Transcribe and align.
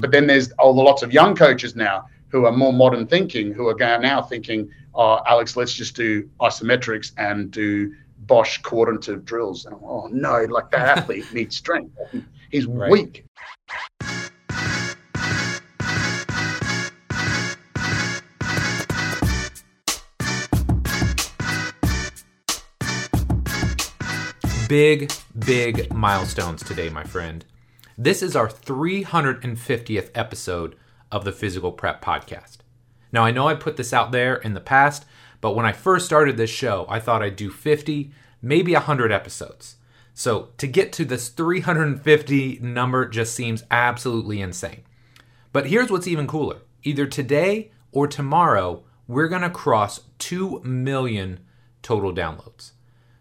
But 0.00 0.12
then 0.12 0.28
there's 0.28 0.52
all 0.52 0.74
the 0.74 0.80
lots 0.80 1.02
of 1.02 1.12
young 1.12 1.34
coaches 1.34 1.74
now 1.74 2.06
who 2.28 2.44
are 2.44 2.52
more 2.52 2.72
modern 2.72 3.04
thinking, 3.04 3.52
who 3.52 3.66
are 3.66 3.98
now 3.98 4.22
thinking, 4.22 4.70
oh, 4.94 5.20
Alex, 5.26 5.56
let's 5.56 5.72
just 5.72 5.96
do 5.96 6.30
isometrics 6.40 7.10
and 7.18 7.50
do 7.50 7.92
Bosch 8.20 8.58
coordinative 8.58 9.24
drills. 9.24 9.66
And 9.66 9.74
oh 9.82 10.06
no, 10.12 10.44
like 10.44 10.70
that 10.70 10.98
athlete 10.98 11.24
needs 11.32 11.56
strength. 11.56 11.98
He's 12.48 12.66
right. 12.66 12.88
weak. 12.88 13.24
Big, 24.68 25.10
big 25.40 25.92
milestones 25.92 26.62
today, 26.62 26.88
my 26.88 27.02
friend. 27.02 27.44
This 28.00 28.22
is 28.22 28.36
our 28.36 28.46
350th 28.46 30.10
episode 30.14 30.76
of 31.10 31.24
the 31.24 31.32
Physical 31.32 31.72
Prep 31.72 32.00
Podcast. 32.00 32.58
Now, 33.10 33.24
I 33.24 33.32
know 33.32 33.48
I 33.48 33.56
put 33.56 33.76
this 33.76 33.92
out 33.92 34.12
there 34.12 34.36
in 34.36 34.54
the 34.54 34.60
past, 34.60 35.04
but 35.40 35.56
when 35.56 35.66
I 35.66 35.72
first 35.72 36.06
started 36.06 36.36
this 36.36 36.48
show, 36.48 36.86
I 36.88 37.00
thought 37.00 37.24
I'd 37.24 37.34
do 37.34 37.50
50, 37.50 38.12
maybe 38.40 38.72
100 38.72 39.10
episodes. 39.10 39.78
So 40.14 40.50
to 40.58 40.68
get 40.68 40.92
to 40.92 41.04
this 41.04 41.28
350 41.28 42.60
number 42.60 43.08
just 43.08 43.34
seems 43.34 43.64
absolutely 43.68 44.40
insane. 44.40 44.82
But 45.52 45.66
here's 45.66 45.90
what's 45.90 46.06
even 46.06 46.28
cooler 46.28 46.58
either 46.84 47.04
today 47.04 47.72
or 47.90 48.06
tomorrow, 48.06 48.84
we're 49.08 49.26
to 49.42 49.50
cross 49.50 50.02
2 50.18 50.60
million 50.62 51.40
total 51.82 52.14
downloads. 52.14 52.70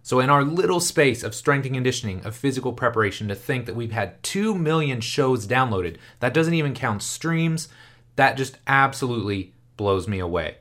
So, 0.08 0.22
in 0.22 0.30
our 0.30 0.42
little 0.42 0.80
space 0.80 1.22
of 1.22 1.36
strength 1.36 1.66
and 1.66 1.76
conditioning, 1.76 2.26
of 2.26 2.34
physical 2.34 2.72
preparation, 2.72 3.28
to 3.28 3.36
think 3.36 3.66
that 3.66 3.76
we've 3.76 3.92
had 3.92 4.24
2 4.24 4.56
million 4.56 5.02
shows 5.02 5.46
downloaded, 5.46 5.98
that 6.22 6.34
doesn't 6.34 6.54
even 6.54 6.74
count 6.74 7.04
streams, 7.04 7.68
that 8.16 8.38
just 8.38 8.58
absolutely 8.68 9.52
blows 9.76 10.08
me 10.08 10.20
away. 10.20 10.60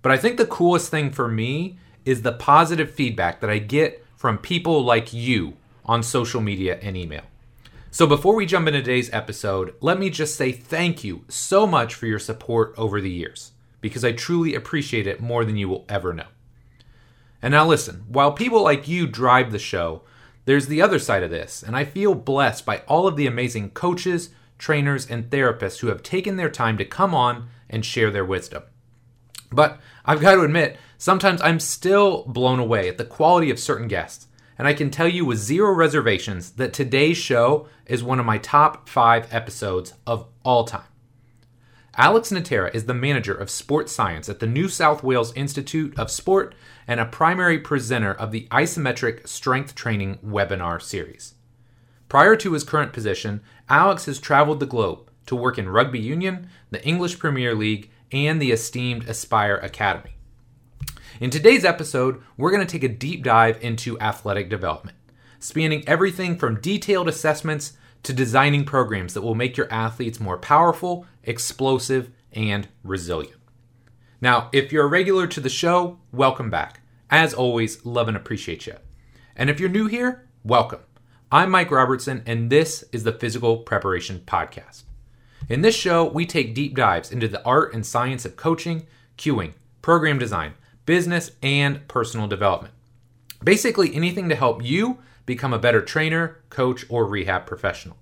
But 0.00 0.12
I 0.12 0.16
think 0.16 0.38
the 0.38 0.46
coolest 0.46 0.90
thing 0.90 1.10
for 1.10 1.28
me 1.28 1.78
is 2.06 2.22
the 2.22 2.32
positive 2.32 2.90
feedback 2.90 3.42
that 3.42 3.50
I 3.50 3.58
get 3.58 4.02
from 4.16 4.38
people 4.38 4.82
like 4.82 5.12
you 5.12 5.58
on 5.84 6.02
social 6.02 6.40
media 6.40 6.78
and 6.80 6.96
email. 6.96 7.24
So, 7.90 8.06
before 8.06 8.34
we 8.34 8.46
jump 8.46 8.66
into 8.66 8.80
today's 8.80 9.12
episode, 9.12 9.74
let 9.82 9.98
me 9.98 10.08
just 10.08 10.36
say 10.36 10.52
thank 10.52 11.04
you 11.04 11.26
so 11.28 11.66
much 11.66 11.94
for 11.94 12.06
your 12.06 12.18
support 12.18 12.72
over 12.78 13.02
the 13.02 13.10
years, 13.10 13.52
because 13.82 14.06
I 14.06 14.12
truly 14.12 14.54
appreciate 14.54 15.06
it 15.06 15.20
more 15.20 15.44
than 15.44 15.58
you 15.58 15.68
will 15.68 15.84
ever 15.86 16.14
know. 16.14 16.28
And 17.42 17.52
now 17.52 17.66
listen, 17.66 18.04
while 18.08 18.32
people 18.32 18.62
like 18.62 18.88
you 18.88 19.06
drive 19.06 19.52
the 19.52 19.58
show, 19.58 20.02
there's 20.44 20.66
the 20.66 20.82
other 20.82 20.98
side 20.98 21.22
of 21.22 21.30
this, 21.30 21.62
and 21.62 21.76
I 21.76 21.84
feel 21.84 22.14
blessed 22.14 22.66
by 22.66 22.78
all 22.88 23.06
of 23.06 23.16
the 23.16 23.26
amazing 23.26 23.70
coaches, 23.70 24.30
trainers, 24.58 25.08
and 25.08 25.30
therapists 25.30 25.80
who 25.80 25.88
have 25.88 26.02
taken 26.02 26.36
their 26.36 26.50
time 26.50 26.76
to 26.78 26.84
come 26.84 27.14
on 27.14 27.48
and 27.68 27.84
share 27.84 28.10
their 28.10 28.24
wisdom. 28.24 28.64
But 29.52 29.80
I've 30.04 30.20
got 30.20 30.34
to 30.34 30.42
admit, 30.42 30.78
sometimes 30.98 31.40
I'm 31.42 31.60
still 31.60 32.24
blown 32.24 32.58
away 32.58 32.88
at 32.88 32.98
the 32.98 33.04
quality 33.04 33.50
of 33.50 33.58
certain 33.58 33.88
guests, 33.88 34.26
and 34.58 34.66
I 34.68 34.74
can 34.74 34.90
tell 34.90 35.08
you 35.08 35.24
with 35.24 35.38
zero 35.38 35.72
reservations 35.72 36.52
that 36.52 36.72
today's 36.72 37.16
show 37.16 37.68
is 37.86 38.02
one 38.02 38.20
of 38.20 38.26
my 38.26 38.38
top 38.38 38.88
five 38.88 39.32
episodes 39.32 39.94
of 40.06 40.26
all 40.44 40.64
time. 40.64 40.84
Alex 41.96 42.30
Natera 42.30 42.70
is 42.72 42.84
the 42.84 42.94
manager 42.94 43.34
of 43.34 43.50
sports 43.50 43.92
science 43.92 44.28
at 44.28 44.38
the 44.38 44.46
New 44.46 44.68
South 44.68 45.02
Wales 45.02 45.32
Institute 45.34 45.98
of 45.98 46.10
Sport 46.10 46.54
and 46.90 46.98
a 46.98 47.06
primary 47.06 47.56
presenter 47.56 48.12
of 48.12 48.32
the 48.32 48.48
Isometric 48.50 49.28
Strength 49.28 49.76
Training 49.76 50.18
webinar 50.26 50.82
series. 50.82 51.36
Prior 52.08 52.34
to 52.34 52.52
his 52.52 52.64
current 52.64 52.92
position, 52.92 53.42
Alex 53.68 54.06
has 54.06 54.18
traveled 54.18 54.58
the 54.58 54.66
globe 54.66 55.08
to 55.26 55.36
work 55.36 55.56
in 55.56 55.68
rugby 55.68 56.00
union, 56.00 56.48
the 56.70 56.84
English 56.84 57.20
Premier 57.20 57.54
League, 57.54 57.92
and 58.10 58.42
the 58.42 58.50
esteemed 58.50 59.08
Aspire 59.08 59.54
Academy. 59.58 60.16
In 61.20 61.30
today's 61.30 61.64
episode, 61.64 62.20
we're 62.36 62.50
going 62.50 62.66
to 62.66 62.72
take 62.72 62.82
a 62.82 62.92
deep 62.92 63.22
dive 63.22 63.62
into 63.62 64.00
athletic 64.00 64.50
development, 64.50 64.96
spanning 65.38 65.84
everything 65.86 66.36
from 66.36 66.60
detailed 66.60 67.06
assessments 67.06 67.74
to 68.02 68.12
designing 68.12 68.64
programs 68.64 69.14
that 69.14 69.22
will 69.22 69.36
make 69.36 69.56
your 69.56 69.72
athletes 69.72 70.18
more 70.18 70.38
powerful, 70.38 71.06
explosive, 71.22 72.10
and 72.32 72.66
resilient. 72.82 73.36
Now, 74.20 74.50
if 74.52 74.72
you're 74.72 74.86
a 74.86 74.88
regular 74.88 75.28
to 75.28 75.40
the 75.40 75.48
show, 75.48 76.00
welcome 76.12 76.50
back. 76.50 76.79
As 77.10 77.34
always, 77.34 77.84
love 77.84 78.06
and 78.06 78.16
appreciate 78.16 78.68
you. 78.68 78.76
And 79.34 79.50
if 79.50 79.58
you're 79.58 79.68
new 79.68 79.88
here, 79.88 80.28
welcome. 80.44 80.78
I'm 81.32 81.50
Mike 81.50 81.72
Robertson, 81.72 82.22
and 82.24 82.50
this 82.50 82.84
is 82.92 83.02
the 83.02 83.10
Physical 83.12 83.58
Preparation 83.58 84.22
Podcast. 84.24 84.84
In 85.48 85.62
this 85.62 85.74
show, 85.74 86.04
we 86.04 86.24
take 86.24 86.54
deep 86.54 86.76
dives 86.76 87.10
into 87.10 87.26
the 87.26 87.44
art 87.44 87.74
and 87.74 87.84
science 87.84 88.24
of 88.24 88.36
coaching, 88.36 88.86
cueing, 89.18 89.54
program 89.82 90.20
design, 90.20 90.54
business, 90.86 91.32
and 91.42 91.86
personal 91.88 92.28
development. 92.28 92.74
Basically, 93.42 93.92
anything 93.92 94.28
to 94.28 94.36
help 94.36 94.64
you 94.64 94.98
become 95.26 95.52
a 95.52 95.58
better 95.58 95.82
trainer, 95.82 96.40
coach, 96.48 96.84
or 96.88 97.06
rehab 97.06 97.44
professional. 97.44 97.96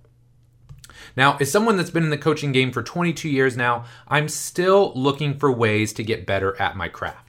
Now, 1.16 1.38
as 1.41 1.50
someone 1.50 1.78
that's 1.78 1.88
been 1.88 2.04
in 2.04 2.10
the 2.10 2.18
coaching 2.18 2.52
game 2.52 2.72
for 2.72 2.82
22 2.82 3.30
years 3.30 3.56
now, 3.56 3.86
I'm 4.06 4.28
still 4.28 4.92
looking 4.94 5.38
for 5.38 5.50
ways 5.50 5.94
to 5.94 6.02
get 6.02 6.26
better 6.26 6.60
at 6.60 6.76
my 6.76 6.88
craft. 6.88 7.28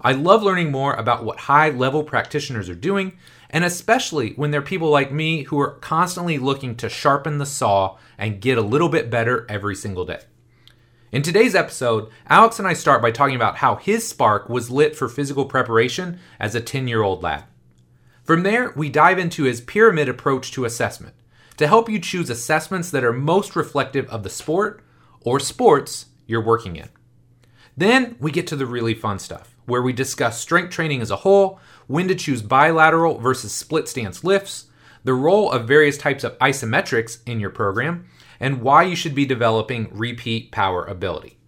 I 0.00 0.12
love 0.12 0.42
learning 0.42 0.70
more 0.70 0.94
about 0.94 1.24
what 1.24 1.40
high 1.40 1.70
level 1.70 2.04
practitioners 2.04 2.68
are 2.68 2.74
doing, 2.74 3.18
and 3.50 3.64
especially 3.64 4.32
when 4.32 4.50
they're 4.50 4.62
people 4.62 4.88
like 4.88 5.12
me 5.12 5.44
who 5.44 5.60
are 5.60 5.74
constantly 5.80 6.38
looking 6.38 6.74
to 6.76 6.88
sharpen 6.88 7.38
the 7.38 7.46
saw 7.46 7.98
and 8.16 8.40
get 8.40 8.56
a 8.56 8.62
little 8.62 8.88
bit 8.88 9.10
better 9.10 9.46
every 9.48 9.74
single 9.74 10.04
day. 10.04 10.20
In 11.12 11.22
today's 11.22 11.54
episode, 11.54 12.08
Alex 12.28 12.58
and 12.58 12.68
I 12.68 12.72
start 12.72 13.02
by 13.02 13.10
talking 13.10 13.34
about 13.34 13.56
how 13.56 13.74
his 13.74 14.08
spark 14.08 14.48
was 14.48 14.70
lit 14.70 14.94
for 14.94 15.08
physical 15.08 15.44
preparation 15.44 16.20
as 16.38 16.54
a 16.54 16.60
10 16.60 16.86
year 16.86 17.02
old 17.02 17.22
lad. 17.22 17.44
From 18.22 18.44
there, 18.44 18.72
we 18.76 18.88
dive 18.88 19.18
into 19.18 19.42
his 19.42 19.60
pyramid 19.60 20.08
approach 20.08 20.52
to 20.52 20.64
assessment 20.64 21.14
to 21.56 21.66
help 21.66 21.90
you 21.90 21.98
choose 21.98 22.30
assessments 22.30 22.90
that 22.90 23.04
are 23.04 23.12
most 23.12 23.54
reflective 23.54 24.08
of 24.08 24.22
the 24.22 24.30
sport 24.30 24.82
or 25.20 25.38
sports 25.38 26.06
you're 26.26 26.40
working 26.42 26.76
in. 26.76 26.88
Then 27.76 28.16
we 28.18 28.30
get 28.30 28.46
to 28.46 28.56
the 28.56 28.64
really 28.64 28.94
fun 28.94 29.18
stuff, 29.18 29.54
where 29.70 29.80
we 29.80 29.92
discuss 29.92 30.38
strength 30.38 30.70
training 30.70 31.00
as 31.00 31.10
a 31.10 31.16
whole, 31.16 31.58
when 31.86 32.08
to 32.08 32.14
choose 32.14 32.42
bilateral 32.42 33.18
versus 33.18 33.52
split 33.52 33.88
stance 33.88 34.22
lifts, 34.22 34.66
the 35.04 35.14
role 35.14 35.50
of 35.50 35.66
various 35.66 35.96
types 35.96 36.24
of 36.24 36.36
isometrics 36.38 37.18
in 37.24 37.40
your 37.40 37.50
program, 37.50 38.06
and 38.38 38.60
why 38.60 38.82
you 38.82 38.94
should 38.94 39.14
be 39.14 39.24
developing 39.24 39.88
repeat 39.92 40.52
power 40.52 40.84
ability. 40.84 41.38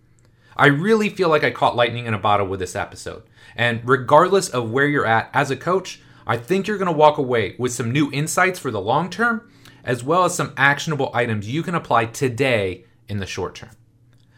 I 0.57 0.67
really 0.67 1.09
feel 1.09 1.29
like 1.29 1.45
I 1.45 1.51
caught 1.51 1.77
lightning 1.77 2.07
in 2.07 2.15
a 2.15 2.19
bottle 2.19 2.47
with 2.47 2.61
this 2.61 2.77
episode. 2.77 3.25
And 3.57 3.81
regardless 3.85 4.49
of 4.49 4.71
where 4.71 4.87
you're 4.87 5.07
at 5.07 5.31
as 5.35 5.51
a 5.51 5.57
coach, 5.57 6.01
I 6.27 6.37
think 6.37 6.67
you're 6.67 6.79
going 6.79 6.87
to 6.87 6.93
walk 6.93 7.19
away 7.19 7.57
with 7.59 7.73
some 7.73 7.91
new 7.91 8.11
insights 8.13 8.59
for 8.59 8.71
the 8.71 8.81
long 8.81 9.11
term 9.11 9.51
as 9.85 10.05
well 10.05 10.25
as 10.25 10.35
some 10.35 10.53
actionable 10.57 11.11
items 11.13 11.49
you 11.49 11.63
can 11.63 11.75
apply 11.75 12.07
today 12.07 12.85
in 13.09 13.19
the 13.19 13.27
short 13.27 13.55
term. 13.55 13.71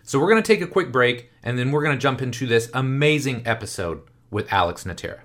So, 0.07 0.21
we're 0.21 0.29
going 0.29 0.43
to 0.43 0.47
take 0.47 0.61
a 0.61 0.67
quick 0.67 0.93
break 0.93 1.31
and 1.43 1.59
then 1.59 1.71
we're 1.71 1.83
going 1.83 1.97
to 1.97 2.01
jump 2.01 2.21
into 2.21 2.47
this 2.47 2.69
amazing 2.75 3.41
episode 3.47 4.03
with 4.31 4.53
Alex 4.53 4.85
Natera. 4.85 5.21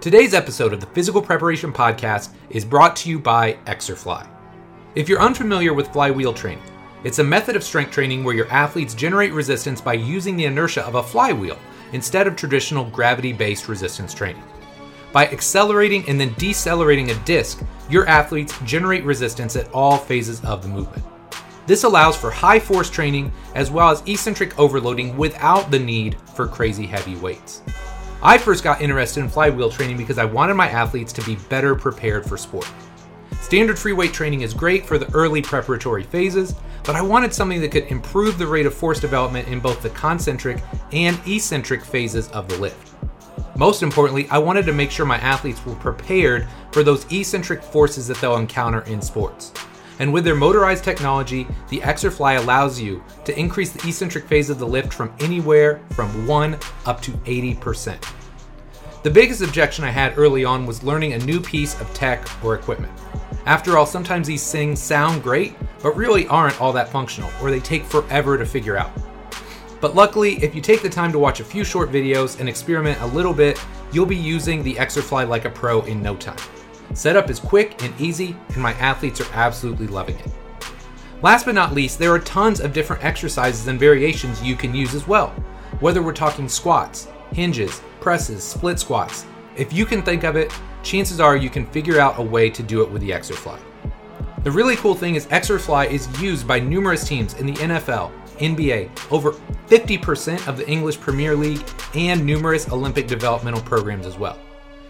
Today's 0.00 0.34
episode 0.34 0.72
of 0.72 0.80
the 0.80 0.86
Physical 0.86 1.22
Preparation 1.22 1.72
Podcast 1.72 2.30
is 2.50 2.64
brought 2.64 2.96
to 2.96 3.08
you 3.08 3.20
by 3.20 3.52
Exerfly. 3.66 4.28
If 4.96 5.08
you're 5.08 5.20
unfamiliar 5.20 5.72
with 5.72 5.92
flywheel 5.92 6.34
training, 6.34 6.64
it's 7.04 7.20
a 7.20 7.24
method 7.24 7.54
of 7.54 7.62
strength 7.62 7.92
training 7.92 8.24
where 8.24 8.34
your 8.34 8.50
athletes 8.50 8.94
generate 8.94 9.32
resistance 9.32 9.80
by 9.80 9.92
using 9.92 10.36
the 10.36 10.46
inertia 10.46 10.84
of 10.84 10.96
a 10.96 11.02
flywheel 11.04 11.58
instead 11.92 12.26
of 12.26 12.34
traditional 12.34 12.90
gravity 12.90 13.32
based 13.32 13.68
resistance 13.68 14.12
training. 14.12 14.42
By 15.16 15.28
accelerating 15.28 16.06
and 16.10 16.20
then 16.20 16.34
decelerating 16.36 17.10
a 17.10 17.14
disc, 17.24 17.62
your 17.88 18.06
athletes 18.06 18.54
generate 18.66 19.02
resistance 19.02 19.56
at 19.56 19.72
all 19.72 19.96
phases 19.96 20.44
of 20.44 20.60
the 20.60 20.68
movement. 20.68 21.02
This 21.66 21.84
allows 21.84 22.18
for 22.18 22.30
high 22.30 22.60
force 22.60 22.90
training 22.90 23.32
as 23.54 23.70
well 23.70 23.88
as 23.88 24.02
eccentric 24.06 24.58
overloading 24.58 25.16
without 25.16 25.70
the 25.70 25.78
need 25.78 26.18
for 26.34 26.46
crazy 26.46 26.84
heavy 26.84 27.16
weights. 27.16 27.62
I 28.22 28.36
first 28.36 28.62
got 28.62 28.82
interested 28.82 29.20
in 29.20 29.30
flywheel 29.30 29.70
training 29.70 29.96
because 29.96 30.18
I 30.18 30.26
wanted 30.26 30.52
my 30.52 30.68
athletes 30.68 31.14
to 31.14 31.22
be 31.22 31.36
better 31.48 31.74
prepared 31.74 32.26
for 32.26 32.36
sport. 32.36 32.70
Standard 33.40 33.78
free 33.78 33.94
weight 33.94 34.12
training 34.12 34.42
is 34.42 34.52
great 34.52 34.84
for 34.84 34.98
the 34.98 35.10
early 35.14 35.40
preparatory 35.40 36.02
phases, 36.02 36.54
but 36.84 36.94
I 36.94 37.00
wanted 37.00 37.32
something 37.32 37.62
that 37.62 37.70
could 37.70 37.84
improve 37.84 38.36
the 38.36 38.46
rate 38.46 38.66
of 38.66 38.74
force 38.74 39.00
development 39.00 39.48
in 39.48 39.60
both 39.60 39.80
the 39.80 39.88
concentric 39.88 40.62
and 40.92 41.18
eccentric 41.26 41.82
phases 41.82 42.28
of 42.32 42.48
the 42.48 42.58
lift. 42.58 42.85
Most 43.56 43.82
importantly, 43.82 44.28
I 44.28 44.36
wanted 44.36 44.66
to 44.66 44.72
make 44.74 44.90
sure 44.90 45.06
my 45.06 45.16
athletes 45.16 45.64
were 45.64 45.74
prepared 45.76 46.46
for 46.72 46.82
those 46.82 47.10
eccentric 47.10 47.62
forces 47.62 48.06
that 48.08 48.18
they'll 48.18 48.36
encounter 48.36 48.82
in 48.82 49.00
sports. 49.00 49.52
And 49.98 50.12
with 50.12 50.24
their 50.24 50.34
motorized 50.34 50.84
technology, 50.84 51.46
the 51.70 51.80
Exerfly 51.80 52.36
allows 52.36 52.78
you 52.78 53.02
to 53.24 53.38
increase 53.38 53.72
the 53.72 53.88
eccentric 53.88 54.26
phase 54.26 54.50
of 54.50 54.58
the 54.58 54.66
lift 54.66 54.92
from 54.92 55.10
anywhere 55.20 55.80
from 55.92 56.26
1 56.26 56.58
up 56.84 57.00
to 57.00 57.12
80%. 57.12 57.96
The 59.02 59.10
biggest 59.10 59.40
objection 59.40 59.84
I 59.84 59.90
had 59.90 60.18
early 60.18 60.44
on 60.44 60.66
was 60.66 60.82
learning 60.82 61.14
a 61.14 61.18
new 61.20 61.40
piece 61.40 61.80
of 61.80 61.92
tech 61.94 62.28
or 62.44 62.56
equipment. 62.56 62.92
After 63.46 63.78
all, 63.78 63.86
sometimes 63.86 64.26
these 64.26 64.52
things 64.52 64.82
sound 64.82 65.22
great, 65.22 65.54
but 65.82 65.96
really 65.96 66.26
aren't 66.26 66.60
all 66.60 66.74
that 66.74 66.90
functional, 66.90 67.30
or 67.40 67.50
they 67.50 67.60
take 67.60 67.84
forever 67.84 68.36
to 68.36 68.44
figure 68.44 68.76
out. 68.76 68.90
But 69.86 69.94
luckily, 69.94 70.42
if 70.42 70.52
you 70.52 70.60
take 70.60 70.82
the 70.82 70.90
time 70.90 71.12
to 71.12 71.18
watch 71.20 71.38
a 71.38 71.44
few 71.44 71.62
short 71.62 71.92
videos 71.92 72.40
and 72.40 72.48
experiment 72.48 73.00
a 73.02 73.06
little 73.06 73.32
bit, 73.32 73.64
you'll 73.92 74.04
be 74.04 74.16
using 74.16 74.64
the 74.64 74.74
Exerfly 74.74 75.28
like 75.28 75.44
a 75.44 75.50
pro 75.50 75.82
in 75.82 76.02
no 76.02 76.16
time. 76.16 76.40
Setup 76.92 77.30
is 77.30 77.38
quick 77.38 77.80
and 77.84 77.94
easy, 78.00 78.34
and 78.48 78.56
my 78.56 78.72
athletes 78.72 79.20
are 79.20 79.32
absolutely 79.32 79.86
loving 79.86 80.18
it. 80.18 80.26
Last 81.22 81.46
but 81.46 81.54
not 81.54 81.72
least, 81.72 82.00
there 82.00 82.12
are 82.12 82.18
tons 82.18 82.58
of 82.58 82.72
different 82.72 83.04
exercises 83.04 83.68
and 83.68 83.78
variations 83.78 84.42
you 84.42 84.56
can 84.56 84.74
use 84.74 84.92
as 84.92 85.06
well. 85.06 85.28
Whether 85.78 86.02
we're 86.02 86.12
talking 86.12 86.48
squats, 86.48 87.06
hinges, 87.32 87.80
presses, 88.00 88.42
split 88.42 88.80
squats, 88.80 89.24
if 89.54 89.72
you 89.72 89.86
can 89.86 90.02
think 90.02 90.24
of 90.24 90.34
it, 90.34 90.52
chances 90.82 91.20
are 91.20 91.36
you 91.36 91.48
can 91.48 91.64
figure 91.64 92.00
out 92.00 92.18
a 92.18 92.22
way 92.22 92.50
to 92.50 92.62
do 92.64 92.82
it 92.82 92.90
with 92.90 93.02
the 93.02 93.10
Exerfly. 93.10 93.60
The 94.42 94.50
really 94.50 94.74
cool 94.74 94.96
thing 94.96 95.14
is 95.14 95.26
Exerfly 95.26 95.88
is 95.92 96.08
used 96.20 96.44
by 96.44 96.58
numerous 96.58 97.06
teams 97.06 97.34
in 97.34 97.46
the 97.46 97.54
NFL, 97.54 98.10
NBA, 98.38 98.90
over 99.10 99.32
50% 99.68 100.48
of 100.48 100.56
the 100.56 100.68
English 100.68 101.00
Premier 101.00 101.34
League, 101.34 101.64
and 101.94 102.24
numerous 102.24 102.70
Olympic 102.70 103.06
developmental 103.06 103.60
programs 103.62 104.06
as 104.06 104.18
well. 104.18 104.38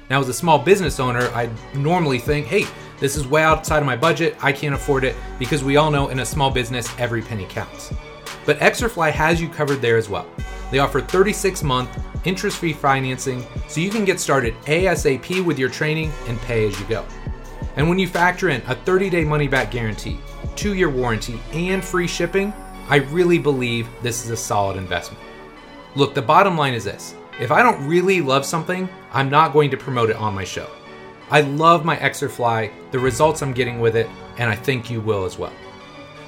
Now, 0.08 0.20
as 0.20 0.28
a 0.28 0.34
small 0.34 0.58
business 0.58 1.00
owner, 1.00 1.28
I 1.34 1.50
normally 1.74 2.18
think, 2.18 2.46
hey, 2.46 2.66
this 2.98 3.16
is 3.16 3.26
way 3.26 3.42
outside 3.42 3.80
of 3.80 3.86
my 3.86 3.96
budget, 3.96 4.36
I 4.42 4.52
can't 4.52 4.74
afford 4.74 5.04
it, 5.04 5.16
because 5.38 5.64
we 5.64 5.76
all 5.76 5.90
know 5.90 6.08
in 6.08 6.20
a 6.20 6.26
small 6.26 6.50
business, 6.50 6.88
every 6.98 7.22
penny 7.22 7.46
counts. 7.46 7.92
But 8.44 8.58
Exerfly 8.60 9.10
has 9.10 9.40
you 9.40 9.48
covered 9.48 9.82
there 9.82 9.96
as 9.96 10.08
well. 10.08 10.26
They 10.70 10.78
offer 10.78 11.00
36 11.00 11.62
month 11.62 11.90
interest 12.24 12.58
free 12.58 12.72
financing 12.72 13.44
so 13.68 13.80
you 13.80 13.90
can 13.90 14.04
get 14.04 14.18
started 14.18 14.54
ASAP 14.64 15.44
with 15.44 15.58
your 15.58 15.68
training 15.68 16.12
and 16.26 16.38
pay 16.40 16.66
as 16.66 16.78
you 16.78 16.86
go. 16.86 17.04
And 17.76 17.88
when 17.88 17.98
you 17.98 18.08
factor 18.08 18.48
in 18.48 18.62
a 18.66 18.74
30 18.74 19.10
day 19.10 19.24
money 19.24 19.48
back 19.48 19.70
guarantee, 19.70 20.18
two 20.54 20.74
year 20.74 20.88
warranty, 20.88 21.40
and 21.52 21.84
free 21.84 22.06
shipping, 22.06 22.52
I 22.88 22.96
really 22.96 23.38
believe 23.38 23.88
this 24.02 24.24
is 24.24 24.30
a 24.30 24.36
solid 24.36 24.76
investment. 24.76 25.22
Look, 25.94 26.14
the 26.14 26.22
bottom 26.22 26.56
line 26.56 26.74
is 26.74 26.84
this 26.84 27.14
if 27.40 27.50
I 27.50 27.62
don't 27.62 27.86
really 27.86 28.20
love 28.20 28.46
something, 28.46 28.88
I'm 29.12 29.28
not 29.28 29.52
going 29.52 29.70
to 29.70 29.76
promote 29.76 30.10
it 30.10 30.16
on 30.16 30.34
my 30.34 30.44
show. 30.44 30.70
I 31.30 31.40
love 31.40 31.84
my 31.84 31.96
Exerfly, 31.96 32.70
the 32.92 32.98
results 32.98 33.42
I'm 33.42 33.52
getting 33.52 33.80
with 33.80 33.96
it, 33.96 34.08
and 34.38 34.48
I 34.48 34.54
think 34.54 34.90
you 34.90 35.00
will 35.00 35.24
as 35.24 35.38
well. 35.38 35.52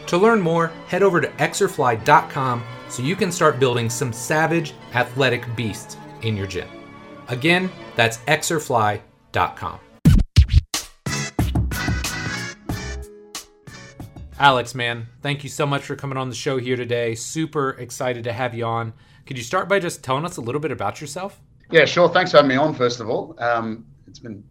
To 0.09 0.17
learn 0.17 0.41
more, 0.41 0.69
head 0.87 1.03
over 1.03 1.21
to 1.21 1.29
exerfly.com 1.29 2.65
so 2.89 3.03
you 3.03 3.15
can 3.15 3.31
start 3.31 3.61
building 3.61 3.89
some 3.89 4.13
savage 4.13 4.75
athletic 4.95 5.45
beasts 5.55 5.97
in 6.23 6.37
your 6.37 6.47
gym. 6.47 6.69
Again, 7.29 7.71
that's 7.95 8.19
exerfly.com. 8.19 9.81
Alex, 14.39 14.75
man, 14.75 15.09
thank 15.21 15.43
you 15.43 15.51
so 15.51 15.67
much 15.67 15.83
for 15.83 15.97
coming 15.97 16.17
on 16.17 16.29
the 16.29 16.35
show 16.35 16.59
here 16.59 16.77
today. 16.77 17.15
Super 17.15 17.71
excited 17.71 18.25
to 18.25 18.33
have 18.33 18.55
you 18.55 18.65
on. 18.65 18.93
Could 19.27 19.37
you 19.37 19.43
start 19.43 19.69
by 19.69 19.81
just 19.81 20.05
telling 20.05 20.25
us 20.25 20.37
a 20.37 20.41
little 20.41 20.61
bit 20.61 20.71
about 20.71 21.01
yourself? 21.01 21.41
Yeah, 21.71 21.85
sure. 21.85 22.09
Thanks 22.09 22.31
for 22.31 22.39
having 22.39 22.49
me 22.49 22.57
on. 22.57 22.75
First 22.75 23.01
of 23.01 23.11
all, 23.11 23.35
um, 23.39 23.85
it's 24.07 24.21
been 24.21 24.45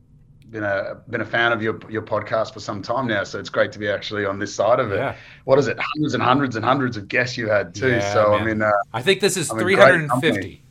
been 0.49 0.63
a 0.63 1.01
been 1.09 1.21
a 1.21 1.25
fan 1.25 1.51
of 1.51 1.61
your 1.61 1.79
your 1.89 2.01
podcast 2.01 2.53
for 2.53 2.59
some 2.59 2.81
time 2.81 3.07
now, 3.07 3.23
so 3.23 3.39
it's 3.39 3.49
great 3.49 3.71
to 3.71 3.79
be 3.79 3.87
actually 3.87 4.25
on 4.25 4.39
this 4.39 4.53
side 4.53 4.79
of 4.79 4.91
it. 4.91 4.97
Yeah. 4.97 5.15
What 5.45 5.57
is 5.57 5.67
it? 5.67 5.77
Hundreds 5.79 6.13
and 6.13 6.21
hundreds 6.21 6.55
and 6.57 6.65
hundreds 6.65 6.97
of 6.97 7.07
guests 7.07 7.37
you 7.37 7.47
had 7.47 7.73
too. 7.73 7.91
Yeah, 7.91 8.13
so 8.13 8.31
man. 8.31 8.41
I 8.41 8.45
mean, 8.45 8.61
uh, 8.61 8.71
I 8.93 9.01
think 9.01 9.19
this 9.21 9.35
is 9.37 9.49
in 9.49 9.57
great 9.57 9.75
350. 9.77 10.07
company. 10.07 10.61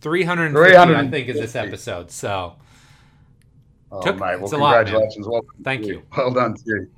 350, 0.00 0.76
I 0.76 1.08
think, 1.08 1.28
is 1.28 1.36
this 1.36 1.56
episode. 1.56 2.10
So, 2.10 2.56
oh, 3.92 4.00
Took- 4.00 4.18
mate, 4.18 4.40
well, 4.40 4.54
a 4.54 4.56
lot, 4.56 4.86
congratulations. 4.86 5.26
Thank 5.62 5.82
to 5.82 5.88
you. 5.88 6.02
Well 6.16 6.32
done 6.32 6.54
to 6.54 6.62
you. 6.66 6.90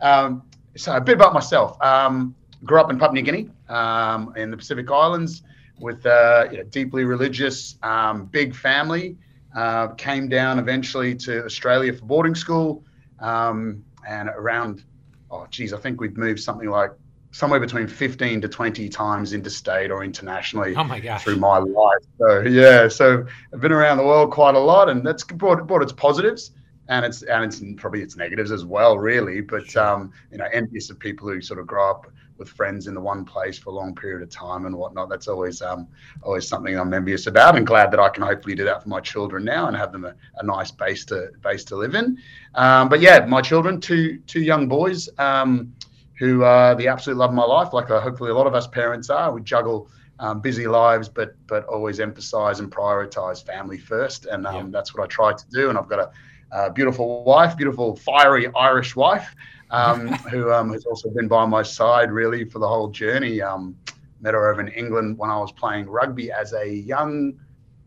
Um, 0.00 0.42
so 0.78 0.96
a 0.96 1.00
bit 1.00 1.14
about 1.14 1.34
myself. 1.34 1.80
Um, 1.82 2.34
grew 2.64 2.80
up 2.80 2.90
in 2.90 2.98
Papua 2.98 3.14
New 3.14 3.22
Guinea, 3.22 3.50
um, 3.68 4.32
in 4.36 4.50
the 4.50 4.56
Pacific 4.56 4.90
Islands, 4.90 5.42
with 5.78 6.06
a 6.06 6.48
you 6.50 6.58
know, 6.58 6.64
deeply 6.64 7.04
religious, 7.04 7.76
um, 7.82 8.26
big 8.26 8.54
family. 8.54 9.16
Uh, 9.56 9.88
came 9.94 10.28
down 10.28 10.58
eventually 10.58 11.14
to 11.14 11.44
Australia 11.44 11.92
for 11.92 12.04
boarding 12.04 12.34
school, 12.34 12.84
um, 13.18 13.82
and 14.06 14.28
around, 14.28 14.84
oh 15.30 15.46
geez, 15.50 15.72
I 15.72 15.78
think 15.78 16.00
we'd 16.00 16.16
moved 16.18 16.40
something 16.40 16.68
like 16.68 16.92
somewhere 17.30 17.60
between 17.60 17.86
15 17.86 18.40
to 18.40 18.48
20 18.48 18.88
times 18.88 19.32
interstate 19.32 19.90
or 19.90 20.02
internationally 20.02 20.74
oh 20.76 20.84
my 20.84 20.98
gosh. 20.98 21.24
through 21.24 21.36
my 21.36 21.58
life. 21.58 22.02
So 22.18 22.40
yeah, 22.40 22.88
so 22.88 23.26
I've 23.52 23.60
been 23.60 23.72
around 23.72 23.98
the 23.98 24.04
world 24.04 24.30
quite 24.30 24.54
a 24.54 24.60
lot, 24.60 24.88
and 24.88 25.04
that's 25.04 25.24
brought, 25.24 25.66
brought 25.66 25.82
its 25.82 25.92
positives 25.92 26.52
and 26.88 27.04
it's 27.04 27.22
and 27.22 27.44
it's 27.44 27.62
probably 27.76 28.02
its 28.02 28.16
negatives 28.16 28.50
as 28.50 28.64
well, 28.64 28.98
really. 28.98 29.40
But 29.40 29.74
um, 29.76 30.12
you 30.30 30.38
know, 30.38 30.46
envious 30.52 30.90
of 30.90 30.98
people 30.98 31.28
who 31.28 31.40
sort 31.40 31.60
of 31.60 31.66
grow 31.66 31.90
up 31.90 32.06
with 32.38 32.48
friends 32.48 32.86
in 32.86 32.94
the 32.94 33.00
one 33.00 33.24
place 33.24 33.58
for 33.58 33.70
a 33.70 33.72
long 33.72 33.94
period 33.94 34.22
of 34.22 34.30
time 34.30 34.64
and 34.66 34.74
whatnot. 34.76 35.08
That's 35.08 35.28
always 35.28 35.60
um, 35.60 35.88
always 36.22 36.48
something 36.48 36.78
I'm 36.78 36.94
envious 36.94 37.26
about, 37.26 37.56
and 37.56 37.66
glad 37.66 37.90
that 37.92 38.00
I 38.00 38.08
can 38.08 38.22
hopefully 38.22 38.54
do 38.54 38.64
that 38.64 38.82
for 38.82 38.88
my 38.88 39.00
children 39.00 39.44
now 39.44 39.66
and 39.68 39.76
have 39.76 39.92
them 39.92 40.04
a, 40.04 40.14
a 40.36 40.44
nice 40.44 40.70
base 40.70 41.04
to 41.06 41.30
base 41.42 41.64
to 41.64 41.76
live 41.76 41.94
in. 41.94 42.18
Um, 42.54 42.88
but 42.88 43.00
yeah, 43.00 43.24
my 43.26 43.42
children, 43.42 43.80
two 43.80 44.18
two 44.26 44.40
young 44.40 44.68
boys. 44.68 45.08
Um, 45.18 45.74
who 46.18 46.42
are 46.42 46.74
the 46.74 46.88
absolute 46.88 47.16
love 47.16 47.30
of 47.30 47.36
my 47.36 47.44
life, 47.44 47.72
like 47.72 47.88
uh, 47.90 48.00
hopefully 48.00 48.30
a 48.30 48.34
lot 48.34 48.48
of 48.48 48.52
us 48.52 48.66
parents 48.66 49.08
are. 49.08 49.32
We 49.32 49.40
juggle 49.40 49.88
um, 50.18 50.40
busy 50.40 50.66
lives, 50.66 51.08
but 51.08 51.34
but 51.46 51.64
always 51.66 52.00
emphasize 52.00 52.58
and 52.58 52.70
prioritize 52.72 53.44
family 53.44 53.78
first, 53.78 54.26
and 54.26 54.44
um, 54.46 54.54
Yeah. 54.54 54.64
that's 54.70 54.94
what 54.94 55.04
I 55.04 55.06
try 55.06 55.32
to 55.32 55.44
do. 55.50 55.68
And 55.68 55.78
I've 55.78 55.88
got 55.88 56.00
a, 56.00 56.10
a 56.50 56.70
beautiful 56.70 57.24
wife, 57.24 57.56
beautiful 57.56 57.96
fiery 57.96 58.48
Irish 58.54 58.96
wife, 58.96 59.34
um, 59.70 60.08
who 60.30 60.52
um, 60.52 60.72
has 60.72 60.84
also 60.86 61.10
been 61.10 61.28
by 61.28 61.44
my 61.44 61.62
side 61.62 62.10
really 62.10 62.44
for 62.44 62.58
the 62.58 62.68
whole 62.68 62.88
journey. 62.88 63.40
Um, 63.40 63.76
met 64.20 64.34
her 64.34 64.50
over 64.50 64.60
in 64.60 64.68
England 64.68 65.16
when 65.16 65.30
I 65.30 65.38
was 65.38 65.52
playing 65.52 65.86
rugby 65.86 66.32
as 66.32 66.52
a 66.52 66.68
young 66.68 67.38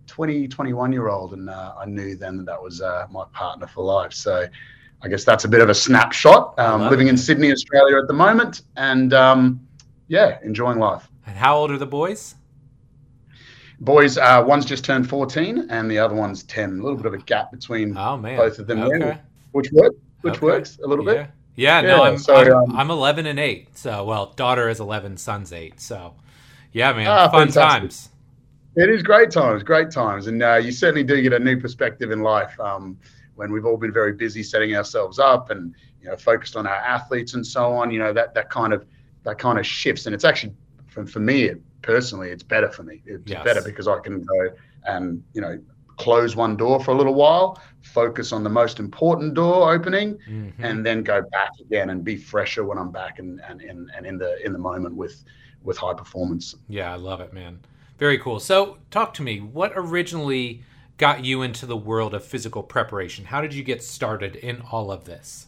20, 0.07 0.47
21 0.47 0.93
year 0.93 1.09
old, 1.09 1.33
and 1.33 1.49
uh, 1.49 1.73
I 1.77 1.85
knew 1.85 2.15
then 2.15 2.37
that 2.37 2.45
that 2.45 2.61
was 2.61 2.81
uh, 2.81 3.07
my 3.11 3.25
partner 3.33 3.67
for 3.67 3.83
life. 3.83 4.13
So. 4.13 4.47
I 5.03 5.07
guess 5.07 5.23
that's 5.23 5.45
a 5.45 5.47
bit 5.47 5.61
of 5.61 5.69
a 5.69 5.73
snapshot. 5.73 6.59
Um, 6.59 6.87
living 6.87 7.07
it. 7.07 7.09
in 7.09 7.17
Sydney, 7.17 7.51
Australia 7.51 7.97
at 7.97 8.07
the 8.07 8.13
moment, 8.13 8.61
and 8.77 9.15
um, 9.15 9.67
yeah, 10.09 10.37
enjoying 10.43 10.77
life. 10.77 11.09
And 11.25 11.35
how 11.35 11.57
old 11.57 11.71
are 11.71 11.77
the 11.79 11.87
boys? 11.87 12.35
Boys, 13.81 14.17
uh, 14.19 14.43
one's 14.45 14.63
just 14.63 14.85
turned 14.85 15.09
14 15.09 15.67
and 15.71 15.89
the 15.89 15.97
other 15.97 16.13
one's 16.13 16.43
10. 16.43 16.79
A 16.79 16.83
little 16.83 16.95
bit 16.95 17.07
of 17.07 17.13
a 17.15 17.17
gap 17.17 17.51
between 17.51 17.97
Oh 17.97 18.15
man. 18.15 18.37
both 18.37 18.59
of 18.59 18.67
them 18.67 18.87
there, 18.87 19.19
which 19.53 19.71
works, 19.71 19.95
which 20.21 20.35
Okay. 20.35 20.45
works 20.45 20.77
a 20.83 20.87
little 20.87 21.03
yeah. 21.05 21.23
bit. 21.23 21.31
Yeah, 21.55 21.81
no, 21.81 22.03
I'm, 22.03 22.17
so, 22.19 22.35
I'm, 22.35 22.53
um, 22.53 22.75
I'm 22.75 22.91
11 22.91 23.25
and 23.25 23.39
8. 23.39 23.75
So, 23.77 24.05
well, 24.05 24.33
daughter 24.35 24.69
is 24.69 24.79
11, 24.79 25.17
son's 25.17 25.51
8. 25.51 25.81
So, 25.81 26.13
yeah, 26.71 26.93
man, 26.93 27.07
Ah, 27.07 27.27
fun 27.29 27.47
fantastic. 27.47 27.81
times. 27.81 28.09
It 28.75 28.89
is 28.89 29.01
great 29.03 29.31
times, 29.31 29.63
great 29.63 29.89
times, 29.91 30.27
and 30.27 30.41
uh, 30.41 30.55
you 30.55 30.71
certainly 30.71 31.03
do 31.03 31.19
get 31.21 31.33
a 31.33 31.39
new 31.39 31.59
perspective 31.59 32.11
in 32.11 32.21
life 32.21 32.57
um, 32.59 32.97
when 33.35 33.51
we've 33.51 33.65
all 33.65 33.77
been 33.77 33.91
very 33.91 34.13
busy 34.13 34.43
setting 34.43 34.75
ourselves 34.75 35.19
up 35.19 35.49
and 35.49 35.73
you 36.01 36.07
know 36.07 36.15
focused 36.15 36.55
on 36.55 36.65
our 36.65 36.75
athletes 36.75 37.33
and 37.33 37.45
so 37.45 37.73
on. 37.73 37.91
You 37.91 37.99
know 37.99 38.13
that 38.13 38.33
that 38.35 38.49
kind 38.49 38.71
of 38.71 38.85
that 39.23 39.37
kind 39.39 39.59
of 39.59 39.65
shifts, 39.67 40.05
and 40.05 40.15
it's 40.15 40.23
actually 40.23 40.53
for, 40.87 41.05
for 41.05 41.19
me 41.19 41.43
it, 41.45 41.61
personally, 41.81 42.29
it's 42.29 42.43
better 42.43 42.69
for 42.69 42.83
me. 42.83 43.01
It's 43.05 43.31
Yes. 43.31 43.43
better 43.43 43.61
because 43.61 43.87
I 43.87 43.99
can 43.99 44.23
go 44.23 44.49
and 44.85 45.23
you 45.33 45.41
know 45.41 45.59
close 45.97 46.35
one 46.35 46.55
door 46.57 46.83
for 46.83 46.91
a 46.91 46.95
little 46.95 47.13
while, 47.13 47.59
focus 47.81 48.31
on 48.31 48.43
the 48.43 48.49
most 48.49 48.79
important 48.79 49.33
door 49.35 49.71
opening, 49.73 50.17
Mhm. 50.27 50.53
and 50.59 50.85
then 50.85 51.03
go 51.03 51.21
back 51.31 51.51
again 51.59 51.91
and 51.91 52.03
be 52.03 52.15
fresher 52.15 52.63
when 52.63 52.77
I'm 52.77 52.91
back 52.91 53.19
and 53.19 53.39
and, 53.47 53.61
and, 53.61 53.89
and 53.95 54.05
in 54.05 54.17
the 54.17 54.43
in 54.45 54.53
the 54.53 54.59
moment 54.59 54.95
with 54.95 55.23
with 55.63 55.77
high 55.77 55.93
performance. 55.93 56.55
Yeah, 56.67 56.91
I 56.91 56.95
love 56.95 57.21
it, 57.21 57.33
man. 57.33 57.59
Very 57.99 58.17
cool. 58.17 58.39
So, 58.39 58.77
talk 58.89 59.13
to 59.15 59.21
me. 59.21 59.39
What 59.39 59.73
originally 59.75 60.63
got 60.97 61.23
you 61.23 61.43
into 61.43 61.67
the 61.67 61.77
world 61.77 62.15
of 62.15 62.23
physical 62.23 62.63
preparation? 62.63 63.25
How 63.25 63.41
did 63.41 63.53
you 63.53 63.63
get 63.63 63.83
started 63.83 64.35
in 64.35 64.61
all 64.71 64.91
of 64.91 65.05
this? 65.05 65.47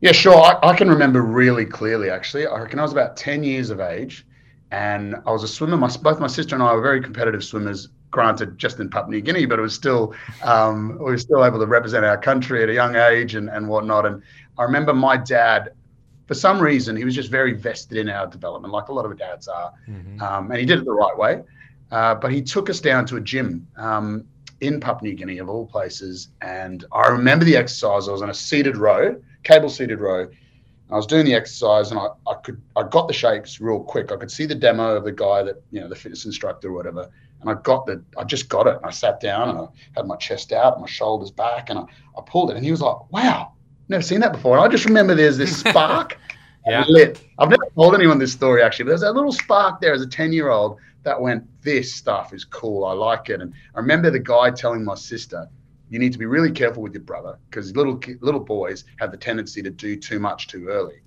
Yeah, 0.00 0.12
sure. 0.12 0.36
I, 0.36 0.58
I 0.62 0.76
can 0.76 0.88
remember 0.88 1.22
really 1.22 1.64
clearly, 1.64 2.10
actually. 2.10 2.46
I 2.46 2.60
reckon 2.60 2.78
I 2.78 2.82
was 2.82 2.92
about 2.92 3.16
10 3.16 3.42
years 3.42 3.70
of 3.70 3.80
age 3.80 4.26
and 4.70 5.16
I 5.26 5.30
was 5.30 5.42
a 5.42 5.48
swimmer. 5.48 5.76
My, 5.76 5.88
both 6.02 6.20
my 6.20 6.26
sister 6.26 6.54
and 6.54 6.62
I 6.62 6.74
were 6.74 6.82
very 6.82 7.00
competitive 7.00 7.42
swimmers, 7.42 7.88
granted, 8.10 8.58
just 8.58 8.78
in 8.78 8.90
Papua 8.90 9.12
New 9.12 9.20
Guinea, 9.22 9.46
but 9.46 9.58
it 9.58 9.62
was 9.62 9.74
still, 9.74 10.14
um, 10.42 10.98
we 10.98 11.04
were 11.04 11.18
still 11.18 11.44
able 11.44 11.58
to 11.58 11.66
represent 11.66 12.04
our 12.04 12.18
country 12.18 12.62
at 12.62 12.68
a 12.68 12.74
young 12.74 12.96
age 12.96 13.34
and, 13.34 13.48
and 13.48 13.66
whatnot. 13.68 14.04
And 14.04 14.22
I 14.58 14.64
remember 14.64 14.92
my 14.92 15.16
dad, 15.16 15.70
for 16.26 16.34
some 16.34 16.60
reason, 16.60 16.96
he 16.96 17.04
was 17.04 17.14
just 17.14 17.30
very 17.30 17.52
vested 17.54 17.96
in 17.96 18.08
our 18.08 18.26
development, 18.26 18.72
like 18.72 18.88
a 18.88 18.92
lot 18.92 19.06
of 19.06 19.16
dads 19.16 19.48
are. 19.48 19.72
Mhm. 19.88 20.20
Um, 20.20 20.50
and 20.50 20.60
he 20.60 20.66
did 20.66 20.80
it 20.80 20.84
the 20.84 20.92
right 20.92 21.16
way. 21.16 21.42
Uh, 21.90 22.16
but 22.16 22.32
he 22.32 22.42
took 22.42 22.68
us 22.68 22.80
down 22.80 23.06
to 23.06 23.16
a 23.16 23.20
gym 23.20 23.66
um, 23.76 24.24
in 24.60 24.80
Papua 24.80 25.10
New 25.10 25.16
Guinea, 25.16 25.38
of 25.38 25.48
all 25.48 25.66
places. 25.66 26.28
And 26.42 26.84
I 26.92 27.06
remember 27.08 27.44
the 27.44 27.56
exercise. 27.56 28.08
I 28.08 28.12
was 28.12 28.22
on 28.22 28.30
a 28.30 28.34
seated 28.34 28.76
row, 28.76 29.14
cable 29.46 29.68
seated 29.70 30.00
row. 30.00 30.28
I 30.90 30.94
was 30.94 31.06
doing 31.06 31.24
the 31.24 31.34
exercise, 31.34 31.90
and 31.90 31.98
I, 31.98 32.06
I 32.28 32.34
could 32.44 32.60
I 32.76 32.84
got 32.84 33.08
the 33.08 33.14
shakes 33.14 33.60
real 33.60 33.80
quick. 33.82 34.12
I 34.12 34.16
could 34.16 34.30
see 34.30 34.46
the 34.46 34.54
demo 34.54 34.94
of 34.96 35.04
the 35.04 35.12
guy 35.12 35.42
that 35.42 35.56
you 35.70 35.80
know 35.80 35.88
the 35.88 35.96
fitness 35.96 36.24
instructor 36.24 36.68
or 36.68 36.72
whatever, 36.72 37.10
and 37.40 37.50
I 37.50 37.54
got 37.54 37.86
the, 37.86 38.04
I 38.16 38.24
just 38.24 38.48
got 38.48 38.66
it. 38.68 38.76
And 38.76 38.86
I 38.86 38.90
sat 38.90 39.18
down 39.20 39.48
and 39.50 39.58
I 39.58 39.66
had 39.96 40.06
my 40.06 40.16
chest 40.16 40.52
out, 40.52 40.74
and 40.74 40.82
my 40.82 40.88
shoulders 40.88 41.30
back, 41.32 41.70
and 41.70 41.78
I, 41.78 41.82
I 41.82 42.22
pulled 42.26 42.50
it. 42.50 42.56
And 42.56 42.64
he 42.64 42.70
was 42.70 42.80
like, 42.80 43.10
"Wow, 43.10 43.52
never 43.88 44.02
seen 44.02 44.20
that 44.20 44.32
before." 44.32 44.56
And 44.56 44.64
I 44.64 44.68
just 44.68 44.84
remember 44.84 45.14
there's 45.14 45.38
this 45.38 45.58
spark 45.64 46.18
Yeah. 46.68 46.84
lit. 46.88 47.20
I've 47.38 47.50
never 47.50 47.66
told 47.74 47.94
anyone 47.94 48.18
this 48.18 48.32
story 48.32 48.62
actually, 48.62 48.84
but 48.84 48.90
there's 48.90 49.00
that 49.00 49.14
little 49.14 49.32
spark 49.32 49.80
there 49.80 49.92
as 49.92 50.02
a 50.02 50.06
10 50.06 50.32
year 50.32 50.50
old 50.50 50.78
that 51.02 51.20
went, 51.20 51.44
This 51.62 51.94
stuff 51.94 52.32
is 52.32 52.44
cool. 52.44 52.84
I 52.84 52.92
like 52.92 53.28
it. 53.30 53.40
And 53.40 53.52
I 53.74 53.78
remember 53.80 54.10
the 54.10 54.18
guy 54.18 54.50
telling 54.50 54.84
my 54.84 54.94
sister, 54.96 55.48
You 55.88 55.98
need 55.98 56.12
to 56.12 56.18
be 56.18 56.26
really 56.26 56.50
careful 56.50 56.82
with 56.82 56.94
your 56.94 57.02
brother 57.02 57.38
because 57.48 57.74
little 57.76 58.00
little 58.20 58.40
boys 58.40 58.84
have 58.98 59.10
the 59.10 59.16
tendency 59.16 59.62
to 59.62 59.70
do 59.70 59.96
too 59.96 60.18
much 60.18 60.48
too 60.48 60.66
early. 60.68 61.00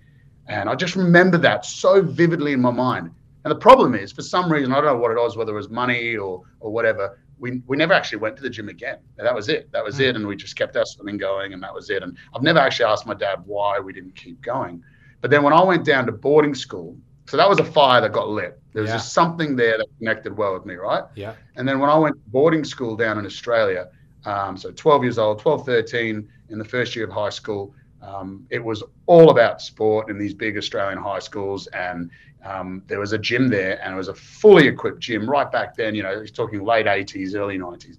And 0.48 0.70
I 0.70 0.76
just 0.76 0.96
remember 0.96 1.38
that 1.40 1.66
so 1.66 2.02
vividly 2.02 2.54
in 2.54 2.62
my 2.62 2.72
mind. 2.72 3.12
And 3.44 3.52
the 3.52 3.56
problem 3.60 3.94
is, 3.96 4.12
for 4.12 4.22
some 4.22 4.52
reason, 4.52 4.72
I 4.72 4.76
don't 4.76 4.86
know 4.86 4.98
what 4.98 5.12
it 5.12 5.18
was, 5.18 5.38
whether 5.38 5.54
it 5.54 5.56
was 5.58 5.70
money 5.70 6.16
or 6.16 6.44
or 6.60 6.72
whatever. 6.72 7.20
We, 7.40 7.62
we 7.68 7.78
never 7.78 7.94
actually 7.94 8.18
went 8.18 8.36
to 8.36 8.42
the 8.44 8.50
gym 8.50 8.68
again. 8.68 8.98
That 9.16 9.34
was 9.34 9.48
it. 9.48 9.72
That 9.72 9.84
was 9.84 9.96
Hmm. 9.96 10.04
it. 10.04 10.16
And 10.18 10.28
we 10.28 10.36
just 10.36 10.58
kept 10.58 10.76
our 10.76 10.86
swimming 10.86 11.18
going, 11.18 11.54
and 11.54 11.64
that 11.64 11.74
was 11.74 11.90
it. 11.90 12.04
And 12.04 12.18
I've 12.36 12.42
never 12.42 12.60
actually 12.60 12.86
asked 12.86 13.06
my 13.08 13.14
dad 13.14 13.44
why 13.46 13.80
we 13.80 13.94
didn't 13.94 14.16
keep 14.16 14.42
going. 14.42 14.84
But 15.22 15.32
then 15.32 15.44
when 15.44 15.54
I 15.54 15.64
went 15.64 15.86
down 15.86 16.06
to 16.08 16.12
boarding 16.12 16.54
school, 16.54 16.98
so 17.28 17.38
that 17.38 17.48
was 17.48 17.60
a 17.60 17.64
fire 17.64 18.02
that 18.02 18.12
got 18.12 18.28
lit. 18.28 18.60
There 18.74 18.82
was 18.82 18.90
Yeah. 18.90 18.98
just 18.98 19.14
something 19.14 19.56
there 19.56 19.78
that 19.78 19.88
connected 20.00 20.36
well 20.36 20.54
with 20.54 20.66
me, 20.66 20.76
right? 20.76 21.04
Yeah. 21.16 21.34
And 21.56 21.66
then 21.68 21.80
when 21.80 21.90
I 21.90 21.98
went 21.98 22.16
to 22.16 22.22
boarding 22.30 22.66
school 22.66 22.98
down 22.98 23.18
in 23.18 23.26
Australia, 23.26 23.88
um, 24.26 24.58
so 24.58 24.72
12 24.72 25.04
years 25.04 25.18
old, 25.18 25.40
12, 25.40 25.66
13, 25.66 26.28
in 26.50 26.60
the 26.60 26.66
first 26.66 26.96
year 26.96 27.06
of 27.06 27.12
high 27.12 27.30
school, 27.30 27.74
um, 28.02 28.46
it 28.50 28.64
was 28.64 28.84
all 29.06 29.30
about 29.30 29.62
sport 29.62 30.10
in 30.10 30.18
these 30.18 30.34
big 30.34 30.58
Australian 30.58 30.98
high 30.98 31.20
schools. 31.20 31.68
And 31.68 32.10
um, 32.44 32.84
there 32.88 33.00
was 33.00 33.14
a 33.14 33.18
gym 33.18 33.48
there, 33.48 33.82
and 33.84 33.94
it 33.94 33.98
was 33.98 34.08
a 34.08 34.14
fully 34.14 34.68
equipped 34.68 35.00
gym 35.00 35.30
right 35.30 35.50
back 35.52 35.76
then, 35.76 35.96
you 35.96 36.04
know, 36.04 36.22
he's 36.22 36.32
talking 36.32 36.64
late 36.64 36.86
80s, 36.86 37.36
early 37.36 37.58
90s, 37.58 37.98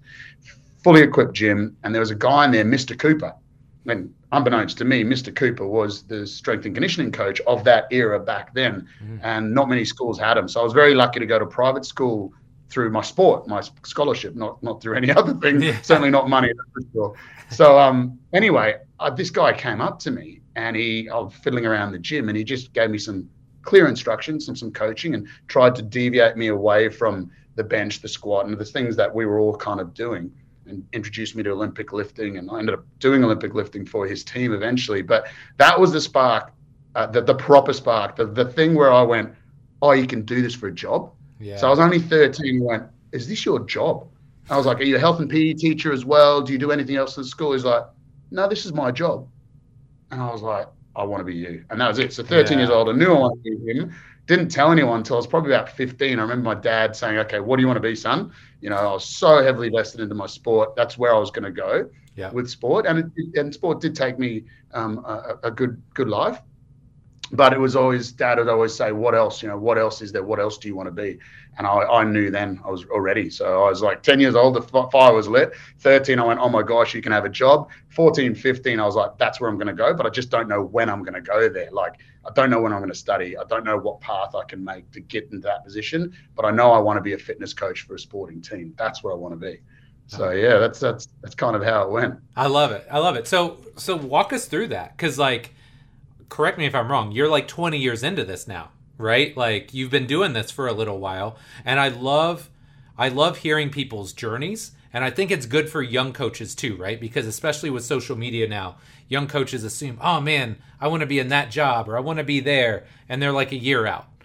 fully 0.83 1.01
equipped 1.01 1.33
gym. 1.33 1.77
And 1.83 1.93
there 1.93 1.99
was 1.99 2.11
a 2.11 2.15
guy 2.15 2.45
in 2.45 2.51
there, 2.51 2.65
Mr. 2.65 2.97
Cooper. 2.97 3.35
And 3.87 4.13
unbeknownst 4.31 4.77
to 4.79 4.85
me, 4.85 5.03
Mr. 5.03 5.35
Cooper 5.35 5.67
was 5.67 6.03
the 6.03 6.25
strength 6.27 6.65
and 6.65 6.75
conditioning 6.75 7.11
coach 7.11 7.41
of 7.41 7.63
that 7.63 7.87
era 7.91 8.19
back 8.19 8.53
then. 8.53 8.87
Mhm. 9.03 9.19
And 9.23 9.53
not 9.53 9.69
many 9.69 9.85
schools 9.85 10.19
had 10.19 10.37
him. 10.37 10.47
So 10.47 10.61
I 10.61 10.63
was 10.63 10.73
very 10.73 10.93
lucky 10.93 11.19
to 11.19 11.25
go 11.25 11.39
to 11.39 11.45
private 11.45 11.85
school 11.85 12.31
through 12.71 12.89
my 12.89 13.01
sport, 13.01 13.47
my 13.47 13.61
scholarship, 13.83 14.35
not 14.35 14.61
not 14.63 14.81
through 14.81 14.95
any 14.95 15.11
other 15.19 15.33
thing. 15.35 15.61
Yeah. 15.61 15.79
Certainly 15.81 16.09
not 16.09 16.29
money. 16.29 16.47
that's 16.47 16.87
for 16.87 16.91
sure. 16.93 17.15
So 17.49 17.77
um, 17.77 18.17
anyway, 18.33 18.77
uh, 18.99 19.09
this 19.09 19.29
guy 19.29 19.51
came 19.53 19.81
up 19.81 19.99
to 19.99 20.11
me 20.11 20.41
and 20.55 20.75
he, 20.75 21.09
I 21.09 21.17
was 21.17 21.33
fiddling 21.33 21.65
around 21.65 21.91
the 21.91 21.99
gym 21.99 22.29
and 22.29 22.37
he 22.37 22.43
just 22.43 22.73
gave 22.73 22.89
me 22.89 22.97
some 22.97 23.29
clear 23.61 23.87
instructions 23.87 24.47
and 24.47 24.57
some 24.57 24.71
coaching 24.71 25.13
and 25.15 25.27
tried 25.47 25.75
to 25.75 25.81
deviate 25.81 26.37
me 26.37 26.47
away 26.47 26.89
from 26.89 27.29
the 27.55 27.63
bench, 27.63 28.01
the 28.01 28.07
squat, 28.07 28.45
and 28.45 28.57
the 28.57 28.65
things 28.65 28.95
that 28.95 29.13
we 29.13 29.25
were 29.25 29.39
all 29.39 29.55
kind 29.55 29.79
of 29.79 29.93
doing 29.93 30.31
and 30.65 30.85
introduced 30.93 31.35
me 31.35 31.43
to 31.43 31.51
Olympic 31.51 31.91
lifting. 31.91 32.37
And 32.37 32.49
I 32.49 32.59
ended 32.59 32.75
up 32.75 32.85
doing 32.99 33.23
Olympic 33.23 33.53
lifting 33.53 33.85
for 33.85 34.07
his 34.07 34.23
team 34.23 34.53
eventually. 34.53 35.01
But 35.01 35.27
that 35.57 35.77
was 35.77 35.91
the 35.91 35.99
spark, 35.99 36.53
uh, 36.95 37.07
the, 37.07 37.21
the 37.21 37.35
proper 37.35 37.73
spark, 37.73 38.15
the, 38.15 38.25
the 38.25 38.45
thing 38.45 38.75
where 38.75 38.91
I 38.91 39.01
went, 39.01 39.33
oh, 39.81 39.91
you 39.91 40.07
can 40.07 40.23
do 40.23 40.41
this 40.41 40.55
for 40.55 40.67
a 40.67 40.73
job. 40.73 41.11
Yeah. 41.41 41.57
So 41.57 41.67
I 41.67 41.69
was 41.69 41.79
only 41.79 41.99
13 41.99 42.55
and 42.57 42.65
went, 42.65 42.83
is 43.11 43.27
this 43.27 43.45
your 43.45 43.59
job? 43.65 44.07
I 44.49 44.57
was 44.57 44.65
like, 44.65 44.79
are 44.79 44.83
you 44.83 44.95
a 44.95 44.99
health 44.99 45.19
and 45.19 45.29
PE 45.29 45.53
teacher 45.53 45.91
as 45.93 46.05
well? 46.05 46.41
Do 46.41 46.51
you 46.53 46.59
do 46.59 46.71
anything 46.71 46.95
else 46.95 47.17
in 47.17 47.23
school? 47.23 47.53
He's 47.53 47.65
like, 47.65 47.83
no, 48.31 48.47
this 48.47 48.65
is 48.65 48.73
my 48.73 48.91
job. 48.91 49.27
And 50.11 50.21
I 50.21 50.31
was 50.31 50.41
like, 50.41 50.67
I 50.95 51.03
want 51.03 51.21
to 51.21 51.25
be 51.25 51.35
you. 51.35 51.63
And 51.69 51.79
that 51.79 51.87
was 51.87 51.99
it. 51.99 52.13
So 52.13 52.23
13 52.23 52.57
years 52.57 52.69
old, 52.69 52.89
I 52.89 52.93
knew 52.93 53.13
I 53.13 53.19
wanted 53.19 53.43
to 53.43 53.57
be 53.57 53.73
him. 53.79 53.93
Didn't 54.27 54.49
tell 54.49 54.71
anyone 54.71 54.97
until 54.99 55.15
I 55.15 55.19
was 55.19 55.27
probably 55.27 55.53
about 55.53 55.69
15. 55.69 56.19
I 56.19 56.21
remember 56.21 56.43
my 56.43 56.55
dad 56.55 56.95
saying, 56.95 57.17
okay, 57.19 57.39
what 57.39 57.57
do 57.57 57.61
you 57.61 57.67
want 57.67 57.77
to 57.77 57.81
be, 57.81 57.95
son? 57.95 58.31
You 58.61 58.69
know, 58.69 58.75
I 58.77 58.91
was 58.93 59.05
so 59.05 59.41
heavily 59.43 59.69
vested 59.69 60.01
into 60.01 60.15
my 60.15 60.27
sport. 60.27 60.75
That's 60.75 60.97
where 60.97 61.13
I 61.13 61.17
was 61.17 61.31
going 61.31 61.45
to 61.45 61.51
go 61.51 61.89
Yeah. 62.15 62.31
with 62.31 62.49
sport. 62.49 62.85
And, 62.85 62.99
it, 63.17 63.37
and 63.39 63.53
sport 63.53 63.79
did 63.81 63.95
take 63.95 64.19
me 64.19 64.43
um, 64.73 64.99
a, 65.05 65.37
a 65.43 65.51
good, 65.51 65.81
good 65.93 66.07
life. 66.07 66.39
But 67.33 67.53
it 67.53 67.59
was 67.59 67.75
always, 67.75 68.11
dad 68.11 68.37
would 68.37 68.49
always 68.49 68.73
say, 68.73 68.91
what 68.91 69.15
else? 69.15 69.41
You 69.41 69.49
know, 69.49 69.57
what 69.57 69.77
else 69.77 70.01
is 70.01 70.11
there? 70.11 70.23
What 70.23 70.39
else 70.39 70.57
do 70.57 70.67
you 70.67 70.75
want 70.75 70.87
to 70.87 70.91
be? 70.91 71.17
And 71.57 71.65
I, 71.65 71.71
I 71.71 72.03
knew 72.03 72.29
then 72.29 72.59
I 72.65 72.69
was 72.69 72.85
already. 72.85 73.29
So 73.29 73.65
I 73.65 73.69
was 73.69 73.81
like 73.81 74.03
10 74.03 74.19
years 74.19 74.35
old, 74.35 74.55
the 74.55 74.61
fire 74.61 75.13
was 75.13 75.27
lit. 75.27 75.53
13, 75.79 76.19
I 76.19 76.25
went, 76.25 76.39
oh 76.39 76.49
my 76.49 76.61
gosh, 76.61 76.93
you 76.93 77.01
can 77.01 77.11
have 77.11 77.25
a 77.25 77.29
job. 77.29 77.69
14, 77.89 78.35
15, 78.35 78.79
I 78.79 78.85
was 78.85 78.95
like, 78.95 79.17
that's 79.17 79.39
where 79.39 79.49
I'm 79.49 79.57
going 79.57 79.67
to 79.67 79.73
go. 79.73 79.93
But 79.93 80.05
I 80.05 80.09
just 80.09 80.29
don't 80.29 80.47
know 80.49 80.61
when 80.61 80.89
I'm 80.89 81.03
going 81.03 81.13
to 81.13 81.21
go 81.21 81.47
there. 81.47 81.71
Like, 81.71 81.99
I 82.25 82.31
don't 82.33 82.49
know 82.49 82.61
when 82.61 82.73
I'm 82.73 82.79
going 82.79 82.91
to 82.91 82.97
study. 82.97 83.37
I 83.37 83.43
don't 83.45 83.63
know 83.63 83.77
what 83.77 84.01
path 84.01 84.35
I 84.35 84.43
can 84.43 84.63
make 84.63 84.91
to 84.91 84.99
get 84.99 85.25
into 85.25 85.39
that 85.47 85.63
position. 85.63 86.13
But 86.35 86.45
I 86.45 86.51
know 86.51 86.71
I 86.71 86.79
want 86.79 86.97
to 86.97 87.01
be 87.01 87.13
a 87.13 87.17
fitness 87.17 87.53
coach 87.53 87.83
for 87.83 87.95
a 87.95 87.99
sporting 87.99 88.41
team. 88.41 88.73
That's 88.77 89.03
where 89.03 89.13
I 89.13 89.15
want 89.15 89.33
to 89.33 89.37
be. 89.37 89.61
So 90.07 90.31
yeah, 90.31 90.57
that's 90.57 90.79
that's 90.79 91.07
that's 91.21 91.35
kind 91.35 91.55
of 91.55 91.63
how 91.63 91.83
it 91.83 91.89
went. 91.89 92.19
I 92.35 92.47
love 92.47 92.71
it. 92.71 92.85
I 92.91 92.99
love 92.99 93.15
it. 93.15 93.27
So 93.27 93.59
so 93.77 93.95
walk 93.95 94.33
us 94.33 94.45
through 94.45 94.67
that 94.67 94.97
cuz 94.97 95.17
like 95.17 95.53
correct 96.31 96.57
me 96.57 96.65
if 96.65 96.73
I'm 96.73 96.89
wrong. 96.89 97.11
You're 97.11 97.29
like 97.29 97.47
20 97.47 97.77
years 97.77 98.01
into 98.03 98.23
this 98.23 98.47
now, 98.47 98.71
right? 98.97 99.35
Like 99.37 99.73
you've 99.73 99.91
been 99.91 100.07
doing 100.07 100.33
this 100.33 100.49
for 100.49 100.65
a 100.65 100.73
little 100.73 100.97
while 100.97 101.37
and 101.63 101.79
I 101.79 101.89
love 101.89 102.49
I 102.97 103.09
love 103.09 103.37
hearing 103.37 103.69
people's 103.69 104.13
journeys 104.13 104.71
and 104.93 105.03
I 105.03 105.09
think 105.09 105.29
it's 105.29 105.45
good 105.45 105.69
for 105.69 105.81
young 105.81 106.13
coaches 106.13 106.55
too, 106.55 106.75
right? 106.77 106.99
Because 106.99 107.27
especially 107.27 107.69
with 107.69 107.83
social 107.83 108.17
media 108.17 108.47
now, 108.47 108.77
young 109.07 109.27
coaches 109.27 109.63
assume, 109.63 109.99
"Oh 110.01 110.19
man, 110.19 110.57
I 110.79 110.87
want 110.87 111.01
to 111.01 111.07
be 111.07 111.19
in 111.19 111.29
that 111.29 111.51
job 111.51 111.87
or 111.87 111.97
I 111.97 112.01
want 112.01 112.17
to 112.19 112.25
be 112.25 112.39
there." 112.39 112.85
And 113.07 113.21
they're 113.21 113.31
like 113.31 113.51
a 113.51 113.57
year 113.57 113.85
out. 113.85 114.07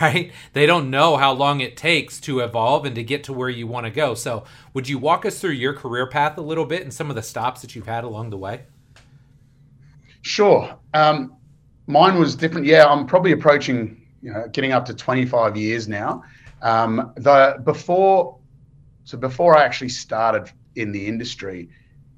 Right? 0.00 0.32
They 0.54 0.64
don't 0.64 0.88
know 0.88 1.18
how 1.18 1.32
long 1.32 1.60
it 1.60 1.76
takes 1.76 2.18
to 2.20 2.40
evolve 2.40 2.86
and 2.86 2.94
to 2.94 3.02
get 3.02 3.22
to 3.24 3.34
where 3.34 3.50
you 3.50 3.66
want 3.66 3.84
to 3.84 3.90
go. 3.90 4.14
So, 4.14 4.44
would 4.72 4.88
you 4.88 4.96
walk 4.96 5.26
us 5.26 5.38
through 5.38 5.50
your 5.50 5.74
career 5.74 6.06
path 6.06 6.38
a 6.38 6.40
little 6.40 6.64
bit 6.64 6.80
and 6.80 6.94
some 6.94 7.10
of 7.10 7.16
the 7.16 7.22
stops 7.22 7.60
that 7.60 7.76
you've 7.76 7.86
had 7.86 8.02
along 8.02 8.30
the 8.30 8.38
way? 8.38 8.62
Sure. 10.22 10.78
Um, 10.94 11.36
mine 11.86 12.18
was 12.18 12.34
different. 12.34 12.66
Yeah, 12.66 12.86
I'm 12.86 13.06
probably 13.06 13.32
approaching, 13.32 14.06
you 14.22 14.32
know, 14.32 14.48
getting 14.48 14.72
up 14.72 14.84
to 14.86 14.94
25 14.94 15.56
years 15.56 15.88
now. 15.88 16.22
Um, 16.62 17.12
the 17.16 17.60
before, 17.64 18.38
so 19.04 19.18
before 19.18 19.56
I 19.56 19.64
actually 19.64 19.90
started 19.90 20.50
in 20.76 20.92
the 20.92 21.06
industry, 21.06 21.68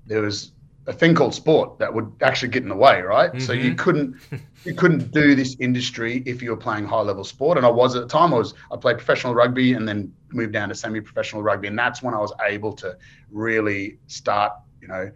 there 0.07 0.23
was 0.23 0.53
a 0.87 0.93
thing 0.93 1.17
called 1.17 1.35
sport 1.35 1.79
that 1.81 1.93
would 1.93 2.13
actually 2.23 2.49
get 2.49 2.63
in 2.63 2.69
the 2.69 2.77
way, 2.77 3.01
right? 3.01 3.43
So 3.43 3.53
you 3.53 3.75
couldn't, 3.75 4.17
you 4.65 4.73
couldn't 4.73 5.11
do 5.11 5.35
this 5.35 5.57
industry 5.59 6.23
if 6.27 6.43
you 6.43 6.51
were 6.51 6.57
playing 6.57 6.87
high 6.87 7.01
level 7.01 7.25
sport. 7.25 7.59
And 7.59 7.67
I 7.67 7.71
was 7.71 7.97
at 7.97 8.03
the 8.03 8.09
time. 8.09 8.33
I 8.33 8.39
was 8.39 8.55
I 8.71 8.77
played 8.77 8.97
professional 8.99 9.35
rugby 9.35 9.73
and 9.73 9.89
then 9.89 10.15
moved 10.31 10.53
down 10.53 10.69
to 10.69 10.77
semi 10.77 11.01
professional 11.01 11.43
rugby, 11.43 11.67
and 11.67 11.77
that's 11.77 12.03
when 12.03 12.15
I 12.15 12.19
was 12.19 12.33
able 12.47 12.73
to 12.75 12.97
really 13.31 13.99
start, 14.07 14.53
you 14.81 14.87
know, 14.87 15.11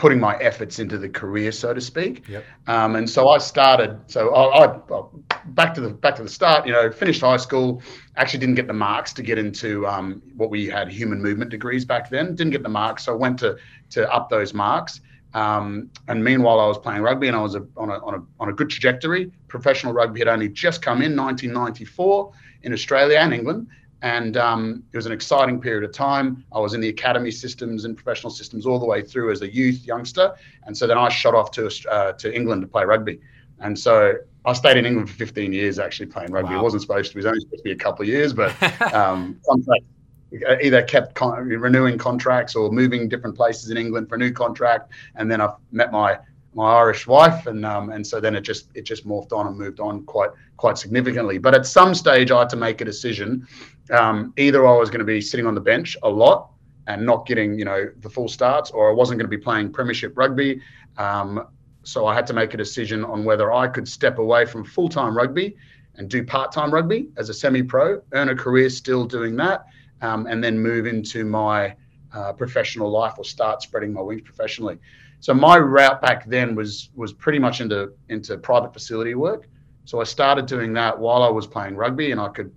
putting 0.00 0.18
my 0.18 0.34
efforts 0.36 0.78
into 0.78 0.96
the 0.96 1.08
career, 1.08 1.52
so 1.52 1.74
to 1.74 1.80
speak. 1.80 2.26
Yep. 2.26 2.44
Um, 2.66 2.96
and 2.96 3.08
so 3.08 3.28
I 3.28 3.36
started. 3.36 4.00
So 4.06 4.34
I, 4.34 4.66
I, 4.66 5.02
back 5.48 5.74
to 5.74 5.82
the 5.82 5.90
back 5.90 6.16
to 6.16 6.22
the 6.22 6.28
start. 6.28 6.66
You 6.66 6.72
know, 6.72 6.90
finished 6.90 7.20
high 7.20 7.36
school. 7.36 7.82
Actually, 8.16 8.40
didn't 8.40 8.54
get 8.54 8.66
the 8.66 8.72
marks 8.72 9.12
to 9.12 9.22
get 9.22 9.36
into 9.36 9.86
um, 9.86 10.22
what 10.36 10.48
we 10.48 10.66
had 10.66 10.90
human 10.90 11.20
movement 11.20 11.50
degrees 11.50 11.84
back 11.84 12.08
then. 12.08 12.34
Didn't 12.34 12.52
get 12.52 12.62
the 12.62 12.70
marks, 12.70 13.04
so 13.04 13.12
I 13.12 13.16
went 13.16 13.38
to 13.40 13.58
to 13.90 14.10
up 14.10 14.30
those 14.30 14.54
marks. 14.54 15.02
Um, 15.34 15.90
and 16.08 16.24
meanwhile, 16.24 16.58
I 16.60 16.66
was 16.66 16.78
playing 16.78 17.02
rugby, 17.02 17.28
and 17.28 17.36
I 17.36 17.42
was 17.42 17.54
a, 17.54 17.66
on 17.76 17.90
a 17.90 17.98
on 17.98 18.14
a 18.14 18.22
on 18.42 18.48
a 18.48 18.52
good 18.54 18.70
trajectory. 18.70 19.30
Professional 19.48 19.92
rugby 19.92 20.20
had 20.20 20.28
only 20.28 20.48
just 20.48 20.80
come 20.80 21.02
in 21.02 21.14
1994 21.14 22.32
in 22.62 22.72
Australia 22.72 23.18
and 23.18 23.34
England. 23.34 23.68
And 24.02 24.36
um, 24.36 24.82
it 24.92 24.96
was 24.96 25.06
an 25.06 25.12
exciting 25.12 25.60
period 25.60 25.84
of 25.84 25.92
time. 25.92 26.44
I 26.52 26.58
was 26.58 26.72
in 26.72 26.80
the 26.80 26.88
academy 26.88 27.30
systems 27.30 27.84
and 27.84 27.96
professional 27.96 28.30
systems 28.30 28.64
all 28.64 28.78
the 28.78 28.86
way 28.86 29.02
through 29.02 29.30
as 29.30 29.42
a 29.42 29.52
youth 29.52 29.84
youngster, 29.84 30.34
and 30.64 30.76
so 30.76 30.86
then 30.86 30.96
I 30.96 31.10
shot 31.10 31.34
off 31.34 31.50
to 31.52 31.70
uh, 31.90 32.12
to 32.12 32.34
England 32.34 32.62
to 32.62 32.68
play 32.68 32.84
rugby. 32.84 33.20
And 33.60 33.78
so 33.78 34.14
I 34.44 34.54
stayed 34.54 34.78
in 34.78 34.86
England 34.86 35.10
for 35.10 35.16
15 35.16 35.52
years 35.52 35.78
actually 35.78 36.06
playing 36.06 36.32
rugby. 36.32 36.54
Wow. 36.54 36.60
It 36.60 36.62
wasn't 36.62 36.82
supposed 36.82 37.12
to. 37.12 37.18
It 37.18 37.20
was 37.20 37.26
only 37.26 37.40
supposed 37.40 37.58
to 37.58 37.64
be 37.64 37.72
a 37.72 37.76
couple 37.76 38.02
of 38.02 38.08
years, 38.08 38.32
but 38.32 38.50
um, 38.94 39.38
contract, 39.46 39.84
either 40.62 40.82
kept 40.82 41.14
con- 41.14 41.46
renewing 41.46 41.98
contracts 41.98 42.54
or 42.54 42.70
moving 42.70 43.08
different 43.08 43.36
places 43.36 43.70
in 43.70 43.76
England 43.76 44.08
for 44.08 44.14
a 44.14 44.18
new 44.18 44.32
contract. 44.32 44.92
And 45.16 45.30
then 45.30 45.42
I 45.42 45.52
met 45.72 45.92
my 45.92 46.18
my 46.52 46.78
Irish 46.78 47.06
wife, 47.06 47.46
and 47.46 47.64
um, 47.64 47.90
and 47.90 48.04
so 48.04 48.20
then 48.20 48.34
it 48.34 48.40
just 48.40 48.70
it 48.74 48.82
just 48.82 49.06
morphed 49.06 49.32
on 49.32 49.46
and 49.46 49.56
moved 49.56 49.78
on 49.78 50.04
quite 50.04 50.30
quite 50.56 50.78
significantly. 50.78 51.38
But 51.38 51.54
at 51.54 51.66
some 51.66 51.94
stage, 51.94 52.30
I 52.30 52.40
had 52.40 52.48
to 52.50 52.56
make 52.56 52.80
a 52.80 52.84
decision. 52.84 53.46
Um, 53.90 54.32
either 54.36 54.66
I 54.66 54.76
was 54.76 54.90
going 54.90 55.00
to 55.00 55.04
be 55.04 55.20
sitting 55.20 55.46
on 55.46 55.54
the 55.54 55.60
bench 55.60 55.96
a 56.02 56.08
lot 56.08 56.50
and 56.86 57.04
not 57.04 57.26
getting 57.26 57.58
you 57.58 57.64
know 57.64 57.88
the 58.00 58.10
full 58.10 58.28
starts, 58.28 58.70
or 58.70 58.90
I 58.90 58.92
wasn't 58.92 59.18
going 59.18 59.30
to 59.30 59.36
be 59.36 59.42
playing 59.42 59.72
Premiership 59.72 60.16
rugby. 60.16 60.60
Um, 60.96 61.46
so 61.82 62.06
I 62.06 62.14
had 62.14 62.26
to 62.28 62.32
make 62.32 62.54
a 62.54 62.56
decision 62.56 63.04
on 63.04 63.24
whether 63.24 63.52
I 63.52 63.66
could 63.68 63.88
step 63.88 64.18
away 64.18 64.44
from 64.44 64.64
full 64.64 64.88
time 64.88 65.16
rugby 65.16 65.56
and 65.96 66.08
do 66.08 66.24
part 66.24 66.52
time 66.52 66.72
rugby 66.72 67.08
as 67.16 67.28
a 67.28 67.34
semi 67.34 67.62
pro, 67.62 68.02
earn 68.12 68.28
a 68.28 68.34
career 68.34 68.70
still 68.70 69.04
doing 69.04 69.36
that, 69.36 69.66
um, 70.02 70.26
and 70.26 70.42
then 70.42 70.58
move 70.58 70.86
into 70.86 71.24
my 71.24 71.74
uh, 72.12 72.32
professional 72.32 72.90
life 72.90 73.14
or 73.18 73.24
start 73.24 73.62
spreading 73.62 73.92
my 73.92 74.00
wings 74.00 74.22
professionally. 74.22 74.78
So 75.20 75.34
my 75.34 75.58
route 75.58 76.00
back 76.00 76.26
then 76.26 76.54
was 76.54 76.90
was 76.94 77.12
pretty 77.12 77.38
much 77.38 77.60
into 77.60 77.92
into 78.08 78.36
private 78.38 78.72
facility 78.72 79.14
work. 79.14 79.48
So 79.84 80.00
I 80.00 80.04
started 80.04 80.46
doing 80.46 80.72
that 80.74 80.98
while 80.98 81.22
I 81.22 81.28
was 81.28 81.46
playing 81.46 81.76
rugby, 81.76 82.12
and 82.12 82.20
I 82.20 82.28
could 82.28 82.52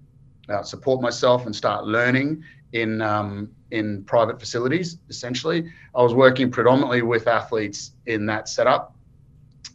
uh, 0.50 0.64
support 0.64 1.02
myself 1.02 1.46
and 1.46 1.56
start 1.56 1.86
learning 1.86 2.44
in 2.74 3.02
um, 3.02 3.50
in 3.72 4.04
private 4.04 4.40
facilities. 4.40 4.98
Essentially, 5.10 5.72
I 5.96 6.02
was 6.02 6.14
working 6.14 6.52
predominantly 6.52 7.02
with 7.02 7.28
athletes 7.28 7.92
in 8.06 8.26
that 8.28 8.50
setup. 8.50 8.96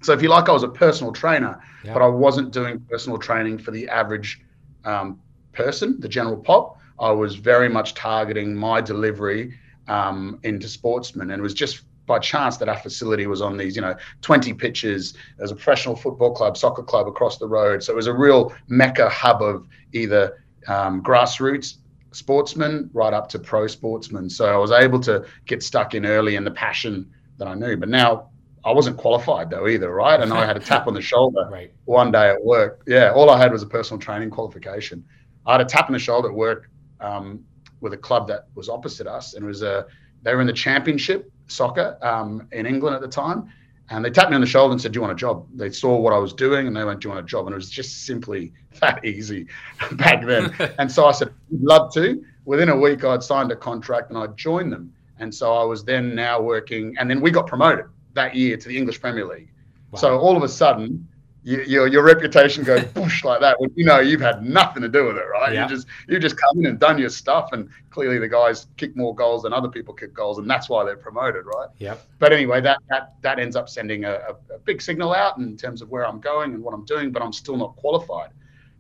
So, 0.03 0.13
if 0.13 0.23
you 0.23 0.29
like, 0.29 0.49
I 0.49 0.53
was 0.53 0.63
a 0.63 0.69
personal 0.69 1.13
trainer, 1.13 1.61
yeah. 1.85 1.93
but 1.93 2.03
I 2.03 2.07
wasn't 2.07 2.53
doing 2.53 2.81
personal 2.81 3.19
training 3.19 3.59
for 3.59 3.71
the 3.71 3.89
average 3.89 4.41
um, 4.85 5.21
person, 5.53 5.99
the 6.01 6.09
general 6.09 6.37
pop. 6.37 6.79
I 7.01 7.11
was 7.11 7.37
very 7.37 7.69
much 7.69 7.95
targeting 7.95 8.55
my 8.55 8.81
delivery 8.81 9.55
um, 9.87 10.39
into 10.43 10.69
sportsmen, 10.69 11.31
and 11.31 11.41
it 11.41 11.43
was 11.43 11.55
just 11.55 11.83
by 12.07 12.19
chance 12.19 12.57
that 12.57 12.69
our 12.69 12.77
facility 12.79 13.27
was 13.27 13.43
on 13.43 13.57
these, 13.57 13.77
you 13.77 13.83
know, 13.83 13.95
20 14.23 14.55
pitches. 14.55 15.15
There's 15.37 15.53
a 15.53 15.55
professional 15.55 15.95
football 15.95 16.33
club, 16.33 16.57
soccer 16.57 16.83
club 16.83 17.07
across 17.07 17.39
the 17.39 17.47
road. 17.47 17.83
So 17.85 17.93
it 17.93 17.97
was 17.97 18.07
a 18.07 18.15
real 18.15 18.53
mecca 18.67 19.09
hub 19.09 19.43
of 19.43 19.69
either 19.93 20.43
um, 20.69 21.03
grassroots 21.03 21.79
sportsmen 22.13 22.91
right 22.93 23.13
up 23.13 23.29
to 23.29 23.39
pro 23.39 23.67
sportsmen. 23.67 24.31
So 24.31 24.47
I 24.47 24.57
was 24.57 24.71
able 24.71 25.01
to 25.01 25.27
get 25.47 25.63
stuck 25.63 25.95
in 25.95 26.07
early 26.07 26.37
in 26.37 26.45
the 26.45 26.51
passion 26.51 27.11
that 27.39 27.49
I 27.49 27.55
knew. 27.55 27.77
But 27.77 27.89
now 27.89 28.31
I 28.65 28.73
wasn't 28.73 28.97
qualified 28.97 29.51
though 29.51 29.69
either, 29.69 29.93
right? 29.93 30.21
And 30.21 30.33
I 30.33 30.47
had 30.47 30.57
a 30.57 30.61
tap 30.61 30.87
on 30.87 30.95
the 30.95 31.01
shoulder 31.01 31.49
right. 31.51 31.73
one 31.85 32.11
day 32.11 32.31
at 32.31 32.43
work. 32.43 32.83
Yeah, 32.87 33.13
all 33.13 33.31
I 33.31 33.39
had 33.39 33.53
was 33.53 33.63
a 33.63 33.67
personal 33.67 34.01
training 34.01 34.31
qualification. 34.31 35.05
I 35.47 35.53
had 35.53 35.61
a 35.61 35.65
tap 35.65 35.87
on 35.87 35.93
the 35.93 35.99
shoulder 35.99 36.29
at 36.29 36.35
work 36.35 36.71
um, 37.01 37.45
with 37.81 37.93
a 37.93 37.97
club 37.97 38.29
that 38.29 38.49
was 38.55 38.69
opposite 38.69 39.07
us, 39.07 39.35
and 39.35 39.45
it 39.45 39.47
was 39.47 39.63
a 39.63 39.87
they 40.23 40.35
were 40.35 40.41
in 40.41 40.47
the 40.47 40.53
championship 40.53 41.31
soccer 41.47 41.97
um, 42.03 42.49
in 42.53 42.67
England 42.67 42.97
at 42.97 43.01
the 43.01 43.09
time. 43.09 43.51
And 43.91 44.05
they 44.05 44.11
tapped 44.11 44.31
me 44.31 44.35
on 44.35 44.41
the 44.41 44.47
shoulder 44.47 44.73
and 44.73 44.81
said, 44.81 44.93
Do 44.93 44.99
you 44.99 45.01
want 45.01 45.13
a 45.13 45.17
job? 45.17 45.47
They 45.55 45.71
saw 45.71 45.97
what 45.97 46.13
I 46.13 46.19
was 46.19 46.35
doing 46.35 46.67
and 46.67 46.77
they 46.77 46.85
went, 46.85 47.01
Do 47.01 47.09
you 47.09 47.15
want 47.15 47.25
a 47.25 47.29
job? 47.29 47.47
And 47.47 47.55
it 47.55 47.57
was 47.57 47.71
just 47.71 48.05
simply 48.05 48.53
that 48.81 49.05
easy 49.05 49.47
back 49.93 50.25
then. 50.25 50.55
and 50.79 50.91
so 50.91 51.07
I 51.07 51.13
said, 51.13 51.33
Love 51.51 51.93
to. 51.95 52.23
Within 52.45 52.69
a 52.69 52.77
week, 52.77 53.05
I'd 53.05 53.23
signed 53.23 53.51
a 53.51 53.57
contract 53.57 54.11
and 54.11 54.19
I'd 54.19 54.37
joined 54.37 54.73
them. 54.73 54.93
And 55.19 55.35
so 55.35 55.53
I 55.53 55.65
was 55.65 55.85
then 55.85 56.15
now 56.15 56.41
working. 56.41 56.95
And 56.99 57.11
then 57.11 57.21
we 57.21 57.31
got 57.31 57.47
promoted 57.47 57.87
that 58.15 58.35
year 58.35 58.57
to 58.57 58.69
the 58.69 58.77
English 58.77 59.01
Premier 59.01 59.27
League. 59.27 59.51
Wow. 59.91 60.01
So 60.01 60.19
all 60.19 60.37
of 60.37 60.43
a 60.43 60.49
sudden, 60.49 61.08
you, 61.43 61.63
your 61.63 61.87
your 61.87 62.03
reputation 62.03 62.65
goes 62.65 62.85
bush 62.95 63.25
like 63.25 63.41
that 63.41 63.61
when 63.61 63.71
you 63.75 63.85
know 63.85 64.01
you've 64.01 64.21
had 64.21 64.43
nothing 64.43 64.83
to 64.83 64.89
do 64.89 65.07
with 65.07 65.17
it, 65.17 65.25
right? 65.33 65.53
Yeah. 65.53 65.65
You 65.65 65.69
just 65.69 65.87
you 66.09 66.19
just 66.19 66.37
come 66.37 66.59
in 66.61 66.67
and 66.67 66.79
done 66.79 66.99
your 66.99 67.11
stuff, 67.11 67.51
and 67.53 67.69
clearly 67.91 68.19
the 68.19 68.29
guys 68.29 68.67
kick 68.77 68.97
more 68.97 69.15
goals 69.15 69.43
than 69.43 69.53
other 69.53 69.69
people 69.69 69.95
kick 69.95 70.13
goals, 70.13 70.39
and 70.39 70.49
that's 70.49 70.69
why 70.69 70.85
they're 70.85 70.97
promoted, 70.97 71.47
right? 71.47 71.69
Yeah. 71.79 71.97
But 72.19 72.33
anyway, 72.33 72.61
that 72.63 72.79
that 72.89 73.15
that 73.23 73.39
ends 73.39 73.57
up 73.57 73.69
sending 73.69 74.05
a, 74.05 74.13
a, 74.13 74.55
a 74.55 74.59
big 74.65 74.83
signal 74.83 75.15
out 75.15 75.39
in 75.39 75.57
terms 75.57 75.83
of 75.83 75.89
where 75.89 76.07
I'm 76.07 76.21
going 76.21 76.55
and 76.55 76.63
what 76.63 76.75
I'm 76.75 76.85
doing, 76.85 77.13
but 77.13 77.23
I'm 77.23 77.33
still 77.33 77.57
not 77.57 77.77
qualified. 77.77 78.31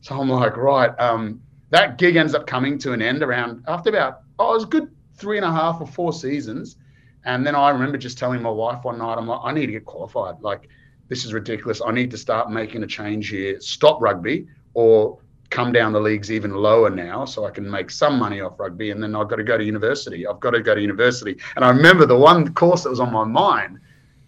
So 0.00 0.18
I'm 0.18 0.28
like, 0.28 0.56
right, 0.56 0.98
um, 1.00 1.40
that 1.70 1.98
gig 1.98 2.16
ends 2.16 2.34
up 2.34 2.46
coming 2.46 2.78
to 2.78 2.92
an 2.92 3.02
end 3.02 3.22
around 3.22 3.64
after 3.66 3.90
about 3.90 4.20
oh, 4.38 4.52
it 4.52 4.54
was 4.54 4.64
good 4.64 4.90
three 5.14 5.36
and 5.36 5.44
a 5.44 5.50
half 5.50 5.80
or 5.80 5.86
four 5.86 6.12
seasons. 6.12 6.76
And 7.24 7.46
then 7.46 7.54
I 7.54 7.70
remember 7.70 7.98
just 7.98 8.16
telling 8.16 8.40
my 8.40 8.50
wife 8.50 8.84
one 8.84 8.98
night, 8.98 9.18
I'm 9.18 9.26
like, 9.26 9.40
I 9.42 9.52
need 9.52 9.66
to 9.66 9.72
get 9.72 9.84
qualified. 9.84 10.40
Like, 10.40 10.68
this 11.08 11.24
is 11.24 11.32
ridiculous. 11.32 11.80
I 11.84 11.92
need 11.92 12.10
to 12.10 12.18
start 12.18 12.50
making 12.50 12.82
a 12.82 12.86
change 12.86 13.28
here. 13.28 13.60
Stop 13.60 14.00
rugby 14.00 14.46
or 14.74 15.18
come 15.50 15.72
down 15.72 15.92
the 15.92 16.00
leagues 16.00 16.30
even 16.30 16.52
lower 16.52 16.90
now 16.90 17.24
so 17.24 17.46
I 17.46 17.50
can 17.50 17.68
make 17.68 17.90
some 17.90 18.18
money 18.18 18.40
off 18.40 18.60
rugby. 18.60 18.90
And 18.90 19.02
then 19.02 19.14
I've 19.16 19.28
got 19.28 19.36
to 19.36 19.44
go 19.44 19.56
to 19.56 19.64
university. 19.64 20.26
I've 20.26 20.40
got 20.40 20.50
to 20.50 20.60
go 20.60 20.74
to 20.74 20.80
university. 20.80 21.38
And 21.56 21.64
I 21.64 21.70
remember 21.70 22.04
the 22.04 22.18
one 22.18 22.52
course 22.52 22.82
that 22.82 22.90
was 22.90 23.00
on 23.00 23.12
my 23.12 23.24
mind 23.24 23.80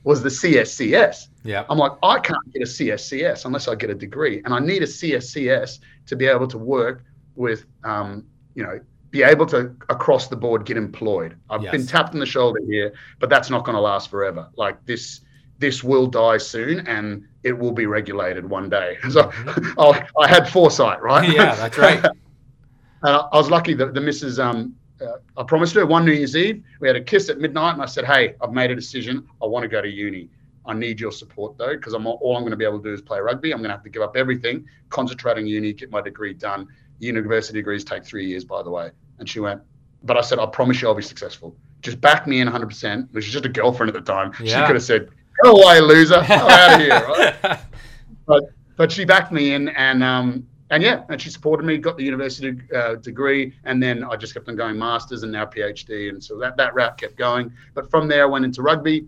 was 0.04 0.22
the 0.22 0.30
CSCS. 0.30 1.28
Yeah. 1.44 1.66
I'm 1.68 1.76
like, 1.76 1.92
I 2.02 2.18
can't 2.18 2.52
get 2.52 2.62
a 2.62 2.66
CSCS 2.66 3.44
unless 3.44 3.68
I 3.68 3.74
get 3.74 3.90
a 3.90 3.94
degree. 3.94 4.40
And 4.44 4.54
I 4.54 4.58
need 4.58 4.82
a 4.82 4.86
CSCS 4.86 5.80
to 6.06 6.16
be 6.16 6.26
able 6.26 6.48
to 6.48 6.58
work 6.58 7.04
with, 7.36 7.66
um, 7.84 8.24
you 8.54 8.62
know, 8.62 8.80
be 9.10 9.22
able 9.22 9.44
to 9.44 9.74
across 9.88 10.28
the 10.28 10.36
board 10.36 10.64
get 10.64 10.76
employed. 10.76 11.36
I've 11.50 11.62
yes. 11.62 11.72
been 11.72 11.86
tapped 11.86 12.14
on 12.14 12.20
the 12.20 12.26
shoulder 12.26 12.60
here, 12.66 12.94
but 13.18 13.28
that's 13.28 13.50
not 13.50 13.64
going 13.64 13.74
to 13.74 13.80
last 13.80 14.08
forever. 14.08 14.48
Like 14.56 14.84
this 14.86 15.20
this 15.60 15.84
will 15.84 16.06
die 16.06 16.38
soon 16.38 16.80
and 16.88 17.24
it 17.44 17.52
will 17.52 17.70
be 17.70 17.86
regulated 17.86 18.48
one 18.48 18.68
day. 18.68 18.98
So 19.10 19.24
mm-hmm. 19.24 19.78
I, 19.78 20.06
I, 20.18 20.28
had 20.28 20.48
foresight, 20.48 21.00
right? 21.02 21.28
Yeah, 21.28 21.54
that's 21.54 21.78
right. 21.78 22.02
and 23.02 23.16
I, 23.16 23.28
was 23.32 23.50
lucky 23.50 23.74
that 23.74 23.94
the 23.94 24.00
missus, 24.00 24.38
um, 24.38 24.74
uh, 25.00 25.18
I 25.36 25.42
promised 25.42 25.74
her 25.74 25.86
one 25.86 26.04
New 26.04 26.12
Year's 26.12 26.36
Eve, 26.36 26.64
we 26.80 26.88
had 26.88 26.96
a 26.96 27.00
kiss 27.00 27.28
at 27.28 27.38
midnight 27.38 27.74
and 27.74 27.82
I 27.82 27.86
said, 27.86 28.04
hey, 28.04 28.34
I've 28.40 28.52
made 28.52 28.70
a 28.70 28.74
decision. 28.74 29.28
I 29.42 29.46
want 29.46 29.62
to 29.64 29.68
go 29.68 29.82
to 29.82 29.88
uni. 29.88 30.30
I 30.66 30.74
need 30.74 31.00
your 31.00 31.12
support 31.12 31.58
though, 31.58 31.74
because 31.74 31.92
I'm 31.92 32.06
all 32.06 32.36
I'm 32.36 32.42
going 32.42 32.50
to 32.50 32.56
be 32.56 32.64
able 32.64 32.78
to 32.78 32.88
do 32.88 32.94
is 32.94 33.00
play 33.00 33.20
rugby. 33.20 33.52
I'm 33.52 33.58
going 33.58 33.70
to 33.70 33.74
have 33.74 33.84
to 33.84 33.90
give 33.90 34.02
up 34.02 34.16
everything, 34.16 34.66
concentrate 34.88 35.36
on 35.36 35.46
uni, 35.46 35.72
get 35.72 35.90
my 35.90 36.00
degree 36.00 36.34
done. 36.34 36.68
University 37.00 37.58
degrees 37.58 37.84
take 37.84 38.04
three 38.04 38.26
years, 38.26 38.44
by 38.44 38.62
the 38.62 38.70
way. 38.70 38.90
And 39.18 39.28
she 39.28 39.40
went, 39.40 39.62
but 40.02 40.16
I 40.16 40.20
said, 40.20 40.38
I 40.38 40.46
promise 40.46 40.80
you 40.80 40.88
I'll 40.88 40.94
be 40.94 41.02
successful. 41.02 41.56
Just 41.82 42.00
back 42.00 42.26
me 42.26 42.40
in 42.40 42.48
100%. 42.48 43.08
Which 43.12 43.26
was 43.26 43.32
just 43.32 43.46
a 43.46 43.48
girlfriend 43.48 43.94
at 43.94 44.04
the 44.04 44.12
time. 44.12 44.32
Yeah. 44.40 44.60
She 44.60 44.66
could 44.66 44.76
have 44.76 44.82
said, 44.82 45.08
go 45.42 45.52
away, 45.52 45.80
loser. 45.80 46.16
I'm 46.16 46.30
out 46.30 46.74
of 46.74 46.80
here, 46.80 47.38
right? 47.44 47.60
but 48.26 48.44
but 48.76 48.92
she 48.92 49.04
backed 49.04 49.32
me 49.32 49.54
in, 49.54 49.68
and 49.70 50.02
um, 50.02 50.46
and 50.70 50.82
yeah, 50.82 51.02
and 51.08 51.20
she 51.20 51.30
supported 51.30 51.64
me. 51.64 51.78
Got 51.78 51.96
the 51.96 52.04
university 52.04 52.56
uh, 52.74 52.94
degree, 52.96 53.54
and 53.64 53.82
then 53.82 54.04
I 54.04 54.16
just 54.16 54.34
kept 54.34 54.48
on 54.48 54.56
going 54.56 54.78
masters 54.78 55.22
and 55.22 55.32
now 55.32 55.44
PhD, 55.44 56.08
and 56.08 56.22
so 56.22 56.38
that 56.38 56.56
that 56.56 56.74
route 56.74 56.96
kept 56.96 57.16
going. 57.16 57.52
But 57.74 57.90
from 57.90 58.08
there, 58.08 58.22
I 58.22 58.26
went 58.26 58.44
into 58.44 58.62
rugby 58.62 59.06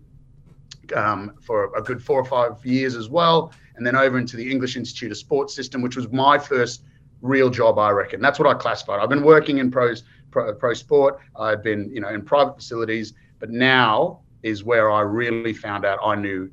um, 0.94 1.32
for 1.40 1.74
a 1.76 1.82
good 1.82 2.02
four 2.02 2.20
or 2.20 2.24
five 2.24 2.64
years 2.66 2.96
as 2.96 3.08
well, 3.08 3.52
and 3.76 3.86
then 3.86 3.96
over 3.96 4.18
into 4.18 4.36
the 4.36 4.50
English 4.50 4.76
Institute 4.76 5.10
of 5.10 5.16
Sports 5.16 5.54
System, 5.54 5.82
which 5.82 5.96
was 5.96 6.10
my 6.10 6.38
first 6.38 6.84
real 7.20 7.48
job, 7.48 7.78
I 7.78 7.90
reckon. 7.90 8.20
That's 8.20 8.38
what 8.38 8.48
I 8.48 8.58
classified. 8.58 9.00
I've 9.00 9.08
been 9.08 9.22
working 9.22 9.58
in 9.58 9.70
pros, 9.70 10.02
pro, 10.30 10.52
pro 10.54 10.74
sport. 10.74 11.20
I've 11.36 11.62
been, 11.62 11.88
you 11.94 12.00
know, 12.00 12.08
in 12.08 12.22
private 12.22 12.56
facilities, 12.56 13.14
but 13.38 13.50
now 13.50 14.21
is 14.42 14.64
where 14.64 14.90
I 14.90 15.00
really 15.00 15.52
found 15.52 15.84
out 15.84 15.98
I 16.04 16.14
knew 16.14 16.50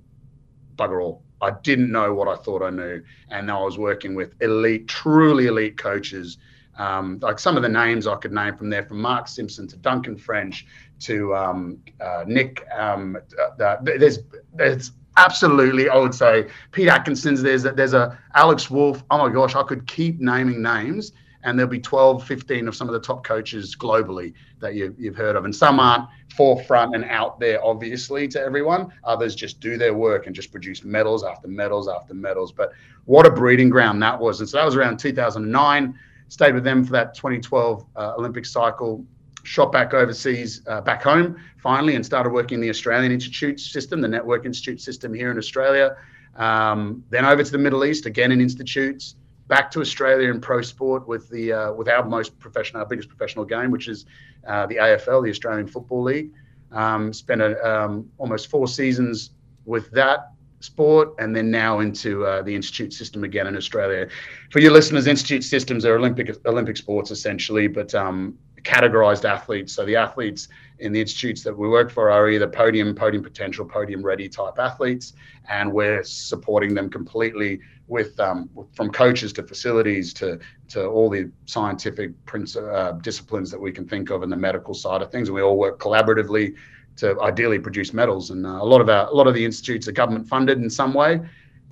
bugger 0.75 1.02
all. 1.02 1.23
I 1.41 1.52
didn't 1.52 1.91
know 1.91 2.13
what 2.13 2.28
I 2.28 2.36
thought 2.36 2.62
I 2.62 2.69
knew. 2.69 3.02
And 3.30 3.49
I 3.49 3.60
was 3.60 3.78
working 3.78 4.15
with 4.15 4.34
elite, 4.41 4.88
truly 4.88 5.47
elite 5.47 5.78
coaches. 5.78 6.38
Um, 6.78 7.19
like 7.21 7.39
some 7.39 7.58
of 7.58 7.63
the 7.63 7.69
names 7.69 8.08
I 8.08 8.15
could 8.15 8.32
name 8.32 8.56
from 8.56 8.69
there, 8.69 8.84
from 8.84 9.02
Mark 9.02 9.28
Simpson 9.28 9.67
to 9.67 9.78
Duncan 9.78 10.17
French 10.17 10.65
to 11.02 11.36
um, 11.36 11.80
uh, 11.99 12.23
Nick. 12.25 12.65
Um, 12.78 13.17
uh, 13.60 13.78
there's 13.82 14.19
there's 14.54 14.91
absolutely, 15.17 15.89
I 15.89 15.97
would 15.97 16.15
say 16.15 16.47
Pete 16.71 16.88
Atkinson's. 16.88 17.41
There's 17.41 17.63
there's 17.63 17.93
a 17.93 18.17
Alex 18.34 18.69
Wolf. 18.69 19.04
Oh 19.12 19.17
my 19.17 19.34
gosh, 19.34 19.56
I 19.56 19.63
could 19.63 19.88
keep 19.88 20.19
naming 20.19 20.62
names 20.62 21.12
and 21.43 21.58
there'll 21.58 21.71
be 21.71 21.80
12, 21.80 22.25
15 22.25 22.67
of 22.67 22.75
some 22.75 22.88
of 22.88 22.93
the 22.93 22.99
top 22.99 23.23
coaches 23.23 23.75
globally 23.75 24.34
that 24.60 24.75
you, 24.75 24.93
you've 24.97 25.15
heard 25.15 25.36
of. 25.36 25.45
And 25.45 25.56
some 25.56 25.80
aren't 25.80 26.08
forefront 26.36 26.95
and 26.95 27.06
out 27.06 27.39
there, 27.39 27.63
obviously, 27.63 28.28
to 28.30 28.41
everyone. 28.41 28.91
Others 29.04 29.36
just 29.36 29.60
do 29.60 29.78
their 29.78 29.93
work 29.93 30.28
and 30.28 30.36
just 30.36 30.52
produce 30.52 30.84
medals 30.84 31.23
after 31.23 31.47
medals 31.47 31.88
after 31.88 32.13
medals. 32.13 32.52
But 32.52 32.73
what 33.06 33.25
a 33.25 33.32
breeding 33.32 33.69
ground 33.69 34.02
that 34.04 34.19
was. 34.19 34.41
And 34.41 34.49
so 34.49 34.58
that 34.58 34.65
was 34.65 34.75
around 34.75 34.97
2009. 34.97 35.97
Stayed 36.28 36.54
with 36.54 36.63
them 36.63 36.84
for 36.84 36.91
that 36.91 37.15
2012 37.15 37.86
uh, 37.95 38.13
Olympic 38.17 38.45
cycle. 38.45 39.06
Shot 39.43 39.71
back 39.71 39.93
overseas, 39.93 40.62
uh, 40.67 40.82
back 40.82 41.02
home 41.02 41.38
finally, 41.58 41.95
and 41.95 42.06
started 42.06 42.32
working 42.32 42.56
in 42.56 42.62
the 42.62 42.69
Australian 42.69 43.12
Institute 43.12 43.60
system, 43.60 44.02
the 44.02 44.08
Network 44.08 44.45
Institute 44.45 44.82
system 44.82 45.13
here 45.13 45.32
in 45.32 45.38
Australia. 45.38 45.95
Um, 46.36 47.04
then 47.10 47.25
over 47.25 47.43
to 47.43 47.52
the 47.52 47.58
Middle 47.58 47.86
East, 47.86 48.06
again 48.06 48.32
in 48.32 48.41
institutes 48.41 49.15
back 49.49 49.69
to 49.71 49.81
Australia 49.81 50.29
in 50.29 50.39
pro 50.39 50.62
sport 50.62 51.05
with 51.07 51.27
the 51.29 51.51
uh, 51.51 51.73
with 51.73 51.89
our 51.89 52.05
most 52.05 52.39
professional, 52.39 52.81
our 52.81 52.88
biggest 52.88 53.09
professional 53.09 53.43
game, 53.43 53.71
which 53.71 53.89
is 53.89 54.05
uh, 54.47 54.65
the 54.67 54.75
AFL, 54.75 55.23
the 55.23 55.29
Australian 55.29 55.67
Football 55.67 56.03
League. 56.03 56.31
Um, 56.71 57.12
spent 57.12 57.41
a, 57.41 57.51
um, 57.67 58.07
almost 58.19 58.47
four 58.47 58.67
seasons 58.67 59.31
with 59.65 59.89
that 59.91 60.31
sport, 60.62 61.15
and 61.19 61.35
then 61.35 61.49
now 61.49 61.79
into 61.79 62.23
uh, 62.25 62.43
the 62.43 62.55
institute 62.55 62.93
system 62.93 63.23
again 63.23 63.47
in 63.47 63.57
Australia. 63.57 64.07
For 64.51 64.59
your 64.59 64.71
listeners, 64.71 65.07
institute 65.07 65.43
systems 65.43 65.83
are 65.83 65.95
Olympic 65.95 66.38
Olympic 66.45 66.77
sports 66.77 67.12
essentially, 67.12 67.67
but 67.67 67.93
um, 67.95 68.38
categorized 68.62 69.26
athletes. 69.26 69.74
So 69.74 69.86
the 69.86 69.95
athletes 69.95 70.48
in 70.80 70.91
the 70.91 71.02
institutes 71.02 71.43
that 71.43 71.58
we 71.58 71.67
work 71.67 71.91
for 71.91 72.10
are 72.10 72.30
either 72.30 72.48
podium, 72.48 72.95
podium 72.95 73.24
potential, 73.24 73.65
podium 73.65 74.02
ready 74.04 74.30
type 74.30 74.58
athletes, 74.58 75.13
and 75.50 75.72
we're 75.72 76.04
supporting 76.04 76.74
them 76.74 76.89
completely 76.89 77.60
with 77.88 78.19
um, 78.19 78.50
from 78.74 78.91
coaches 78.91 79.34
to 79.34 79.43
facilities 79.43 80.13
to 80.13 80.39
to 80.69 80.86
all 80.86 81.10
the 81.10 81.32
scientific 81.45 82.12
uh, 82.56 82.91
disciplines 82.93 83.52
that 83.52 83.60
we 83.60 83.72
can 83.72 83.88
think 83.88 84.10
of 84.10 84.24
in 84.24 84.30
the 84.30 84.38
medical 84.38 84.74
side 84.74 85.02
of 85.02 85.12
things, 85.12 85.28
and 85.28 85.36
we 85.36 85.41
all 85.41 85.58
work 85.58 85.80
collaboratively 85.80 86.56
to 86.98 87.19
ideally 87.22 87.60
produce 87.60 87.93
medals. 87.93 88.30
And 88.30 88.45
uh, 88.45 88.60
a 88.62 88.65
lot 88.65 88.82
of 88.82 88.89
our 88.89 89.08
a 89.08 89.13
lot 89.13 89.28
of 89.28 89.34
the 89.34 89.43
institutes 89.43 89.88
are 89.88 89.91
government 89.91 90.28
funded 90.28 90.60
in 90.60 90.69
some 90.69 90.93
way, 90.93 91.22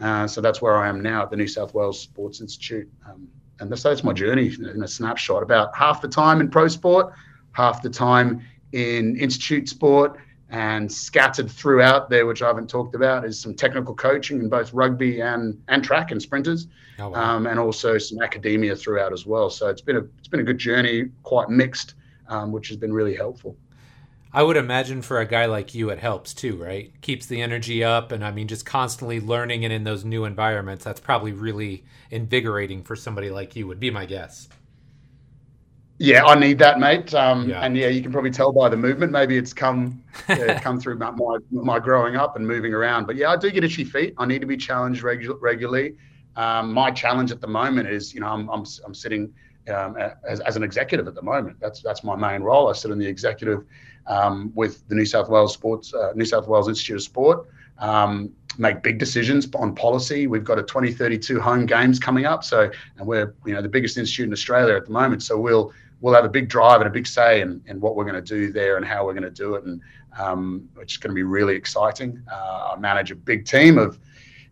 uh, 0.01 0.27
so 0.27 0.41
that's 0.41 0.61
where 0.61 0.75
I 0.77 0.89
am 0.89 1.01
now 1.01 1.23
at 1.23 1.29
the 1.29 1.37
New 1.37 1.47
South 1.47 1.73
Wales 1.73 1.99
Sports 1.99 2.41
Institute. 2.41 2.89
Um, 3.07 3.27
and 3.59 3.79
so 3.79 3.89
that's 3.89 4.03
my 4.03 4.13
journey 4.13 4.47
in 4.47 4.83
a 4.83 4.87
snapshot. 4.87 5.43
About 5.43 5.75
half 5.75 6.01
the 6.01 6.07
time 6.07 6.41
in 6.41 6.49
pro 6.49 6.67
sport, 6.67 7.13
half 7.53 7.81
the 7.81 7.89
time 7.89 8.41
in 8.71 9.15
institute 9.17 9.67
sport, 9.69 10.19
And 10.49 10.89
scattered 10.89 11.51
throughout 11.51 12.09
there, 12.09 12.25
which 12.25 12.41
I 12.41 12.47
haven't 12.47 12.69
talked 12.69 12.95
about, 12.95 13.25
is 13.25 13.37
some 13.37 13.53
technical 13.53 13.93
coaching 13.93 14.39
in 14.39 14.47
both 14.47 14.73
rugby 14.73 15.19
and, 15.19 15.61
and 15.67 15.83
track 15.83 16.11
and 16.11 16.21
sprinters, 16.21 16.67
oh, 16.99 17.09
wow. 17.09 17.35
um, 17.35 17.47
and 17.47 17.59
also 17.59 17.97
some 17.97 18.21
academia 18.21 18.73
throughout 18.73 19.11
as 19.11 19.25
well. 19.25 19.49
So 19.49 19.67
it's 19.67 19.81
been 19.81 19.97
a 19.97 20.05
it's 20.17 20.29
been 20.29 20.39
a 20.39 20.43
good 20.43 20.57
journey, 20.57 21.09
quite 21.23 21.49
mixed, 21.49 21.95
um, 22.29 22.53
which 22.53 22.69
has 22.69 22.77
been 22.77 22.93
really 22.93 23.13
helpful. 23.13 23.57
I 24.37 24.43
would 24.43 24.55
imagine 24.55 25.01
for 25.01 25.19
a 25.19 25.25
guy 25.25 25.47
like 25.47 25.73
you, 25.73 25.89
it 25.89 25.97
helps 25.97 26.31
too, 26.31 26.57
right? 26.57 26.93
Keeps 27.01 27.25
the 27.25 27.41
energy 27.41 27.83
up, 27.83 28.11
and 28.11 28.23
I 28.23 28.29
mean, 28.29 28.47
just 28.47 28.67
constantly 28.67 29.19
learning 29.19 29.65
and 29.65 29.73
in 29.73 29.83
those 29.83 30.05
new 30.05 30.25
environments. 30.25 30.83
That's 30.83 30.99
probably 30.99 31.31
really 31.31 31.85
invigorating 32.11 32.83
for 32.83 32.95
somebody 32.95 33.31
like 33.31 33.55
you. 33.55 33.65
Would 33.65 33.79
be 33.79 33.89
my 33.89 34.05
guess. 34.05 34.47
Yeah, 35.97 36.23
I 36.23 36.37
need 36.37 36.59
that, 36.59 36.77
mate. 36.77 37.15
Um, 37.15 37.49
yeah. 37.49 37.61
And 37.61 37.75
yeah, 37.75 37.87
you 37.87 38.03
can 38.03 38.11
probably 38.11 38.29
tell 38.29 38.51
by 38.51 38.69
the 38.69 38.77
movement. 38.77 39.11
Maybe 39.11 39.37
it's 39.37 39.53
come 39.53 40.03
yeah, 40.29 40.59
come 40.61 40.79
through 40.79 40.99
my, 40.99 41.09
my, 41.09 41.37
my 41.49 41.79
growing 41.79 42.15
up 42.15 42.35
and 42.35 42.45
moving 42.47 42.75
around. 42.75 43.07
But 43.07 43.15
yeah, 43.15 43.31
I 43.31 43.37
do 43.37 43.49
get 43.49 43.63
itchy 43.63 43.85
feet. 43.85 44.13
I 44.19 44.27
need 44.27 44.41
to 44.41 44.47
be 44.47 44.55
challenged 44.55 45.01
regu- 45.01 45.39
regularly. 45.41 45.95
Um, 46.35 46.71
my 46.71 46.91
challenge 46.91 47.31
at 47.31 47.41
the 47.41 47.47
moment 47.47 47.89
is, 47.89 48.13
you 48.13 48.19
know, 48.19 48.27
I'm 48.27 48.47
I'm, 48.51 48.65
I'm 48.85 48.93
sitting 48.93 49.33
um, 49.67 49.97
as, 50.27 50.41
as 50.41 50.55
an 50.55 50.61
executive 50.61 51.07
at 51.07 51.15
the 51.15 51.23
moment. 51.23 51.59
That's 51.59 51.81
that's 51.81 52.03
my 52.03 52.15
main 52.15 52.43
role. 52.43 52.69
I 52.69 52.73
sit 52.73 52.91
in 52.91 52.99
the 52.99 53.07
executive 53.07 53.65
um, 54.07 54.51
with 54.55 54.87
the 54.87 54.95
New 54.95 55.05
South 55.05 55.29
Wales 55.29 55.53
Sports 55.53 55.93
uh, 55.93 56.13
New 56.15 56.25
South 56.25 56.47
Wales 56.47 56.67
Institute 56.67 56.97
of 56.97 57.03
Sport. 57.03 57.47
Um, 57.79 58.33
make 58.57 58.81
big 58.81 58.97
decisions 58.97 59.47
on 59.55 59.75
policy. 59.75 60.25
We've 60.25 60.43
got 60.43 60.57
a 60.57 60.63
2032 60.63 61.39
home 61.39 61.65
games 61.65 61.99
coming 61.99 62.25
up, 62.25 62.43
so 62.43 62.71
and 62.97 63.07
we're 63.07 63.35
you 63.45 63.53
know 63.53 63.61
the 63.61 63.69
biggest 63.69 63.97
institute 63.97 64.27
in 64.27 64.33
Australia 64.33 64.75
at 64.75 64.85
the 64.85 64.91
moment. 64.91 65.23
So 65.23 65.37
we'll 65.37 65.73
we'll 66.01 66.13
have 66.13 66.25
a 66.25 66.29
big 66.29 66.47
drive 66.49 66.81
and 66.81 66.87
a 66.87 66.91
big 66.91 67.07
say 67.07 67.41
in, 67.41 67.61
in 67.67 67.79
what 67.79 67.95
we're 67.95 68.03
going 68.03 68.15
to 68.15 68.21
do 68.21 68.51
there 68.51 68.77
and 68.77 68.85
how 68.85 69.05
we're 69.05 69.13
going 69.13 69.23
to 69.23 69.29
do 69.29 69.55
it, 69.55 69.63
and 69.65 69.81
um, 70.17 70.69
it's 70.79 70.97
going 70.97 71.11
to 71.11 71.15
be 71.15 71.23
really 71.23 71.55
exciting. 71.55 72.21
Uh, 72.31 72.73
I 72.73 72.79
manage 72.79 73.11
a 73.11 73.15
big 73.15 73.45
team 73.45 73.77
of 73.77 73.99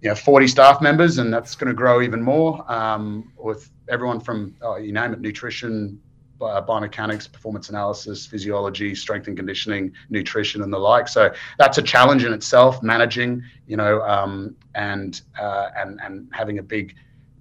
you 0.02 0.10
know 0.10 0.16
40 0.16 0.48
staff 0.48 0.82
members, 0.82 1.18
and 1.18 1.34
that's 1.34 1.56
going 1.56 1.70
to 1.70 1.74
grow 1.74 2.02
even 2.02 2.22
more 2.22 2.70
um, 2.72 3.32
with 3.38 3.72
everyone 3.90 4.20
from 4.20 4.56
oh, 4.62 4.78
you 4.78 4.92
name 4.92 5.14
it, 5.14 5.22
nutrition, 5.22 6.02
biomechanics, 6.40 7.32
performance 7.32 7.70
analysis, 7.70 8.26
physiology, 8.26 8.94
strength 8.96 9.28
and 9.28 9.38
conditioning, 9.38 9.94
nutrition, 10.10 10.62
and 10.62 10.72
the 10.72 10.78
like. 10.78 11.08
So 11.08 11.34
that's 11.58 11.78
a 11.78 11.82
challenge 11.82 12.24
in 12.24 12.34
itself, 12.34 12.84
managing, 12.84 13.44
you 13.68 13.78
know, 13.78 14.02
um, 14.02 14.56
and 14.76 15.22
uh, 15.40 15.70
and 15.78 16.00
and 16.04 16.28
having 16.32 16.60
a 16.60 16.64
big 16.64 16.96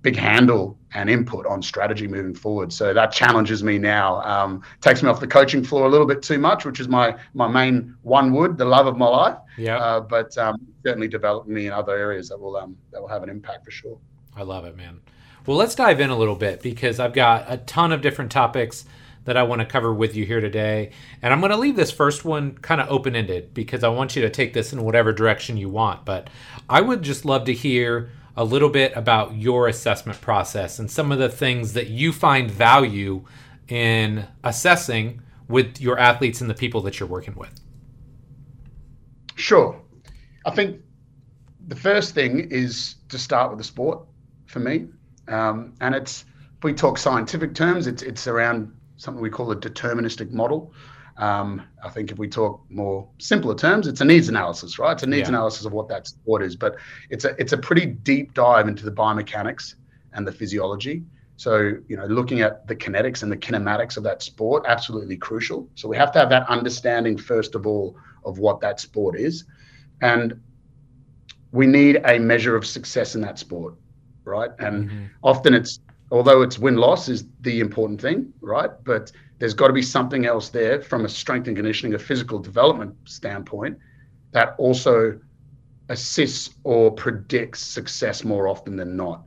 big 0.05 0.17
handle 0.17 0.79
and 0.93 1.09
input 1.09 1.47
on 1.47 1.63
strategy 1.63 2.07
moving 2.07 2.35
forward. 2.35 2.71
So 2.71 2.93
that 2.93 3.11
challenges 3.11 3.65
me 3.65 3.79
now. 3.79 4.21
Um, 4.21 4.63
takes 4.83 5.03
me 5.03 5.09
off 5.09 5.19
the 5.19 5.27
coaching 5.27 5.65
floor 5.65 5.87
a 5.87 5.89
little 5.89 6.07
bit 6.07 6.23
too 6.23 6.39
much, 6.39 6.65
which 6.65 6.79
is 6.79 6.89
my 6.89 7.17
my 7.33 7.49
main 7.49 7.97
one 8.03 8.33
wood, 8.33 8.57
the 8.59 8.67
love 8.67 8.87
of 8.87 8.97
my 8.97 9.09
life. 9.09 9.39
Yeah. 9.57 9.79
Uh, 9.79 10.01
but 10.01 10.37
um, 10.39 10.57
certainly 10.85 11.09
developing 11.09 11.55
me 11.55 11.67
in 11.67 11.73
other 11.73 11.97
areas 11.97 12.29
that 12.29 12.39
will 12.39 12.57
um, 12.57 12.77
that 12.93 13.01
will 13.01 13.09
have 13.09 13.23
an 13.23 13.31
impact 13.31 13.65
for 13.65 13.71
sure. 13.71 13.99
I 14.37 14.43
love 14.43 14.65
it, 14.67 14.77
man. 14.77 15.01
Well, 15.47 15.59
let's 15.59 15.75
dive 15.75 16.01
in 16.01 16.09
a 16.11 16.17
little 16.17 16.37
bit 16.37 16.63
because 16.63 16.99
I've 16.99 17.13
got 17.13 17.45
a 17.49 17.59
ton 17.59 17.93
of 17.93 18.01
different 18.01 18.33
topics 18.33 18.87
that 19.25 19.37
I 19.37 19.43
want 19.43 19.61
to 19.61 19.67
cover 19.67 19.93
with 19.93 20.17
you 20.17 20.25
here 20.25 20.41
today. 20.41 20.91
And 21.21 21.33
I'm 21.33 21.41
going 21.41 21.51
to 21.51 21.59
leave 21.59 21.77
this 21.77 21.91
first 21.91 22.25
one 22.25 22.57
kind 22.59 22.81
of 22.81 22.91
open 22.91 23.15
ended 23.15 23.53
because 23.53 23.85
I 23.85 23.89
want 23.89 24.17
you 24.17 24.23
to 24.23 24.31
take 24.31 24.55
this 24.55 24.73
in 24.73 24.83
whatever 24.83 25.13
direction 25.13 25.57
you 25.57 25.69
want. 25.69 26.05
But 26.05 26.31
I 26.69 26.81
would 26.81 27.03
just 27.03 27.25
love 27.25 27.45
to 27.45 27.53
hear 27.53 28.11
a 28.37 28.45
little 28.45 28.71
bit 28.71 28.93
about 28.97 29.35
your 29.35 29.69
assessment 29.69 30.21
process 30.21 30.79
and 30.79 30.91
some 30.91 31.13
of 31.13 31.19
the 31.19 31.29
things 31.29 31.75
that 31.75 31.89
you 31.89 32.13
find 32.13 32.51
value 32.51 33.25
in 33.69 34.27
assessing 34.43 35.21
with 35.49 35.81
your 35.81 35.99
athletes 35.99 36.41
and 36.41 36.49
the 36.49 36.55
people 36.55 36.81
that 36.83 36.99
you're 36.99 37.09
working 37.09 37.35
with. 37.35 37.53
Sure. 39.37 39.81
I 40.47 40.51
think 40.51 40.81
the 41.67 41.77
first 41.77 42.15
thing 42.15 42.49
is 42.51 42.97
to 43.11 43.19
start 43.19 43.51
with 43.51 43.59
the 43.59 43.65
sport 43.65 44.07
for 44.47 44.61
me. 44.61 44.89
Um, 45.29 45.75
and 45.81 45.95
it's, 45.95 46.25
if 46.59 46.65
we 46.65 46.73
talk 46.73 46.99
scientific 46.99 47.55
terms, 47.55 47.87
it's, 47.87 48.03
it's 48.03 48.27
around 48.27 48.73
something 48.97 49.23
we 49.23 49.31
call 49.31 49.51
a 49.51 49.57
deterministic 49.57 50.31
model. 50.31 50.73
Um, 51.17 51.63
I 51.83 51.91
think 51.91 52.11
if 52.11 52.19
we 52.19 52.29
talk 52.29 52.63
more 52.69 53.09
simpler 53.19 53.55
terms, 53.55 53.87
it's 53.87 54.01
a 54.01 54.05
needs 54.05 54.29
analysis, 54.29 54.79
right? 54.79 54.93
It's 54.93 55.05
a 55.05 55.07
needs 55.07 55.29
yeah. 55.29 55.37
analysis 55.37 55.65
of 55.65 55.73
what 55.73 55.89
that 55.89 56.09
sport 56.09 56.43
is, 56.43 56.57
but 56.57 56.77
it's 57.09 57.25
a 57.25 57.37
it's 57.39 57.53
a 57.53 57.59
pretty 57.59 57.87
deep 57.87 58.35
dive 58.35 58.67
into 58.67 58.85
the 58.85 58.91
biomechanics 58.91 59.77
and 60.13 60.27
the 60.27 60.33
physiology. 60.33 61.05
So 61.37 61.77
you 61.87 61.97
know, 61.97 62.07
looking 62.07 62.41
at 62.41 62.67
the 62.67 62.75
kinetics 62.75 63.23
and 63.23 63.31
the 63.31 63.37
kinematics 63.37 63.97
of 63.97 64.03
that 64.05 64.23
sport, 64.23 64.65
absolutely 64.67 65.17
crucial. 65.17 65.69
So 65.77 65.89
we 65.89 65.97
have 65.97 66.11
to 66.13 66.19
have 66.19 66.31
that 66.31 66.49
understanding 66.49 67.17
first 67.17 67.55
of 67.55 67.67
all 67.67 67.97
of 68.25 68.39
what 68.39 68.61
that 68.61 68.81
sport 68.81 69.17
is, 69.17 69.45
and 70.01 70.41
we 71.53 71.69
need 71.69 72.01
a 72.05 72.19
measure 72.19 72.57
of 72.57 72.67
success 72.67 73.15
in 73.15 73.21
that 73.21 73.39
sport, 73.39 73.75
right? 74.25 74.51
And 74.59 74.89
mm-hmm. 74.89 75.05
often 75.23 75.55
it's 75.55 75.81
although 76.11 76.43
it's 76.43 76.59
win 76.59 76.77
loss 76.77 77.09
is 77.09 77.25
the 77.41 77.61
important 77.61 78.01
thing, 78.01 78.33
right? 78.41 78.71
But 78.85 79.11
there's 79.39 79.55
got 79.55 79.69
to 79.69 79.73
be 79.73 79.83
something 79.83 80.27
else 80.27 80.49
there 80.49 80.81
from 80.81 81.05
a 81.05 81.09
strength 81.09 81.49
and 81.49 81.57
conditioning, 81.57 81.95
a 81.95 81.99
physical 81.99 82.39
development 82.39 82.95
standpoint 83.05 83.79
that 84.33 84.55
also 84.59 85.19
assists 85.89 86.55
or 86.65 86.91
predicts 86.93 87.61
success 87.61 88.25
more 88.25 88.49
often 88.49 88.77
than 88.77 88.97
not. 88.97 89.23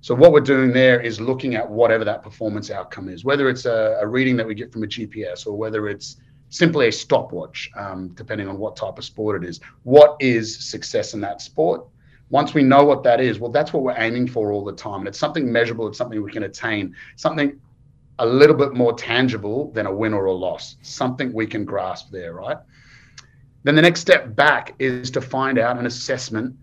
So 0.00 0.14
what 0.16 0.32
we're 0.32 0.40
doing 0.40 0.72
there 0.72 1.00
is 1.00 1.20
looking 1.20 1.54
at 1.54 1.68
whatever 1.68 2.04
that 2.04 2.22
performance 2.22 2.70
outcome 2.70 3.08
is, 3.08 3.24
whether 3.24 3.48
it's 3.48 3.66
a, 3.66 3.98
a 4.00 4.06
reading 4.06 4.36
that 4.36 4.46
we 4.46 4.54
get 4.54 4.72
from 4.72 4.82
a 4.82 4.86
GPS 4.86 5.46
or 5.46 5.56
whether 5.56 5.88
it's 5.88 6.16
simply 6.48 6.88
a 6.88 6.92
stopwatch, 6.92 7.70
um, 7.76 8.08
depending 8.14 8.48
on 8.48 8.58
what 8.58 8.76
type 8.76 8.98
of 8.98 9.04
sport 9.04 9.42
it 9.42 9.48
is. 9.48 9.60
What 9.84 10.16
is 10.20 10.68
success 10.68 11.14
in 11.14 11.20
that 11.20 11.40
sport? 11.40 11.86
Once 12.32 12.54
we 12.54 12.62
know 12.62 12.82
what 12.82 13.02
that 13.02 13.20
is, 13.20 13.38
well, 13.38 13.50
that's 13.50 13.74
what 13.74 13.82
we're 13.82 13.94
aiming 13.98 14.26
for 14.26 14.52
all 14.52 14.64
the 14.64 14.72
time. 14.72 15.00
And 15.00 15.08
it's 15.08 15.18
something 15.18 15.52
measurable, 15.52 15.86
it's 15.86 15.98
something 15.98 16.20
we 16.22 16.32
can 16.32 16.44
attain, 16.44 16.96
something 17.16 17.60
a 18.20 18.26
little 18.26 18.56
bit 18.56 18.72
more 18.72 18.94
tangible 18.94 19.70
than 19.72 19.84
a 19.84 19.94
win 19.94 20.14
or 20.14 20.24
a 20.24 20.32
loss, 20.32 20.76
something 20.80 21.30
we 21.34 21.46
can 21.46 21.66
grasp 21.66 22.10
there, 22.10 22.32
right? 22.32 22.56
Then 23.64 23.74
the 23.74 23.82
next 23.82 24.00
step 24.00 24.34
back 24.34 24.74
is 24.78 25.10
to 25.10 25.20
find 25.20 25.58
out 25.58 25.78
an 25.78 25.84
assessment 25.84 26.56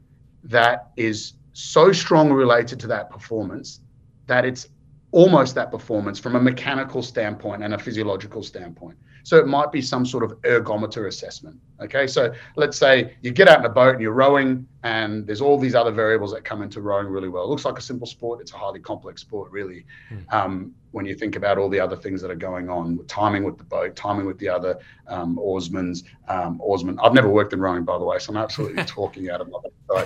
that 0.43 0.89
is 0.97 1.33
so 1.53 1.91
strongly 1.91 2.33
related 2.33 2.79
to 2.79 2.87
that 2.87 3.11
performance 3.11 3.81
that 4.25 4.45
it's 4.45 4.69
almost 5.11 5.53
that 5.53 5.69
performance 5.69 6.17
from 6.17 6.35
a 6.35 6.41
mechanical 6.41 7.03
standpoint 7.03 7.63
and 7.63 7.75
a 7.75 7.77
physiological 7.77 8.41
standpoint. 8.41 8.97
So 9.23 9.37
it 9.37 9.47
might 9.47 9.71
be 9.71 9.81
some 9.81 10.05
sort 10.05 10.23
of 10.23 10.31
ergometer 10.41 11.07
assessment. 11.07 11.59
Okay, 11.81 12.07
so 12.07 12.33
let's 12.57 12.77
say 12.77 13.15
you 13.21 13.31
get 13.31 13.47
out 13.47 13.59
in 13.59 13.65
a 13.65 13.69
boat 13.69 13.93
and 13.93 14.01
you're 14.01 14.13
rowing, 14.13 14.67
and 14.83 15.25
there's 15.25 15.39
all 15.39 15.57
these 15.57 15.75
other 15.75 15.91
variables 15.91 16.33
that 16.33 16.43
come 16.43 16.61
into 16.61 16.81
rowing 16.81 17.07
really 17.07 17.29
well. 17.29 17.43
It 17.43 17.47
looks 17.47 17.63
like 17.63 17.77
a 17.77 17.81
simple 17.81 18.07
sport. 18.07 18.41
It's 18.41 18.51
a 18.51 18.57
highly 18.57 18.79
complex 18.79 19.21
sport, 19.21 19.51
really. 19.51 19.85
Mm. 20.11 20.33
Um, 20.33 20.75
when 20.91 21.05
you 21.05 21.15
think 21.15 21.35
about 21.35 21.57
all 21.57 21.69
the 21.69 21.79
other 21.79 21.95
things 21.95 22.21
that 22.21 22.31
are 22.31 22.35
going 22.35 22.69
on, 22.69 22.97
with 22.97 23.07
timing 23.07 23.43
with 23.43 23.57
the 23.57 23.63
boat, 23.63 23.95
timing 23.95 24.25
with 24.25 24.39
the 24.39 24.49
other 24.49 24.77
um, 25.07 25.37
oarsmen's 25.37 26.03
um, 26.27 26.59
oarsmen. 26.61 26.99
I've 27.01 27.13
never 27.13 27.29
worked 27.29 27.53
in 27.53 27.59
rowing, 27.59 27.85
by 27.85 27.97
the 27.97 28.03
way, 28.03 28.19
so 28.19 28.31
I'm 28.31 28.37
absolutely 28.37 28.83
talking 28.85 29.29
out 29.29 29.39
of 29.39 29.49
my 29.49 29.59
butt. 29.87 30.05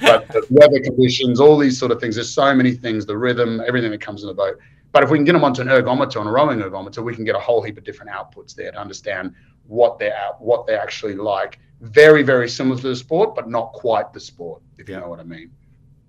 but 0.00 0.28
the 0.28 0.46
weather 0.50 0.80
conditions, 0.80 1.40
all 1.40 1.56
these 1.56 1.78
sort 1.78 1.90
of 1.90 2.00
things. 2.00 2.14
There's 2.16 2.32
so 2.32 2.54
many 2.54 2.72
things, 2.72 3.06
the 3.06 3.16
rhythm, 3.16 3.62
everything 3.66 3.90
that 3.90 4.00
comes 4.00 4.22
in 4.22 4.28
the 4.28 4.34
boat. 4.34 4.58
But 4.92 5.04
if 5.04 5.10
we 5.10 5.18
can 5.18 5.24
get 5.24 5.32
them 5.34 5.44
onto 5.44 5.62
an 5.62 5.68
ergometer, 5.68 6.20
on 6.20 6.26
a 6.26 6.32
rowing 6.32 6.60
ergometer, 6.60 7.02
we 7.02 7.14
can 7.14 7.24
get 7.24 7.36
a 7.36 7.40
whole 7.40 7.62
heap 7.62 7.78
of 7.78 7.84
different 7.84 8.10
outputs 8.10 8.54
there 8.54 8.72
to 8.72 8.78
understand 8.78 9.34
what 9.66 9.98
they're 9.98 10.32
what 10.38 10.66
they're 10.66 10.80
actually 10.80 11.14
like. 11.14 11.60
Very, 11.80 12.22
very 12.22 12.48
similar 12.48 12.80
to 12.80 12.88
the 12.88 12.96
sport, 12.96 13.34
but 13.34 13.48
not 13.48 13.72
quite 13.72 14.12
the 14.12 14.20
sport, 14.20 14.62
if 14.78 14.88
you 14.88 14.98
know 14.98 15.08
what 15.08 15.20
I 15.20 15.24
mean. 15.24 15.50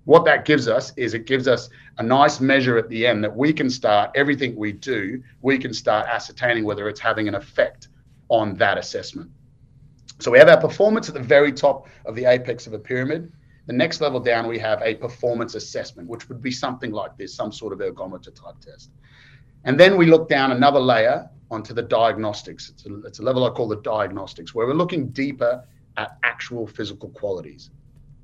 What 0.04 0.24
that 0.24 0.44
gives 0.44 0.66
us 0.66 0.92
is 0.96 1.14
it 1.14 1.26
gives 1.26 1.46
us 1.46 1.70
a 1.98 2.02
nice 2.02 2.40
measure 2.40 2.76
at 2.76 2.88
the 2.88 3.06
end 3.06 3.22
that 3.22 3.34
we 3.34 3.52
can 3.52 3.70
start 3.70 4.10
everything 4.16 4.56
we 4.56 4.72
do, 4.72 5.22
we 5.42 5.58
can 5.58 5.72
start 5.72 6.08
ascertaining 6.08 6.64
whether 6.64 6.88
it's 6.88 7.00
having 7.00 7.28
an 7.28 7.36
effect 7.36 7.88
on 8.28 8.54
that 8.56 8.78
assessment. 8.78 9.30
So 10.18 10.30
we 10.30 10.38
have 10.38 10.48
our 10.48 10.60
performance 10.60 11.08
at 11.08 11.14
the 11.14 11.22
very 11.22 11.52
top 11.52 11.88
of 12.04 12.16
the 12.16 12.24
apex 12.24 12.66
of 12.66 12.72
a 12.72 12.78
pyramid. 12.78 13.32
The 13.66 13.72
next 13.72 14.00
level 14.00 14.18
down, 14.18 14.48
we 14.48 14.58
have 14.58 14.82
a 14.82 14.94
performance 14.94 15.54
assessment, 15.54 16.08
which 16.08 16.28
would 16.28 16.42
be 16.42 16.50
something 16.50 16.90
like 16.90 17.16
this, 17.16 17.34
some 17.34 17.52
sort 17.52 17.72
of 17.72 17.78
ergometer 17.78 18.34
type 18.34 18.58
test. 18.60 18.90
And 19.64 19.78
then 19.78 19.96
we 19.96 20.06
look 20.06 20.28
down 20.28 20.50
another 20.50 20.80
layer 20.80 21.30
onto 21.50 21.72
the 21.72 21.82
diagnostics. 21.82 22.70
It's 22.70 22.86
a, 22.86 23.00
it's 23.02 23.18
a 23.20 23.22
level 23.22 23.44
I 23.44 23.50
call 23.50 23.68
the 23.68 23.80
diagnostics, 23.82 24.54
where 24.54 24.66
we're 24.66 24.74
looking 24.74 25.08
deeper 25.08 25.64
at 25.96 26.18
actual 26.24 26.66
physical 26.66 27.10
qualities. 27.10 27.70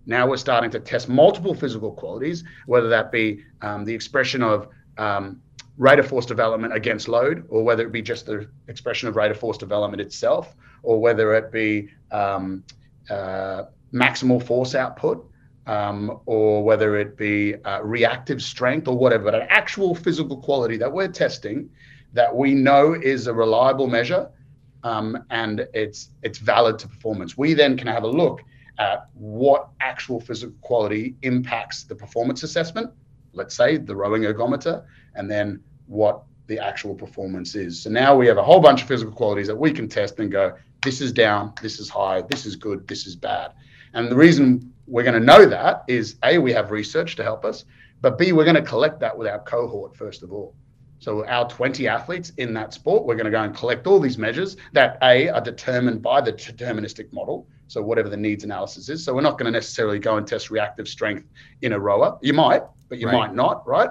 Now 0.07 0.27
we're 0.27 0.38
starting 0.38 0.70
to 0.70 0.81
test 0.81 1.09
multiple 1.09 1.55
physical 1.55 1.92
qualities, 1.92 2.42
whether 2.66 2.88
that 2.88 3.12
be 3.12 3.44
um, 3.61 3.85
the 3.85 3.94
expression 3.94 4.42
of 4.42 4.68
um, 4.96 5.40
rate 5.77 5.98
of 6.01 6.09
force 6.09 6.27
development 6.27 6.74
against 6.74 7.07
load, 7.07 7.44
or 7.48 7.62
whether 7.62 7.87
it 7.87 7.92
be 7.92 8.03
just 8.03 8.27
the 8.27 8.48
expression 8.66 9.09
of 9.09 9.14
rate 9.16 9.31
of 9.31 9.38
force 9.38 9.59
development 9.59 10.01
itself, 10.01 10.57
or 10.83 11.01
whether 11.01 11.35
it 11.35 11.53
be 11.53 11.90
um, 12.11 12.64
uh, 13.11 13.64
maximal 13.92 14.42
force 14.42 14.74
output, 14.74 15.29
um, 15.66 16.20
or 16.27 16.64
whether 16.64 16.96
it 16.96 17.16
be 17.16 17.55
uh, 17.64 17.81
reactive 17.83 18.42
strength 18.42 18.88
or 18.88 18.96
whatever, 18.96 19.24
but 19.24 19.35
an 19.35 19.46
actual 19.51 19.94
physical 19.94 20.38
quality 20.38 20.77
that 20.79 20.90
we're 20.90 21.09
testing 21.09 21.68
that 22.14 22.35
we 22.35 22.55
know 22.55 22.94
is 22.94 23.27
a 23.27 23.35
reliable 23.35 23.87
measure 23.87 24.31
um, 24.83 25.24
and 25.31 25.66
it's 25.74 26.11
it's 26.22 26.38
valid 26.38 26.79
to 26.79 26.88
performance. 26.88 27.37
We 27.37 27.55
then 27.55 27.77
can 27.77 27.88
have 27.88 28.05
a 28.05 28.09
look 28.09 28.40
at 28.79 29.09
what 29.12 29.68
actual 29.81 30.20
physical 30.20 30.55
quality 30.61 31.16
impacts 31.22 31.85
the 31.85 31.94
performance 31.94 32.42
assessment. 32.44 32.90
Let's 33.33 33.55
say 33.55 33.77
the 33.77 33.94
rowing 33.94 34.22
ergometer, 34.22 34.85
and 35.14 35.31
then 35.31 35.61
what 35.87 36.22
the 36.46 36.59
actual 36.59 36.94
performance 36.94 37.55
is. 37.55 37.83
So 37.83 37.90
now 37.90 38.16
we 38.16 38.27
have 38.27 38.38
a 38.38 38.42
whole 38.42 38.61
bunch 38.61 38.83
of 38.83 38.88
physical 38.88 39.12
qualities 39.12 39.48
that 39.48 39.57
we 39.57 39.70
can 39.70 39.88
test 39.88 40.18
and 40.18 40.33
go, 40.33 40.55
this 40.83 41.01
is 41.01 41.12
down, 41.12 41.53
this 41.61 41.79
is 41.79 41.90
high, 41.90 42.22
this 42.22 42.46
is 42.46 42.57
good, 42.57 42.88
this 42.88 43.07
is 43.07 43.14
bad. 43.16 43.53
And 43.94 44.11
the 44.11 44.16
reason 44.16 44.72
we're 44.87 45.03
going 45.03 45.20
to 45.20 45.24
know 45.24 45.46
that 45.46 45.85
is 45.88 46.16
A, 46.24 46.38
we 46.38 46.53
have 46.53 46.70
research 46.70 47.16
to 47.16 47.22
help 47.22 47.44
us, 47.44 47.64
but 48.01 48.18
B, 48.18 48.33
we're 48.33 48.44
going 48.44 48.57
to 48.57 48.62
collect 48.62 49.01
that 49.01 49.16
with 49.16 49.29
our 49.29 49.40
cohort 49.40 49.96
first 49.96 50.22
of 50.22 50.33
all. 50.33 50.55
So 51.01 51.24
our 51.27 51.48
20 51.48 51.87
athletes 51.87 52.33
in 52.38 52.53
that 52.55 52.74
sport, 52.74 53.05
we're 53.05 53.14
going 53.14 53.27
to 53.27 53.31
go 53.31 53.42
and 53.42 53.55
collect 53.55 53.87
all 53.87 54.01
these 54.01 54.18
measures 54.18 54.57
that 54.72 54.98
A 55.03 55.29
are 55.29 55.40
determined 55.40 56.03
by 56.03 56.20
the 56.20 56.33
deterministic 56.33 57.12
model. 57.12 57.46
So 57.68 57.83
whatever 57.83 58.09
the 58.09 58.16
needs 58.16 58.44
analysis 58.44 58.88
is. 58.88 59.05
So 59.05 59.14
we're 59.14 59.20
not 59.20 59.38
going 59.38 59.44
to 59.44 59.51
necessarily 59.53 59.98
go 59.98 60.16
and 60.16 60.27
test 60.27 60.51
reactive 60.51 60.88
strength 60.88 61.29
in 61.62 61.72
a 61.72 61.79
rower. 61.79 62.18
You 62.22 62.33
might, 62.33 62.62
but 62.88 62.98
you 62.98 63.07
right. 63.07 63.12
might 63.12 63.35
not, 63.35 63.66
right? 63.66 63.90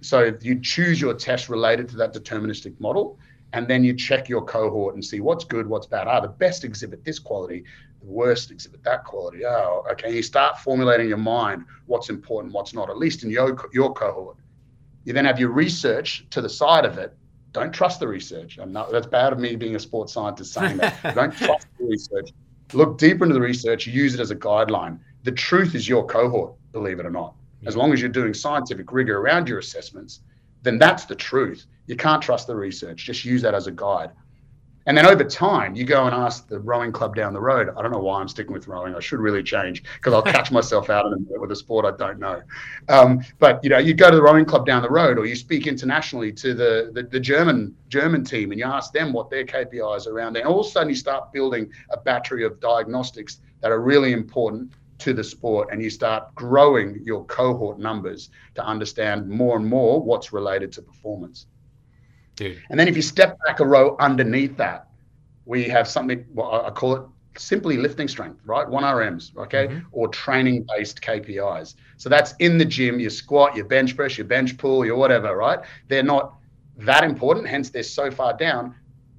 So 0.00 0.32
you 0.40 0.58
choose 0.60 1.00
your 1.00 1.14
test 1.14 1.48
related 1.48 1.88
to 1.90 1.96
that 1.98 2.14
deterministic 2.14 2.80
model, 2.80 3.18
and 3.52 3.68
then 3.68 3.84
you 3.84 3.94
check 3.94 4.28
your 4.28 4.42
cohort 4.42 4.94
and 4.94 5.04
see 5.04 5.20
what's 5.20 5.44
good, 5.44 5.66
what's 5.66 5.86
bad. 5.86 6.08
Ah, 6.08 6.20
the 6.20 6.28
best 6.28 6.64
exhibit 6.64 7.04
this 7.04 7.18
quality, 7.18 7.64
the 8.00 8.06
worst 8.06 8.50
exhibit 8.50 8.82
that 8.84 9.04
quality. 9.04 9.44
Oh, 9.44 9.84
okay. 9.92 10.14
You 10.14 10.22
start 10.22 10.58
formulating 10.58 11.08
your 11.08 11.18
mind 11.18 11.64
what's 11.86 12.08
important, 12.08 12.52
what's 12.52 12.74
not, 12.74 12.90
at 12.90 12.98
least 12.98 13.22
in 13.24 13.30
your 13.30 13.56
your 13.72 13.92
cohort. 13.92 14.36
You 15.04 15.12
then 15.12 15.24
have 15.24 15.40
your 15.40 15.50
research 15.50 16.26
to 16.30 16.40
the 16.40 16.48
side 16.48 16.84
of 16.84 16.98
it. 16.98 17.16
Don't 17.52 17.72
trust 17.72 18.00
the 18.00 18.06
research. 18.06 18.58
I'm 18.58 18.72
not, 18.72 18.92
that's 18.92 19.06
bad 19.06 19.32
of 19.32 19.38
me 19.38 19.56
being 19.56 19.74
a 19.74 19.80
sports 19.80 20.12
scientist 20.12 20.52
saying 20.52 20.76
that. 20.76 21.02
Don't 21.14 21.34
trust 21.34 21.66
the 21.78 21.86
research. 21.86 22.30
Look 22.72 22.98
deeper 22.98 23.24
into 23.24 23.34
the 23.34 23.40
research. 23.40 23.86
Use 23.86 24.14
it 24.14 24.20
as 24.20 24.30
a 24.30 24.36
guideline. 24.36 25.00
The 25.24 25.32
truth 25.32 25.74
is 25.74 25.88
your 25.88 26.06
cohort, 26.06 26.54
believe 26.72 27.00
it 27.00 27.06
or 27.06 27.10
not. 27.10 27.34
As 27.66 27.76
long 27.76 27.92
as 27.92 28.00
you're 28.00 28.08
doing 28.08 28.32
scientific 28.32 28.92
rigor 28.92 29.18
around 29.18 29.48
your 29.48 29.58
assessments, 29.58 30.20
then 30.62 30.78
that's 30.78 31.04
the 31.06 31.14
truth. 31.14 31.66
You 31.86 31.96
can't 31.96 32.22
trust 32.22 32.46
the 32.46 32.54
research. 32.54 33.04
Just 33.04 33.24
use 33.24 33.42
that 33.42 33.54
as 33.54 33.66
a 33.66 33.72
guide. 33.72 34.10
And 34.90 34.98
then 34.98 35.06
over 35.06 35.22
time, 35.22 35.76
you 35.76 35.84
go 35.84 36.06
and 36.06 36.12
ask 36.12 36.48
the 36.48 36.58
rowing 36.58 36.90
club 36.90 37.14
down 37.14 37.32
the 37.32 37.40
road. 37.40 37.72
I 37.76 37.80
don't 37.80 37.92
know 37.92 38.00
why 38.00 38.20
I'm 38.20 38.26
sticking 38.26 38.52
with 38.52 38.66
rowing. 38.66 38.96
I 38.96 38.98
should 38.98 39.20
really 39.20 39.40
change 39.40 39.84
because 39.84 40.12
I'll 40.12 40.20
catch 40.20 40.50
myself 40.50 40.90
out 40.90 41.06
in 41.06 41.12
a 41.12 41.16
minute 41.16 41.40
with 41.40 41.52
a 41.52 41.54
sport 41.54 41.84
I 41.84 41.96
don't 41.96 42.18
know. 42.18 42.42
Um, 42.88 43.20
but 43.38 43.62
you 43.62 43.70
know, 43.70 43.78
you 43.78 43.94
go 43.94 44.10
to 44.10 44.16
the 44.16 44.22
rowing 44.22 44.44
club 44.44 44.66
down 44.66 44.82
the 44.82 44.90
road, 44.90 45.16
or 45.16 45.26
you 45.26 45.36
speak 45.36 45.68
internationally 45.68 46.32
to 46.32 46.54
the, 46.54 46.90
the, 46.92 47.04
the 47.04 47.20
German 47.20 47.72
German 47.88 48.24
team, 48.24 48.50
and 48.50 48.58
you 48.58 48.66
ask 48.66 48.92
them 48.92 49.12
what 49.12 49.30
their 49.30 49.44
KPIs 49.44 50.08
are 50.08 50.10
around 50.10 50.32
there. 50.32 50.42
And 50.42 50.50
all 50.50 50.58
of 50.58 50.66
a 50.66 50.70
sudden, 50.70 50.88
you 50.88 50.96
start 50.96 51.32
building 51.32 51.70
a 51.90 51.96
battery 51.96 52.44
of 52.44 52.58
diagnostics 52.58 53.38
that 53.60 53.70
are 53.70 53.80
really 53.80 54.12
important 54.12 54.72
to 54.98 55.14
the 55.14 55.22
sport 55.22 55.68
and 55.70 55.80
you 55.80 55.88
start 55.88 56.34
growing 56.34 57.00
your 57.04 57.24
cohort 57.26 57.78
numbers 57.78 58.30
to 58.56 58.64
understand 58.66 59.28
more 59.28 59.56
and 59.56 59.64
more 59.64 60.02
what's 60.02 60.32
related 60.32 60.72
to 60.72 60.82
performance. 60.82 61.46
Dude. 62.40 62.62
And 62.70 62.80
then 62.80 62.88
if 62.88 62.96
you 62.96 63.02
step 63.02 63.38
back 63.46 63.60
a 63.60 63.66
row 63.66 63.96
underneath 64.00 64.56
that, 64.56 64.88
we 65.44 65.64
have 65.64 65.86
something, 65.86 66.24
well, 66.32 66.64
I 66.64 66.70
call 66.70 66.96
it 66.96 67.02
simply 67.36 67.76
lifting 67.76 68.08
strength, 68.08 68.40
right? 68.46 68.66
1RMs, 68.66 69.36
okay? 69.36 69.66
Mm-hmm. 69.66 69.88
Or 69.92 70.08
training 70.08 70.66
based 70.74 71.02
KPIs. 71.02 71.74
So 71.98 72.08
that's 72.08 72.32
in 72.38 72.56
the 72.56 72.64
gym, 72.64 72.98
your 72.98 73.10
squat, 73.10 73.54
your 73.54 73.66
bench 73.66 73.94
press, 73.94 74.16
your 74.16 74.26
bench 74.26 74.56
pull, 74.56 74.86
your 74.86 74.96
whatever, 74.96 75.36
right? 75.36 75.58
They're 75.88 76.02
not 76.02 76.34
that 76.78 77.04
important, 77.04 77.46
hence 77.46 77.68
they're 77.68 77.82
so 77.82 78.10
far 78.10 78.34
down, 78.34 78.74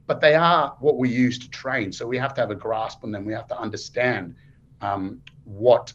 but 0.08 0.20
they 0.20 0.34
are 0.34 0.76
what 0.80 0.98
we 0.98 1.08
use 1.08 1.38
to 1.40 1.50
train. 1.52 1.92
So 1.92 2.08
we 2.08 2.18
have 2.18 2.34
to 2.34 2.42
have 2.42 2.50
a 2.50 2.56
grasp 2.56 3.04
on 3.04 3.12
them. 3.12 3.24
We 3.24 3.34
have 3.34 3.48
to 3.50 3.60
understand 3.60 4.36
um, 4.82 5.22
what 5.44 5.94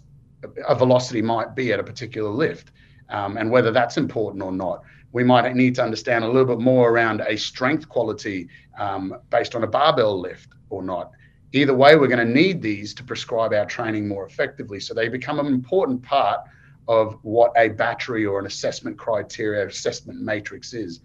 a 0.68 0.76
velocity 0.76 1.22
might 1.22 1.56
be 1.56 1.72
at 1.72 1.80
a 1.80 1.84
particular 1.84 2.30
lift 2.30 2.70
um, 3.08 3.36
and 3.36 3.50
whether 3.50 3.72
that's 3.72 3.96
important 3.96 4.44
or 4.44 4.52
not. 4.52 4.84
We 5.12 5.24
might 5.24 5.54
need 5.54 5.74
to 5.76 5.82
understand 5.82 6.24
a 6.24 6.28
little 6.28 6.44
bit 6.44 6.60
more 6.60 6.90
around 6.90 7.20
a 7.20 7.36
strength 7.36 7.88
quality 7.88 8.48
um, 8.78 9.16
based 9.30 9.54
on 9.54 9.64
a 9.64 9.66
barbell 9.66 10.20
lift 10.20 10.48
or 10.70 10.82
not. 10.82 11.12
Either 11.52 11.74
way, 11.74 11.96
we're 11.96 12.08
going 12.08 12.26
to 12.26 12.32
need 12.34 12.60
these 12.60 12.92
to 12.94 13.04
prescribe 13.04 13.52
our 13.54 13.66
training 13.66 14.06
more 14.06 14.26
effectively. 14.26 14.80
So 14.80 14.92
they 14.92 15.08
become 15.08 15.38
an 15.38 15.46
important 15.46 16.02
part 16.02 16.40
of 16.88 17.18
what 17.22 17.52
a 17.56 17.68
battery 17.68 18.26
or 18.26 18.38
an 18.38 18.46
assessment 18.46 18.98
criteria, 18.98 19.66
assessment 19.66 20.20
matrix 20.20 20.74
is. 20.74 21.00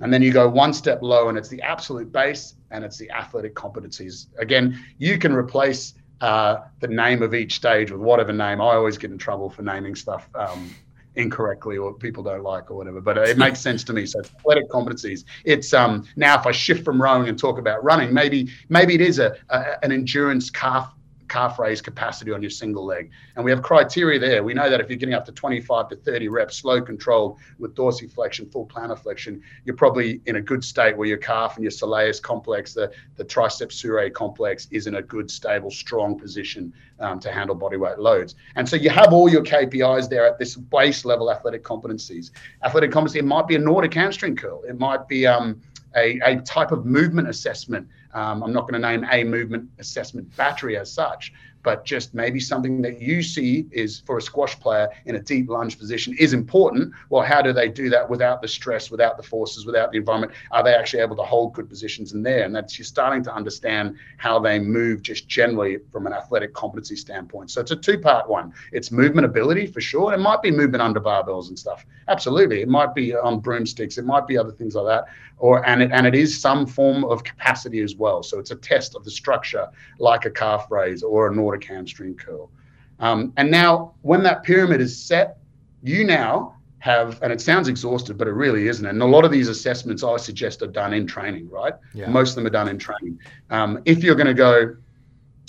And 0.00 0.12
then 0.12 0.22
you 0.22 0.32
go 0.32 0.48
one 0.48 0.72
step 0.72 1.00
low, 1.02 1.28
and 1.28 1.38
it's 1.38 1.48
the 1.48 1.62
absolute 1.62 2.10
base 2.10 2.54
and 2.70 2.84
it's 2.84 2.96
the 2.96 3.10
athletic 3.10 3.54
competencies. 3.54 4.26
Again, 4.38 4.82
you 4.98 5.18
can 5.18 5.32
replace 5.32 5.94
uh, 6.20 6.62
the 6.80 6.88
name 6.88 7.22
of 7.22 7.34
each 7.34 7.54
stage 7.54 7.90
with 7.90 8.00
whatever 8.00 8.32
name. 8.32 8.60
I 8.60 8.74
always 8.74 8.96
get 8.96 9.10
in 9.10 9.18
trouble 9.18 9.50
for 9.50 9.62
naming 9.62 9.94
stuff 9.94 10.28
um, 10.34 10.70
incorrectly 11.16 11.76
or 11.76 11.92
people 11.94 12.22
don't 12.22 12.42
like 12.42 12.70
or 12.70 12.76
whatever. 12.76 13.00
But 13.00 13.18
it 13.18 13.38
makes 13.38 13.60
sense 13.60 13.84
to 13.84 13.92
me. 13.92 14.06
So 14.06 14.20
athletic 14.20 14.68
competencies. 14.70 15.24
It's 15.44 15.72
um, 15.74 16.06
now 16.16 16.38
if 16.38 16.46
I 16.46 16.52
shift 16.52 16.84
from 16.84 17.00
rowing 17.00 17.28
and 17.28 17.38
talk 17.38 17.58
about 17.58 17.82
running, 17.84 18.12
maybe 18.12 18.50
maybe 18.68 18.94
it 18.94 19.00
is 19.00 19.18
a, 19.18 19.36
a 19.50 19.84
an 19.84 19.92
endurance 19.92 20.50
calf 20.50 20.94
calf 21.32 21.58
raise 21.58 21.80
capacity 21.80 22.30
on 22.30 22.42
your 22.42 22.50
single 22.50 22.84
leg. 22.84 23.10
And 23.36 23.44
we 23.44 23.50
have 23.50 23.62
criteria 23.62 24.18
there. 24.18 24.44
We 24.44 24.52
know 24.52 24.68
that 24.68 24.82
if 24.82 24.90
you're 24.90 24.98
getting 24.98 25.14
up 25.14 25.24
to 25.24 25.32
25 25.32 25.88
to 25.88 25.96
30 25.96 26.28
reps, 26.28 26.58
slow 26.58 26.82
controlled 26.82 27.38
with 27.58 27.74
dorsiflexion, 27.74 28.52
full 28.52 28.66
plantar 28.66 28.98
flexion, 28.98 29.40
you're 29.64 29.74
probably 29.74 30.20
in 30.26 30.36
a 30.36 30.42
good 30.42 30.62
state 30.62 30.94
where 30.94 31.08
your 31.08 31.16
calf 31.16 31.56
and 31.56 31.64
your 31.64 31.70
soleus 31.70 32.20
complex, 32.20 32.74
the, 32.74 32.92
the 33.16 33.24
triceps 33.24 33.82
surae 33.82 34.12
complex, 34.12 34.68
is 34.70 34.86
in 34.86 34.96
a 34.96 35.02
good, 35.02 35.30
stable, 35.30 35.70
strong 35.70 36.18
position 36.18 36.70
um, 37.00 37.18
to 37.18 37.32
handle 37.32 37.56
bodyweight 37.56 37.96
loads. 37.96 38.34
And 38.56 38.68
so 38.68 38.76
you 38.76 38.90
have 38.90 39.14
all 39.14 39.30
your 39.30 39.42
KPIs 39.42 40.10
there 40.10 40.26
at 40.26 40.38
this 40.38 40.56
base 40.56 41.06
level 41.06 41.30
athletic 41.30 41.64
competencies. 41.64 42.30
Athletic 42.62 42.92
competency, 42.92 43.20
it 43.20 43.24
might 43.24 43.48
be 43.48 43.54
a 43.54 43.58
Nordic 43.58 43.94
hamstring 43.94 44.36
curl. 44.36 44.64
It 44.68 44.78
might 44.78 45.08
be 45.08 45.26
um, 45.26 45.62
a, 45.96 46.18
a 46.24 46.42
type 46.42 46.72
of 46.72 46.84
movement 46.84 47.28
assessment 47.28 47.88
um, 48.14 48.42
I'm 48.42 48.52
not 48.52 48.68
going 48.68 48.80
to 48.80 48.88
name 48.88 49.06
a 49.10 49.24
movement 49.24 49.70
assessment 49.78 50.34
battery 50.36 50.76
as 50.76 50.92
such, 50.92 51.32
but 51.62 51.84
just 51.84 52.14
maybe 52.14 52.40
something 52.40 52.82
that 52.82 53.00
you 53.00 53.22
see 53.22 53.66
is 53.70 54.00
for 54.06 54.18
a 54.18 54.22
squash 54.22 54.58
player 54.58 54.88
in 55.06 55.16
a 55.16 55.20
deep 55.20 55.48
lunge 55.48 55.78
position 55.78 56.14
is 56.18 56.32
important. 56.32 56.92
Well, 57.10 57.22
how 57.22 57.42
do 57.42 57.52
they 57.52 57.68
do 57.68 57.88
that 57.90 58.08
without 58.08 58.42
the 58.42 58.48
stress, 58.48 58.90
without 58.90 59.16
the 59.16 59.22
forces, 59.22 59.66
without 59.66 59.92
the 59.92 59.98
environment? 59.98 60.32
Are 60.50 60.62
they 60.62 60.74
actually 60.74 61.02
able 61.02 61.16
to 61.16 61.22
hold 61.22 61.54
good 61.54 61.68
positions 61.68 62.12
in 62.12 62.22
there? 62.22 62.44
And 62.44 62.54
that's 62.54 62.78
you're 62.78 62.84
starting 62.84 63.22
to 63.24 63.34
understand 63.34 63.96
how 64.16 64.38
they 64.38 64.58
move 64.58 65.02
just 65.02 65.28
generally 65.28 65.78
from 65.90 66.06
an 66.06 66.12
athletic 66.12 66.52
competency 66.52 66.96
standpoint. 66.96 67.50
So 67.50 67.60
it's 67.60 67.70
a 67.70 67.76
two-part 67.76 68.28
one. 68.28 68.52
It's 68.72 68.90
movement 68.90 69.24
ability 69.24 69.66
for 69.66 69.80
sure. 69.80 70.12
It 70.12 70.18
might 70.18 70.42
be 70.42 70.50
movement 70.50 70.82
under 70.82 71.00
barbells 71.00 71.48
and 71.48 71.58
stuff. 71.58 71.84
Absolutely. 72.08 72.62
It 72.62 72.68
might 72.68 72.94
be 72.94 73.14
on 73.14 73.40
broomsticks. 73.40 73.98
It 73.98 74.04
might 74.04 74.26
be 74.26 74.36
other 74.36 74.52
things 74.52 74.74
like 74.74 74.86
that. 74.86 75.04
Or 75.38 75.66
and 75.66 75.82
it 75.82 75.90
and 75.92 76.06
it 76.06 76.14
is 76.14 76.40
some 76.40 76.66
form 76.66 77.04
of 77.04 77.24
capacity 77.24 77.80
as 77.80 77.96
well. 77.96 78.22
So 78.22 78.38
it's 78.38 78.52
a 78.52 78.56
test 78.56 78.94
of 78.94 79.04
the 79.04 79.10
structure 79.10 79.68
like 79.98 80.24
a 80.24 80.30
calf 80.30 80.68
raise 80.70 81.02
or 81.02 81.26
a 81.26 81.34
Nordic 81.52 81.68
hamstring 81.68 82.14
curl. 82.14 82.50
Um, 82.98 83.32
and 83.36 83.50
now, 83.50 83.94
when 84.02 84.22
that 84.22 84.42
pyramid 84.42 84.80
is 84.80 84.98
set, 84.98 85.38
you 85.82 86.04
now 86.04 86.56
have, 86.78 87.20
and 87.22 87.32
it 87.32 87.40
sounds 87.40 87.68
exhaustive, 87.68 88.16
but 88.16 88.26
it 88.26 88.32
really 88.32 88.68
isn't. 88.68 88.86
And 88.86 89.02
a 89.02 89.04
lot 89.04 89.24
of 89.24 89.30
these 89.30 89.48
assessments 89.48 90.02
I 90.02 90.16
suggest 90.16 90.62
are 90.62 90.66
done 90.66 90.94
in 90.94 91.06
training, 91.06 91.50
right? 91.50 91.74
Yeah. 91.92 92.08
Most 92.08 92.30
of 92.30 92.36
them 92.36 92.46
are 92.46 92.50
done 92.50 92.68
in 92.68 92.78
training. 92.78 93.18
Um, 93.50 93.82
if 93.84 94.02
you're 94.02 94.14
going 94.14 94.28
to 94.28 94.34
go, 94.34 94.76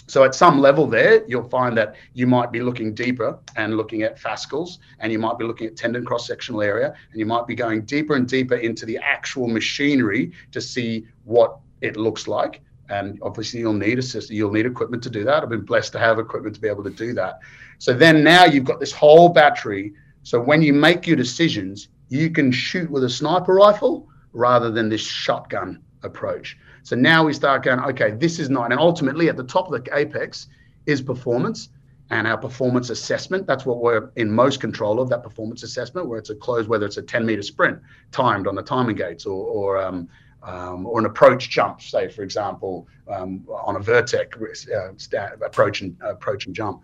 so 0.08 0.26
at 0.26 0.36
some 0.36 0.60
level 0.60 0.86
there, 0.88 1.24
you'll 1.26 1.48
find 1.48 1.78
that 1.78 1.96
you 2.13 2.28
might 2.28 2.52
be 2.52 2.62
looking 2.62 2.94
deeper 2.94 3.39
and 3.56 3.78
looking 3.78 4.02
at 4.02 4.20
fascicles, 4.20 4.80
and 5.00 5.12
you 5.12 5.20
might 5.20 5.38
be 5.38 5.46
looking 5.46 5.68
at 5.68 5.78
tendon 5.78 6.04
cross 6.04 6.28
sectional 6.28 6.62
area, 6.62 6.94
and 7.12 7.20
you 7.20 7.26
might 7.26 7.48
be 7.48 7.56
going 7.56 7.84
deeper 7.84 8.16
and 8.16 8.28
deeper 8.28 8.56
into 8.56 8.86
the 8.86 8.98
actual 8.98 9.48
machinery 9.48 10.34
to 10.52 10.60
see 10.60 11.06
what 11.24 11.60
it 11.82 11.96
looks 11.96 12.28
like 12.28 12.62
and 12.89 13.19
obviously 13.22 13.60
you'll 13.60 13.74
need 13.74 14.00
a 14.00 14.02
system 14.02 14.36
you'll 14.36 14.52
need 14.52 14.65
equipment 14.65 15.02
to 15.04 15.10
do 15.10 15.24
that. 15.24 15.43
I've 15.43 15.50
been 15.50 15.65
blessed 15.65 15.93
to 15.93 16.00
have 16.00 16.19
equipment 16.19 16.56
to 16.56 16.62
be 16.62 16.67
able 16.67 16.84
to 16.84 16.89
do 16.89 17.13
that. 17.13 17.39
So 17.78 17.93
then 17.93 18.24
now 18.24 18.46
you've 18.46 18.65
got 18.65 18.80
this 18.80 18.91
whole 18.91 19.30
battery. 19.30 19.93
So 20.24 20.39
when 20.39 20.62
you 20.62 20.74
make 20.74 21.08
your 21.08 21.17
decisions 21.17 21.89
you 22.10 22.30
can 22.30 22.52
shoot 22.52 22.89
with 22.91 23.04
a 23.04 23.10
sniper 23.10 23.56
rifle 23.56 24.08
rather 24.34 24.69
than 24.69 24.89
this 24.89 25.02
shotgun 25.02 25.82
approach. 26.04 26.58
So 26.84 26.96
now 26.96 27.24
we 27.24 27.34
start 27.34 27.63
going 27.63 27.80
okay 27.80 28.12
this 28.12 28.39
is 28.39 28.50
not 28.50 28.72
and 28.72 28.80
ultimately 28.80 29.30
at 29.30 29.38
the 29.38 29.43
top 29.43 29.72
of 29.72 29.84
the 29.84 29.98
apex 29.98 30.48
is 30.86 31.02
performance 31.02 31.69
and 32.10 32.28
our 32.28 32.38
performance 32.38 32.89
assessment. 32.89 33.48
That's 33.48 33.65
what 33.65 33.80
we're 33.80 34.12
in 34.17 34.30
most 34.30 34.60
control 34.60 35.00
of 35.00 35.10
that 35.10 35.24
performance 35.24 35.63
assessment 35.63 36.08
where 36.08 36.19
it's 36.19 36.30
a 36.30 36.36
close 36.36 36.67
whether 36.67 36.86
it's 36.86 36.98
a 36.98 37.02
10 37.02 37.26
meter 37.26 37.41
sprint 37.41 37.80
timed 38.12 38.46
on 38.46 38.56
the 38.56 38.62
timing 38.62 38.96
gates 38.96 39.26
or, 39.26 39.46
or 39.46 39.82
um, 39.82 40.10
um, 40.43 40.86
or 40.86 40.99
an 40.99 41.06
approach 41.06 41.49
jump, 41.49 41.82
say, 41.82 42.10
for 42.10 42.21
example, 42.21 42.88
um, 43.08 43.45
on 43.49 43.75
a 43.75 43.79
Vertec 43.79 44.36
uh, 44.36 45.45
approach 45.45 45.82
and 45.82 45.95
approach 46.01 46.45
and 46.45 46.56
jump. 46.56 46.82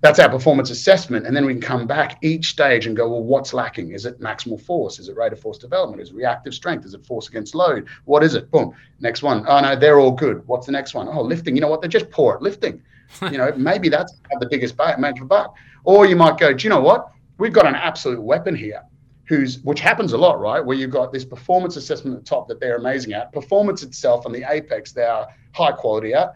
that's 0.00 0.18
our 0.18 0.28
performance 0.28 0.70
assessment. 0.70 1.26
And 1.26 1.36
then 1.36 1.46
we 1.46 1.52
can 1.52 1.62
come 1.62 1.86
back 1.86 2.18
each 2.22 2.48
stage 2.48 2.86
and 2.86 2.96
go, 2.96 3.08
well, 3.08 3.22
what's 3.22 3.54
lacking? 3.54 3.92
Is 3.92 4.04
it 4.06 4.20
maximal 4.20 4.60
force? 4.60 4.98
Is 4.98 5.08
it 5.08 5.16
rate 5.16 5.32
of 5.32 5.40
force 5.40 5.58
development? 5.58 6.02
Is 6.02 6.10
it 6.10 6.14
reactive 6.14 6.54
strength? 6.54 6.84
Is 6.84 6.94
it 6.94 7.04
force 7.04 7.28
against 7.28 7.54
load? 7.54 7.88
What 8.04 8.22
is 8.22 8.34
it? 8.34 8.50
Boom. 8.50 8.74
Next 9.00 9.22
one. 9.22 9.44
Oh, 9.48 9.60
no, 9.60 9.76
they're 9.76 10.00
all 10.00 10.12
good. 10.12 10.46
What's 10.46 10.66
the 10.66 10.72
next 10.72 10.94
one? 10.94 11.08
Oh, 11.08 11.22
lifting. 11.22 11.54
You 11.54 11.62
know 11.62 11.68
what? 11.68 11.80
They're 11.80 11.88
just 11.88 12.10
poor 12.10 12.34
at 12.34 12.42
lifting. 12.42 12.82
you 13.22 13.38
know, 13.38 13.52
maybe 13.56 13.88
that's 13.88 14.14
the 14.40 14.48
biggest 14.48 14.76
bang 14.76 15.16
for 15.16 15.24
buck. 15.24 15.54
Or 15.84 16.06
you 16.06 16.16
might 16.16 16.38
go, 16.38 16.52
do 16.52 16.64
you 16.64 16.70
know 16.70 16.80
what? 16.80 17.10
We've 17.38 17.52
got 17.52 17.66
an 17.66 17.74
absolute 17.74 18.20
weapon 18.20 18.54
here. 18.54 18.82
Who's, 19.26 19.60
which 19.60 19.80
happens 19.80 20.12
a 20.12 20.18
lot, 20.18 20.38
right? 20.38 20.64
Where 20.64 20.76
you've 20.76 20.90
got 20.90 21.12
this 21.12 21.24
performance 21.24 21.76
assessment 21.76 22.16
at 22.16 22.24
the 22.24 22.28
top 22.28 22.46
that 22.48 22.60
they're 22.60 22.76
amazing 22.76 23.14
at. 23.14 23.32
Performance 23.32 23.82
itself 23.82 24.26
on 24.26 24.32
the 24.32 24.44
apex, 24.50 24.92
they 24.92 25.04
are 25.04 25.28
high 25.52 25.72
quality 25.72 26.12
at. 26.12 26.34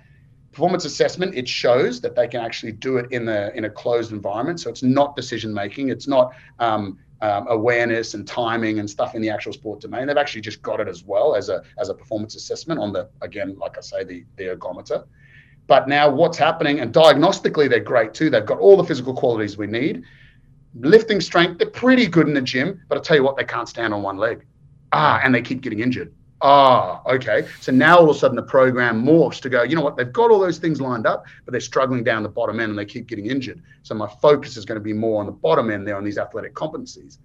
Performance 0.52 0.86
assessment 0.86 1.34
it 1.34 1.46
shows 1.46 2.00
that 2.00 2.16
they 2.16 2.26
can 2.26 2.40
actually 2.40 2.72
do 2.72 2.96
it 2.96 3.12
in 3.12 3.26
the 3.26 3.54
in 3.54 3.66
a 3.66 3.70
closed 3.70 4.12
environment. 4.12 4.58
So 4.60 4.70
it's 4.70 4.82
not 4.82 5.14
decision 5.14 5.52
making. 5.52 5.90
It's 5.90 6.08
not 6.08 6.32
um, 6.58 6.98
um, 7.20 7.46
awareness 7.48 8.14
and 8.14 8.26
timing 8.26 8.78
and 8.78 8.88
stuff 8.88 9.14
in 9.14 9.22
the 9.22 9.30
actual 9.30 9.52
sport 9.52 9.80
domain. 9.80 10.06
They've 10.06 10.16
actually 10.16 10.40
just 10.42 10.62
got 10.62 10.80
it 10.80 10.88
as 10.88 11.04
well 11.04 11.34
as 11.34 11.48
a 11.48 11.62
as 11.78 11.88
a 11.88 11.94
performance 11.94 12.36
assessment 12.36 12.80
on 12.80 12.92
the 12.92 13.08
again 13.22 13.56
like 13.58 13.76
i 13.76 13.80
say 13.80 14.04
the 14.04 14.24
the 14.36 14.44
ergometer. 14.44 15.04
But 15.66 15.88
now 15.88 16.08
what's 16.08 16.38
happening 16.38 16.80
and 16.80 16.92
diagnostically 16.94 17.68
they're 17.68 17.80
great 17.80 18.14
too. 18.14 18.30
They've 18.30 18.46
got 18.46 18.58
all 18.58 18.76
the 18.76 18.84
physical 18.84 19.14
qualities 19.14 19.58
we 19.58 19.66
need 19.66 20.04
lifting 20.74 21.20
strength 21.20 21.58
they're 21.58 21.70
pretty 21.70 22.06
good 22.06 22.28
in 22.28 22.34
the 22.34 22.42
gym 22.42 22.80
but 22.88 22.98
i 22.98 23.00
tell 23.00 23.16
you 23.16 23.22
what 23.22 23.36
they 23.36 23.44
can't 23.44 23.68
stand 23.68 23.92
on 23.92 24.02
one 24.02 24.16
leg 24.16 24.44
ah 24.92 25.20
and 25.22 25.34
they 25.34 25.42
keep 25.42 25.60
getting 25.60 25.80
injured 25.80 26.12
Ah, 26.40 27.02
okay. 27.06 27.48
So 27.60 27.72
now 27.72 27.98
all 27.98 28.10
of 28.10 28.16
a 28.16 28.18
sudden 28.18 28.36
the 28.36 28.42
program 28.42 29.04
morphs 29.04 29.40
to 29.40 29.48
go, 29.48 29.64
you 29.64 29.74
know 29.74 29.82
what, 29.82 29.96
they've 29.96 30.12
got 30.12 30.30
all 30.30 30.38
those 30.38 30.58
things 30.58 30.80
lined 30.80 31.06
up, 31.06 31.24
but 31.44 31.50
they're 31.50 31.60
struggling 31.60 32.04
down 32.04 32.22
the 32.22 32.28
bottom 32.28 32.60
end 32.60 32.70
and 32.70 32.78
they 32.78 32.84
keep 32.84 33.08
getting 33.08 33.26
injured. 33.26 33.60
So 33.82 33.94
my 33.94 34.06
focus 34.06 34.56
is 34.56 34.64
going 34.64 34.76
to 34.76 34.84
be 34.84 34.92
more 34.92 35.20
on 35.20 35.26
the 35.26 35.32
bottom 35.32 35.70
end 35.70 35.86
there 35.86 35.96
on 35.96 36.04
these 36.04 36.18
athletic 36.18 36.54
competencies. 36.54 37.18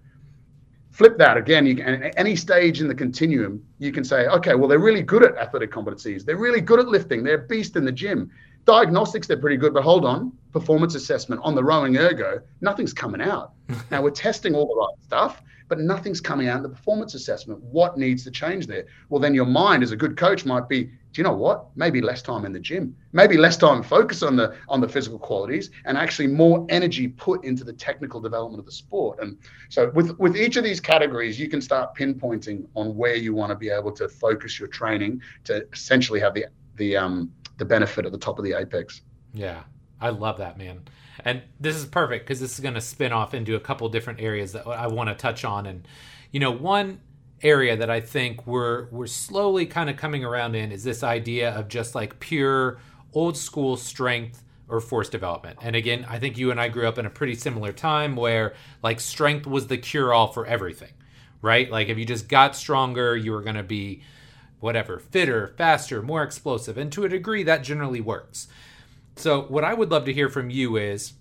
Flip 0.89 1.17
that 1.17 1.38
again, 1.38 1.65
you 1.65 1.75
can 1.75 2.03
at 2.03 2.13
any 2.17 2.36
stage 2.36 2.82
in 2.82 2.88
the 2.88 2.95
continuum, 2.95 3.63
you 3.79 3.91
can 3.91 4.03
say, 4.03 4.27
okay, 4.27 4.56
well, 4.56 4.67
they're 4.67 4.79
really 4.79 5.01
good 5.01 5.23
at 5.23 5.36
athletic 5.38 5.71
competencies. 5.71 6.23
They're 6.23 6.38
really 6.38 6.62
good 6.62 6.79
at 6.79 6.88
lifting. 6.88 7.23
They're 7.23 7.43
a 7.43 7.47
beast 7.47 7.75
in 7.75 7.86
the 7.86 7.91
gym. 7.91 8.32
Diagnostics, 8.65 9.28
they're 9.28 9.38
pretty 9.38 9.58
good, 9.58 9.73
but 9.73 9.84
hold 9.84 10.06
on, 10.06 10.32
performance 10.52 10.95
assessment 10.95 11.41
on 11.43 11.56
the 11.56 11.63
rowing 11.63 11.97
ergo, 11.97 12.41
nothing's 12.62 12.93
coming 12.93 13.21
out. 13.21 13.54
now 13.91 14.02
we're 14.02 14.12
testing 14.12 14.56
all 14.56 14.67
the 14.67 14.76
right 14.76 15.04
stuff 15.04 15.43
but 15.67 15.80
nothing's 15.80 16.21
coming 16.21 16.47
out 16.47 16.58
in 16.58 16.63
the 16.63 16.69
performance 16.69 17.15
assessment. 17.15 17.60
What 17.63 17.97
needs 17.97 18.23
to 18.26 18.32
change 18.32 18.67
there? 18.67 18.86
Well, 19.10 19.19
then 19.19 19.34
your 19.34 19.45
mind 19.45 19.82
as 19.82 19.91
a 19.91 19.95
good 19.95 20.15
coach 20.17 20.45
might 20.45 20.69
be, 20.69 20.84
do 20.84 20.91
you 21.15 21.23
know 21.23 21.34
what? 21.34 21.65
Maybe 21.76 21.99
less 22.02 22.21
time 22.21 22.45
in 22.45 22.52
the 22.52 22.60
gym, 22.60 22.95
maybe 23.12 23.38
less 23.38 23.58
time 23.58 23.82
focus 23.82 24.21
on 24.21 24.36
the 24.36 24.56
on 24.69 24.82
the 24.82 24.88
physical 24.88 25.17
qualities, 25.19 25.71
and 25.86 25.97
actually 25.97 26.28
more 26.28 26.65
energy 26.69 27.08
put 27.08 27.43
into 27.43 27.63
the 27.63 27.73
technical 27.73 28.19
development 28.19 28.60
of 28.60 28.65
the 28.65 28.71
sport. 28.71 29.19
And 29.19 29.38
so, 29.69 29.91
with 29.95 30.17
with 30.19 30.36
each 30.36 30.58
of 30.58 30.63
these 30.63 30.80
categories, 30.80 31.39
you 31.39 31.49
can 31.49 31.62
start 31.62 31.95
pinpointing 31.95 32.67
on 32.76 32.95
where 32.95 33.15
you 33.15 33.34
want 33.34 33.49
to 33.52 33.56
be 33.56 33.69
able 33.69 33.91
to 33.93 34.08
focus 34.08 34.60
your 34.60 34.69
training 34.69 35.21
to 35.45 35.67
essentially 35.73 36.19
have 36.19 36.34
the 36.34 36.45
the 36.76 36.97
um 36.97 37.32
benefit 37.65 38.06
at 38.06 38.12
the 38.12 38.17
top 38.17 38.39
of 38.39 38.45
the 38.45 38.54
apex. 38.54 39.02
Yeah, 39.34 39.63
I 39.99 40.10
love 40.10 40.38
that, 40.38 40.58
man. 40.58 40.82
And 41.23 41.41
this 41.60 41.76
is 41.76 41.86
perfect 41.86 42.26
because 42.26 42.39
this 42.39 42.54
is 42.54 42.60
going 42.60 42.73
to 42.73 42.82
spin 42.82 43.12
off 43.12 43.34
into 43.34 43.56
a 43.56 43.60
couple 43.60 43.88
different 43.89 44.19
areas 44.19 44.54
that 44.54 44.67
I 44.67 44.88
want 44.88 45.10
to 45.10 45.15
touch 45.15 45.45
on. 45.45 45.65
And, 45.65 45.88
you 46.32 46.39
know, 46.39 46.52
one 46.52 46.99
area 47.41 47.76
that 47.76 47.89
I 47.89 47.99
think 47.99 48.47
we're 48.47 48.88
we're 48.89 49.08
slowly 49.08 49.65
kind 49.65 49.89
of 49.89 49.97
coming 49.97 50.23
around 50.23 50.56
in 50.56 50.71
is 50.71 50.84
this 50.84 51.04
idea 51.04 51.52
of 51.52 51.67
just 51.67 51.93
like 51.93 52.19
pure 52.19 52.80
old 53.13 53.38
school 53.38 53.76
strength 53.78 54.43
or 54.69 54.80
force 54.80 55.10
development. 55.10 55.60
And 55.62 55.76
again, 55.76 56.06
I 56.10 56.19
think 56.19 56.38
you 56.38 56.49
and 56.49 56.60
I 56.60 56.69
grew 56.69 56.88
up 56.88 56.97
in 56.97 57.06
a 57.06 57.10
pretty 57.10 57.36
similar 57.36 57.71
time 57.73 58.15
where 58.15 58.54
like 58.82 58.99
strength 58.99 59.45
was 59.45 59.67
the 59.67 59.78
cure 59.78 60.13
all 60.13 60.32
for 60.32 60.45
everything, 60.45 60.93
right? 61.41 61.69
Like 61.69 61.89
if 61.89 61.97
you 61.97 62.06
just 62.06 62.28
got 62.28 62.56
stronger, 62.56 63.15
you 63.15 63.34
were 63.34 63.41
going 63.41 63.58
to 63.58 63.63
be 63.63 64.02
whatever, 64.63 64.97
fitter, 64.97 65.54
faster, 65.58 66.02
more 66.02 66.23
explosive. 66.23 66.78
And 66.78 66.91
to 66.93 67.04
a 67.04 67.10
degree 67.10 67.43
that 67.43 67.63
generally 67.63 68.02
works. 68.02 68.47
So, 69.15 69.43
what 69.43 69.63
I 69.63 69.73
would 69.73 69.91
love 69.91 70.06
to 70.06 70.13
hear 70.13 70.30
from 70.30 70.49
you 70.49 70.78
is, 70.78 71.13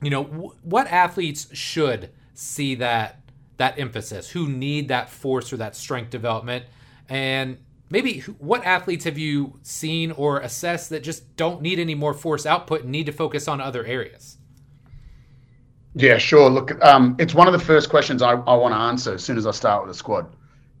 you 0.00 0.08
know, 0.08 0.24
what 0.62 0.86
athletes 0.86 1.54
should 1.54 2.10
see 2.32 2.76
that 2.76 3.20
that 3.58 3.78
emphasis, 3.78 4.30
who 4.30 4.48
need 4.48 4.86
that 4.88 5.10
force 5.10 5.52
or 5.52 5.56
that 5.56 5.74
strength 5.74 6.10
development, 6.10 6.64
and 7.08 7.58
maybe 7.90 8.20
what 8.38 8.64
athletes 8.64 9.04
have 9.04 9.18
you 9.18 9.58
seen 9.62 10.12
or 10.12 10.38
assessed 10.38 10.90
that 10.90 11.02
just 11.02 11.36
don't 11.36 11.60
need 11.60 11.80
any 11.80 11.96
more 11.96 12.14
force 12.14 12.46
output 12.46 12.82
and 12.82 12.92
need 12.92 13.06
to 13.06 13.12
focus 13.12 13.48
on 13.48 13.60
other 13.60 13.84
areas? 13.84 14.38
Yeah, 15.94 16.18
sure. 16.18 16.48
Look, 16.48 16.82
um, 16.84 17.16
it's 17.18 17.34
one 17.34 17.48
of 17.48 17.52
the 17.52 17.58
first 17.58 17.90
questions 17.90 18.22
I, 18.22 18.32
I 18.32 18.54
want 18.54 18.72
to 18.72 18.78
answer 18.78 19.14
as 19.14 19.24
soon 19.24 19.36
as 19.36 19.46
I 19.46 19.50
start 19.50 19.82
with 19.82 19.90
a 19.90 19.98
squad. 19.98 20.32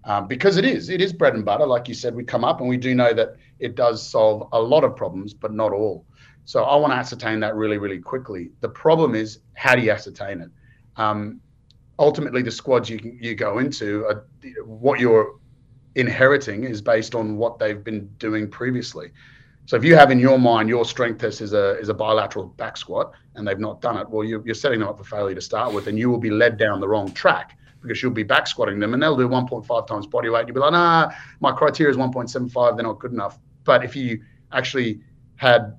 Um, 0.08 0.26
because 0.26 0.56
it 0.56 0.64
is, 0.64 0.88
it 0.88 1.02
is 1.02 1.12
bread 1.12 1.34
and 1.34 1.44
butter. 1.44 1.66
Like 1.66 1.86
you 1.86 1.92
said, 1.92 2.14
we 2.14 2.24
come 2.24 2.42
up 2.42 2.60
and 2.60 2.68
we 2.68 2.78
do 2.78 2.94
know 2.94 3.12
that 3.12 3.36
it 3.58 3.74
does 3.74 4.04
solve 4.04 4.48
a 4.52 4.60
lot 4.60 4.82
of 4.82 4.96
problems, 4.96 5.34
but 5.34 5.52
not 5.52 5.70
all. 5.70 6.06
So 6.46 6.64
I 6.64 6.76
want 6.76 6.94
to 6.94 6.96
ascertain 6.96 7.40
that 7.40 7.54
really, 7.54 7.76
really 7.76 7.98
quickly. 7.98 8.50
The 8.60 8.70
problem 8.70 9.14
is, 9.14 9.40
how 9.52 9.76
do 9.76 9.82
you 9.82 9.90
ascertain 9.90 10.40
it? 10.40 10.50
Um, 10.96 11.42
ultimately, 11.98 12.40
the 12.40 12.50
squads 12.50 12.88
you 12.88 12.98
you 13.20 13.34
go 13.34 13.58
into, 13.58 14.06
are, 14.06 14.26
what 14.64 14.98
you're 14.98 15.34
inheriting 15.94 16.64
is 16.64 16.80
based 16.80 17.14
on 17.14 17.36
what 17.36 17.58
they've 17.58 17.84
been 17.84 18.06
doing 18.16 18.50
previously. 18.50 19.10
So 19.66 19.76
if 19.76 19.84
you 19.84 19.94
have 19.94 20.10
in 20.10 20.18
your 20.18 20.38
mind 20.38 20.70
your 20.70 20.86
strength 20.86 21.20
test 21.20 21.42
is 21.42 21.52
a 21.52 21.78
is 21.80 21.90
a 21.90 21.94
bilateral 21.94 22.46
back 22.46 22.78
squat 22.78 23.12
and 23.34 23.46
they've 23.46 23.58
not 23.58 23.82
done 23.82 23.98
it, 23.98 24.08
well, 24.08 24.24
you're, 24.24 24.42
you're 24.46 24.54
setting 24.54 24.80
them 24.80 24.88
up 24.88 24.96
for 24.96 25.04
failure 25.04 25.34
to 25.34 25.42
start 25.42 25.74
with, 25.74 25.86
and 25.86 25.98
you 25.98 26.08
will 26.08 26.18
be 26.18 26.30
led 26.30 26.56
down 26.56 26.80
the 26.80 26.88
wrong 26.88 27.12
track 27.12 27.58
because 27.82 28.02
you'll 28.02 28.12
be 28.12 28.22
back 28.22 28.46
squatting 28.46 28.78
them 28.78 28.94
and 28.94 29.02
they'll 29.02 29.16
do 29.16 29.28
1.5 29.28 29.86
times 29.86 30.06
body 30.06 30.28
weight. 30.28 30.46
You'll 30.46 30.54
be 30.54 30.60
like, 30.60 30.72
nah, 30.72 31.10
my 31.40 31.52
criteria 31.52 31.90
is 31.90 31.96
1.75, 31.96 32.76
they're 32.76 32.84
not 32.84 32.98
good 32.98 33.12
enough. 33.12 33.38
But 33.64 33.84
if 33.84 33.94
you 33.94 34.22
actually 34.52 35.00
had 35.36 35.78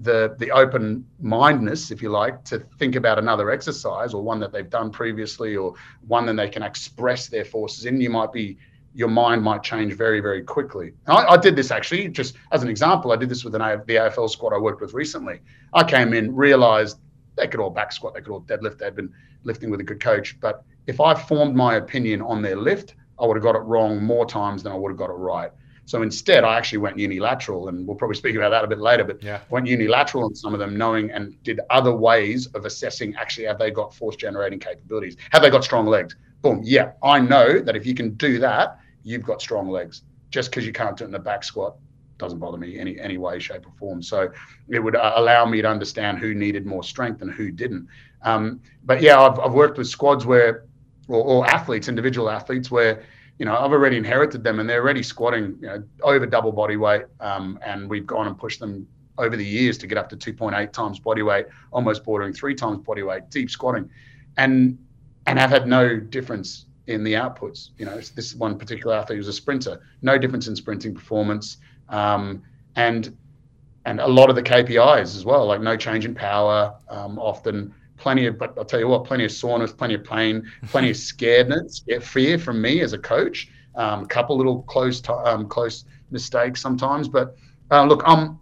the 0.00 0.34
the 0.38 0.50
open 0.50 1.06
mindedness, 1.20 1.90
if 1.90 2.02
you 2.02 2.10
like, 2.10 2.44
to 2.44 2.58
think 2.78 2.96
about 2.96 3.18
another 3.18 3.50
exercise 3.50 4.14
or 4.14 4.22
one 4.22 4.40
that 4.40 4.52
they've 4.52 4.68
done 4.68 4.90
previously 4.90 5.56
or 5.56 5.74
one 6.06 6.26
that 6.26 6.36
they 6.36 6.48
can 6.48 6.62
express 6.62 7.28
their 7.28 7.44
forces 7.44 7.86
in, 7.86 8.00
you 8.00 8.10
might 8.10 8.32
be 8.32 8.58
your 8.94 9.08
mind 9.08 9.42
might 9.42 9.62
change 9.62 9.94
very 9.94 10.20
very 10.20 10.42
quickly. 10.42 10.92
I, 11.06 11.24
I, 11.26 11.36
did 11.36 11.54
this 11.54 11.70
actually 11.70 12.08
just 12.08 12.36
as 12.52 12.62
an 12.62 12.68
example. 12.68 13.12
I 13.12 13.16
did 13.16 13.28
this 13.28 13.44
with 13.44 13.54
an 13.54 13.60
the 13.86 13.94
AFL 13.94 14.30
squad 14.30 14.54
I 14.54 14.58
worked 14.58 14.80
with 14.80 14.94
recently. 14.94 15.40
I 15.72 15.84
came 15.84 16.14
in, 16.14 16.34
realized 16.34 16.98
they 17.36 17.46
could 17.46 17.60
all 17.60 17.70
back 17.70 17.92
squat, 17.92 18.14
they 18.14 18.20
could 18.20 18.32
all 18.32 18.42
deadlift. 18.42 18.78
They'd 18.78 18.96
been 18.96 19.12
lifting 19.44 19.70
with 19.70 19.80
a 19.80 19.84
good 19.84 20.00
coach, 20.00 20.38
but 20.40 20.64
if 20.86 21.00
I 21.00 21.14
formed 21.14 21.54
my 21.54 21.76
opinion 21.76 22.22
on 22.22 22.42
their 22.42 22.56
lift, 22.56 22.94
I 23.18 23.26
would 23.26 23.36
have 23.36 23.44
got 23.44 23.56
it 23.56 23.60
wrong 23.60 24.02
more 24.02 24.26
times 24.26 24.62
than 24.62 24.72
I 24.72 24.76
would 24.76 24.90
have 24.90 24.98
got 24.98 25.10
it 25.10 25.14
right. 25.14 25.50
So 25.86 26.02
instead, 26.02 26.42
I 26.42 26.56
actually 26.56 26.78
went 26.78 26.98
unilateral, 26.98 27.68
and 27.68 27.86
we'll 27.86 27.96
probably 27.96 28.16
speak 28.16 28.34
about 28.34 28.50
that 28.50 28.64
a 28.64 28.66
bit 28.66 28.78
later. 28.78 29.04
But 29.04 29.22
yeah. 29.22 29.40
went 29.50 29.68
unilateral 29.68 30.24
on 30.24 30.34
some 30.34 30.52
of 30.52 30.58
them, 30.58 30.76
knowing 30.76 31.12
and 31.12 31.40
did 31.44 31.60
other 31.70 31.94
ways 31.94 32.46
of 32.48 32.64
assessing 32.64 33.14
actually 33.14 33.46
have 33.46 33.58
they 33.58 33.70
got 33.70 33.94
force 33.94 34.16
generating 34.16 34.58
capabilities? 34.58 35.16
Have 35.30 35.42
they 35.42 35.50
got 35.50 35.62
strong 35.62 35.86
legs? 35.86 36.16
Boom. 36.42 36.60
Yeah, 36.64 36.92
I 37.04 37.20
know 37.20 37.60
that 37.60 37.76
if 37.76 37.86
you 37.86 37.94
can 37.94 38.14
do 38.14 38.38
that, 38.40 38.80
you've 39.04 39.22
got 39.22 39.40
strong 39.40 39.70
legs. 39.70 40.02
Just 40.30 40.50
because 40.50 40.66
you 40.66 40.72
can't 40.72 40.96
do 40.96 41.04
it 41.04 41.06
in 41.06 41.12
the 41.12 41.20
back 41.20 41.44
squat 41.44 41.76
doesn't 42.18 42.38
bother 42.38 42.58
me 42.58 42.78
any 42.78 42.98
any 43.00 43.18
way, 43.18 43.38
shape, 43.38 43.66
or 43.66 43.72
form. 43.78 44.02
So 44.02 44.30
it 44.68 44.78
would 44.78 44.96
uh, 44.96 45.12
allow 45.16 45.44
me 45.46 45.62
to 45.62 45.68
understand 45.68 46.18
who 46.18 46.34
needed 46.34 46.66
more 46.66 46.82
strength 46.82 47.22
and 47.22 47.30
who 47.30 47.50
didn't. 47.50 47.88
Um, 48.22 48.60
but 48.84 49.00
yeah, 49.02 49.20
I've, 49.20 49.38
I've 49.38 49.52
worked 49.52 49.78
with 49.78 49.88
squads 49.88 50.26
where, 50.26 50.64
or, 51.08 51.22
or 51.22 51.46
athletes, 51.46 51.88
individual 51.88 52.30
athletes, 52.30 52.70
where 52.70 53.04
you 53.38 53.44
know, 53.44 53.56
I've 53.56 53.72
already 53.72 53.96
inherited 53.96 54.42
them 54.42 54.60
and 54.60 54.68
they're 54.68 54.80
already 54.80 55.02
squatting, 55.02 55.58
you 55.60 55.66
know, 55.66 55.82
over 56.02 56.24
double 56.26 56.52
body 56.52 56.76
weight. 56.76 57.02
Um, 57.20 57.58
and 57.62 57.88
we've 57.88 58.06
gone 58.06 58.26
and 58.26 58.38
pushed 58.38 58.60
them 58.60 58.88
over 59.18 59.36
the 59.36 59.44
years 59.44 59.78
to 59.78 59.86
get 59.86 59.98
up 59.98 60.08
to 60.10 60.16
2.8 60.16 60.72
times 60.72 60.98
body 60.98 61.22
weight, 61.22 61.46
almost 61.70 62.04
bordering 62.04 62.32
three 62.32 62.54
times 62.54 62.78
body 62.84 63.02
weight, 63.02 63.28
deep 63.30 63.50
squatting, 63.50 63.90
and 64.36 64.78
and 65.26 65.38
have 65.38 65.50
had 65.50 65.66
no 65.66 65.98
difference 65.98 66.66
in 66.86 67.02
the 67.02 67.14
outputs. 67.14 67.70
You 67.78 67.86
know, 67.86 67.96
this 67.96 68.34
one 68.34 68.58
particular 68.58 68.94
athlete 68.94 69.18
was 69.18 69.28
a 69.28 69.32
sprinter, 69.32 69.80
no 70.02 70.18
difference 70.18 70.46
in 70.46 70.54
sprinting 70.54 70.94
performance, 70.94 71.58
um, 71.88 72.42
and 72.74 73.16
and 73.86 74.00
a 74.00 74.06
lot 74.06 74.28
of 74.28 74.34
the 74.34 74.42
KPIs 74.42 75.14
as 75.16 75.24
well, 75.24 75.46
like 75.46 75.60
no 75.60 75.76
change 75.76 76.04
in 76.04 76.14
power, 76.14 76.74
um, 76.88 77.18
often 77.20 77.72
plenty 77.96 78.26
of, 78.26 78.36
but 78.36 78.52
I'll 78.58 78.64
tell 78.64 78.80
you 78.80 78.88
what, 78.88 79.04
plenty 79.04 79.24
of 79.24 79.30
soreness, 79.30 79.72
plenty 79.72 79.94
of 79.94 80.02
pain, 80.02 80.44
plenty 80.66 80.90
of 80.90 80.96
scaredness, 81.10 81.82
fear 82.02 82.36
from 82.36 82.60
me 82.60 82.80
as 82.80 82.92
a 82.92 82.98
coach. 82.98 83.48
Um, 83.76 84.04
a 84.04 84.06
couple 84.06 84.36
little 84.36 84.62
close, 84.62 85.02
um, 85.08 85.48
close 85.48 85.84
mistakes 86.10 86.60
sometimes, 86.60 87.08
but 87.08 87.36
uh, 87.70 87.84
look, 87.84 88.02
I'm, 88.06 88.40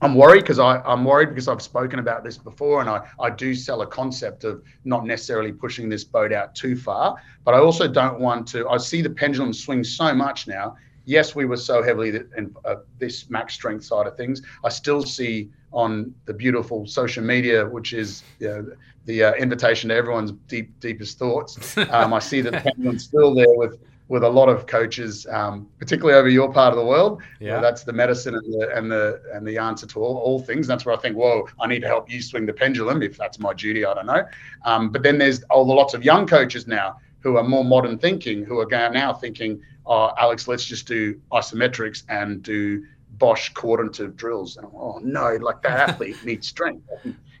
I'm 0.00 0.14
worried 0.14 0.40
because 0.40 0.58
I'm 0.58 1.04
worried 1.04 1.28
because 1.28 1.48
I've 1.48 1.62
spoken 1.62 1.98
about 1.98 2.24
this 2.24 2.38
before, 2.38 2.80
and 2.80 2.88
I, 2.88 3.06
I 3.20 3.30
do 3.30 3.54
sell 3.54 3.82
a 3.82 3.86
concept 3.86 4.44
of 4.44 4.62
not 4.84 5.04
necessarily 5.04 5.52
pushing 5.52 5.88
this 5.88 6.02
boat 6.02 6.32
out 6.32 6.54
too 6.54 6.76
far. 6.76 7.16
But 7.44 7.54
I 7.54 7.58
also 7.58 7.86
don't 7.86 8.18
want 8.18 8.48
to. 8.48 8.68
I 8.68 8.78
see 8.78 9.00
the 9.00 9.10
pendulum 9.10 9.52
swing 9.52 9.84
so 9.84 10.12
much 10.12 10.48
now 10.48 10.76
yes, 11.04 11.34
we 11.34 11.44
were 11.44 11.56
so 11.56 11.82
heavily 11.82 12.20
in 12.36 12.54
uh, 12.64 12.76
this 12.98 13.28
max 13.30 13.54
strength 13.54 13.84
side 13.84 14.06
of 14.06 14.16
things. 14.16 14.42
I 14.64 14.68
still 14.68 15.02
see 15.02 15.50
on 15.72 16.14
the 16.26 16.34
beautiful 16.34 16.86
social 16.86 17.24
media, 17.24 17.66
which 17.66 17.92
is 17.92 18.22
you 18.38 18.48
know, 18.48 18.66
the 19.06 19.24
uh, 19.24 19.34
invitation 19.34 19.88
to 19.88 19.94
everyone's 19.94 20.32
deep 20.48 20.78
deepest 20.80 21.18
thoughts. 21.18 21.76
Um, 21.92 22.14
I 22.14 22.20
see 22.20 22.40
that 22.42 22.64
the 22.78 22.98
still 22.98 23.34
there 23.34 23.46
with 23.48 23.78
with 24.08 24.24
a 24.24 24.28
lot 24.28 24.48
of 24.48 24.66
coaches, 24.66 25.26
um, 25.30 25.68
particularly 25.78 26.18
over 26.18 26.28
your 26.28 26.52
part 26.52 26.72
of 26.72 26.78
the 26.78 26.84
world. 26.84 27.22
Yeah, 27.40 27.60
that's 27.60 27.82
the 27.82 27.92
medicine 27.92 28.34
and 28.34 28.52
the 28.52 28.76
and 28.76 28.90
the 28.90 29.22
and 29.32 29.46
the 29.46 29.58
answer 29.58 29.86
to 29.86 30.00
all, 30.00 30.18
all 30.18 30.40
things. 30.40 30.66
That's 30.66 30.84
where 30.84 30.94
I 30.94 30.98
think, 30.98 31.16
whoa, 31.16 31.48
I 31.60 31.66
need 31.66 31.80
to 31.80 31.88
help 31.88 32.10
you 32.10 32.20
swing 32.22 32.46
the 32.46 32.52
pendulum 32.52 33.02
if 33.02 33.16
that's 33.16 33.38
my 33.38 33.52
duty. 33.54 33.84
I 33.84 33.94
don't 33.94 34.06
know. 34.06 34.24
Um, 34.64 34.90
but 34.90 35.02
then 35.02 35.18
there's 35.18 35.42
all 35.44 35.64
the 35.64 35.72
lots 35.72 35.94
of 35.94 36.04
young 36.04 36.26
coaches 36.26 36.66
now 36.66 36.98
who 37.20 37.36
are 37.36 37.44
more 37.44 37.64
modern 37.64 37.98
thinking, 37.98 38.44
who 38.44 38.58
are 38.60 38.90
now 38.90 39.12
thinking, 39.12 39.60
oh, 39.86 40.12
Alex, 40.18 40.48
let's 40.48 40.64
just 40.64 40.86
do 40.86 41.20
isometrics 41.32 42.04
and 42.08 42.42
do 42.42 42.84
Bosch 43.18 43.50
coordinative 43.50 44.16
drills. 44.16 44.56
And 44.56 44.66
oh 44.74 45.00
no, 45.02 45.36
like 45.36 45.62
that 45.62 45.88
athlete 45.88 46.24
needs 46.24 46.48
strength. 46.48 46.88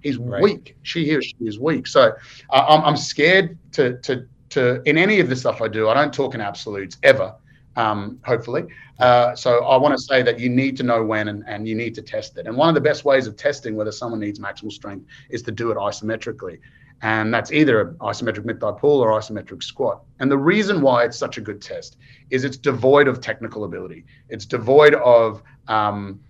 He's 0.02 0.18
right. 0.18 0.42
weak. 0.42 0.76
She, 0.82 1.04
he 1.04 1.14
or 1.14 1.22
she 1.22 1.36
is 1.40 1.58
weak. 1.58 1.86
So 1.86 2.12
uh, 2.50 2.66
I'm, 2.68 2.84
I'm 2.84 2.96
scared 2.96 3.56
to 3.72 3.98
to 3.98 4.26
to 4.50 4.82
in 4.84 4.98
any 4.98 5.20
of 5.20 5.28
the 5.28 5.36
stuff 5.36 5.62
I 5.62 5.68
do. 5.68 5.88
I 5.88 5.94
don't 5.94 6.12
talk 6.12 6.34
in 6.34 6.40
absolutes 6.40 6.98
ever. 7.02 7.34
Um, 7.74 8.20
hopefully. 8.22 8.64
Uh, 8.98 9.34
so 9.34 9.64
I 9.64 9.78
want 9.78 9.96
to 9.96 10.02
say 10.02 10.22
that 10.22 10.38
you 10.38 10.50
need 10.50 10.76
to 10.76 10.82
know 10.82 11.02
when 11.02 11.28
and, 11.28 11.42
and 11.46 11.66
you 11.66 11.74
need 11.74 11.94
to 11.94 12.02
test 12.02 12.36
it. 12.36 12.46
And 12.46 12.54
one 12.54 12.68
of 12.68 12.74
the 12.74 12.82
best 12.82 13.06
ways 13.06 13.26
of 13.26 13.34
testing 13.34 13.74
whether 13.74 13.90
someone 13.90 14.20
needs 14.20 14.38
maximal 14.38 14.70
strength 14.70 15.06
is 15.30 15.40
to 15.44 15.50
do 15.50 15.70
it 15.70 15.78
isometrically. 15.78 16.58
And 17.00 17.32
that's 17.32 17.50
either 17.50 17.80
an 17.80 17.94
isometric 17.96 18.44
mid-thigh 18.44 18.72
pull 18.78 19.00
or 19.00 19.10
isometric 19.18 19.62
squat. 19.62 20.02
And 20.20 20.30
the 20.30 20.38
reason 20.38 20.82
why 20.82 21.04
it's 21.04 21.18
such 21.18 21.38
a 21.38 21.40
good 21.40 21.60
test 21.60 21.96
is 22.30 22.44
it's 22.44 22.56
devoid 22.56 23.08
of 23.08 23.20
technical 23.20 23.64
ability. 23.64 24.04
It's 24.28 24.44
devoid 24.44 24.94
of 24.94 25.42
um, 25.68 26.20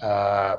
uh, 0.00 0.56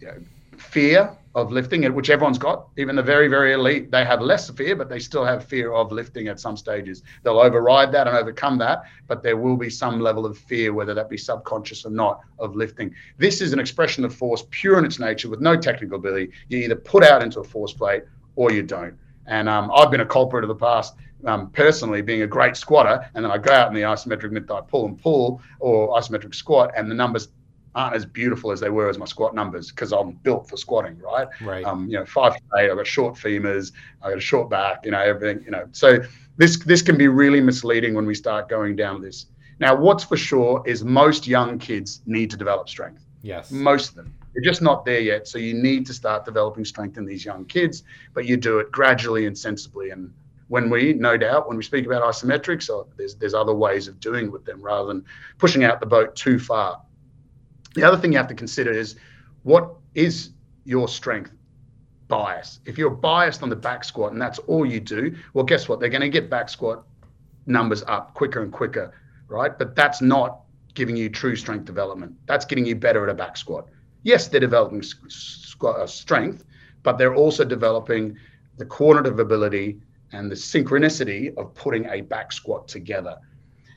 you 0.00 0.08
know, 0.08 0.18
fear 0.58 1.16
of 1.34 1.50
lifting, 1.50 1.82
it, 1.82 1.92
which 1.92 2.10
everyone's 2.10 2.38
got. 2.38 2.68
Even 2.76 2.94
the 2.94 3.02
very, 3.02 3.26
very 3.26 3.54
elite, 3.54 3.90
they 3.90 4.04
have 4.04 4.20
less 4.20 4.48
fear, 4.50 4.76
but 4.76 4.88
they 4.88 5.00
still 5.00 5.24
have 5.24 5.44
fear 5.44 5.72
of 5.72 5.90
lifting 5.90 6.28
at 6.28 6.38
some 6.38 6.56
stages. 6.56 7.02
They'll 7.22 7.40
override 7.40 7.90
that 7.92 8.06
and 8.06 8.16
overcome 8.16 8.56
that, 8.58 8.84
but 9.08 9.22
there 9.22 9.36
will 9.36 9.56
be 9.56 9.68
some 9.68 10.00
level 10.00 10.26
of 10.26 10.38
fear, 10.38 10.72
whether 10.72 10.94
that 10.94 11.10
be 11.10 11.16
subconscious 11.16 11.84
or 11.84 11.90
not, 11.90 12.20
of 12.38 12.54
lifting. 12.54 12.94
This 13.18 13.40
is 13.40 13.52
an 13.52 13.58
expression 13.58 14.04
of 14.04 14.14
force 14.14 14.44
pure 14.50 14.78
in 14.78 14.84
its 14.84 15.00
nature 15.00 15.28
with 15.28 15.40
no 15.40 15.56
technical 15.56 15.98
ability. 15.98 16.30
You 16.48 16.58
either 16.58 16.76
put 16.76 17.02
out 17.02 17.22
into 17.22 17.40
a 17.40 17.44
force 17.44 17.72
plate 17.72 18.04
or 18.36 18.52
you 18.52 18.62
don't. 18.62 18.96
And 19.26 19.48
um, 19.48 19.70
I've 19.74 19.90
been 19.90 20.00
a 20.00 20.06
culprit 20.06 20.44
of 20.44 20.48
the 20.48 20.54
past, 20.54 20.94
um, 21.24 21.50
personally, 21.50 22.02
being 22.02 22.22
a 22.22 22.26
great 22.26 22.56
squatter, 22.56 23.08
and 23.14 23.24
then 23.24 23.32
I 23.32 23.38
go 23.38 23.52
out 23.52 23.68
in 23.68 23.74
the 23.74 23.82
isometric 23.82 24.30
mid-thigh 24.30 24.60
pull 24.68 24.86
and 24.86 25.00
pull 25.00 25.40
or 25.60 25.98
isometric 25.98 26.34
squat, 26.34 26.72
and 26.76 26.90
the 26.90 26.94
numbers 26.94 27.28
aren't 27.74 27.96
as 27.96 28.06
beautiful 28.06 28.52
as 28.52 28.60
they 28.60 28.70
were 28.70 28.88
as 28.88 28.98
my 28.98 29.04
squat 29.04 29.34
numbers 29.34 29.70
because 29.70 29.92
I'm 29.92 30.12
built 30.12 30.48
for 30.48 30.56
squatting, 30.56 30.98
right? 30.98 31.26
Right. 31.40 31.64
Um, 31.64 31.88
you 31.88 31.98
know, 31.98 32.04
five 32.04 32.34
eight. 32.56 32.70
I've 32.70 32.76
got 32.76 32.86
short 32.86 33.14
femurs. 33.14 33.72
I've 34.02 34.10
got 34.10 34.18
a 34.18 34.20
short 34.20 34.48
back. 34.50 34.84
You 34.84 34.92
know, 34.92 35.00
everything. 35.00 35.44
You 35.44 35.50
know, 35.50 35.68
so 35.72 35.98
this 36.36 36.58
this 36.58 36.82
can 36.82 36.96
be 36.96 37.08
really 37.08 37.40
misleading 37.40 37.94
when 37.94 38.06
we 38.06 38.14
start 38.14 38.48
going 38.48 38.76
down 38.76 39.00
this. 39.00 39.26
Now, 39.60 39.74
what's 39.74 40.04
for 40.04 40.16
sure 40.16 40.62
is 40.66 40.84
most 40.84 41.26
young 41.26 41.58
kids 41.58 42.00
need 42.06 42.30
to 42.30 42.36
develop 42.36 42.68
strength. 42.68 43.04
Yes. 43.22 43.50
Most 43.50 43.90
of 43.90 43.96
them. 43.96 44.14
You're 44.34 44.44
just 44.44 44.62
not 44.62 44.84
there 44.84 45.00
yet. 45.00 45.28
So 45.28 45.38
you 45.38 45.54
need 45.54 45.86
to 45.86 45.94
start 45.94 46.24
developing 46.24 46.64
strength 46.64 46.98
in 46.98 47.04
these 47.04 47.24
young 47.24 47.44
kids, 47.44 47.84
but 48.14 48.26
you 48.26 48.36
do 48.36 48.58
it 48.58 48.72
gradually 48.72 49.26
and 49.26 49.38
sensibly. 49.38 49.90
And 49.90 50.12
when 50.48 50.70
we, 50.70 50.92
no 50.92 51.16
doubt, 51.16 51.48
when 51.48 51.56
we 51.56 51.62
speak 51.62 51.86
about 51.86 52.02
isometrics, 52.02 52.68
oh, 52.68 52.86
there's 52.96 53.14
there's 53.14 53.34
other 53.34 53.54
ways 53.54 53.86
of 53.86 54.00
doing 54.00 54.30
with 54.30 54.44
them 54.44 54.60
rather 54.60 54.88
than 54.88 55.04
pushing 55.38 55.62
out 55.64 55.78
the 55.80 55.86
boat 55.86 56.16
too 56.16 56.38
far. 56.38 56.82
The 57.74 57.84
other 57.84 57.96
thing 57.96 58.12
you 58.12 58.18
have 58.18 58.28
to 58.28 58.34
consider 58.34 58.72
is 58.72 58.96
what 59.44 59.74
is 59.94 60.30
your 60.64 60.88
strength 60.88 61.32
bias? 62.08 62.60
If 62.66 62.76
you're 62.76 62.90
biased 62.90 63.42
on 63.42 63.50
the 63.50 63.56
back 63.56 63.84
squat 63.84 64.12
and 64.12 64.20
that's 64.20 64.38
all 64.40 64.66
you 64.66 64.80
do, 64.80 65.16
well, 65.32 65.44
guess 65.44 65.68
what? 65.68 65.78
They're 65.78 65.88
going 65.88 66.00
to 66.00 66.08
get 66.08 66.28
back 66.28 66.48
squat 66.48 66.84
numbers 67.46 67.82
up 67.86 68.14
quicker 68.14 68.42
and 68.42 68.52
quicker, 68.52 68.94
right? 69.28 69.56
But 69.56 69.76
that's 69.76 70.00
not 70.00 70.40
giving 70.74 70.96
you 70.96 71.08
true 71.08 71.36
strength 71.36 71.66
development. 71.66 72.14
That's 72.26 72.44
getting 72.44 72.66
you 72.66 72.74
better 72.74 73.04
at 73.04 73.10
a 73.10 73.14
back 73.14 73.36
squat 73.36 73.68
yes, 74.04 74.28
they're 74.28 74.40
developing 74.40 74.82
uh, 75.62 75.86
strength, 75.86 76.44
but 76.82 76.96
they're 76.96 77.14
also 77.14 77.44
developing 77.44 78.16
the 78.56 78.64
coordinative 78.66 79.18
ability 79.18 79.80
and 80.12 80.30
the 80.30 80.34
synchronicity 80.36 81.36
of 81.36 81.52
putting 81.54 81.86
a 81.86 82.02
back 82.02 82.30
squat 82.30 82.68
together. 82.68 83.16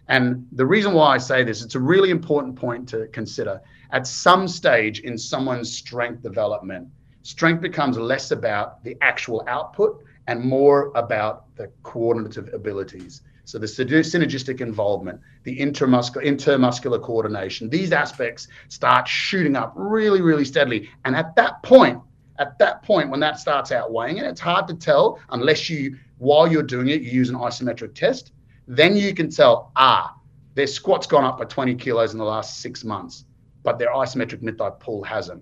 And 0.10 0.48
the 0.52 0.66
reason 0.66 0.94
why 0.94 1.16
I 1.16 1.18
say 1.18 1.44
this, 1.44 1.64
it's 1.64 1.76
a 1.76 1.80
really 1.80 2.12
important 2.12 2.56
point 2.56 2.88
to 2.90 3.08
consider. 3.08 3.60
At 3.92 4.06
some 4.06 4.48
stage 4.48 5.00
in 5.00 5.18
someone's 5.18 5.76
strength 5.76 6.22
development, 6.22 6.88
strength 7.24 7.62
becomes 7.62 7.98
less 7.98 8.32
about 8.32 8.84
the 8.84 8.96
actual 9.02 9.44
output 9.48 10.04
and 10.28 10.42
more 10.44 10.92
about 10.96 11.56
the 11.56 11.72
coordinative 11.84 12.54
abilities. 12.54 13.22
So 13.48 13.58
the 13.58 13.66
synergistic 13.66 14.60
involvement, 14.60 15.22
the 15.43 15.58
intermuscular, 15.58 16.26
intermuscular 16.26 17.02
coordination, 17.02 17.70
these 17.70 17.93
aspects 17.93 18.50
start 18.68 19.08
shooting 19.08 19.56
up 19.56 19.72
really, 19.74 20.20
really 20.20 20.43
steadily. 20.43 20.89
And 21.06 21.16
at 21.16 21.34
that 21.38 21.64
point, 21.64 22.02
at 22.39 22.60
that 22.60 22.84
point, 22.84 23.10
when 23.10 23.22
that 23.22 23.39
starts 23.39 23.72
outweighing 23.72 24.18
it, 24.18 24.26
it's 24.26 24.41
hard 24.41 24.68
to 24.68 24.74
tell 24.74 25.22
unless 25.30 25.70
you, 25.70 25.98
while 26.18 26.45
you're 26.45 26.62
doing 26.62 26.89
it, 26.89 27.02
you 27.04 27.12
use 27.12 27.30
an 27.30 27.38
isometric 27.38 27.95
test. 27.95 28.34
Then 28.68 28.98
you 28.98 29.14
can 29.14 29.30
tell, 29.30 29.72
ah, 29.78 30.14
their 30.56 30.68
squat's 30.68 31.08
gone 31.08 31.24
up 31.24 31.38
by 31.38 31.45
20 31.45 31.74
kilos 31.76 32.12
in 32.12 32.18
the 32.18 32.26
last 32.26 32.60
six 32.60 32.84
months, 32.84 33.24
but 33.64 33.80
their 33.80 33.93
isometric 33.93 34.41
mid-thigh 34.41 34.72
pull 34.72 35.04
hasn't. 35.04 35.41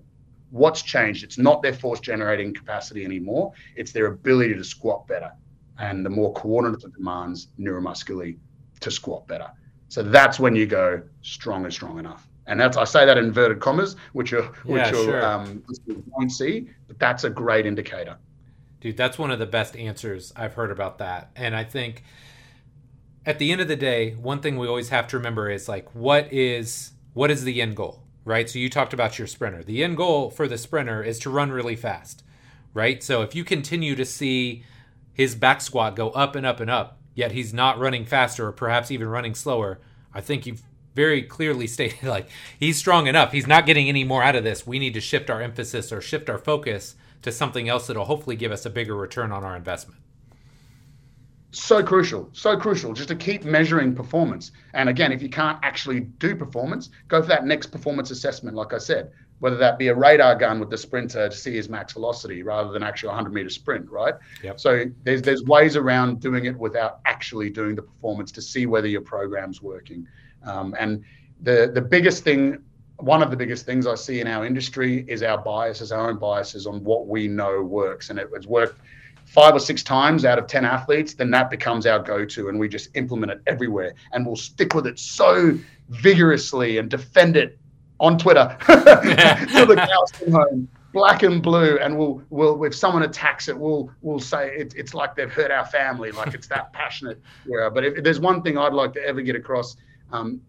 What's 0.50 0.82
changed? 0.82 1.24
It's 1.24 1.38
not 1.38 1.60
their 1.60 1.74
force 1.74 1.98
generating 1.98 2.54
capacity 2.54 3.04
anymore. 3.04 3.52
It's 3.74 3.90
their 3.90 4.06
ability 4.06 4.54
to 4.54 4.62
squat 4.62 5.08
better 5.08 5.32
and 5.78 6.04
the 6.04 6.10
more 6.10 6.32
coordinative 6.32 6.94
demands 6.94 7.48
neuromuscularly 7.58 8.38
to 8.80 8.90
squat 8.90 9.26
better. 9.26 9.50
So 9.88 10.02
that's 10.02 10.38
when 10.40 10.56
you 10.56 10.66
go 10.66 11.02
strong 11.22 11.64
and 11.64 11.72
strong 11.72 11.98
enough. 11.98 12.26
And 12.46 12.60
that's 12.60 12.76
I 12.76 12.84
say 12.84 13.04
that 13.06 13.18
in 13.18 13.26
inverted 13.26 13.60
commas, 13.60 13.96
which 14.12 14.32
are 14.32 14.44
which 14.64 14.78
yeah, 14.78 14.90
sure. 14.90 15.24
um, 15.24 15.64
won't 16.10 16.30
see, 16.30 16.70
but 16.86 16.98
that's 16.98 17.24
a 17.24 17.30
great 17.30 17.66
indicator. 17.66 18.16
Dude, 18.80 18.96
that's 18.96 19.18
one 19.18 19.30
of 19.30 19.38
the 19.38 19.46
best 19.46 19.76
answers 19.76 20.32
I've 20.36 20.54
heard 20.54 20.70
about 20.70 20.98
that. 20.98 21.30
And 21.34 21.56
I 21.56 21.64
think 21.64 22.04
at 23.24 23.38
the 23.40 23.50
end 23.50 23.60
of 23.60 23.68
the 23.68 23.76
day, 23.76 24.12
one 24.12 24.40
thing 24.40 24.56
we 24.56 24.68
always 24.68 24.90
have 24.90 25.08
to 25.08 25.16
remember 25.16 25.50
is 25.50 25.68
like 25.68 25.92
what 25.94 26.32
is 26.32 26.92
what 27.14 27.30
is 27.30 27.42
the 27.44 27.60
end 27.60 27.76
goal, 27.76 28.02
right? 28.24 28.48
So 28.48 28.58
you 28.58 28.70
talked 28.70 28.92
about 28.92 29.18
your 29.18 29.26
sprinter. 29.26 29.64
The 29.64 29.82
end 29.82 29.96
goal 29.96 30.30
for 30.30 30.46
the 30.46 30.58
sprinter 30.58 31.02
is 31.02 31.18
to 31.20 31.30
run 31.30 31.50
really 31.50 31.76
fast, 31.76 32.22
right? 32.74 33.02
So 33.02 33.22
if 33.22 33.34
you 33.34 33.42
continue 33.42 33.96
to 33.96 34.04
see 34.04 34.62
his 35.16 35.34
back 35.34 35.62
squat 35.62 35.96
go 35.96 36.10
up 36.10 36.36
and 36.36 36.44
up 36.44 36.60
and 36.60 36.70
up, 36.70 36.98
yet 37.14 37.32
he's 37.32 37.54
not 37.54 37.78
running 37.78 38.04
faster 38.04 38.46
or 38.46 38.52
perhaps 38.52 38.90
even 38.90 39.08
running 39.08 39.34
slower, 39.34 39.80
I 40.12 40.20
think 40.20 40.44
you've 40.44 40.62
very 40.94 41.22
clearly 41.22 41.66
stated 41.66 42.04
like 42.04 42.28
he's 42.60 42.76
strong 42.76 43.06
enough. 43.06 43.32
He's 43.32 43.46
not 43.46 43.64
getting 43.64 43.88
any 43.88 44.04
more 44.04 44.22
out 44.22 44.36
of 44.36 44.44
this. 44.44 44.66
We 44.66 44.78
need 44.78 44.92
to 44.92 45.00
shift 45.00 45.30
our 45.30 45.40
emphasis 45.40 45.90
or 45.90 46.02
shift 46.02 46.28
our 46.28 46.36
focus 46.36 46.96
to 47.22 47.32
something 47.32 47.66
else 47.66 47.86
that'll 47.86 48.04
hopefully 48.04 48.36
give 48.36 48.52
us 48.52 48.66
a 48.66 48.70
bigger 48.70 48.94
return 48.94 49.32
on 49.32 49.42
our 49.42 49.56
investment. 49.56 50.00
So 51.56 51.82
crucial, 51.82 52.28
so 52.32 52.56
crucial 52.56 52.92
just 52.92 53.08
to 53.08 53.16
keep 53.16 53.44
measuring 53.44 53.94
performance. 53.94 54.52
And 54.74 54.88
again, 54.88 55.10
if 55.10 55.22
you 55.22 55.30
can't 55.30 55.58
actually 55.62 56.00
do 56.00 56.36
performance, 56.36 56.90
go 57.08 57.22
for 57.22 57.28
that 57.28 57.46
next 57.46 57.68
performance 57.68 58.10
assessment, 58.10 58.56
like 58.56 58.74
I 58.74 58.78
said 58.78 59.10
whether 59.38 59.56
that 59.56 59.78
be 59.78 59.88
a 59.88 59.94
radar 59.94 60.34
gun 60.34 60.58
with 60.58 60.70
the 60.70 60.78
sprinter 60.78 61.28
to 61.28 61.36
see 61.36 61.54
his 61.54 61.68
max 61.68 61.92
velocity 61.92 62.42
rather 62.42 62.72
than 62.72 62.82
actually 62.82 63.08
a 63.08 63.12
100 63.12 63.32
meter 63.32 63.50
sprint, 63.50 63.88
right? 63.90 64.14
Yep. 64.42 64.60
So 64.60 64.84
there's 65.04 65.22
there's 65.22 65.44
ways 65.44 65.76
around 65.76 66.20
doing 66.20 66.46
it 66.46 66.56
without 66.56 67.00
actually 67.04 67.50
doing 67.50 67.74
the 67.74 67.82
performance 67.82 68.32
to 68.32 68.42
see 68.42 68.66
whether 68.66 68.88
your 68.88 69.02
program's 69.02 69.60
working. 69.60 70.06
Um, 70.44 70.74
and 70.78 71.04
the 71.42 71.70
the 71.72 71.82
biggest 71.82 72.24
thing, 72.24 72.62
one 72.96 73.22
of 73.22 73.30
the 73.30 73.36
biggest 73.36 73.66
things 73.66 73.86
I 73.86 73.94
see 73.94 74.20
in 74.20 74.26
our 74.26 74.46
industry 74.46 75.04
is 75.06 75.22
our 75.22 75.38
biases, 75.38 75.92
our 75.92 76.08
own 76.08 76.18
biases 76.18 76.66
on 76.66 76.82
what 76.82 77.06
we 77.06 77.28
know 77.28 77.62
works, 77.62 78.08
and 78.10 78.18
it, 78.18 78.30
it's 78.32 78.46
worked 78.46 78.80
five 79.36 79.54
or 79.54 79.60
six 79.60 79.82
times 79.82 80.24
out 80.24 80.38
of 80.38 80.46
10 80.46 80.64
athletes, 80.64 81.12
then 81.12 81.30
that 81.30 81.50
becomes 81.50 81.86
our 81.86 81.98
go 81.98 82.24
to. 82.24 82.48
And 82.48 82.58
we 82.58 82.70
just 82.70 82.88
implement 82.96 83.30
it 83.32 83.42
everywhere. 83.46 83.92
And 84.12 84.24
we'll 84.24 84.34
stick 84.34 84.74
with 84.74 84.86
it 84.86 84.98
so 84.98 85.58
vigorously 85.90 86.78
and 86.78 86.88
defend 86.88 87.36
it 87.36 87.58
on 88.00 88.16
Twitter 88.16 88.56
till 88.66 89.66
the 89.66 89.76
cows 89.76 90.12
come 90.12 90.32
home, 90.32 90.68
black 90.94 91.22
and 91.22 91.42
blue, 91.42 91.78
and 91.78 91.98
we'll 91.98 92.22
we'll 92.30 92.64
if 92.64 92.74
someone 92.74 93.02
attacks 93.02 93.48
it, 93.48 93.56
we'll 93.56 93.90
we'll 94.02 94.18
say 94.18 94.54
it, 94.56 94.74
it's 94.76 94.94
like 94.94 95.14
they've 95.14 95.32
hurt 95.32 95.50
our 95.50 95.64
family, 95.66 96.10
like 96.12 96.34
it's 96.34 96.46
that 96.48 96.72
passionate. 96.74 97.20
Yeah, 97.46 97.68
but 97.72 97.84
if, 97.84 97.98
if, 97.98 98.04
there's 98.04 98.20
one 98.20 98.42
thing 98.42 98.58
I'd 98.58 98.74
like 98.74 98.92
to 98.94 99.02
ever 99.02 99.22
get 99.22 99.36
across 99.36 99.76
um, 100.12 100.40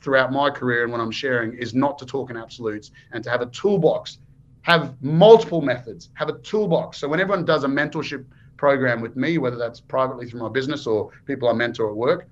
throughout 0.00 0.32
my 0.32 0.50
career 0.50 0.84
and 0.84 0.92
when 0.92 1.00
I'm 1.00 1.10
sharing 1.10 1.54
is 1.54 1.74
not 1.74 1.98
to 1.98 2.06
talk 2.06 2.30
in 2.30 2.36
absolutes 2.36 2.92
and 3.12 3.22
to 3.24 3.30
have 3.30 3.42
a 3.42 3.46
toolbox, 3.46 4.18
have 4.62 4.94
multiple 5.02 5.60
methods, 5.60 6.10
have 6.14 6.28
a 6.28 6.38
toolbox. 6.38 6.98
So 6.98 7.08
when 7.08 7.20
everyone 7.20 7.44
does 7.44 7.64
a 7.64 7.68
mentorship 7.68 8.24
program 8.56 9.00
with 9.00 9.16
me, 9.16 9.38
whether 9.38 9.56
that's 9.56 9.80
privately 9.80 10.26
through 10.26 10.40
my 10.40 10.48
business 10.48 10.86
or 10.86 11.10
people 11.26 11.48
I 11.48 11.52
mentor 11.52 11.90
at 11.90 11.96
work, 11.96 12.28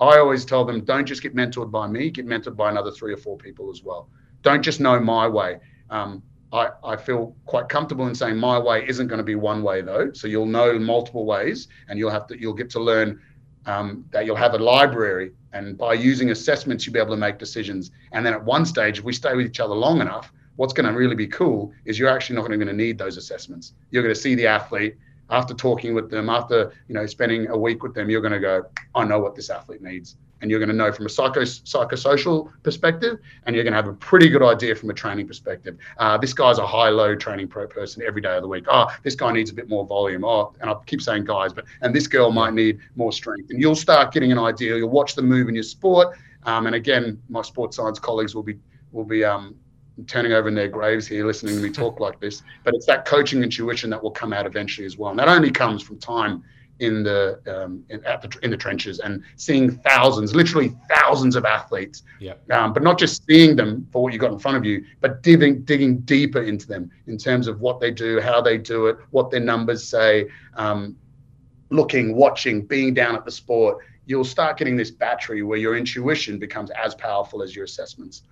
I 0.00 0.18
always 0.18 0.44
tell 0.44 0.64
them, 0.64 0.84
don't 0.84 1.06
just 1.06 1.22
get 1.22 1.36
mentored 1.36 1.70
by 1.70 1.86
me, 1.86 2.10
get 2.10 2.26
mentored 2.26 2.56
by 2.56 2.70
another 2.70 2.90
three 2.90 3.12
or 3.12 3.16
four 3.16 3.36
people 3.36 3.70
as 3.70 3.82
well. 3.82 4.08
Don't 4.42 4.62
just 4.62 4.80
know 4.80 4.98
my 4.98 5.28
way. 5.28 5.60
Um, 5.90 6.22
I, 6.52 6.70
I 6.84 6.96
feel 6.96 7.34
quite 7.46 7.68
comfortable 7.68 8.06
in 8.06 8.14
saying 8.14 8.36
my 8.36 8.58
way 8.58 8.86
isn't 8.88 9.08
going 9.08 9.18
to 9.18 9.24
be 9.24 9.34
one 9.34 9.62
way 9.62 9.82
though. 9.82 10.12
So 10.12 10.28
you'll 10.28 10.46
know 10.46 10.78
multiple 10.78 11.26
ways, 11.26 11.68
and 11.88 11.98
you'll 11.98 12.10
have 12.10 12.26
to 12.28 12.40
you'll 12.40 12.54
get 12.54 12.70
to 12.70 12.80
learn 12.80 13.20
um, 13.66 14.04
that 14.12 14.24
you'll 14.24 14.36
have 14.36 14.54
a 14.54 14.58
library, 14.58 15.32
and 15.52 15.76
by 15.76 15.94
using 15.94 16.30
assessments, 16.30 16.86
you'll 16.86 16.92
be 16.92 17.00
able 17.00 17.10
to 17.10 17.16
make 17.16 17.38
decisions. 17.38 17.90
And 18.12 18.24
then 18.24 18.34
at 18.34 18.44
one 18.44 18.64
stage, 18.64 18.98
if 18.98 19.04
we 19.04 19.12
stay 19.12 19.34
with 19.34 19.46
each 19.46 19.58
other 19.58 19.74
long 19.74 20.00
enough, 20.00 20.32
what's 20.56 20.72
going 20.72 20.86
to 20.86 20.92
really 20.92 21.16
be 21.16 21.26
cool 21.26 21.72
is 21.84 21.98
you're 21.98 22.08
actually 22.08 22.36
not 22.36 22.46
going 22.46 22.60
to 22.60 22.72
need 22.72 22.98
those 22.98 23.16
assessments. 23.16 23.74
You're 23.90 24.02
going 24.02 24.14
to 24.14 24.20
see 24.20 24.34
the 24.34 24.46
athlete 24.46 24.96
after 25.30 25.54
talking 25.54 25.94
with 25.94 26.10
them, 26.10 26.28
after 26.28 26.72
you 26.88 26.94
know 26.94 27.06
spending 27.06 27.48
a 27.48 27.56
week 27.56 27.82
with 27.82 27.94
them. 27.94 28.10
You're 28.10 28.20
going 28.20 28.32
to 28.32 28.40
go, 28.40 28.64
I 28.94 29.04
know 29.04 29.18
what 29.18 29.34
this 29.34 29.50
athlete 29.50 29.82
needs, 29.82 30.16
and 30.40 30.50
you're 30.50 30.60
going 30.60 30.68
to 30.68 30.74
know 30.74 30.92
from 30.92 31.06
a 31.06 31.08
psycho 31.08 31.40
psychosocial 31.40 32.50
perspective, 32.62 33.18
and 33.46 33.56
you're 33.56 33.64
going 33.64 33.72
to 33.72 33.76
have 33.76 33.88
a 33.88 33.94
pretty 33.94 34.28
good 34.28 34.42
idea 34.42 34.74
from 34.74 34.90
a 34.90 34.94
training 34.94 35.26
perspective. 35.26 35.78
Uh, 35.98 36.18
this 36.18 36.34
guy's 36.34 36.58
a 36.58 36.66
high-low 36.66 37.16
training 37.16 37.48
pro 37.48 37.66
person 37.66 38.02
every 38.06 38.20
day 38.20 38.36
of 38.36 38.42
the 38.42 38.48
week. 38.48 38.64
Oh, 38.68 38.86
this 39.02 39.14
guy 39.14 39.32
needs 39.32 39.50
a 39.50 39.54
bit 39.54 39.68
more 39.68 39.86
volume. 39.86 40.24
Oh, 40.24 40.54
and 40.60 40.68
I 40.68 40.74
keep 40.86 41.00
saying 41.00 41.24
guys, 41.24 41.52
but 41.52 41.64
and 41.80 41.94
this 41.94 42.06
girl 42.06 42.30
might 42.30 42.52
need 42.52 42.80
more 42.96 43.12
strength. 43.12 43.50
And 43.50 43.60
you'll 43.60 43.74
start 43.74 44.12
getting 44.12 44.30
an 44.30 44.38
idea. 44.38 44.76
You'll 44.76 44.90
watch 44.90 45.14
the 45.14 45.22
move 45.22 45.48
in 45.48 45.54
your 45.54 45.64
sport. 45.64 46.18
Um, 46.44 46.66
and 46.66 46.76
again, 46.76 47.22
my 47.30 47.40
sports 47.40 47.76
science 47.78 47.98
colleagues 47.98 48.34
will 48.34 48.42
be 48.42 48.58
will 48.92 49.04
be 49.04 49.24
um, 49.24 49.56
turning 50.06 50.32
over 50.32 50.48
in 50.48 50.54
their 50.54 50.68
graves 50.68 51.06
here 51.06 51.26
listening 51.26 51.56
to 51.56 51.62
me 51.62 51.70
talk 51.70 52.00
like 52.00 52.20
this. 52.20 52.42
But 52.64 52.74
it's 52.74 52.86
that 52.86 53.04
coaching 53.04 53.42
intuition 53.42 53.90
that 53.90 54.02
will 54.02 54.10
come 54.10 54.32
out 54.32 54.46
eventually 54.46 54.86
as 54.86 54.98
well. 54.98 55.10
And 55.10 55.18
that 55.18 55.28
only 55.28 55.50
comes 55.50 55.82
from 55.82 55.98
time 55.98 56.42
in 56.80 57.04
the 57.04 57.40
um, 57.46 57.84
in, 57.88 58.04
at 58.04 58.20
the 58.20 58.38
in 58.42 58.50
the 58.50 58.56
trenches 58.56 58.98
and 58.98 59.22
seeing 59.36 59.70
thousands, 59.70 60.34
literally 60.34 60.74
thousands 60.88 61.36
of 61.36 61.44
athletes. 61.44 62.02
Yeah. 62.18 62.34
Um, 62.50 62.72
but 62.72 62.82
not 62.82 62.98
just 62.98 63.24
seeing 63.26 63.54
them 63.54 63.86
for 63.92 64.02
what 64.02 64.12
you 64.12 64.18
got 64.18 64.32
in 64.32 64.38
front 64.38 64.56
of 64.56 64.64
you, 64.64 64.84
but 65.00 65.22
digging 65.22 65.62
digging 65.62 66.00
deeper 66.00 66.42
into 66.42 66.66
them 66.66 66.90
in 67.06 67.16
terms 67.16 67.46
of 67.46 67.60
what 67.60 67.80
they 67.80 67.90
do, 67.90 68.20
how 68.20 68.40
they 68.40 68.58
do 68.58 68.86
it, 68.86 68.96
what 69.10 69.30
their 69.30 69.40
numbers 69.40 69.86
say. 69.86 70.28
Um, 70.54 70.96
looking, 71.70 72.14
watching, 72.14 72.62
being 72.62 72.94
down 72.94 73.16
at 73.16 73.24
the 73.24 73.30
sport, 73.30 73.78
you'll 74.06 74.22
start 74.22 74.56
getting 74.56 74.76
this 74.76 74.90
battery 74.90 75.42
where 75.42 75.58
your 75.58 75.76
intuition 75.76 76.38
becomes 76.38 76.70
as 76.70 76.94
powerful 76.94 77.42
as 77.42 77.56
your 77.56 77.64
assessments 77.64 78.22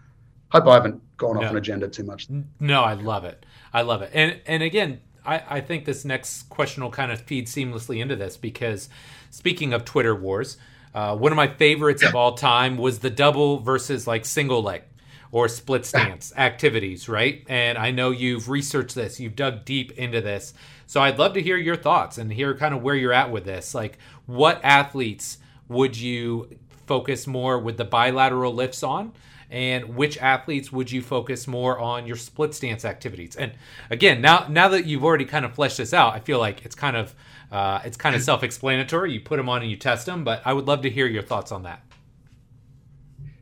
hope 0.52 0.66
I 0.66 0.74
haven't 0.74 1.00
gone 1.16 1.36
off 1.36 1.44
no. 1.44 1.48
an 1.50 1.56
agenda 1.56 1.88
too 1.88 2.04
much. 2.04 2.28
No, 2.60 2.82
I 2.82 2.94
love 2.94 3.24
it. 3.24 3.44
I 3.72 3.82
love 3.82 4.02
it. 4.02 4.10
And 4.12 4.40
and 4.46 4.62
again, 4.62 5.00
I, 5.24 5.42
I 5.48 5.60
think 5.60 5.84
this 5.84 6.04
next 6.04 6.48
question 6.48 6.82
will 6.82 6.90
kind 6.90 7.10
of 7.10 7.20
feed 7.22 7.46
seamlessly 7.46 8.00
into 8.00 8.16
this 8.16 8.36
because 8.36 8.88
speaking 9.30 9.72
of 9.72 9.84
Twitter 9.84 10.14
wars, 10.14 10.58
uh, 10.94 11.16
one 11.16 11.32
of 11.32 11.36
my 11.36 11.48
favorites 11.48 12.02
of 12.02 12.14
all 12.14 12.34
time 12.34 12.76
was 12.76 12.98
the 12.98 13.10
double 13.10 13.58
versus 13.58 14.06
like 14.06 14.24
single 14.24 14.62
leg 14.62 14.82
or 15.30 15.48
split 15.48 15.86
stance 15.86 16.32
activities, 16.36 17.08
right? 17.08 17.44
And 17.48 17.78
I 17.78 17.90
know 17.90 18.10
you've 18.10 18.48
researched 18.48 18.94
this, 18.94 19.18
you've 19.18 19.36
dug 19.36 19.64
deep 19.64 19.92
into 19.92 20.20
this. 20.20 20.52
So 20.86 21.00
I'd 21.00 21.18
love 21.18 21.32
to 21.34 21.42
hear 21.42 21.56
your 21.56 21.76
thoughts 21.76 22.18
and 22.18 22.30
hear 22.30 22.54
kind 22.54 22.74
of 22.74 22.82
where 22.82 22.94
you're 22.94 23.14
at 23.14 23.32
with 23.32 23.44
this. 23.44 23.74
Like, 23.74 23.98
what 24.26 24.60
athletes 24.62 25.38
would 25.68 25.96
you 25.96 26.58
focus 26.86 27.26
more 27.26 27.58
with 27.58 27.78
the 27.78 27.84
bilateral 27.84 28.52
lifts 28.52 28.82
on? 28.82 29.12
And 29.52 29.94
which 29.94 30.16
athletes 30.16 30.72
would 30.72 30.90
you 30.90 31.02
focus 31.02 31.46
more 31.46 31.78
on 31.78 32.06
your 32.06 32.16
split 32.16 32.54
stance 32.54 32.84
activities? 32.84 33.36
And 33.36 33.52
again 33.90 34.20
now 34.22 34.46
now 34.48 34.68
that 34.68 34.86
you've 34.86 35.04
already 35.04 35.26
kind 35.26 35.44
of 35.44 35.54
fleshed 35.54 35.76
this 35.76 35.92
out 35.92 36.14
i 36.14 36.20
feel 36.20 36.38
like 36.38 36.64
it's 36.64 36.74
kind 36.74 36.96
of 36.96 37.14
uh, 37.52 37.82
it's 37.84 37.98
kind 37.98 38.16
of 38.16 38.22
self-explanatory. 38.30 39.12
You 39.12 39.20
put 39.20 39.36
them 39.36 39.50
on 39.50 39.60
and 39.60 39.70
you 39.70 39.76
test 39.76 40.06
them 40.06 40.24
but 40.24 40.42
i 40.44 40.52
would 40.52 40.66
love 40.66 40.82
to 40.82 40.90
hear 40.90 41.06
your 41.06 41.22
thoughts 41.22 41.52
on 41.52 41.62
that. 41.64 41.82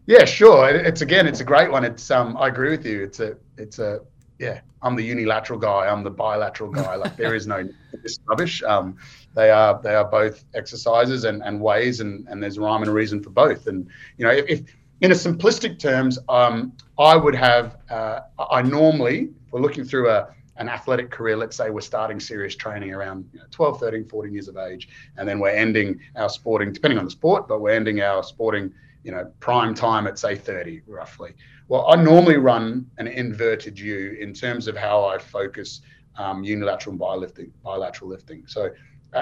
Yeah 0.06 0.24
sure. 0.24 0.68
It's 0.68 1.00
again 1.00 1.26
it's 1.26 1.40
a 1.40 1.44
great 1.44 1.70
one. 1.70 1.84
It's 1.84 2.11
um 2.11 2.36
i 2.36 2.48
agree 2.48 2.70
with 2.70 2.84
you. 2.84 3.04
It's 3.04 3.20
a 3.20 3.36
it's 3.56 3.78
a 3.78 4.00
yeah 4.40 4.61
i'm 4.82 4.96
the 4.96 5.04
unilateral 5.04 5.58
guy. 5.58 5.86
I'm 5.86 6.02
the 6.02 6.11
bilateral 6.11 6.70
guy. 6.70 6.96
Like 6.96 7.16
there 7.16 7.36
is 7.36 7.46
no 7.46 7.68
this 8.02 8.18
rubbish. 8.26 8.62
Um 8.64 8.96
they 9.34 9.50
are 9.50 9.80
they 9.80 9.94
are 9.94 10.04
both 10.04 10.44
exercises 10.54 11.22
and, 11.22 11.40
and 11.44 11.61
ways 11.61 12.00
and, 12.00 12.26
and 12.28 12.42
there's 12.42 12.56
a 12.56 12.61
rhyme 12.61 12.82
and 12.82 12.90
a 12.90 12.92
reason 12.92 13.22
for 13.22 13.30
both. 13.30 13.68
And 13.68 13.88
you 14.16 14.24
know 14.26 14.32
if, 14.32 14.46
if 14.48 14.62
in 15.01 15.12
a 15.12 15.14
simplistic 15.14 15.78
terms, 15.78 16.18
um, 16.28 16.72
I 16.98 17.16
would 17.16 17.34
have, 17.34 17.78
uh, 17.88 18.20
I 18.51 18.62
normally, 18.62 19.30
we're 19.51 19.61
looking 19.61 19.84
through 19.84 20.11
a, 20.11 20.28
an 20.57 20.68
athletic 20.68 21.11
career, 21.11 21.36
let's 21.36 21.57
say 21.57 21.70
we're 21.70 21.80
starting 21.80 22.20
serious 22.20 22.55
training 22.55 22.92
around 22.92 23.28
you 23.32 23.38
know, 23.38 23.46
12, 23.51 23.80
13, 23.80 24.05
14 24.05 24.32
years 24.32 24.48
of 24.48 24.59
age, 24.59 24.88
and 25.16 25.26
then 25.26 25.38
we're 25.38 25.48
ending 25.48 25.98
our 26.16 26.28
sporting, 26.28 26.70
depending 26.72 26.98
on 26.98 27.07
the 27.07 27.11
sport, 27.11 27.48
but 27.48 27.61
we're 27.61 27.70
ending 27.70 28.03
our 28.03 28.22
sporting, 28.22 28.72
you 29.03 29.11
know, 29.11 29.30
prime 29.40 29.74
time 29.74 30.07
at 30.07 30.18
say 30.18 30.36
30 30.36 30.82
roughly. 30.86 31.32
Well, 31.68 31.86
I 31.88 31.96
normally 31.96 32.36
run 32.36 32.90
an 32.98 33.07
inverted 33.07 33.78
U 33.78 34.18
in 34.20 34.34
terms 34.34 34.68
of 34.68 34.76
how 34.76 35.05
I 35.05 35.16
focus 35.16 35.80
um, 36.16 36.44
unilateral 36.44 36.92
and 36.92 36.98
bilateral, 36.98 37.46
bilateral 37.64 38.11
lifting. 38.11 38.44
So 38.46 38.70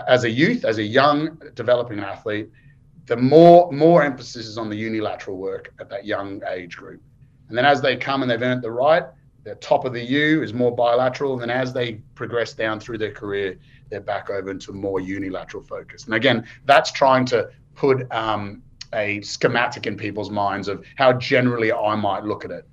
as 0.09 0.25
a 0.25 0.31
youth, 0.31 0.65
as 0.65 0.79
a 0.79 0.83
young 0.83 1.41
developing 1.55 2.01
athlete, 2.01 2.51
the 3.09 3.17
more 3.17 3.73
more 3.73 4.03
emphasis 4.03 4.47
is 4.47 4.59
on 4.59 4.69
the 4.69 4.77
unilateral 4.77 5.37
work 5.37 5.73
at 5.81 5.89
that 5.89 6.05
young 6.05 6.43
age 6.47 6.77
group. 6.77 7.03
And 7.49 7.57
then 7.57 7.65
as 7.65 7.81
they 7.81 7.97
come 7.97 8.23
and 8.23 8.31
they've 8.31 8.41
earned 8.41 8.63
the 8.63 8.71
right, 8.71 9.05
the 9.45 9.55
top 9.57 9.87
of 9.87 9.95
the 9.95 10.05
U 10.05 10.43
is 10.43 10.53
more 10.53 10.75
bilateral. 10.75 11.33
And 11.33 11.43
then 11.43 11.51
as 11.51 11.73
they 11.73 11.95
progress 12.15 12.53
down 12.53 12.79
through 12.79 12.99
their 12.99 13.13
career, 13.13 13.59
they're 13.89 14.03
back 14.03 14.29
over 14.29 14.51
into 14.51 14.73
more 14.73 15.01
unilateral 15.01 15.63
focus. 15.63 16.05
And 16.05 16.15
again, 16.15 16.47
that's 16.67 16.93
trying 16.93 17.25
to 17.27 17.51
put 17.75 18.11
um, 18.13 18.63
a 18.93 19.23
schematic 19.23 19.87
in 19.87 19.97
people's 19.97 20.31
minds 20.31 20.69
of 20.69 20.85
how 20.97 21.15
generally 21.15 21.73
I 21.73 21.95
might 21.95 22.25
look 22.25 22.45
at 22.45 22.51
it. 22.51 22.69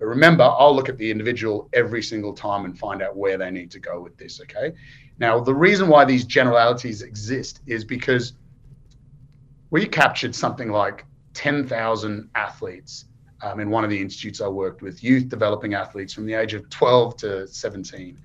But 0.00 0.06
remember, 0.06 0.42
I'll 0.42 0.74
look 0.74 0.88
at 0.88 0.98
the 0.98 1.08
individual 1.08 1.68
every 1.72 2.02
single 2.02 2.32
time 2.32 2.64
and 2.64 2.76
find 2.76 3.00
out 3.00 3.16
where 3.16 3.38
they 3.38 3.50
need 3.52 3.70
to 3.72 3.78
go 3.78 4.00
with 4.00 4.16
this. 4.16 4.40
Okay. 4.40 4.72
Now, 5.20 5.38
the 5.38 5.54
reason 5.54 5.88
why 5.88 6.04
these 6.04 6.24
generalities 6.24 7.02
exist 7.02 7.60
is 7.66 7.84
because 7.84 8.34
we 9.70 9.86
captured 9.86 10.34
something 10.34 10.70
like 10.70 11.04
10,000 11.34 12.30
athletes 12.34 13.06
um, 13.42 13.60
in 13.60 13.70
one 13.70 13.84
of 13.84 13.90
the 13.90 14.00
institutes 14.00 14.40
I 14.40 14.48
worked 14.48 14.82
with, 14.82 15.02
youth 15.04 15.28
developing 15.28 15.74
athletes 15.74 16.12
from 16.12 16.26
the 16.26 16.34
age 16.34 16.54
of 16.54 16.68
12 16.70 17.16
to 17.18 17.46
17. 17.46 18.18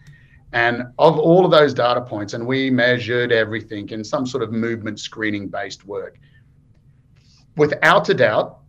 And 0.54 0.84
of 1.00 1.18
all 1.18 1.46
of 1.46 1.52
those 1.52 1.74
data 1.74 2.02
points, 2.02 2.34
and 2.34 2.46
we 2.46 2.70
measured 2.70 3.32
everything 3.32 3.90
in 3.90 4.04
some 4.04 4.26
sort 4.26 4.44
of 4.44 4.52
movement 4.52 5.00
screening 5.00 5.48
based 5.48 5.86
work, 5.86 6.20
without 7.58 8.10
a 8.10 8.14
doubt, 8.14 8.60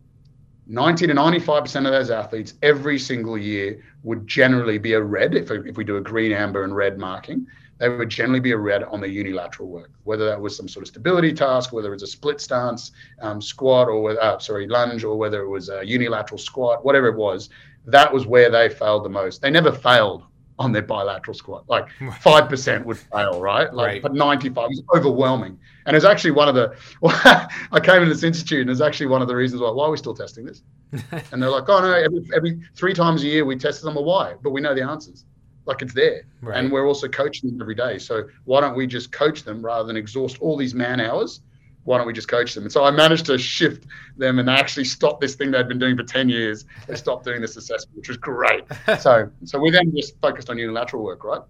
90 0.67 1.09
to 1.09 1.15
95% 1.15 1.77
of 1.87 1.93
those 1.93 2.11
athletes 2.11 2.55
every 2.63 2.99
single 2.99 3.37
year 3.37 3.83
would 4.03 4.27
generally 4.27 4.79
be 4.79 4.95
a 4.95 5.01
red 5.01 5.35
if, 5.35 5.51
if 5.51 5.77
we 5.77 5.85
do 5.85 5.99
a 5.99 6.01
green, 6.01 6.33
amber, 6.33 6.65
and 6.65 6.75
red 6.75 6.99
marking 6.99 7.47
they 7.79 7.89
would 7.89 8.09
generally 8.09 8.41
be 8.41 8.53
a 8.53 8.57
red 8.57 8.85
on 8.85 9.01
the 9.01 9.09
unilateral 9.09 9.69
work, 9.69 9.91
whether 10.05 10.25
that 10.27 10.41
was 10.41 10.57
some 10.57 10.69
sort 10.69 10.85
of 10.85 10.89
stability 10.89 11.33
task, 11.33 11.73
whether 11.73 11.89
it 11.89 11.95
was 11.95 12.03
a 12.03 12.07
split 12.07 12.41
stance 12.41 12.93
um, 13.21 13.43
squat 13.43 13.89
or 13.89 14.01
whether, 14.01 14.23
uh, 14.23 14.39
sorry, 14.39 14.67
lunge, 14.69 15.05
or 15.05 15.17
whether 15.17 15.43
it 15.43 15.49
was 15.49 15.69
a 15.69 15.85
unilateral 15.85 16.39
squat, 16.39 16.85
whatever 16.85 17.09
it 17.09 17.17
was. 17.17 17.51
That 17.87 18.13
was 18.13 18.27
where 18.27 18.51
they 18.51 18.69
failed 18.69 19.05
the 19.05 19.11
most. 19.11 19.43
They 19.43 19.51
never 19.51 19.73
failed 19.73 20.25
on 20.59 20.71
their 20.71 20.83
bilateral 20.83 21.35
squat. 21.35 21.65
Like 21.69 21.89
five 22.21 22.49
percent 22.49 22.87
would 22.87 22.99
fail, 22.99 23.41
right? 23.41 23.73
Like, 23.75 23.87
right. 23.87 24.03
but 24.03 24.15
ninety-five 24.15 24.69
was 24.69 24.83
overwhelming. 24.95 25.59
And 25.87 25.97
it's 25.97 26.07
actually 26.07 26.31
one 26.31 26.49
of 26.49 26.55
the. 26.55 26.77
Well, 27.01 27.19
I 27.73 27.81
came 27.81 27.97
into 27.97 28.15
this 28.15 28.23
institute, 28.23 28.63
and 28.63 28.71
it's 28.71 28.81
actually 28.81 29.07
one 29.07 29.21
of 29.21 29.29
the 29.29 29.37
reasons 29.37 29.61
why. 29.61 29.71
Why 29.71 29.87
are 29.87 29.91
we 29.91 29.97
still 29.97 30.15
testing 30.15 30.47
this? 30.47 30.63
and 31.33 31.43
they're 31.43 31.51
like, 31.51 31.69
oh 31.69 31.81
no, 31.81 31.93
every, 31.93 32.25
every 32.35 32.61
three 32.77 32.95
times 32.95 33.25
a 33.25 33.27
year 33.27 33.45
we 33.45 33.57
test 33.57 33.83
them. 33.83 33.97
Well, 33.97 34.05
why? 34.05 34.35
But 34.43 34.51
we 34.51 34.61
know 34.61 34.75
the 34.75 34.85
answers 34.85 35.25
like 35.67 35.83
it's 35.83 35.95
there. 35.95 36.27
Right. 36.41 36.59
and 36.59 36.71
we're 36.71 36.87
also 36.87 37.09
coaching 37.09 37.51
them 37.51 37.61
every 37.61 37.75
day. 37.75 37.99
So 37.99 38.25
why 38.45 38.61
don't 38.61 38.77
we 38.77 38.87
just 38.87 39.13
coach 39.13 39.45
them 39.45 39.65
rather 39.65 39.87
than 39.87 39.97
exhaust 39.97 40.39
all 40.41 40.57
these 40.57 40.75
man 40.75 41.01
hours? 41.01 41.41
Why 41.85 41.99
don't 41.99 42.07
we 42.07 42.13
just 42.13 42.29
coach 42.29 42.55
them? 42.55 42.65
And 42.65 42.73
so 42.73 42.85
i 42.85 42.91
managed 42.91 43.27
to 43.27 43.37
shift 43.37 43.87
them 44.17 44.39
and 44.39 44.49
they 44.49 44.53
actually 44.53 44.85
stop 44.85 45.21
this 45.21 45.35
thing 45.35 45.51
they'd 45.51 45.69
been 45.69 45.79
doing 45.79 45.97
for 45.97 46.03
10 46.03 46.29
years. 46.29 46.65
They 46.87 46.95
stopped 46.95 47.25
doing 47.25 47.41
this 47.41 47.57
assessment 47.57 47.97
which 47.99 48.09
was 48.09 48.17
great. 48.17 48.65
So 49.01 49.31
so 49.45 49.59
we 49.59 49.71
then 49.71 49.95
just 49.95 50.19
focused 50.21 50.51
on 50.51 50.59
unilateral 50.59 51.03
work 51.03 51.25
right? 51.25 51.43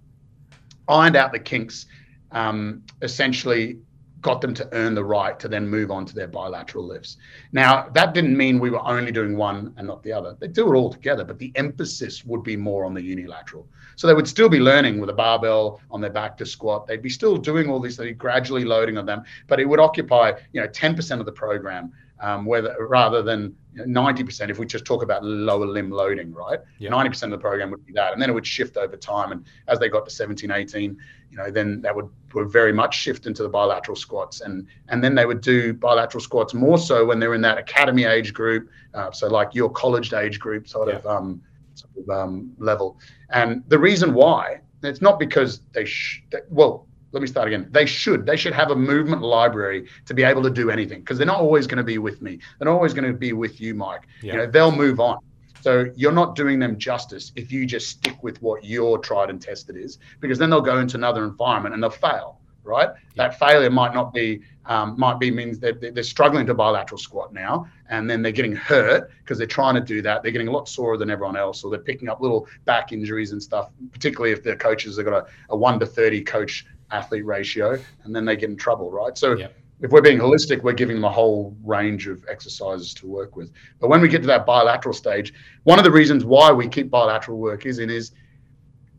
Ironed 0.89 1.17
out 1.17 1.33
the 1.33 1.39
kinks 1.39 1.87
um, 2.33 2.83
essentially 3.01 3.79
got 4.25 4.41
them 4.41 4.55
to 4.55 4.66
earn 4.72 4.95
the 4.95 5.05
right 5.05 5.39
to 5.39 5.49
then 5.49 5.68
move 5.68 5.91
on 5.91 6.07
to 6.07 6.14
their 6.14 6.27
bilateral 6.27 6.83
lifts. 6.83 7.18
Now, 7.53 7.91
that 7.91 8.14
didn't 8.14 8.35
mean 8.37 8.59
we 8.59 8.70
were 8.70 8.85
only 8.85 9.12
doing 9.12 9.37
one 9.37 9.75
and 9.77 9.87
not 9.87 10.03
the 10.03 10.12
other. 10.12 10.35
They 10.41 10.49
do 10.49 10.72
it 10.72 10.77
all 10.77 10.91
together, 10.91 11.25
but 11.25 11.39
the 11.39 11.53
emphasis 11.57 12.25
would 12.25 12.43
be 12.43 12.57
more 12.57 12.87
on 12.87 12.95
the 12.95 13.03
unilateral. 13.03 13.68
So 13.97 14.07
they 14.07 14.14
would 14.14 14.27
still 14.27 14.49
be 14.49 14.61
learning 14.61 14.99
with 14.99 15.11
a 15.11 15.12
barbell 15.12 15.79
on 15.91 16.01
their 16.01 16.11
back 16.11 16.39
to 16.39 16.47
squat. 16.47 16.87
They'd 16.87 17.03
be 17.03 17.11
still 17.11 17.37
doing 17.37 17.68
all 17.68 17.79
these, 17.79 17.99
they'd 17.99 18.07
be 18.07 18.12
gradually 18.14 18.64
loading 18.64 18.97
on 18.97 19.05
them, 19.05 19.25
but 19.47 19.61
it 19.61 19.66
would 19.66 19.79
occupy, 19.79 20.33
you 20.55 20.61
know, 20.62 20.68
10% 20.68 21.20
of 21.20 21.27
the 21.27 21.33
program 21.33 21.93
um, 22.25 22.47
whether 22.47 22.75
rather 22.81 23.22
than 23.22 23.55
ninety 23.75 24.25
percent. 24.25 24.51
If 24.51 24.59
we 24.59 24.64
just 24.64 24.87
talk 24.87 25.03
about 25.03 25.22
lower 25.22 25.66
limb 25.66 25.91
loading, 25.91 26.33
right? 26.33 26.59
Ninety 26.91 27.11
percent 27.11 27.33
of 27.33 27.39
the 27.39 27.43
program 27.43 27.70
would 27.70 27.85
be 27.85 27.93
that, 27.93 28.14
and 28.14 28.22
then 28.22 28.31
it 28.31 28.33
would 28.33 28.47
shift 28.47 28.79
over 28.79 28.97
time. 28.97 29.31
And 29.31 29.45
as 29.68 29.79
they 29.79 29.91
got 29.91 30.07
to 30.07 30.11
17, 30.11 30.51
18, 30.51 30.97
you 31.31 31.37
know, 31.37 31.51
then 31.51 31.83
that 31.83 31.95
would, 31.95 32.09
would 32.33 32.51
very 32.51 32.72
much 32.72 32.97
shift 32.97 33.27
into 33.27 33.43
the 33.43 33.49
bilateral 33.49 33.97
squats, 33.97 34.41
and 34.41 34.66
and 34.89 35.05
then 35.05 35.14
they 35.14 35.27
would 35.27 35.43
do 35.43 35.75
bilateral 35.75 36.22
squats 36.22 36.55
more 36.55 36.79
so 36.79 37.05
when 37.05 37.18
they're 37.20 37.35
in 37.35 37.43
that 37.43 37.59
academy 37.59 38.05
age 38.05 38.33
group, 38.33 38.70
uh, 38.95 39.11
so 39.11 39.29
like 39.29 39.55
your 39.55 39.68
college 39.68 40.14
age 40.14 40.41
group 40.41 40.66
sort 40.66 40.89
yeah. 40.89 40.97
of. 40.97 41.07
Um, 41.07 41.43
sort 41.77 41.91
of 41.97 42.09
um, 42.09 42.53
level, 42.59 42.97
and 43.31 43.64
the 43.66 43.77
reason 43.77 44.14
why 44.14 44.61
it's 44.85 45.03
not 45.03 45.18
because 45.18 45.61
they, 45.72 45.85
sh- 45.85 46.22
they 46.31 46.39
well 46.49 46.87
let 47.15 47.21
me 47.21 47.29
start 47.29 47.47
again. 47.47 47.69
They 47.71 47.87
should. 47.87 48.27
They 48.27 48.37
should 48.37 48.53
have 48.53 48.73
a 48.73 48.77
movement 48.77 49.23
library 49.23 49.87
to 50.05 50.15
be 50.15 50.25
able 50.25 50.43
to 50.43 50.51
do 50.51 50.71
anything 50.71 50.99
because 51.01 51.17
they're 51.17 51.27
not 51.27 51.41
always 51.41 51.67
going 51.67 51.79
to 51.79 51.85
be 51.85 51.99
with 51.99 52.21
me. 52.21 52.41
They're 52.59 52.67
not 52.67 52.75
always 52.75 52.93
going 52.93 53.11
to 53.11 53.17
be 53.17 53.33
with 53.33 53.61
you, 53.61 53.73
Mike. 53.75 54.03
Yeah. 54.21 54.33
You 54.33 54.39
know, 54.41 54.47
they'll 54.47 54.73
move 54.73 54.99
on. 54.99 55.19
So 55.61 55.87
you're 55.95 56.12
not 56.12 56.35
doing 56.35 56.59
them 56.59 56.77
justice 56.77 57.33
if 57.37 57.53
you 57.53 57.65
just 57.67 57.89
stick 57.89 58.23
with 58.23 58.43
what 58.43 58.65
your 58.65 58.99
tried 58.99 59.31
and 59.31 59.41
tested 59.41 59.77
is, 59.77 59.99
because 60.21 60.39
then 60.39 60.51
they'll 60.51 60.61
go 60.61 60.79
into 60.81 60.97
another 60.97 61.25
environment 61.25 61.73
and 61.73 61.83
they'll 61.83 61.91
fail. 61.91 62.41
Right? 62.67 62.89
Yeah. 62.89 63.29
That 63.29 63.39
failure 63.39 63.69
might 63.69 63.93
not 63.93 64.15
be 64.15 64.41
um, 64.65 64.99
might 64.99 65.19
be 65.19 65.31
means 65.31 65.59
that 65.59 65.83
they're, 65.83 65.91
they're 65.91 66.03
struggling 66.03 66.47
to 66.47 66.55
bilateral 66.55 66.97
squat 66.97 67.35
now, 67.35 67.67
and 67.91 68.09
then 68.09 68.23
they're 68.23 68.33
getting 68.33 68.57
hurt 68.57 69.11
because 69.19 69.37
they're 69.37 69.47
trying 69.47 69.75
to 69.75 69.83
do 69.83 70.01
that. 70.01 70.23
They're 70.23 70.33
getting 70.33 70.49
a 70.49 70.51
lot 70.51 70.67
sorer 70.67 70.97
than 70.97 71.11
everyone 71.11 71.37
else, 71.37 71.62
or 71.62 71.71
they're 71.71 71.79
picking 71.81 72.09
up 72.09 72.23
little 72.23 72.49
back 72.65 72.91
injuries 72.91 73.33
and 73.33 73.43
stuff. 73.43 73.71
Particularly 73.93 74.33
if 74.33 74.43
their 74.43 74.57
coaches 74.57 74.97
have 74.97 75.05
got 75.05 75.27
a, 75.27 75.27
a 75.51 75.57
one 75.57 75.79
to 75.79 75.85
thirty 75.85 76.23
coach 76.23 76.65
athlete 76.91 77.24
ratio, 77.24 77.78
and 78.05 78.14
then 78.14 78.24
they 78.24 78.37
get 78.37 78.51
in 78.51 78.57
trouble, 78.57 78.91
right? 78.91 79.16
So 79.16 79.35
yep. 79.35 79.57
if 79.80 79.91
we're 79.91 80.03
being 80.03 80.18
holistic, 80.18 80.62
we're 80.62 80.72
giving 80.72 80.97
them 80.97 81.05
a 81.05 81.11
whole 81.11 81.57
range 81.62 82.07
of 82.07 82.24
exercises 82.28 82.95
to 82.95 83.07
work 83.07 83.37
with. 83.37 83.51
But 83.80 83.89
when 83.89 84.01
we 84.01 84.09
get 84.09 84.20
to 84.22 84.26
that 84.28 84.47
bilateral 84.47 84.95
stage, 84.95 85.32
one 85.64 85.78
of 85.78 85.85
the 85.85 85.91
reasons 85.91 86.24
why 86.24 86.53
we 86.53 86.68
keep 86.68 86.91
bilateral 86.91 87.39
work 87.39 87.66
is 87.66 87.78
in 87.78 87.91
is 87.91 88.12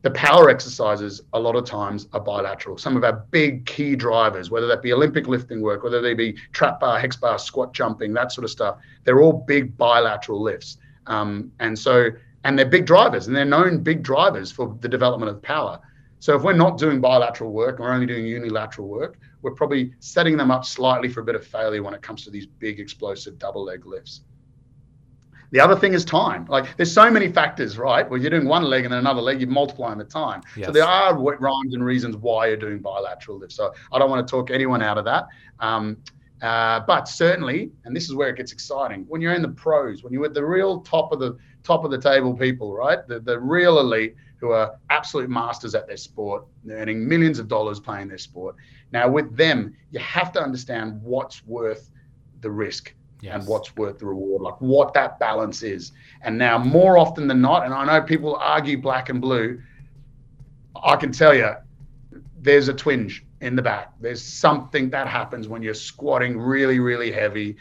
the 0.05 0.11
power 0.11 0.51
exercises 0.51 1.23
a 1.33 1.39
lot 1.39 1.55
of 1.55 1.65
times 1.65 2.07
are 2.13 2.19
bilateral. 2.19 2.77
Some 2.77 2.95
of 2.95 3.03
our 3.03 3.25
big 3.31 3.65
key 3.65 3.95
drivers, 3.95 4.51
whether 4.51 4.67
that 4.67 4.83
be 4.83 4.93
Olympic 4.93 5.27
lifting 5.27 5.61
work, 5.61 5.83
whether 5.83 5.99
they 5.99 6.13
be 6.13 6.33
trap 6.51 6.79
bar, 6.79 6.99
hex 6.99 7.15
bar, 7.15 7.39
squat 7.39 7.73
jumping, 7.73 8.13
that 8.13 8.31
sort 8.31 8.45
of 8.45 8.51
stuff, 8.51 8.77
they're 9.03 9.19
all 9.19 9.33
big 9.33 9.75
bilateral 9.75 10.39
lifts. 10.39 10.77
Um, 11.07 11.51
and 11.59 11.77
so, 11.77 12.11
and 12.43 12.57
they're 12.57 12.67
big 12.67 12.86
drivers, 12.86 13.25
and 13.25 13.36
they're 13.36 13.45
known 13.45 13.81
big 13.81 14.03
drivers 14.03 14.51
for 14.51 14.77
the 14.79 14.88
development 14.88 15.31
of 15.31 15.41
power. 15.41 15.79
So 16.26 16.36
if 16.36 16.41
we're 16.41 16.53
not 16.53 16.80
doing 16.80 17.01
bilateral 17.01 17.51
work 17.51 17.76
and 17.76 17.86
we're 17.86 17.93
only 17.93 18.07
doing 18.07 18.26
unilateral 18.26 18.88
work, 18.88 19.19
we're 19.43 19.53
probably 19.53 19.93
setting 19.99 20.38
them 20.38 20.49
up 20.49 20.65
slightly 20.65 21.07
for 21.07 21.19
a 21.19 21.23
bit 21.23 21.36
of 21.36 21.45
failure 21.45 21.84
when 21.84 21.93
it 21.93 22.01
comes 22.01 22.23
to 22.23 22.32
these 22.32 22.47
big 22.47 22.80
explosive 22.80 23.38
double 23.38 23.63
leg 23.63 23.86
lifts. 23.86 24.21
The 25.51 25.59
other 25.59 25.76
thing 25.76 25.93
is 25.93 26.03
time. 26.03 26.47
Like 26.47 26.78
there's 26.78 26.91
so 26.91 27.11
many 27.11 27.32
factors, 27.32 27.78
right? 27.78 28.09
Well, 28.09 28.19
you're 28.19 28.32
doing 28.32 28.47
one 28.47 28.63
leg 28.63 28.86
and 28.86 28.91
then 28.91 29.01
another 29.01 29.21
leg, 29.21 29.39
you're 29.39 29.51
multiplying 29.51 29.99
the 29.99 30.03
time. 30.03 30.41
Yes. 30.57 30.65
So 30.65 30.71
there 30.71 30.84
are 30.84 31.15
rhymes 31.15 31.76
and 31.76 31.86
reasons 31.86 32.17
why 32.17 32.47
you're 32.47 32.57
doing 32.57 32.80
bilateral 32.80 33.38
lifts. 33.38 33.55
So 33.55 33.76
I 33.93 33.99
don't 33.99 34.09
want 34.09 34.28
to 34.28 34.32
talk 34.32 34.49
anyone 34.49 34.82
out 34.82 34.97
of 34.97 35.05
that. 35.05 35.28
Um, 35.59 35.95
uh, 36.41 36.80
but 36.88 37.07
certainly, 37.07 37.71
and 37.84 37.95
this 37.95 38.05
is 38.05 38.15
where 38.15 38.30
it 38.30 38.38
gets 38.38 38.51
exciting, 38.51 39.05
when 39.07 39.21
you're 39.21 39.36
in 39.36 39.43
the 39.43 39.49
pros, 39.49 40.03
when 40.03 40.11
you're 40.11 40.26
at 40.26 40.34
the 40.34 40.43
real 40.43 40.82
top 40.82 41.11
of 41.11 41.19
the 41.19 41.38
top 41.61 41.86
of 41.86 41.91
the 41.91 41.99
table 42.01 42.34
people, 42.34 42.73
right? 42.73 43.07
The, 43.07 43.19
the 43.19 43.39
real 43.39 43.80
elite, 43.80 44.15
who 44.46 44.52
are 44.52 44.78
absolute 44.91 45.28
masters 45.28 45.74
at 45.74 45.88
their 45.88 45.98
sport, 45.98 46.46
earning 46.70 47.08
millions 47.08 47.39
of 47.39 47.48
dollars 47.48 47.80
playing 47.80 48.08
their 48.08 48.20
sport. 48.20 48.56
Now, 48.91 49.10
with 49.10 49.36
them, 49.36 49.76
you 49.89 50.00
have 50.00 50.32
to 50.34 50.41
understand 50.41 51.02
what's 51.02 51.43
worth 51.48 51.89
the 52.41 52.52
risk 52.52 52.93
yes. 53.22 53.34
and 53.34 53.48
what's 53.48 53.76
worth 53.76 53.98
the 53.98 54.06
reward, 54.06 54.43
like 54.43 54.62
what 54.62 54.93
that 54.93 55.18
balance 55.18 55.64
is. 55.64 55.93
And 56.22 56.38
now, 56.38 56.60
more 56.60 56.96
often 57.00 57.28
than 57.28 57.41
not, 57.41 57.66
and 57.66 57.74
I 57.74 57.86
know 57.86 58.02
people 58.04 58.36
argue 58.36 58.80
black 58.80 59.10
and 59.10 59.20
blue, 59.20 59.60
I 60.84 60.96
can 60.96 61.12
tell 61.12 61.34
you 61.34 61.56
there's 62.39 62.68
a 62.68 62.74
twinge 62.74 63.26
in 63.41 63.56
the 63.56 63.64
back. 63.64 63.93
There's 64.00 64.22
something 64.22 64.91
that 64.91 65.08
happens 65.08 65.48
when 65.48 65.64
you're 65.64 65.74
squatting 65.74 66.38
really, 66.38 66.80
really 66.80 67.12
heavy 67.12 67.58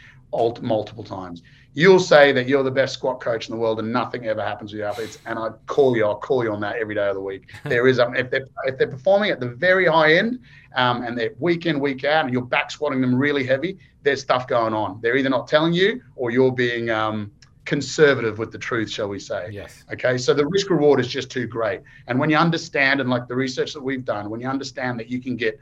multiple 0.61 1.03
times 1.03 1.41
you'll 1.75 1.99
say 1.99 2.31
that 2.31 2.47
you're 2.47 2.63
the 2.63 2.71
best 2.71 2.93
squat 2.93 3.19
coach 3.19 3.49
in 3.49 3.53
the 3.53 3.59
world 3.59 3.79
and 3.79 3.91
nothing 3.91 4.25
ever 4.25 4.41
happens 4.41 4.71
with 4.71 4.79
your 4.79 4.87
athletes. 4.87 5.19
And 5.25 5.37
I 5.37 5.49
call 5.67 5.95
you, 5.97 6.05
I'll 6.05 6.15
call 6.15 6.41
you 6.41 6.53
on 6.53 6.61
that 6.61 6.77
every 6.77 6.95
day 6.95 7.07
of 7.07 7.15
the 7.15 7.21
week. 7.21 7.51
there 7.65 7.87
is, 7.87 7.99
um, 7.99 8.15
if 8.15 8.31
they're, 8.31 8.47
if 8.63 8.77
they're 8.77 8.87
performing 8.87 9.29
at 9.29 9.41
the 9.41 9.49
very 9.49 9.85
high 9.85 10.13
end 10.13 10.39
um, 10.75 11.03
and 11.03 11.17
they're 11.17 11.33
week 11.37 11.65
in, 11.65 11.81
week 11.81 12.05
out, 12.05 12.23
and 12.23 12.33
you're 12.33 12.41
back 12.41 12.71
squatting 12.71 13.01
them 13.01 13.13
really 13.13 13.45
heavy, 13.45 13.77
there's 14.03 14.21
stuff 14.21 14.47
going 14.47 14.73
on. 14.73 15.01
They're 15.01 15.17
either 15.17 15.29
not 15.29 15.49
telling 15.49 15.73
you 15.73 16.01
or 16.15 16.31
you're 16.31 16.53
being 16.53 16.89
um, 16.89 17.29
conservative 17.65 18.39
with 18.39 18.53
the 18.53 18.57
truth, 18.57 18.89
shall 18.89 19.09
we 19.09 19.19
say. 19.19 19.49
Yes. 19.51 19.83
Okay. 19.91 20.17
So 20.17 20.33
the 20.33 20.47
risk 20.47 20.69
reward 20.69 21.01
is 21.01 21.09
just 21.09 21.29
too 21.29 21.45
great. 21.45 21.81
And 22.07 22.17
when 22.17 22.29
you 22.29 22.37
understand, 22.37 23.01
and 23.01 23.09
like 23.09 23.27
the 23.27 23.35
research 23.35 23.73
that 23.73 23.81
we've 23.81 24.05
done, 24.05 24.29
when 24.29 24.39
you 24.39 24.47
understand 24.47 24.97
that 25.01 25.09
you 25.09 25.21
can 25.21 25.35
get 25.35 25.59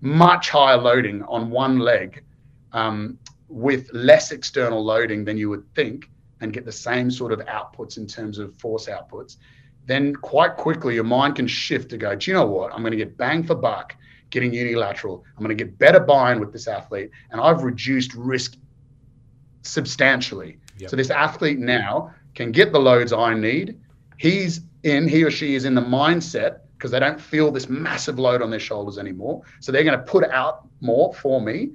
much 0.00 0.48
higher 0.48 0.78
loading 0.78 1.22
on 1.24 1.50
one 1.50 1.80
leg, 1.80 2.24
um, 2.72 3.18
with 3.48 3.90
less 3.92 4.32
external 4.32 4.84
loading 4.84 5.24
than 5.24 5.36
you 5.36 5.50
would 5.50 5.64
think 5.74 6.10
and 6.40 6.52
get 6.52 6.64
the 6.64 6.72
same 6.72 7.10
sort 7.10 7.32
of 7.32 7.40
outputs 7.40 7.96
in 7.96 8.06
terms 8.06 8.38
of 8.38 8.54
force 8.56 8.86
outputs, 8.86 9.36
then 9.86 10.14
quite 10.14 10.56
quickly 10.56 10.94
your 10.94 11.04
mind 11.04 11.36
can 11.36 11.46
shift 11.46 11.90
to 11.90 11.98
go, 11.98 12.14
do 12.14 12.30
you 12.30 12.34
know 12.34 12.46
what? 12.46 12.72
I'm 12.72 12.80
going 12.80 12.92
to 12.92 12.96
get 12.96 13.16
bang 13.16 13.42
for 13.42 13.54
buck 13.54 13.94
getting 14.34 14.52
unilateral. 14.52 15.24
I'm 15.36 15.44
going 15.44 15.56
to 15.56 15.64
get 15.64 15.78
better 15.78 16.00
buy-in 16.00 16.40
with 16.40 16.52
this 16.52 16.66
athlete, 16.66 17.10
and 17.30 17.40
I've 17.40 17.62
reduced 17.62 18.14
risk 18.14 18.56
substantially. 19.62 20.58
Yep. 20.78 20.90
So 20.90 20.96
this 20.96 21.10
athlete 21.10 21.60
now 21.60 22.12
can 22.34 22.50
get 22.50 22.72
the 22.72 22.80
loads 22.80 23.12
I 23.12 23.32
need. 23.34 23.80
He's 24.18 24.62
in, 24.82 25.06
he 25.06 25.22
or 25.22 25.30
she 25.30 25.54
is 25.54 25.64
in 25.64 25.74
the 25.74 25.80
mindset 25.80 26.58
because 26.76 26.90
they 26.90 26.98
don't 26.98 27.20
feel 27.20 27.52
this 27.52 27.68
massive 27.68 28.18
load 28.18 28.42
on 28.42 28.50
their 28.50 28.58
shoulders 28.58 28.98
anymore. 28.98 29.42
So 29.60 29.70
they're 29.70 29.84
going 29.84 29.98
to 29.98 30.04
put 30.04 30.28
out 30.30 30.66
more 30.80 31.14
for 31.14 31.40
me 31.40 31.70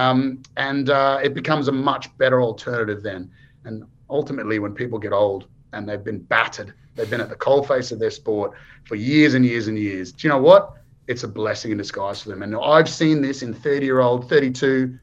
um, 0.00 0.42
and 0.56 0.88
uh, 0.88 1.20
it 1.22 1.34
becomes 1.34 1.68
a 1.68 1.72
much 1.72 2.16
better 2.16 2.42
alternative 2.42 3.02
then. 3.02 3.30
And 3.64 3.84
ultimately, 4.08 4.58
when 4.58 4.72
people 4.72 4.98
get 4.98 5.12
old 5.12 5.46
and 5.74 5.86
they've 5.86 6.02
been 6.02 6.20
battered, 6.20 6.72
they've 6.96 7.10
been 7.10 7.20
at 7.20 7.28
the 7.28 7.36
coalface 7.36 7.92
of 7.92 7.98
their 7.98 8.10
sport 8.10 8.52
for 8.84 8.94
years 8.94 9.34
and 9.34 9.44
years 9.44 9.68
and 9.68 9.78
years. 9.78 10.12
Do 10.12 10.26
you 10.26 10.32
know 10.32 10.40
what? 10.40 10.72
It's 11.06 11.22
a 11.22 11.28
blessing 11.28 11.70
in 11.70 11.76
disguise 11.76 12.22
for 12.22 12.30
them. 12.30 12.42
And 12.42 12.56
I've 12.56 12.88
seen 12.88 13.20
this 13.20 13.42
in 13.42 13.52
30 13.52 13.84
year 13.84 14.00
old, 14.00 14.26
32, 14.30 14.98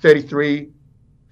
33, 0.00 0.70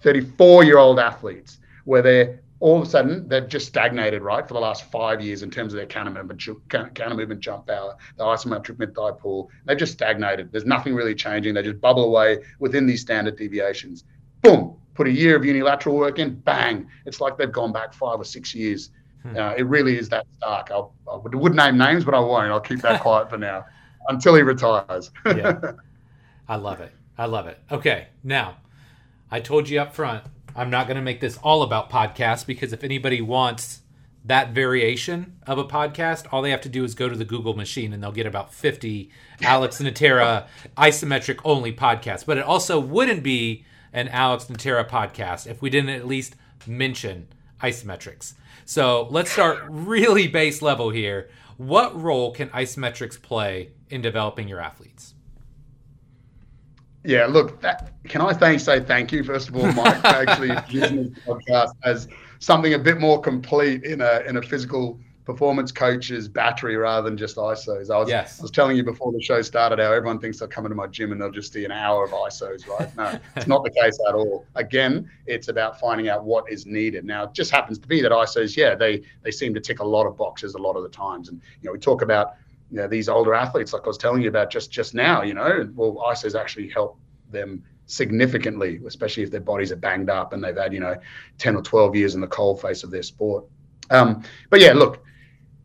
34 0.03 0.65
year 0.65 0.77
old 0.77 0.99
athletes 0.99 1.61
where 1.85 2.03
they're 2.03 2.42
all 2.63 2.81
of 2.81 2.87
a 2.87 2.91
sudden 2.91 3.27
they've 3.27 3.49
just 3.49 3.67
stagnated, 3.67 4.23
right, 4.23 4.47
for 4.47 4.55
the 4.55 4.61
last 4.61 4.85
five 4.85 5.21
years 5.21 5.43
in 5.43 5.51
terms 5.51 5.73
of 5.73 5.79
their 5.79 5.87
counter 5.87 6.13
movement, 6.13 6.41
counter 6.69 7.15
movement 7.17 7.41
jump 7.41 7.67
power, 7.67 7.97
the 8.17 8.23
isometric 8.23 8.79
mid 8.79 8.95
thigh 8.95 9.11
pull. 9.11 9.51
They've 9.67 9.77
just 9.77 9.95
stagnated. 9.95 10.53
There's 10.53 10.65
nothing 10.65 10.95
really 10.95 11.17
changing. 11.17 11.55
They 11.55 11.63
just 11.63 11.81
bubble 11.81 12.05
away 12.05 12.39
within 12.61 12.87
these 12.87 13.01
standard 13.01 13.37
deviations. 13.37 14.05
Boom, 14.43 14.77
put 14.95 15.09
a 15.09 15.11
year 15.11 15.35
of 15.35 15.45
unilateral 15.45 15.97
work 15.97 16.21
in, 16.21 16.37
bang. 16.37 16.89
It's 17.05 17.21
like 17.21 17.37
they've 17.37 17.51
gone 17.51 17.73
back 17.73 17.93
five 17.95 18.21
or 18.21 18.25
six 18.25 18.55
years. 18.55 18.91
Hmm. 19.25 19.37
Uh, 19.37 19.55
it 19.57 19.67
really 19.67 19.99
is 19.99 20.09
that 20.11 20.25
stark. 20.37 20.71
I'll, 20.71 20.95
I 21.11 21.17
would 21.17 21.55
name 21.57 21.77
names, 21.77 22.05
but 22.05 22.15
I 22.15 22.21
won't. 22.21 22.53
I'll 22.53 22.61
keep 22.61 22.81
that 22.83 23.01
quiet 23.01 23.29
for 23.29 23.39
now 23.39 23.65
until 24.09 24.37
he 24.37 24.43
retires. 24.43 25.11
yeah. 25.27 25.73
I 26.49 26.55
love 26.55 26.81
it. 26.81 26.93
I 27.19 27.27
love 27.27 27.49
it. 27.49 27.59
Okay, 27.73 28.07
now 28.23 28.59
I 29.33 29.41
told 29.41 29.69
you 29.69 29.81
up 29.81 29.97
front 29.97 30.23
I'm 30.55 30.71
not 30.71 30.87
going 30.87 30.97
to 30.97 31.03
make 31.03 31.21
this 31.21 31.39
all 31.39 31.63
about 31.63 31.91
podcasts 31.91 32.45
because 32.45 32.73
if 32.73 32.85
anybody 32.85 33.21
wants 33.21 33.81
that 34.25 34.51
variation 34.51 35.39
of 35.47 35.59
a 35.59 35.65
podcast, 35.65 36.27
all 36.31 36.43
they 36.43 36.51
have 36.51 36.61
to 36.61 36.69
do 36.69 36.85
is 36.85 36.95
go 36.95 37.09
to 37.09 37.17
the 37.17 37.25
Google 37.25 37.55
machine 37.55 37.93
and 37.93 38.03
they'll 38.03 38.13
get 38.13 38.27
about 38.27 38.53
50 38.53 39.11
Alex 39.43 39.81
Natera 39.81 40.47
isometric 40.77 41.41
only 41.45 41.73
podcasts. 41.73 42.25
But 42.25 42.39
it 42.39 42.45
also 42.45 42.79
wouldn't 42.79 43.23
be 43.23 43.65
an 43.93 44.09
Alex 44.09 44.49
Natera 44.49 44.89
podcast 44.89 45.47
if 45.47 45.61
we 45.61 45.71
didn't 45.71 45.91
at 45.91 46.07
least 46.07 46.37
mention 46.67 47.29
isometrics. 47.61 48.35
So 48.65 49.09
let's 49.11 49.31
start 49.31 49.65
really 49.69 50.29
base 50.29 50.63
level 50.63 50.91
here. 50.91 51.29
What 51.57 52.01
role 52.01 52.33
can 52.33 52.49
isometrics 52.51 53.21
play 53.21 53.71
in 53.91 54.03
developing 54.03 54.49
your 54.49 54.61
athletes? 54.61 55.15
Yeah, 57.05 57.27
look, 57.27 57.61
that, 57.63 57.93
can 58.05 58.21
I 58.21 58.33
thank 58.33 58.61
say 58.61 58.81
thank 58.81 59.13
you 59.13 59.25
first 59.25 59.49
of 59.49 59.57
all, 59.57 59.71
Mike, 59.73 60.01
for 60.01 60.07
actually 60.07 60.51
using 60.69 61.11
this 61.11 61.19
podcast 61.25 61.73
as 61.85 62.09
something 62.39 62.75
a 62.75 62.79
bit 62.79 63.01
more 63.01 63.21
complete 63.21 63.85
in 63.85 64.01
a 64.01 64.21
in 64.21 64.37
a 64.37 64.43
physical 64.43 64.99
performance 65.25 65.71
coach's 65.71 66.27
battery 66.29 66.77
rather 66.77 67.09
than 67.09 67.17
just 67.17 67.37
ISOs. 67.37 67.91
I 67.91 67.99
was, 67.99 68.09
yes. 68.09 68.41
I 68.41 68.43
was 68.43 68.51
telling 68.51 68.77
you 68.77 68.83
before 68.83 69.13
the 69.13 69.23
show 69.23 69.41
started 69.43 69.79
how 69.79 69.93
everyone 69.93 70.19
thinks 70.19 70.39
they'll 70.39 70.49
come 70.49 70.67
into 70.67 70.75
my 70.75 70.89
gym 70.89 71.13
and 71.13 71.21
they'll 71.21 71.31
just 71.31 71.53
see 71.53 71.65
an 71.65 71.71
hour 71.71 72.05
of 72.05 72.11
ISOs, 72.11 72.67
right? 72.67 72.95
No, 72.97 73.19
it's 73.37 73.47
not 73.47 73.63
the 73.63 73.71
case 73.71 73.99
at 74.09 74.15
all. 74.15 74.45
Again, 74.57 75.09
it's 75.27 75.49
about 75.49 75.79
finding 75.79 76.09
out 76.09 76.25
what 76.25 76.51
is 76.51 76.67
needed. 76.67 77.05
Now, 77.05 77.25
it 77.25 77.35
just 77.35 77.53
happens 77.53 77.79
to 77.79 77.87
be 77.87 78.03
that 78.03 78.11
ISOs, 78.11 78.57
yeah, 78.57 78.75
they 78.75 79.03
they 79.23 79.31
seem 79.31 79.55
to 79.55 79.61
tick 79.61 79.79
a 79.79 79.87
lot 79.87 80.07
of 80.07 80.17
boxes 80.17 80.55
a 80.55 80.59
lot 80.59 80.77
of 80.77 80.83
the 80.83 80.89
times. 80.89 81.29
And 81.29 81.41
you 81.61 81.69
know, 81.69 81.73
we 81.73 81.79
talk 81.79 82.03
about 82.03 82.35
you 82.73 82.79
know, 82.79 82.89
these 82.89 83.09
older 83.11 83.35
athletes, 83.35 83.75
like 83.75 83.83
I 83.85 83.87
was 83.87 83.99
telling 83.99 84.23
you 84.23 84.29
about 84.31 84.51
just 84.51 84.71
just 84.71 84.95
now, 84.95 85.23
you 85.23 85.35
know, 85.35 85.69
well, 85.75 86.03
ISOs 86.11 86.39
actually 86.39 86.71
help 86.71 86.99
them 87.31 87.63
significantly, 87.85 88.81
especially 88.87 89.23
if 89.23 89.31
their 89.31 89.43
bodies 89.43 89.71
are 89.71 89.77
banged 89.77 90.09
up 90.09 90.33
and 90.33 90.43
they've 90.43 90.57
had, 90.57 90.73
you 90.73 90.81
know, 90.81 90.97
10 91.37 91.57
or 91.57 91.63
12 91.63 91.95
years 91.95 92.15
in 92.15 92.23
the 92.23 92.27
cold 92.27 92.63
face 92.63 92.83
of 92.83 92.91
their 92.91 93.03
sport. 93.03 93.45
Um, 93.91 94.23
but 94.49 94.61
yeah, 94.61 94.73
look, 94.73 95.05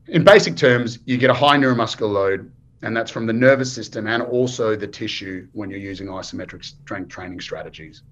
in 0.08 0.26
basic 0.26 0.58
terms, 0.58 1.00
you 1.06 1.18
get 1.18 1.30
a 1.30 1.34
high 1.34 1.56
neuromuscular 1.56 2.12
load, 2.12 2.52
and 2.82 2.96
that's 2.96 3.10
from 3.10 3.26
the 3.26 3.34
nervous 3.34 3.72
system 3.72 4.06
and 4.06 4.22
also 4.22 4.76
the 4.76 4.88
tissue 4.88 5.48
when 5.54 5.70
you're 5.70 5.80
using 5.80 6.08
isometric 6.08 6.66
strength 6.66 7.08
training 7.08 7.40
strategies. 7.40 8.04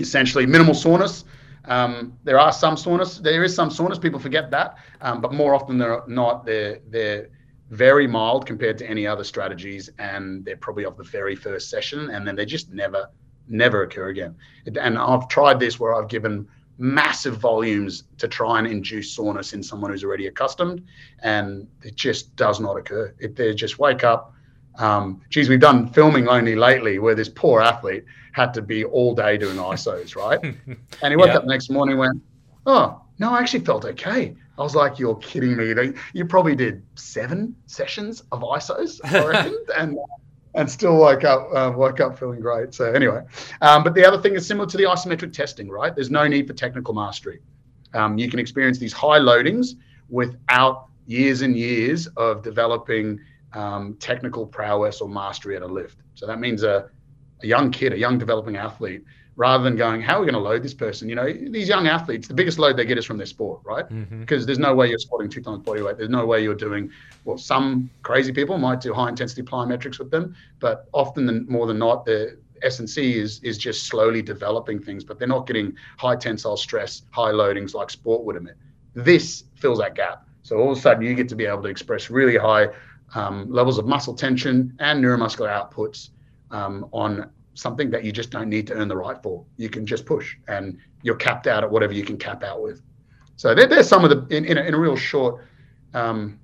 Essentially, 0.00 0.46
minimal 0.46 0.74
soreness. 0.74 1.24
Um, 1.66 2.16
there 2.24 2.40
are 2.40 2.52
some 2.52 2.78
soreness. 2.78 3.18
There 3.18 3.44
is 3.44 3.54
some 3.54 3.70
soreness. 3.70 3.98
People 3.98 4.18
forget 4.18 4.50
that, 4.52 4.78
um, 5.02 5.20
but 5.20 5.34
more 5.34 5.54
often 5.54 5.76
than 5.76 6.00
not, 6.06 6.46
they're 6.46 6.78
they're 6.88 7.28
very 7.70 8.06
mild 8.06 8.46
compared 8.46 8.78
to 8.78 8.88
any 8.88 9.06
other 9.06 9.24
strategies, 9.24 9.90
and 9.98 10.44
they're 10.44 10.56
probably 10.56 10.84
of 10.84 10.96
the 10.96 11.04
very 11.04 11.36
first 11.36 11.68
session, 11.68 12.10
and 12.10 12.26
then 12.26 12.34
they 12.34 12.46
just 12.46 12.72
never 12.72 13.08
never 13.50 13.82
occur 13.82 14.08
again. 14.08 14.34
And 14.66 14.98
I've 14.98 15.28
tried 15.28 15.58
this 15.58 15.80
where 15.80 15.94
I've 15.94 16.08
given 16.08 16.46
massive 16.78 17.38
volumes 17.38 18.04
to 18.18 18.28
try 18.28 18.58
and 18.58 18.66
induce 18.66 19.10
soreness 19.10 19.52
in 19.52 19.62
someone 19.62 19.90
who's 19.90 20.04
already 20.04 20.26
accustomed, 20.26 20.84
and 21.22 21.66
it 21.82 21.96
just 21.96 22.34
does 22.36 22.60
not 22.60 22.76
occur. 22.76 23.14
If 23.18 23.34
they 23.34 23.54
just 23.54 23.78
wake 23.78 24.04
up, 24.04 24.32
um, 24.76 25.20
geez, 25.28 25.48
we've 25.48 25.60
done 25.60 25.88
filming 25.88 26.28
only 26.28 26.54
lately 26.54 26.98
where 26.98 27.14
this 27.14 27.28
poor 27.28 27.60
athlete 27.60 28.04
had 28.32 28.54
to 28.54 28.62
be 28.62 28.84
all 28.84 29.14
day 29.14 29.36
doing 29.36 29.56
ISOs, 29.72 30.14
right? 30.14 30.40
and 31.02 31.10
he 31.10 31.16
woke 31.16 31.30
up 31.30 31.42
the 31.42 31.48
next 31.48 31.70
morning 31.70 31.94
and 31.94 32.00
went, 32.00 32.22
"Oh, 32.64 33.02
no, 33.18 33.32
I 33.32 33.40
actually 33.40 33.64
felt 33.64 33.84
okay." 33.84 34.36
I 34.58 34.62
was 34.62 34.74
like, 34.74 34.98
"You're 34.98 35.16
kidding 35.16 35.56
me! 35.56 35.92
You 36.12 36.24
probably 36.24 36.56
did 36.56 36.82
seven 36.96 37.54
sessions 37.66 38.22
of 38.32 38.40
ISOs, 38.40 39.00
I 39.04 39.26
reckon, 39.32 39.56
and 39.76 39.98
and 40.54 40.68
still 40.70 40.96
woke 40.96 41.24
up 41.24 41.48
uh, 41.54 41.72
woke 41.74 42.00
up 42.00 42.18
feeling 42.18 42.40
great. 42.40 42.74
So 42.74 42.92
anyway, 42.92 43.22
um, 43.60 43.84
but 43.84 43.94
the 43.94 44.04
other 44.04 44.20
thing 44.20 44.34
is 44.34 44.46
similar 44.46 44.68
to 44.68 44.76
the 44.76 44.84
isometric 44.84 45.32
testing, 45.32 45.68
right? 45.68 45.94
There's 45.94 46.10
no 46.10 46.26
need 46.26 46.46
for 46.46 46.52
technical 46.52 46.94
mastery. 46.94 47.40
Um, 47.94 48.18
you 48.18 48.28
can 48.28 48.38
experience 48.38 48.78
these 48.78 48.92
high 48.92 49.18
loadings 49.18 49.74
without 50.08 50.86
years 51.06 51.42
and 51.42 51.56
years 51.56 52.06
of 52.16 52.42
developing 52.42 53.20
um, 53.54 53.96
technical 53.98 54.46
prowess 54.46 55.00
or 55.00 55.08
mastery 55.08 55.56
at 55.56 55.62
a 55.62 55.66
lift. 55.66 55.98
So 56.14 56.26
that 56.26 56.38
means 56.38 56.62
a, 56.62 56.90
a 57.42 57.46
young 57.46 57.70
kid, 57.70 57.92
a 57.92 57.98
young 57.98 58.18
developing 58.18 58.56
athlete 58.56 59.04
rather 59.38 59.62
than 59.62 59.76
going, 59.76 60.02
how 60.02 60.16
are 60.16 60.20
we 60.20 60.26
going 60.26 60.34
to 60.34 60.40
load 60.40 60.64
this 60.64 60.74
person? 60.74 61.08
You 61.08 61.14
know, 61.14 61.32
these 61.32 61.68
young 61.68 61.86
athletes, 61.86 62.26
the 62.26 62.34
biggest 62.34 62.58
load 62.58 62.76
they 62.76 62.84
get 62.84 62.98
is 62.98 63.04
from 63.04 63.18
their 63.18 63.26
sport, 63.26 63.60
right? 63.64 63.88
Mm-hmm. 63.88 64.20
Because 64.20 64.44
there's 64.44 64.58
no 64.58 64.74
way 64.74 64.88
you're 64.88 64.98
squatting 64.98 65.30
two 65.30 65.40
times 65.40 65.60
body 65.60 65.80
weight. 65.80 65.96
There's 65.96 66.10
no 66.10 66.26
way 66.26 66.42
you're 66.42 66.56
doing, 66.56 66.90
well, 67.24 67.38
some 67.38 67.88
crazy 68.02 68.32
people 68.32 68.58
might 68.58 68.80
do 68.80 68.92
high 68.92 69.08
intensity 69.08 69.42
plyometrics 69.42 70.00
with 70.00 70.10
them, 70.10 70.34
but 70.58 70.88
often 70.92 71.24
than, 71.24 71.46
more 71.48 71.68
than 71.68 71.78
not, 71.78 72.04
the 72.04 72.36
S&C 72.62 73.16
is, 73.16 73.38
is 73.44 73.58
just 73.58 73.86
slowly 73.86 74.22
developing 74.22 74.80
things, 74.80 75.04
but 75.04 75.20
they're 75.20 75.28
not 75.28 75.46
getting 75.46 75.72
high 75.98 76.16
tensile 76.16 76.56
stress, 76.56 77.02
high 77.10 77.30
loadings 77.30 77.74
like 77.74 77.90
sport 77.90 78.24
would 78.24 78.34
emit. 78.34 78.56
This 78.94 79.44
fills 79.54 79.78
that 79.78 79.94
gap. 79.94 80.26
So 80.42 80.56
all 80.56 80.72
of 80.72 80.78
a 80.78 80.80
sudden 80.80 81.04
you 81.04 81.14
get 81.14 81.28
to 81.28 81.36
be 81.36 81.46
able 81.46 81.62
to 81.62 81.68
express 81.68 82.10
really 82.10 82.36
high 82.36 82.70
um, 83.14 83.48
levels 83.48 83.78
of 83.78 83.86
muscle 83.86 84.14
tension 84.14 84.74
and 84.80 85.02
neuromuscular 85.02 85.48
outputs 85.48 86.10
um, 86.50 86.88
on 86.92 87.30
something 87.54 87.90
that 87.90 88.04
you 88.04 88.12
just 88.12 88.30
don't 88.30 88.48
need 88.48 88.66
to 88.68 88.74
earn 88.74 88.88
the 88.88 88.96
right 88.96 89.20
for. 89.22 89.44
You 89.56 89.68
can 89.68 89.86
just 89.86 90.06
push, 90.06 90.36
and 90.46 90.78
you're 91.02 91.16
capped 91.16 91.46
out 91.46 91.64
at 91.64 91.70
whatever 91.70 91.92
you 91.92 92.04
can 92.04 92.16
cap 92.16 92.42
out 92.44 92.62
with. 92.62 92.82
So 93.36 93.54
there, 93.54 93.66
there's 93.66 93.88
some 93.88 94.04
of 94.04 94.10
the 94.10 94.36
in, 94.36 94.44
in, 94.44 94.58
a, 94.58 94.62
in 94.62 94.74
a 94.74 94.78
real 94.78 94.96
short, 94.96 95.44
um, 95.94 96.38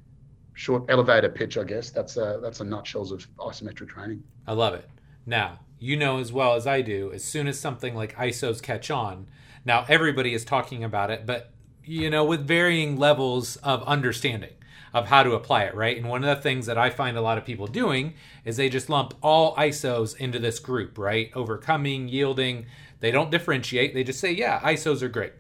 short 0.54 0.84
elevator 0.88 1.28
pitch, 1.28 1.56
I 1.56 1.64
guess. 1.64 1.90
That's 1.90 2.16
a 2.16 2.40
that's 2.42 2.60
a 2.60 2.64
nutshells 2.64 3.12
of 3.12 3.26
isometric 3.36 3.88
training. 3.88 4.22
I 4.46 4.52
love 4.52 4.74
it. 4.74 4.88
Now 5.26 5.60
you 5.78 5.96
know 5.96 6.18
as 6.18 6.32
well 6.32 6.54
as 6.54 6.66
I 6.66 6.80
do. 6.80 7.12
As 7.12 7.22
soon 7.22 7.46
as 7.46 7.58
something 7.58 7.94
like 7.94 8.16
ISOs 8.16 8.62
catch 8.62 8.90
on, 8.90 9.26
now 9.64 9.84
everybody 9.88 10.32
is 10.32 10.44
talking 10.44 10.82
about 10.82 11.10
it, 11.10 11.26
but 11.26 11.50
you 11.84 12.08
know 12.08 12.24
with 12.24 12.46
varying 12.46 12.96
levels 12.96 13.56
of 13.56 13.82
understanding 13.82 14.54
of 14.94 15.08
how 15.08 15.24
to 15.24 15.32
apply 15.32 15.64
it, 15.64 15.74
right? 15.74 15.96
And 15.96 16.08
one 16.08 16.22
of 16.22 16.34
the 16.34 16.40
things 16.40 16.66
that 16.66 16.78
I 16.78 16.88
find 16.88 17.16
a 17.16 17.20
lot 17.20 17.36
of 17.36 17.44
people 17.44 17.66
doing 17.66 18.14
is 18.44 18.56
they 18.56 18.68
just 18.68 18.88
lump 18.88 19.12
all 19.20 19.56
ISOs 19.56 20.16
into 20.16 20.38
this 20.38 20.60
group, 20.60 20.96
right? 20.96 21.32
Overcoming, 21.34 22.08
yielding. 22.08 22.66
They 23.00 23.10
don't 23.10 23.30
differentiate. 23.30 23.92
They 23.92 24.04
just 24.04 24.20
say, 24.20 24.30
yeah, 24.30 24.60
ISOs 24.60 25.02
are 25.02 25.08
great. 25.08 25.32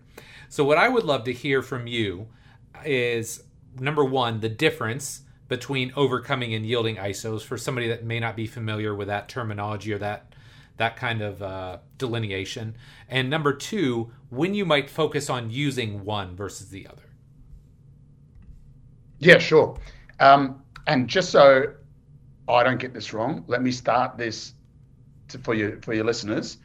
So, 0.48 0.64
what 0.64 0.76
I 0.76 0.88
would 0.88 1.04
love 1.04 1.24
to 1.24 1.32
hear 1.32 1.62
from 1.62 1.86
you 1.86 2.26
is 2.84 3.44
number 3.78 4.04
one, 4.04 4.40
the 4.40 4.48
difference 4.48 5.22
between 5.48 5.92
overcoming 5.94 6.52
and 6.52 6.66
yielding 6.66 6.96
ISOs 6.96 7.42
for 7.42 7.56
somebody 7.56 7.88
that 7.88 8.04
may 8.04 8.18
not 8.18 8.34
be 8.34 8.46
familiar 8.46 8.94
with 8.94 9.08
that 9.08 9.28
terminology 9.28 9.92
or 9.92 9.98
that 9.98 10.34
that 10.76 10.96
kind 10.96 11.22
of 11.22 11.40
uh, 11.40 11.78
delineation. 11.98 12.76
And 13.08 13.30
number 13.30 13.52
two, 13.52 14.10
when 14.30 14.54
you 14.54 14.64
might 14.64 14.90
focus 14.90 15.30
on 15.30 15.52
using 15.52 16.04
one 16.04 16.34
versus 16.34 16.70
the 16.70 16.88
other. 16.88 17.03
Yeah, 19.24 19.38
sure. 19.38 19.78
Um, 20.20 20.62
and 20.86 21.08
just 21.08 21.30
so 21.30 21.72
I 22.48 22.62
don't 22.62 22.78
get 22.78 22.92
this 22.92 23.12
wrong, 23.12 23.44
let 23.46 23.62
me 23.62 23.72
start 23.72 24.18
this 24.18 24.52
to, 25.28 25.38
for 25.38 25.54
you 25.54 25.78
for 25.82 25.94
your 25.94 26.04
listeners. 26.04 26.58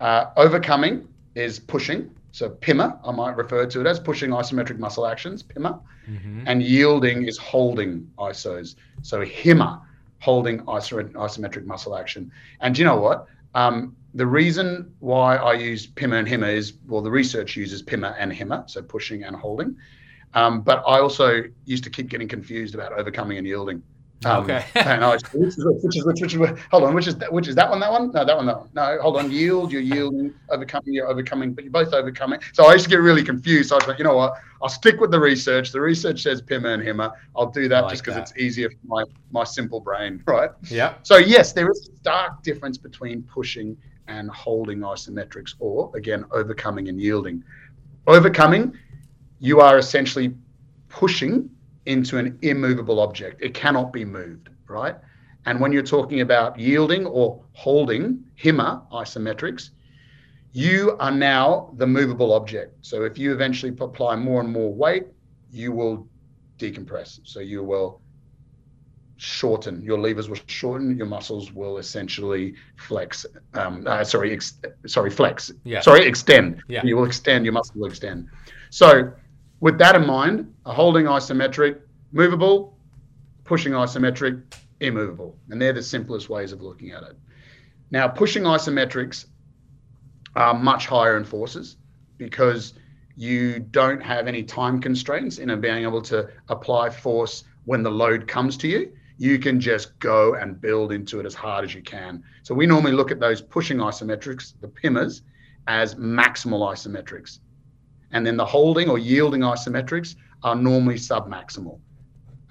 Uh, 0.00 0.26
overcoming 0.36 1.08
is 1.34 1.58
pushing. 1.58 2.10
So 2.32 2.50
PIMA, 2.50 3.00
I 3.04 3.12
might 3.12 3.36
refer 3.36 3.66
to 3.66 3.80
it 3.80 3.86
as 3.86 3.98
pushing 3.98 4.30
isometric 4.30 4.78
muscle 4.78 5.06
actions, 5.06 5.42
PIMA. 5.42 5.80
Mm-hmm. 6.08 6.44
And 6.46 6.62
yielding 6.62 7.24
is 7.26 7.38
holding 7.38 8.10
ISOs. 8.18 8.76
So 9.02 9.24
HIMA, 9.24 9.82
holding 10.20 10.60
isometric 10.60 11.64
muscle 11.64 11.96
action. 11.96 12.30
And 12.60 12.76
you 12.76 12.84
know 12.84 12.96
what? 12.96 13.26
Um, 13.54 13.96
the 14.14 14.26
reason 14.26 14.94
why 15.00 15.36
I 15.36 15.54
use 15.54 15.86
PIMA 15.86 16.16
and 16.16 16.28
HIMA 16.28 16.48
is, 16.48 16.74
well, 16.88 17.02
the 17.02 17.10
research 17.10 17.56
uses 17.56 17.82
PIMA 17.82 18.16
and 18.18 18.32
HIMA, 18.32 18.64
so 18.66 18.82
pushing 18.82 19.24
and 19.24 19.36
holding. 19.36 19.76
Um, 20.34 20.60
but 20.60 20.82
I 20.86 21.00
also 21.00 21.44
used 21.64 21.84
to 21.84 21.90
keep 21.90 22.08
getting 22.08 22.28
confused 22.28 22.74
about 22.74 22.92
overcoming 22.92 23.38
and 23.38 23.46
yielding. 23.46 23.82
Um, 24.24 24.44
okay. 24.44 24.64
and 24.74 25.04
I, 25.04 25.12
which 25.12 25.24
is 25.58 25.64
which 25.82 25.96
is 25.96 26.04
which, 26.04 26.20
which 26.20 26.34
is 26.34 26.58
hold 26.70 26.84
on, 26.84 26.94
which 26.94 27.06
is 27.06 27.16
that, 27.16 27.32
which 27.32 27.48
is 27.48 27.54
that 27.54 27.68
one? 27.68 27.80
That 27.80 27.92
one? 27.92 28.10
No, 28.12 28.24
that 28.24 28.36
one. 28.36 28.46
That 28.46 28.58
one. 28.58 28.68
No, 28.74 28.98
hold 29.02 29.18
on. 29.18 29.30
Yield. 29.30 29.72
You're 29.72 29.82
yielding. 29.82 30.34
Overcoming. 30.48 30.94
You're 30.94 31.08
overcoming. 31.08 31.52
But 31.52 31.64
you're 31.64 31.72
both 31.72 31.92
overcoming. 31.92 32.40
So 32.52 32.66
I 32.66 32.72
used 32.72 32.84
to 32.84 32.90
get 32.90 33.00
really 33.00 33.22
confused. 33.22 33.68
So 33.68 33.76
I 33.76 33.78
was 33.78 33.88
like, 33.88 33.98
you 33.98 34.04
know 34.04 34.16
what? 34.16 34.34
I'll 34.62 34.70
stick 34.70 35.00
with 35.00 35.10
the 35.10 35.20
research. 35.20 35.70
The 35.70 35.80
research 35.80 36.22
says 36.22 36.40
PIMA 36.40 36.68
and 36.70 36.82
HIMA. 36.82 37.12
I'll 37.36 37.50
do 37.50 37.68
that 37.68 37.82
like 37.82 37.90
just 37.90 38.04
because 38.04 38.18
it's 38.18 38.36
easier 38.38 38.70
for 38.70 38.86
my 38.86 39.04
my 39.30 39.44
simple 39.44 39.80
brain, 39.80 40.22
right? 40.26 40.50
Yeah. 40.70 40.94
So 41.02 41.18
yes, 41.18 41.52
there 41.52 41.70
is 41.70 41.90
a 41.92 41.96
stark 41.98 42.42
difference 42.42 42.78
between 42.78 43.22
pushing 43.22 43.76
and 44.08 44.30
holding 44.30 44.78
isometrics, 44.78 45.54
or 45.58 45.90
again, 45.94 46.24
overcoming 46.30 46.88
and 46.88 47.00
yielding. 47.00 47.44
Overcoming 48.06 48.78
you 49.38 49.60
are 49.60 49.78
essentially 49.78 50.34
pushing 50.88 51.50
into 51.86 52.18
an 52.18 52.38
immovable 52.42 53.00
object. 53.00 53.42
It 53.42 53.54
cannot 53.54 53.92
be 53.92 54.04
moved, 54.04 54.48
right? 54.68 54.96
And 55.46 55.60
when 55.60 55.72
you're 55.72 55.82
talking 55.82 56.20
about 56.20 56.58
yielding 56.58 57.06
or 57.06 57.42
holding 57.52 58.24
HIMA 58.34 58.82
isometrics, 58.92 59.70
you 60.52 60.96
are 60.98 61.10
now 61.10 61.70
the 61.76 61.86
movable 61.86 62.32
object. 62.32 62.74
So 62.80 63.04
if 63.04 63.18
you 63.18 63.32
eventually 63.32 63.72
apply 63.78 64.16
more 64.16 64.40
and 64.40 64.50
more 64.50 64.72
weight, 64.72 65.04
you 65.50 65.70
will 65.70 66.08
decompress. 66.58 67.20
So 67.24 67.40
you 67.40 67.62
will 67.62 68.00
shorten. 69.18 69.82
Your 69.82 69.98
levers 69.98 70.28
will 70.28 70.38
shorten. 70.46 70.96
Your 70.96 71.06
muscles 71.06 71.52
will 71.52 71.78
essentially 71.78 72.54
flex. 72.76 73.24
Um, 73.54 73.84
uh, 73.86 74.02
sorry, 74.02 74.32
ex- 74.32 74.58
sorry, 74.86 75.10
flex. 75.10 75.52
Yeah. 75.64 75.80
Sorry, 75.80 76.06
extend. 76.06 76.62
Yeah. 76.68 76.82
You 76.84 76.96
will 76.96 77.04
extend. 77.04 77.44
Your 77.44 77.52
muscle 77.52 77.74
will 77.76 77.88
extend. 77.88 78.28
So 78.70 79.12
with 79.60 79.78
that 79.78 79.96
in 79.96 80.06
mind, 80.06 80.52
a 80.64 80.72
holding 80.72 81.06
isometric, 81.06 81.80
movable, 82.12 82.76
pushing 83.44 83.72
isometric, 83.72 84.42
immovable. 84.80 85.36
And 85.50 85.60
they're 85.60 85.72
the 85.72 85.82
simplest 85.82 86.28
ways 86.28 86.52
of 86.52 86.60
looking 86.60 86.90
at 86.90 87.02
it. 87.02 87.16
Now, 87.90 88.08
pushing 88.08 88.42
isometrics 88.42 89.26
are 90.34 90.54
much 90.54 90.86
higher 90.86 91.16
in 91.16 91.24
forces 91.24 91.76
because 92.18 92.74
you 93.16 93.60
don't 93.60 94.02
have 94.02 94.26
any 94.26 94.42
time 94.42 94.80
constraints 94.80 95.38
in 95.38 95.60
being 95.60 95.84
able 95.84 96.02
to 96.02 96.28
apply 96.48 96.90
force 96.90 97.44
when 97.64 97.82
the 97.82 97.90
load 97.90 98.28
comes 98.28 98.56
to 98.58 98.68
you. 98.68 98.92
You 99.18 99.38
can 99.38 99.58
just 99.58 99.98
go 99.98 100.34
and 100.34 100.60
build 100.60 100.92
into 100.92 101.18
it 101.20 101.26
as 101.26 101.34
hard 101.34 101.64
as 101.64 101.74
you 101.74 101.80
can. 101.80 102.22
So 102.42 102.54
we 102.54 102.66
normally 102.66 102.92
look 102.92 103.10
at 103.10 103.18
those 103.18 103.40
pushing 103.40 103.78
isometrics, 103.78 104.52
the 104.60 104.68
PIMAs, 104.68 105.22
as 105.66 105.94
maximal 105.94 106.70
isometrics. 106.70 107.38
And 108.16 108.26
then 108.26 108.38
the 108.38 108.46
holding 108.46 108.88
or 108.88 108.98
yielding 108.98 109.42
isometrics 109.42 110.16
are 110.42 110.56
normally 110.56 110.94
submaximal. 110.94 111.78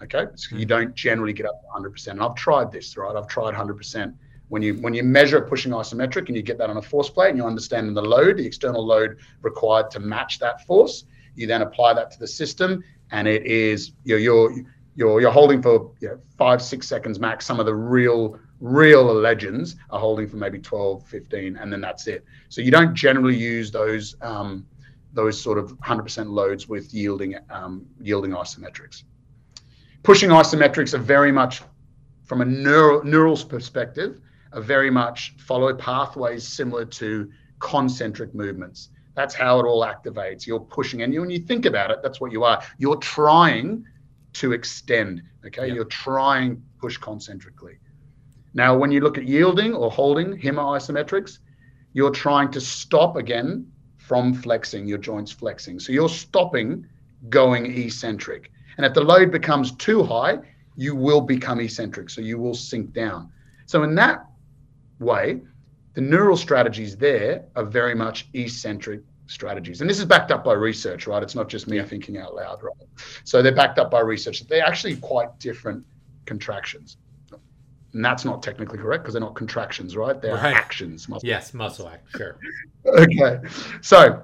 Okay, 0.03 0.28
so 0.36 0.55
you 0.55 0.63
don't 0.63 0.93
generally 0.93 1.34
get 1.34 1.47
up 1.47 1.59
to 1.59 1.68
100%. 1.82 2.07
And 2.09 2.22
I've 2.22 2.36
tried 2.36 2.72
this, 2.72 2.95
right? 2.95 3.16
I've 3.16 3.28
tried 3.28 3.55
100%. 3.55 4.13
When 4.49 4.61
you 4.61 4.76
when 4.76 4.93
you 4.93 5.01
measure 5.01 5.41
pushing 5.41 5.72
isometric 5.72 6.28
and 6.28 6.36
you 6.38 6.43
get 6.43 6.59
that 6.59 6.70
on 6.70 6.78
a 6.78 6.82
force 6.84 7.09
plate 7.09 7.30
and 7.30 7.38
you 7.39 7.45
understand 7.47 7.97
the 7.97 8.01
load, 8.03 8.38
the 8.38 8.45
external 8.45 8.86
load 8.86 9.18
required 9.41 9.89
to 9.89 9.99
match 9.99 10.38
that 10.38 10.63
force, 10.68 11.05
you 11.34 11.47
then 11.47 11.63
apply 11.63 11.95
that 11.95 12.11
to 12.11 12.20
the 12.20 12.28
system, 12.28 12.84
and 13.09 13.28
it 13.28 13.43
is 13.47 13.93
you're, 14.03 14.20
you're 14.20 14.53
you're 14.95 15.20
you're 15.20 15.32
holding 15.32 15.63
for 15.63 15.91
you 15.99 16.09
know, 16.09 16.20
five 16.38 16.61
six 16.61 16.88
seconds 16.88 17.20
max. 17.20 17.43
Some 17.43 17.59
of 17.59 17.66
the 17.66 17.74
real 17.74 18.39
real 18.59 19.11
legends 19.11 19.78
are 19.89 19.99
holding 19.99 20.28
for 20.28 20.38
maybe 20.38 20.59
12, 20.59 21.05
15, 21.07 21.57
and 21.57 21.74
then 21.74 21.82
that's 21.82 22.05
it. 22.07 22.24
So 22.49 22.61
you 22.61 22.72
don't 22.72 22.93
generally 22.93 23.36
use 23.36 23.72
those 23.72 24.16
um, 24.22 24.66
those 25.16 25.41
sort 25.41 25.57
of 25.57 25.72
100% 25.80 26.30
loads 26.30 26.68
with 26.68 26.93
yielding 26.93 27.36
um, 27.49 27.88
yielding 27.99 28.32
isometrics. 28.32 29.03
Pushing 30.03 30.30
isometrics 30.30 30.93
are 30.93 30.99
very 30.99 31.32
much 31.32 31.63
from 32.24 32.41
a 32.41 32.45
neural 32.45 33.03
neural 33.03 33.38
perspective 33.38 34.22
are 34.53 34.61
very 34.61 34.91
much 34.91 35.34
follow 35.38 35.74
pathways 35.74 36.47
similar 36.47 36.86
to 36.86 37.32
concentric 37.59 38.36
movements. 38.36 38.89
That's 39.16 39.34
how 39.34 39.59
it 39.59 39.63
all 39.63 39.86
activates. 39.86 40.45
You're 40.45 40.59
pushing, 40.59 41.01
and 41.01 41.13
you, 41.13 41.22
when 41.22 41.30
you 41.30 41.39
think 41.39 41.66
about 41.66 41.89
it, 41.89 41.99
that's 42.03 42.20
what 42.20 42.32
you 42.32 42.43
are. 42.43 42.61
You're 42.78 42.97
trying 42.97 43.86
to 44.34 44.51
extend. 44.51 45.24
Okay, 45.45 45.72
you're 45.72 45.86
trying 45.86 46.61
push 46.80 46.97
concentrically. 46.97 47.78
Now, 48.53 48.78
when 48.78 48.91
you 48.91 48.99
look 49.01 49.18
at 49.18 49.26
yielding 49.26 49.74
or 49.74 49.89
holding 49.89 50.38
HIMA 50.38 50.61
isometrics, 50.61 51.39
you're 51.93 52.11
trying 52.11 52.51
to 52.51 52.61
stop 52.61 53.16
again 53.16 53.72
from 54.08 54.34
flexing 54.34 54.88
your 54.88 54.99
joints 54.99 55.32
flexing. 55.32 55.80
So 55.80 55.91
you're 55.91 56.10
stopping 56.10 56.86
going 57.30 57.66
eccentric. 57.66 58.51
And 58.78 58.86
if 58.86 58.93
the 58.93 59.01
load 59.01 59.32
becomes 59.32 59.72
too 59.74 60.03
high, 60.03 60.39
you 60.76 60.95
will 60.95 61.22
become 61.22 61.60
eccentric. 61.60 62.10
So 62.10 62.22
you 62.22 62.38
will 62.38 62.53
sink 62.53 62.93
down. 62.93 63.32
So 63.66 63.84
in 63.84 63.95
that 63.95 64.28
way, 64.99 65.41
the 65.93 66.01
neural 66.01 66.38
strategies 66.38 66.95
there 66.95 67.45
are 67.56 67.64
very 67.64 67.95
much 67.95 68.28
eccentric 68.34 69.01
strategies. 69.28 69.82
And 69.82 69.89
this 69.89 69.97
is 69.97 70.06
backed 70.06 70.32
up 70.32 70.43
by 70.43 70.53
research, 70.53 71.08
right? 71.08 71.24
It's 71.24 71.36
not 71.36 71.49
just 71.49 71.68
me 71.68 71.82
thinking 71.82 72.18
out 72.18 72.36
loud, 72.36 72.62
right? 72.62 72.88
So 73.24 73.41
they're 73.41 73.56
backed 73.56 73.80
up 73.80 73.89
by 73.89 74.01
research. 74.01 74.45
They're 74.47 74.66
actually 74.66 74.97
quite 74.97 75.39
different 75.39 75.84
contractions. 76.26 76.97
And 77.96 78.04
that's 78.04 78.26
not 78.26 78.43
technically 78.43 78.78
correct 78.78 79.04
because 79.04 79.14
they're 79.14 79.22
not 79.22 79.36
contractions, 79.36 79.96
right? 79.96 80.22
They're 80.22 80.36
right. 80.36 80.54
actions. 80.54 81.08
Muscle 81.08 81.26
yes, 81.26 81.54
muscle 81.54 81.88
act, 81.88 82.06
sure. 82.12 82.38
okay. 82.86 83.39
So 83.80 84.22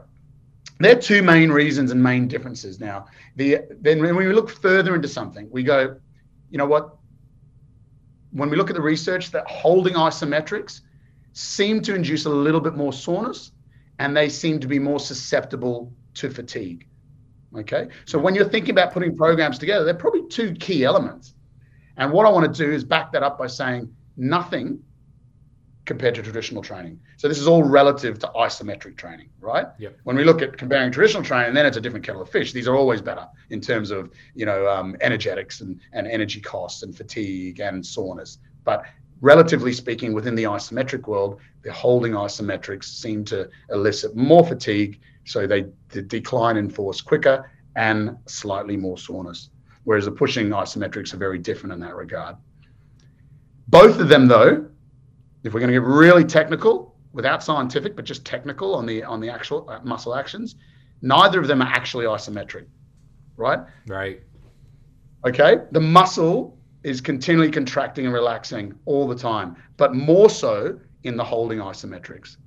there 0.82 0.98
are 0.98 1.00
two 1.00 1.24
main 1.24 1.50
reasons 1.50 1.90
and 1.92 2.04
main 2.04 2.28
differences. 2.28 2.82
Now, 2.82 3.06
the 3.38 3.60
then 3.80 4.02
when 4.02 4.18
we 4.18 4.28
look 4.34 4.50
further 4.50 4.94
into 4.94 5.08
something, 5.08 5.48
we 5.50 5.64
go, 5.64 5.96
you 6.50 6.58
know 6.58 6.66
what? 6.66 6.98
When 8.32 8.50
we 8.50 8.58
look 8.58 8.70
at 8.70 8.76
the 8.76 8.82
research, 8.82 9.32
that 9.32 9.48
holding 9.48 9.94
isometrics 9.94 10.82
seem 11.32 11.82
to 11.84 11.96
induce 11.96 12.26
a 12.26 12.30
little 12.30 12.60
bit 12.60 12.76
more 12.76 12.92
soreness 12.92 13.54
and 14.00 14.18
they 14.18 14.28
seem 14.28 14.60
to 14.60 14.68
be 14.68 14.80
more 14.80 15.00
susceptible 15.00 15.94
to 16.16 16.30
fatigue. 16.30 16.88
Okay. 17.56 17.88
So 18.04 18.20
when 18.20 18.36
you're 18.36 18.50
thinking 18.50 18.72
about 18.72 18.92
putting 18.92 19.16
programs 19.16 19.58
together, 19.58 19.86
they're 19.86 19.94
probably 19.94 20.28
two 20.28 20.56
key 20.56 20.84
elements. 20.84 21.36
And 21.98 22.12
what 22.12 22.26
I 22.26 22.30
want 22.30 22.54
to 22.54 22.66
do 22.66 22.72
is 22.72 22.84
back 22.84 23.12
that 23.12 23.24
up 23.24 23.38
by 23.38 23.48
saying 23.48 23.94
nothing 24.18 24.82
compared 25.86 26.16
to 26.16 26.22
traditional 26.22 26.62
training. 26.62 27.00
So 27.18 27.28
this 27.28 27.40
is 27.40 27.48
all 27.48 27.64
relative 27.64 28.20
to 28.20 28.28
isometric 28.36 28.98
training, 28.98 29.30
right? 29.40 29.68
Yep. 29.80 30.00
When 30.04 30.16
we 30.16 30.24
look 30.24 30.42
at 30.42 30.58
comparing 30.58 30.92
traditional 30.92 31.24
training, 31.24 31.54
then 31.54 31.66
it's 31.66 31.78
a 31.78 31.82
different 31.82 32.06
kettle 32.06 32.22
of 32.22 32.30
fish. 32.30 32.54
These 32.54 32.68
are 32.68 32.76
always 32.76 33.02
better 33.02 33.28
in 33.50 33.62
terms 33.62 33.92
of 33.92 34.12
you 34.36 34.46
know 34.46 34.68
um, 34.68 34.96
energetics 35.02 35.62
and, 35.62 35.80
and 35.94 36.08
energy 36.08 36.40
costs 36.40 36.84
and 36.84 36.96
fatigue 36.96 37.60
and 37.60 37.86
soreness. 37.86 38.38
But 38.64 38.86
relatively 39.22 39.74
speaking, 39.74 40.14
within 40.14 40.36
the 40.36 40.44
isometric 40.44 41.08
world, 41.08 41.40
the 41.64 41.74
holding 41.74 42.14
isometrics 42.14 42.86
seem 42.86 43.26
to 43.26 43.50
elicit 43.70 44.16
more 44.16 44.46
fatigue, 44.46 45.00
so 45.26 45.48
they 45.48 45.66
decline 45.90 46.58
in 46.58 46.70
force 46.70 47.02
quicker 47.02 47.50
and 47.76 48.18
slightly 48.28 48.78
more 48.78 48.98
soreness. 48.98 49.50
Whereas 49.92 50.06
the 50.06 50.12
pushing 50.12 50.48
isometrics 50.52 51.14
are 51.14 51.18
very 51.18 51.38
different 51.38 51.74
in 51.74 51.82
that 51.82 51.98
regard. 51.98 52.38
Both 53.68 54.00
of 54.00 54.08
them, 54.08 54.26
though, 54.26 54.66
if 55.44 55.54
we're 55.54 55.60
going 55.60 55.68
to 55.74 55.78
get 55.78 55.86
really 55.86 56.24
technical, 56.24 56.96
without 57.12 57.44
scientific, 57.44 57.98
but 57.98 58.06
just 58.06 58.24
technical 58.24 58.74
on 58.74 58.86
the 58.86 59.04
on 59.04 59.20
the 59.20 59.30
actual 59.30 59.70
uh, 59.70 59.82
muscle 59.84 60.16
actions, 60.16 60.56
neither 61.02 61.42
of 61.42 61.48
them 61.50 61.62
are 61.62 61.68
actually 61.68 62.06
isometric, 62.06 62.68
right? 63.36 63.60
Right. 63.86 64.22
Okay. 65.28 65.58
The 65.72 65.82
muscle 65.82 66.58
is 66.84 67.02
continually 67.02 67.52
contracting 67.52 68.06
and 68.06 68.14
relaxing 68.14 68.74
all 68.86 69.10
the 69.10 69.16
time, 69.18 69.58
but 69.76 69.94
more 69.94 70.30
so 70.30 70.80
in 71.04 71.18
the 71.18 71.26
holding 71.26 71.60
isometrics. 71.60 72.38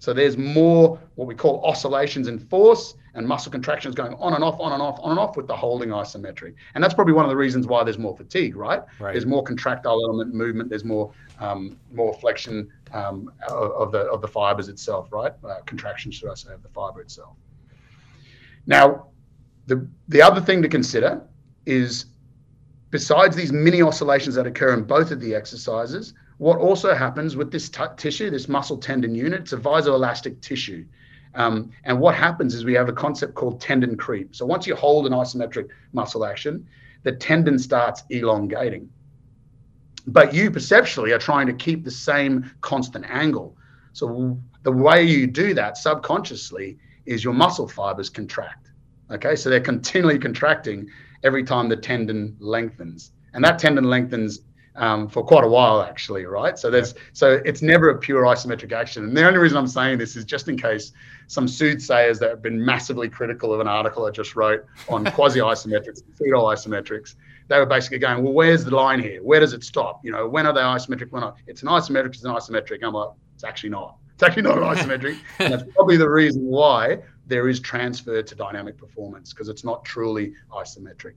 So 0.00 0.12
there's 0.12 0.36
more 0.36 0.98
what 1.14 1.28
we 1.28 1.36
call 1.36 1.64
oscillations 1.64 2.26
in 2.26 2.40
force 2.40 2.94
and 3.18 3.26
muscle 3.26 3.50
contractions 3.50 3.94
going 3.94 4.14
on 4.14 4.34
and 4.34 4.44
off, 4.44 4.58
on 4.60 4.72
and 4.72 4.80
off, 4.80 4.98
on 5.02 5.10
and 5.10 5.18
off 5.18 5.36
with 5.36 5.46
the 5.46 5.56
holding 5.56 5.90
isometric. 5.90 6.54
And 6.74 6.82
that's 6.82 6.94
probably 6.94 7.12
one 7.12 7.24
of 7.24 7.30
the 7.30 7.36
reasons 7.36 7.66
why 7.66 7.82
there's 7.84 7.98
more 7.98 8.16
fatigue, 8.16 8.56
right? 8.56 8.82
right. 9.00 9.12
There's 9.12 9.26
more 9.26 9.42
contractile 9.42 10.02
element 10.04 10.34
movement. 10.34 10.70
There's 10.70 10.84
more 10.84 11.12
um, 11.40 11.78
more 11.92 12.14
flexion 12.14 12.70
um, 12.92 13.30
of 13.48 13.92
the 13.92 14.00
of 14.10 14.22
the 14.22 14.28
fibers 14.28 14.68
itself, 14.68 15.08
right? 15.12 15.32
Uh, 15.44 15.60
contraction, 15.66 16.10
should 16.12 16.30
I 16.30 16.34
say, 16.34 16.52
of 16.52 16.62
the 16.62 16.68
fiber 16.68 17.00
itself. 17.00 17.36
Now, 18.66 19.08
the 19.66 19.86
the 20.08 20.22
other 20.22 20.40
thing 20.40 20.62
to 20.62 20.68
consider 20.68 21.20
is 21.66 22.06
besides 22.90 23.36
these 23.36 23.52
mini 23.52 23.82
oscillations 23.82 24.34
that 24.36 24.46
occur 24.46 24.72
in 24.74 24.84
both 24.84 25.10
of 25.10 25.20
the 25.20 25.34
exercises, 25.34 26.14
what 26.38 26.58
also 26.58 26.94
happens 26.94 27.36
with 27.36 27.50
this 27.50 27.68
t- 27.68 27.82
tissue, 27.96 28.30
this 28.30 28.48
muscle 28.48 28.78
tendon 28.78 29.14
unit, 29.14 29.40
it's 29.40 29.52
a 29.52 29.56
viscoelastic 29.56 30.40
tissue. 30.40 30.86
Um, 31.38 31.70
and 31.84 31.98
what 32.00 32.16
happens 32.16 32.52
is 32.52 32.64
we 32.64 32.74
have 32.74 32.88
a 32.88 32.92
concept 32.92 33.34
called 33.34 33.60
tendon 33.60 33.96
creep. 33.96 34.34
So 34.34 34.44
once 34.44 34.66
you 34.66 34.74
hold 34.74 35.06
an 35.06 35.12
isometric 35.12 35.68
muscle 35.92 36.24
action, 36.24 36.66
the 37.04 37.12
tendon 37.12 37.60
starts 37.60 38.02
elongating. 38.10 38.90
But 40.08 40.34
you 40.34 40.50
perceptually 40.50 41.12
are 41.12 41.18
trying 41.18 41.46
to 41.46 41.52
keep 41.52 41.84
the 41.84 41.92
same 41.92 42.50
constant 42.60 43.04
angle. 43.08 43.56
So 43.92 44.36
the 44.64 44.72
way 44.72 45.04
you 45.04 45.28
do 45.28 45.54
that 45.54 45.76
subconsciously 45.76 46.76
is 47.06 47.22
your 47.22 47.34
muscle 47.34 47.68
fibers 47.68 48.10
contract. 48.10 48.72
Okay, 49.12 49.36
so 49.36 49.48
they're 49.48 49.60
continually 49.60 50.18
contracting 50.18 50.88
every 51.22 51.44
time 51.44 51.68
the 51.68 51.76
tendon 51.76 52.36
lengthens. 52.40 53.12
And 53.32 53.44
that 53.44 53.60
tendon 53.60 53.84
lengthens 53.84 54.40
um, 54.78 55.08
for 55.08 55.24
quite 55.24 55.44
a 55.44 55.48
while, 55.48 55.82
actually, 55.82 56.24
right? 56.24 56.58
So 56.58 56.70
there's 56.70 56.94
so 57.12 57.40
it's 57.44 57.62
never 57.62 57.90
a 57.90 57.98
pure 57.98 58.22
isometric 58.22 58.72
action. 58.72 59.04
And 59.04 59.16
the 59.16 59.26
only 59.26 59.38
reason 59.38 59.58
I'm 59.58 59.66
saying 59.66 59.98
this 59.98 60.16
is 60.16 60.24
just 60.24 60.48
in 60.48 60.56
case 60.56 60.92
some 61.26 61.46
soothsayers 61.46 62.18
that 62.20 62.30
have 62.30 62.42
been 62.42 62.64
massively 62.64 63.08
critical 63.08 63.52
of 63.52 63.60
an 63.60 63.68
article 63.68 64.06
I 64.06 64.10
just 64.10 64.36
wrote 64.36 64.64
on 64.88 65.04
quasi 65.12 65.40
isometrics, 65.40 66.02
pseudo 66.16 66.44
isometrics, 66.44 67.16
they 67.48 67.58
were 67.58 67.66
basically 67.66 67.98
going, 67.98 68.22
well, 68.22 68.32
where's 68.32 68.64
the 68.64 68.74
line 68.74 69.00
here? 69.00 69.22
Where 69.22 69.40
does 69.40 69.52
it 69.52 69.64
stop? 69.64 70.00
You 70.04 70.12
know, 70.12 70.28
when 70.28 70.46
are 70.46 70.52
they 70.52 70.60
isometric? 70.60 71.10
When 71.10 71.22
are, 71.22 71.34
it's 71.46 71.62
an 71.62 71.68
isometric, 71.68 72.14
it's 72.14 72.24
an 72.24 72.32
isometric. 72.32 72.82
I'm 72.82 72.94
like, 72.94 73.10
it's 73.34 73.44
actually 73.44 73.70
not. 73.70 73.96
It's 74.14 74.22
actually 74.22 74.42
not 74.42 74.58
an 74.58 74.64
isometric. 74.76 75.18
and 75.38 75.52
that's 75.52 75.64
probably 75.74 75.96
the 75.96 76.08
reason 76.08 76.44
why 76.44 76.98
there 77.26 77.48
is 77.48 77.60
transfer 77.60 78.22
to 78.22 78.34
dynamic 78.34 78.78
performance 78.78 79.32
because 79.32 79.48
it's 79.48 79.64
not 79.64 79.84
truly 79.84 80.32
isometric. 80.52 81.14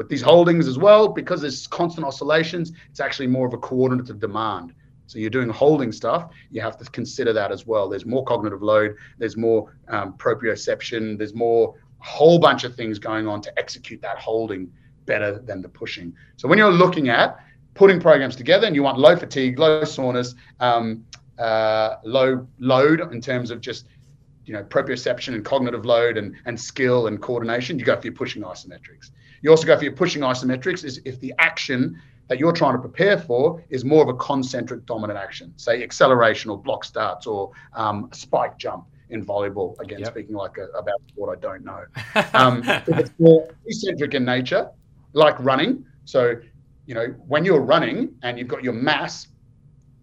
With 0.00 0.08
these 0.08 0.22
holdings 0.22 0.66
as 0.66 0.78
well, 0.78 1.08
because 1.08 1.42
there's 1.42 1.66
constant 1.66 2.06
oscillations, 2.06 2.72
it's 2.88 3.00
actually 3.00 3.26
more 3.26 3.46
of 3.46 3.52
a 3.52 3.58
coordinate 3.58 4.08
of 4.08 4.18
demand. 4.18 4.72
So 5.06 5.18
you're 5.18 5.28
doing 5.28 5.50
holding 5.50 5.92
stuff, 5.92 6.30
you 6.50 6.62
have 6.62 6.78
to 6.78 6.86
consider 6.86 7.34
that 7.34 7.52
as 7.52 7.66
well. 7.66 7.86
There's 7.86 8.06
more 8.06 8.24
cognitive 8.24 8.62
load, 8.62 8.96
there's 9.18 9.36
more 9.36 9.76
um, 9.88 10.14
proprioception, 10.14 11.18
there's 11.18 11.34
more 11.34 11.74
whole 11.98 12.38
bunch 12.38 12.64
of 12.64 12.74
things 12.74 12.98
going 12.98 13.28
on 13.28 13.42
to 13.42 13.58
execute 13.58 14.00
that 14.00 14.16
holding 14.16 14.72
better 15.04 15.38
than 15.38 15.60
the 15.60 15.68
pushing. 15.68 16.14
So 16.38 16.48
when 16.48 16.56
you're 16.56 16.72
looking 16.72 17.10
at 17.10 17.38
putting 17.74 18.00
programs 18.00 18.36
together 18.36 18.66
and 18.66 18.74
you 18.74 18.82
want 18.82 18.98
low 18.98 19.16
fatigue, 19.16 19.58
low 19.58 19.84
soreness, 19.84 20.34
um, 20.60 21.04
uh, 21.38 21.96
low 22.04 22.48
load 22.58 23.12
in 23.12 23.20
terms 23.20 23.50
of 23.50 23.60
just 23.60 23.84
you 24.46 24.54
know 24.54 24.64
proprioception 24.64 25.34
and 25.34 25.44
cognitive 25.44 25.84
load 25.84 26.16
and, 26.16 26.36
and 26.46 26.58
skill 26.58 27.06
and 27.08 27.20
coordination, 27.20 27.78
you 27.78 27.84
go 27.84 27.96
for 28.00 28.06
your 28.06 28.14
pushing 28.14 28.40
isometrics. 28.40 29.10
You 29.42 29.50
also 29.50 29.66
go 29.66 29.76
for 29.76 29.84
your 29.84 29.92
pushing 29.92 30.22
isometrics 30.22 30.84
is 30.84 31.00
if 31.04 31.18
the 31.20 31.34
action 31.38 32.00
that 32.28 32.38
you're 32.38 32.52
trying 32.52 32.74
to 32.74 32.78
prepare 32.78 33.18
for 33.18 33.62
is 33.70 33.84
more 33.84 34.02
of 34.02 34.08
a 34.08 34.14
concentric 34.14 34.86
dominant 34.86 35.18
action, 35.18 35.52
say 35.56 35.82
acceleration 35.82 36.50
or 36.50 36.58
block 36.58 36.84
starts 36.84 37.26
or 37.26 37.50
um, 37.72 38.08
spike 38.12 38.56
jump 38.56 38.86
in 39.10 39.24
volleyball. 39.24 39.78
Again, 39.80 39.98
yep. 39.98 40.08
speaking 40.08 40.36
like 40.36 40.56
a, 40.56 40.66
about 40.78 41.02
what 41.16 41.36
I 41.36 41.40
don't 41.40 41.64
know. 41.64 41.84
Um, 42.32 42.62
it's 42.86 43.10
more 43.18 43.48
eccentric 43.66 44.14
in 44.14 44.24
nature, 44.24 44.70
like 45.12 45.38
running. 45.40 45.84
So, 46.04 46.36
you 46.86 46.94
know, 46.94 47.06
when 47.26 47.44
you're 47.44 47.60
running 47.60 48.14
and 48.22 48.38
you've 48.38 48.48
got 48.48 48.62
your 48.62 48.74
mass 48.74 49.26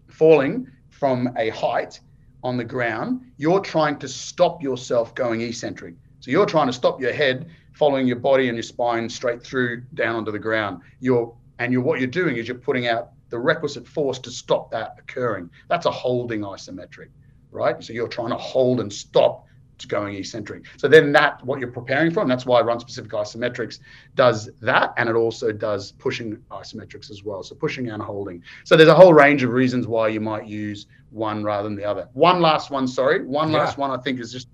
falling 0.09 0.67
from 0.89 1.33
a 1.37 1.49
height 1.49 2.01
on 2.43 2.57
the 2.57 2.63
ground, 2.65 3.21
you're 3.37 3.61
trying 3.61 3.97
to 3.99 4.07
stop 4.07 4.61
yourself 4.61 5.15
going 5.15 5.41
eccentric. 5.41 5.95
So 6.19 6.31
you're 6.31 6.45
trying 6.45 6.67
to 6.67 6.73
stop 6.73 6.99
your 6.99 7.13
head 7.13 7.49
following 7.77 8.07
your 8.07 8.17
body 8.17 8.47
and 8.47 8.57
your 8.57 8.63
spine 8.63 9.07
straight 9.07 9.43
through 9.43 9.81
down 9.93 10.15
onto 10.15 10.31
the 10.31 10.39
ground. 10.39 10.81
You're 10.99 11.33
and 11.59 11.71
you're 11.71 11.81
what 11.81 11.99
you're 11.99 12.07
doing 12.07 12.37
is 12.37 12.47
you're 12.47 12.57
putting 12.57 12.87
out 12.87 13.11
the 13.29 13.37
requisite 13.37 13.87
force 13.87 14.19
to 14.19 14.31
stop 14.31 14.71
that 14.71 14.95
occurring. 14.97 15.49
That's 15.69 15.85
a 15.85 15.91
holding 15.91 16.41
isometric, 16.41 17.09
right? 17.51 17.83
So 17.83 17.93
you're 17.93 18.07
trying 18.07 18.29
to 18.29 18.37
hold 18.37 18.79
and 18.79 18.91
stop 18.91 19.45
going 19.87 20.15
eccentric. 20.15 20.65
So 20.77 20.87
then 20.87 21.11
that 21.11 21.45
what 21.45 21.59
you're 21.59 21.71
preparing 21.71 22.11
for, 22.11 22.21
and 22.21 22.31
that's 22.31 22.47
why 22.47 22.61
run 22.61 22.79
specific 22.79 23.11
isometrics 23.11 23.79
does 24.15 24.49
that, 24.61 24.93
and 24.97 25.07
it 25.07 25.15
also 25.15 25.51
does 25.51 25.91
pushing 25.93 26.37
isometrics 26.49 27.11
as 27.11 27.23
well. 27.23 27.43
So 27.43 27.53
pushing 27.53 27.89
and 27.89 28.01
holding. 28.01 28.41
So 28.63 28.75
there's 28.75 28.89
a 28.89 28.95
whole 28.95 29.13
range 29.13 29.43
of 29.43 29.51
reasons 29.51 29.85
why 29.85 30.07
you 30.07 30.19
might 30.19 30.47
use 30.47 30.87
one 31.11 31.43
rather 31.43 31.69
than 31.69 31.77
the 31.77 31.85
other. 31.85 32.09
One 32.13 32.41
last 32.41 32.71
one, 32.71 32.87
sorry, 32.87 33.23
one 33.23 33.51
yeah. 33.51 33.59
last 33.59 33.77
one 33.77 33.91
I 33.91 33.97
think 33.97 34.19
is 34.19 34.31
just 34.31 34.47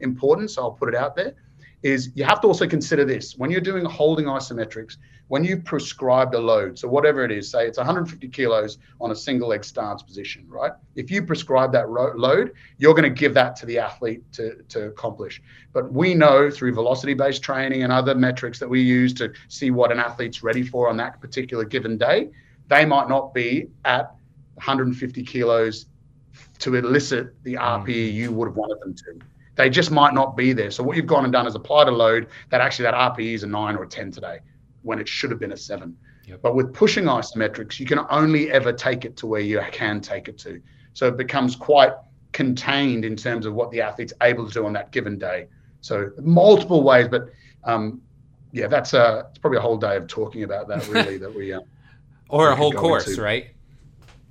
important. 0.00 0.50
So 0.50 0.62
I'll 0.62 0.72
put 0.72 0.90
it 0.90 0.94
out 0.94 1.16
there. 1.16 1.34
Is 1.86 2.10
you 2.14 2.24
have 2.24 2.40
to 2.40 2.48
also 2.48 2.66
consider 2.66 3.04
this 3.04 3.36
when 3.36 3.50
you're 3.50 3.68
doing 3.72 3.84
holding 3.84 4.26
isometrics 4.26 4.96
when 5.28 5.42
you 5.42 5.56
prescribed 5.56 6.34
a 6.34 6.38
load, 6.38 6.78
so 6.78 6.86
whatever 6.86 7.24
it 7.24 7.32
is, 7.32 7.50
say 7.50 7.66
it's 7.66 7.78
150 7.78 8.28
kilos 8.28 8.78
on 9.00 9.10
a 9.10 9.16
single 9.16 9.48
leg 9.48 9.64
stance 9.64 10.02
position, 10.02 10.44
right? 10.48 10.72
If 10.94 11.10
you 11.10 11.22
prescribe 11.22 11.72
that 11.72 11.88
ro- 11.88 12.12
load, 12.16 12.52
you're 12.78 12.94
going 12.94 13.12
to 13.12 13.20
give 13.20 13.34
that 13.34 13.56
to 13.56 13.66
the 13.66 13.78
athlete 13.78 14.22
to, 14.34 14.62
to 14.68 14.86
accomplish. 14.86 15.42
But 15.72 15.92
we 15.92 16.14
know 16.14 16.48
through 16.48 16.74
velocity 16.74 17.14
based 17.14 17.42
training 17.42 17.82
and 17.82 17.92
other 17.92 18.14
metrics 18.14 18.60
that 18.60 18.68
we 18.68 18.80
use 18.80 19.12
to 19.14 19.32
see 19.48 19.70
what 19.72 19.90
an 19.90 19.98
athlete's 19.98 20.44
ready 20.44 20.62
for 20.62 20.88
on 20.88 20.96
that 20.98 21.20
particular 21.20 21.64
given 21.64 21.98
day, 21.98 22.30
they 22.68 22.84
might 22.84 23.08
not 23.08 23.34
be 23.34 23.68
at 23.84 24.14
150 24.54 25.22
kilos 25.24 25.86
to 26.60 26.74
elicit 26.76 27.34
the 27.42 27.54
RPE 27.54 27.86
mm. 27.86 28.12
you 28.12 28.32
would 28.32 28.46
have 28.46 28.56
wanted 28.56 28.80
them 28.80 28.94
to. 28.94 29.18
They 29.56 29.70
just 29.70 29.90
might 29.90 30.14
not 30.14 30.36
be 30.36 30.52
there. 30.52 30.70
So 30.70 30.82
what 30.82 30.96
you've 30.96 31.06
gone 31.06 31.24
and 31.24 31.32
done 31.32 31.46
is 31.46 31.54
applied 31.54 31.88
a 31.88 31.90
load 31.90 32.28
that 32.50 32.60
actually 32.60 32.84
that 32.84 32.94
RPE 32.94 33.34
is 33.34 33.42
a 33.42 33.46
nine 33.46 33.74
or 33.76 33.82
a 33.82 33.88
10 33.88 34.10
today 34.12 34.38
when 34.82 34.98
it 34.98 35.08
should 35.08 35.30
have 35.30 35.40
been 35.40 35.52
a 35.52 35.56
seven. 35.56 35.96
Yep. 36.26 36.42
But 36.42 36.54
with 36.54 36.72
pushing 36.74 37.04
isometrics, 37.04 37.80
you 37.80 37.86
can 37.86 38.00
only 38.10 38.50
ever 38.50 38.72
take 38.72 39.04
it 39.04 39.16
to 39.18 39.26
where 39.26 39.40
you 39.40 39.60
can 39.72 40.00
take 40.00 40.28
it 40.28 40.38
to. 40.38 40.60
So 40.92 41.08
it 41.08 41.16
becomes 41.16 41.56
quite 41.56 41.92
contained 42.32 43.04
in 43.04 43.16
terms 43.16 43.46
of 43.46 43.54
what 43.54 43.70
the 43.70 43.80
athlete's 43.80 44.12
able 44.22 44.46
to 44.46 44.52
do 44.52 44.66
on 44.66 44.72
that 44.74 44.92
given 44.92 45.18
day. 45.18 45.46
So 45.80 46.10
multiple 46.20 46.82
ways, 46.82 47.08
but 47.08 47.30
um, 47.64 48.02
yeah, 48.52 48.66
that's 48.66 48.92
a 48.92 49.26
it's 49.30 49.38
probably 49.38 49.58
a 49.58 49.62
whole 49.62 49.76
day 49.76 49.96
of 49.96 50.06
talking 50.06 50.42
about 50.42 50.68
that 50.68 50.86
really 50.88 51.18
that 51.18 51.34
we. 51.34 51.52
Uh, 51.52 51.60
or 52.28 52.50
a 52.50 52.56
whole 52.56 52.72
course, 52.72 53.08
into. 53.08 53.22
right? 53.22 53.48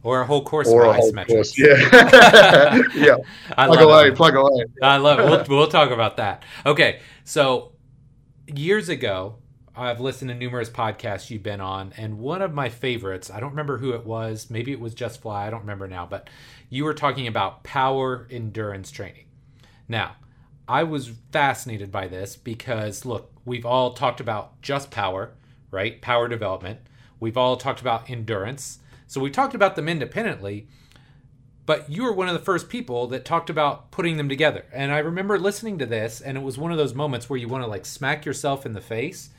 Or 0.05 0.21
a 0.21 0.25
whole 0.25 0.43
course 0.43 0.67
or 0.67 0.85
of 0.85 0.95
isometrics. 0.95 1.27
Course, 1.27 1.57
yeah, 1.57 2.81
yeah. 2.93 3.15
plug 3.55 3.81
away, 3.81 4.07
it. 4.09 4.15
plug 4.15 4.35
away. 4.35 4.65
I 4.81 4.97
love 4.97 5.19
it. 5.19 5.25
We'll, 5.25 5.57
we'll 5.57 5.67
talk 5.67 5.89
about 5.89 6.17
that. 6.17 6.43
Okay, 6.63 6.99
so 7.23 7.71
years 8.47 8.87
ago, 8.87 9.37
I've 9.75 9.99
listened 9.99 10.29
to 10.29 10.35
numerous 10.35 10.69
podcasts 10.69 11.29
you've 11.31 11.41
been 11.43 11.59
on, 11.59 11.91
and 11.97 12.19
one 12.19 12.41
of 12.41 12.53
my 12.53 12.69
favorites, 12.69 13.31
I 13.31 13.39
don't 13.39 13.49
remember 13.49 13.79
who 13.79 13.93
it 13.93 14.05
was, 14.05 14.49
maybe 14.49 14.71
it 14.71 14.79
was 14.79 14.93
Just 14.93 15.21
Fly, 15.21 15.47
I 15.47 15.49
don't 15.49 15.61
remember 15.61 15.87
now, 15.87 16.05
but 16.05 16.29
you 16.69 16.85
were 16.85 16.93
talking 16.93 17.25
about 17.27 17.63
power 17.63 18.27
endurance 18.29 18.91
training. 18.91 19.25
Now, 19.87 20.17
I 20.67 20.83
was 20.83 21.13
fascinated 21.31 21.91
by 21.91 22.07
this 22.07 22.35
because, 22.35 23.05
look, 23.05 23.31
we've 23.43 23.65
all 23.65 23.93
talked 23.93 24.19
about 24.19 24.61
just 24.61 24.91
power, 24.91 25.31
right? 25.71 26.01
Power 26.01 26.27
development. 26.27 26.79
We've 27.19 27.37
all 27.37 27.57
talked 27.57 27.81
about 27.81 28.09
endurance. 28.09 28.79
So 29.07 29.21
we 29.21 29.29
talked 29.29 29.55
about 29.55 29.75
them 29.75 29.87
independently, 29.87 30.67
but 31.65 31.89
you 31.89 32.03
were 32.03 32.13
one 32.13 32.27
of 32.27 32.33
the 32.33 32.45
first 32.45 32.69
people 32.69 33.07
that 33.07 33.25
talked 33.25 33.49
about 33.49 33.91
putting 33.91 34.17
them 34.17 34.29
together. 34.29 34.65
And 34.73 34.91
I 34.91 34.99
remember 34.99 35.39
listening 35.39 35.79
to 35.79 35.85
this, 35.85 36.21
and 36.21 36.37
it 36.37 36.43
was 36.43 36.57
one 36.57 36.71
of 36.71 36.77
those 36.77 36.93
moments 36.93 37.29
where 37.29 37.39
you 37.39 37.47
want 37.47 37.63
to 37.63 37.69
like 37.69 37.85
smack 37.85 38.25
yourself 38.25 38.65
in 38.65 38.73
the 38.73 38.81
face 38.81 39.29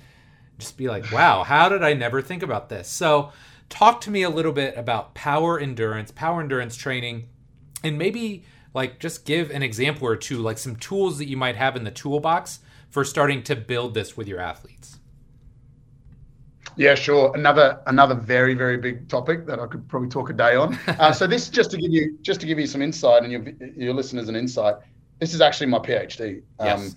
just 0.58 0.76
be 0.76 0.88
like, 0.88 1.10
wow, 1.12 1.44
how 1.44 1.68
did 1.68 1.82
I 1.82 1.92
never 1.92 2.22
think 2.22 2.42
about 2.42 2.68
this? 2.68 2.88
So, 2.88 3.32
talk 3.68 4.00
to 4.02 4.10
me 4.10 4.22
a 4.22 4.30
little 4.30 4.52
bit 4.52 4.76
about 4.76 5.14
power 5.14 5.58
endurance, 5.58 6.10
power 6.10 6.40
endurance 6.40 6.76
training, 6.76 7.28
and 7.82 7.98
maybe 7.98 8.44
like 8.74 8.98
just 8.98 9.24
give 9.24 9.50
an 9.50 9.62
example 9.62 10.06
or 10.06 10.16
two, 10.16 10.38
like 10.38 10.58
some 10.58 10.76
tools 10.76 11.18
that 11.18 11.28
you 11.28 11.36
might 11.36 11.56
have 11.56 11.76
in 11.76 11.84
the 11.84 11.90
toolbox 11.90 12.60
for 12.88 13.04
starting 13.04 13.42
to 13.42 13.56
build 13.56 13.94
this 13.94 14.16
with 14.16 14.28
your 14.28 14.40
athletes. 14.40 14.95
Yeah, 16.76 16.94
sure. 16.94 17.34
Another 17.34 17.80
another 17.86 18.14
very 18.14 18.54
very 18.54 18.76
big 18.76 19.08
topic 19.08 19.46
that 19.46 19.58
I 19.58 19.66
could 19.66 19.88
probably 19.88 20.08
talk 20.08 20.30
a 20.30 20.32
day 20.32 20.56
on. 20.56 20.78
Uh, 20.88 21.12
so 21.12 21.26
this 21.26 21.48
just 21.48 21.70
to 21.70 21.76
give 21.76 21.90
you 21.90 22.18
just 22.22 22.40
to 22.40 22.46
give 22.46 22.58
you 22.58 22.66
some 22.66 22.82
insight 22.82 23.22
and 23.22 23.32
your 23.32 23.42
your 23.76 23.94
listeners 23.94 24.28
an 24.28 24.36
insight. 24.36 24.76
This 25.18 25.34
is 25.34 25.40
actually 25.40 25.68
my 25.68 25.78
PhD. 25.78 26.42
Um, 26.58 26.66
yes. 26.66 26.96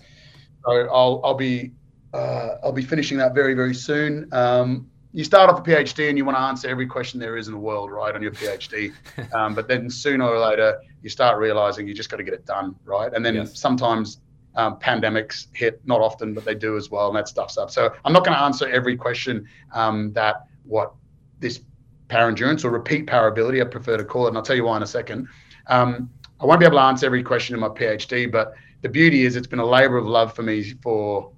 So 0.64 0.88
I'll 0.90 1.20
I'll 1.24 1.34
be 1.34 1.72
uh, 2.12 2.56
I'll 2.62 2.72
be 2.72 2.82
finishing 2.82 3.18
that 3.18 3.34
very, 3.34 3.54
very 3.54 3.74
soon. 3.74 4.28
Um, 4.32 4.90
you 5.12 5.24
start 5.24 5.50
off 5.50 5.60
a 5.60 5.62
PhD 5.62 6.08
and 6.08 6.16
you 6.16 6.24
want 6.24 6.36
to 6.36 6.42
answer 6.42 6.68
every 6.68 6.86
question 6.86 7.18
there 7.18 7.36
is 7.36 7.48
in 7.48 7.54
the 7.54 7.58
world, 7.58 7.90
right, 7.90 8.14
on 8.14 8.22
your 8.22 8.32
PhD. 8.32 8.92
Um, 9.32 9.54
but 9.54 9.68
then 9.68 9.88
sooner 9.88 10.24
or 10.24 10.38
later, 10.38 10.80
you 11.02 11.08
start 11.08 11.38
realizing 11.38 11.86
you 11.86 11.94
just 11.94 12.10
got 12.10 12.16
to 12.16 12.22
get 12.22 12.34
it 12.34 12.46
done, 12.46 12.74
right? 12.84 13.12
And 13.12 13.24
then 13.24 13.34
yes. 13.34 13.58
sometimes 13.58 14.20
um, 14.56 14.76
pandemics 14.76 15.46
hit, 15.52 15.80
not 15.84 16.00
often, 16.00 16.34
but 16.34 16.44
they 16.44 16.54
do 16.54 16.76
as 16.76 16.90
well, 16.90 17.08
and 17.08 17.16
that 17.16 17.28
stuff's 17.28 17.56
up. 17.56 17.70
So 17.70 17.92
I'm 18.04 18.12
not 18.12 18.24
going 18.24 18.36
to 18.36 18.42
answer 18.42 18.68
every 18.68 18.96
question 18.96 19.46
um, 19.72 20.12
that 20.12 20.46
what 20.64 20.92
this 21.38 21.60
power 22.08 22.28
endurance 22.28 22.64
or 22.64 22.70
repeat 22.70 23.06
power 23.06 23.28
ability, 23.28 23.60
I 23.60 23.64
prefer 23.64 23.96
to 23.96 24.04
call 24.04 24.26
it, 24.26 24.28
and 24.28 24.36
I'll 24.36 24.42
tell 24.42 24.56
you 24.56 24.64
why 24.64 24.76
in 24.76 24.82
a 24.82 24.86
second. 24.86 25.28
Um, 25.68 26.10
I 26.40 26.46
won't 26.46 26.58
be 26.58 26.66
able 26.66 26.78
to 26.78 26.82
answer 26.82 27.06
every 27.06 27.22
question 27.22 27.54
in 27.54 27.60
my 27.60 27.68
PhD, 27.68 28.30
but 28.30 28.54
the 28.82 28.88
beauty 28.88 29.24
is 29.24 29.36
it's 29.36 29.46
been 29.46 29.58
a 29.58 29.64
labor 29.64 29.96
of 29.96 30.06
love 30.06 30.34
for 30.34 30.42
me 30.42 30.74
for 30.82 31.30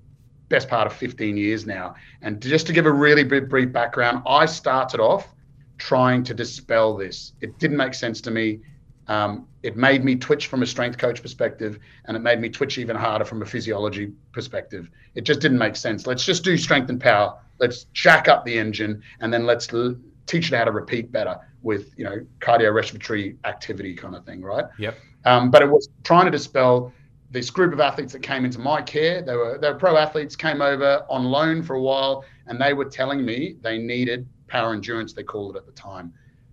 best 0.48 0.68
part 0.68 0.86
of 0.86 0.92
15 0.92 1.36
years 1.36 1.66
now. 1.66 1.94
And 2.20 2.40
just 2.40 2.66
to 2.68 2.72
give 2.72 2.86
a 2.86 2.92
really 2.92 3.24
brief, 3.24 3.72
background, 3.72 4.22
I 4.26 4.46
started 4.46 5.00
off 5.00 5.34
trying 5.78 6.22
to 6.24 6.34
dispel 6.34 6.96
this. 6.96 7.32
It 7.40 7.58
didn't 7.58 7.78
make 7.78 7.94
sense 7.94 8.20
to 8.22 8.30
me. 8.30 8.60
Um, 9.08 9.48
it 9.62 9.76
made 9.76 10.04
me 10.04 10.16
twitch 10.16 10.46
from 10.46 10.62
a 10.62 10.66
strength 10.66 10.98
coach 10.98 11.22
perspective, 11.22 11.78
and 12.04 12.16
it 12.16 12.20
made 12.20 12.40
me 12.40 12.48
twitch 12.48 12.78
even 12.78 12.96
harder 12.96 13.24
from 13.24 13.42
a 13.42 13.46
physiology 13.46 14.12
perspective. 14.32 14.90
It 15.14 15.22
just 15.22 15.40
didn't 15.40 15.58
make 15.58 15.76
sense. 15.76 16.06
Let's 16.06 16.24
just 16.24 16.44
do 16.44 16.56
strength 16.56 16.90
and 16.90 17.00
power. 17.00 17.38
Let's 17.58 17.84
jack 17.92 18.28
up 18.28 18.44
the 18.44 18.58
engine, 18.58 19.02
and 19.20 19.32
then 19.32 19.46
let's 19.46 19.72
l- 19.72 19.96
teach 20.26 20.52
it 20.52 20.56
how 20.56 20.64
to 20.64 20.72
repeat 20.72 21.12
better 21.12 21.38
with 21.62 21.94
you 21.96 22.04
know 22.04 22.26
cardiorespiratory 22.40 23.36
activity 23.44 23.94
kind 23.94 24.16
of 24.16 24.24
thing, 24.24 24.42
right? 24.42 24.64
Yep. 24.78 24.96
Um, 25.24 25.50
but 25.50 25.62
it 25.62 25.70
was 25.70 25.88
trying 26.02 26.24
to 26.24 26.30
dispel 26.32 26.92
this 27.32 27.48
group 27.48 27.72
of 27.72 27.80
athletes 27.80 28.12
that 28.12 28.20
came 28.20 28.44
into 28.44 28.58
my 28.58 28.82
care, 28.82 29.22
they 29.22 29.34
were 29.34 29.58
they 29.58 29.68
were 29.68 29.78
pro 29.78 29.96
athletes, 29.96 30.36
came 30.36 30.60
over 30.60 31.04
on 31.08 31.24
loan 31.24 31.62
for 31.62 31.74
a 31.74 31.80
while, 31.80 32.24
and 32.46 32.60
they 32.60 32.74
were 32.74 32.84
telling 32.84 33.24
me 33.24 33.56
they 33.62 33.78
needed 33.78 34.28
power 34.46 34.74
endurance. 34.74 35.14
They 35.14 35.22
called 35.22 35.56
it 35.56 35.58
at 35.58 35.66
the 35.66 35.72
time, 35.72 36.12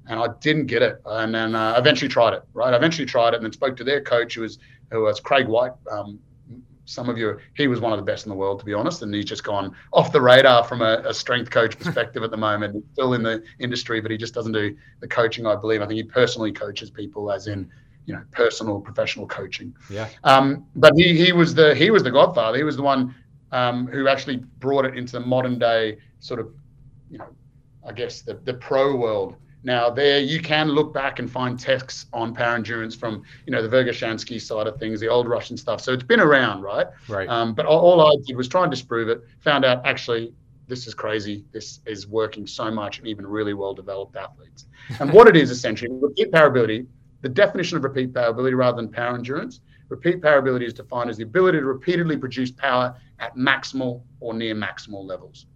and 0.10 0.20
I 0.20 0.28
didn't 0.42 0.66
get 0.66 0.82
it. 0.82 1.02
And 1.06 1.34
then 1.34 1.56
uh, 1.56 1.76
eventually 1.78 2.10
tried 2.10 2.34
it. 2.34 2.44
Right, 2.54 2.74
I 2.74 2.78
eventually 2.78 3.06
tried 3.06 3.30
it, 3.30 3.36
and 3.36 3.46
then 3.46 3.54
spoke 3.54 3.78
to 3.78 3.84
their 3.84 4.02
coach, 4.02 4.36
who 4.36 4.42
was 4.42 4.60
who 4.92 5.04
was 5.04 5.20
Craig 5.20 5.48
White. 5.48 5.72
Um, 5.90 6.20
some 6.86 7.08
of 7.08 7.20
you, 7.20 7.38
he 7.54 7.68
was 7.68 7.80
one 7.80 7.94
of 7.94 8.00
the 8.00 8.04
best 8.04 8.26
in 8.26 8.32
the 8.32 8.36
world, 8.36 8.58
to 8.60 8.66
be 8.66 8.74
honest, 8.74 9.04
and 9.04 9.14
he's 9.14 9.26
just 9.26 9.44
gone 9.44 9.76
off 9.94 10.12
the 10.12 10.20
radar 10.20 10.64
from 10.64 10.82
a, 10.82 11.04
a 11.06 11.14
strength 11.14 11.52
coach 11.52 11.78
perspective 11.78 12.24
at 12.24 12.32
the 12.32 12.38
moment. 12.38 12.74
He's 12.74 12.84
still 12.94 13.14
in 13.14 13.22
the 13.22 13.44
industry, 13.60 14.02
but 14.02 14.10
he 14.10 14.18
just 14.18 14.34
doesn't 14.34 14.54
do 14.54 14.76
the 15.00 15.08
coaching. 15.08 15.46
I 15.46 15.56
believe. 15.56 15.82
I 15.82 15.86
think 15.86 15.98
he 15.98 16.04
personally 16.04 16.52
coaches 16.52 16.90
people, 16.90 17.32
as 17.32 17.48
in 17.48 17.70
you 18.06 18.16
know 18.16 18.24
personal 18.32 18.82
professional 18.82 19.28
coaching. 19.28 19.74
Yeah. 19.90 20.10
Um, 20.24 20.66
but 20.76 20.94
he 20.96 21.16
he 21.16 21.32
was 21.32 21.54
the 21.54 21.76
he 21.76 21.92
was 21.92 22.02
the 22.02 22.12
godfather. 22.12 22.58
He 22.58 22.64
was 22.64 22.76
the 22.76 22.82
one 22.82 23.14
um, 23.52 23.86
who 23.88 24.08
actually 24.08 24.38
brought 24.58 24.86
it 24.86 24.98
into 24.98 25.14
the 25.14 25.20
modern 25.20 25.60
day 25.60 26.00
sort 26.20 26.40
of 26.40 26.52
you 27.12 27.20
know 27.20 27.28
I 27.88 27.94
guess 27.94 28.22
the 28.22 28.34
the 28.46 28.56
pro 28.56 28.96
world. 28.96 29.36
Now 29.64 29.90
there 29.90 30.20
you 30.20 30.42
can 30.42 30.70
look 30.70 30.94
back 30.94 31.20
and 31.20 31.30
find 31.30 31.60
texts 31.60 32.06
on 32.14 32.34
power 32.34 32.56
endurance 32.56 32.96
from 32.96 33.24
you 33.46 33.52
know 33.52 33.62
the 33.62 33.70
Verkhoshansky 33.70 34.42
side 34.42 34.68
of 34.68 34.80
things, 34.80 35.00
the 35.00 35.08
old 35.08 35.28
Russian 35.28 35.58
stuff. 35.58 35.82
So 35.82 35.94
it's 35.94 36.04
been 36.04 36.22
around, 36.22 36.62
right? 36.62 36.88
Right. 37.08 37.28
Um, 37.28 37.54
but 37.54 37.66
all, 37.66 37.80
all 37.80 38.08
I 38.08 38.16
did 38.26 38.38
was 38.38 38.48
try 38.48 38.64
and 38.64 38.72
disprove 38.72 39.10
it. 39.10 39.22
Found 39.42 39.66
out 39.66 39.86
actually 39.86 40.34
this 40.68 40.88
is 40.88 40.94
crazy. 40.94 41.44
This 41.52 41.80
is 41.86 42.08
working 42.08 42.46
so 42.46 42.70
much, 42.72 43.00
and 43.00 43.08
even 43.08 43.26
really 43.26 43.54
well 43.54 43.74
developed 43.74 44.16
athletes. 44.16 44.66
And 45.00 45.12
what 45.12 45.28
it 45.28 45.36
is 45.36 45.50
essentially, 45.50 45.92
repeat 46.02 46.32
power 46.32 46.48
ability 46.48 46.86
the 47.22 47.30
definition 47.30 47.78
of 47.78 47.84
repeat 47.84 48.14
power 48.14 48.28
ability 48.28 48.56
rather 48.56 48.78
than 48.78 48.90
power 48.90 49.16
endurance. 49.16 49.62
Repeat 49.90 50.22
power 50.22 50.38
ability 50.38 50.66
is 50.66 50.74
defined 50.74 51.10
as 51.10 51.18
the 51.18 51.24
ability 51.24 51.60
to 51.60 51.66
repeatedly 51.66 52.16
produce 52.16 52.52
power 52.52 52.96
at 53.20 53.36
maximal 53.36 54.04
or 54.20 54.34
near 54.34 54.56
maximal 54.56 55.04
levels. 55.04 55.48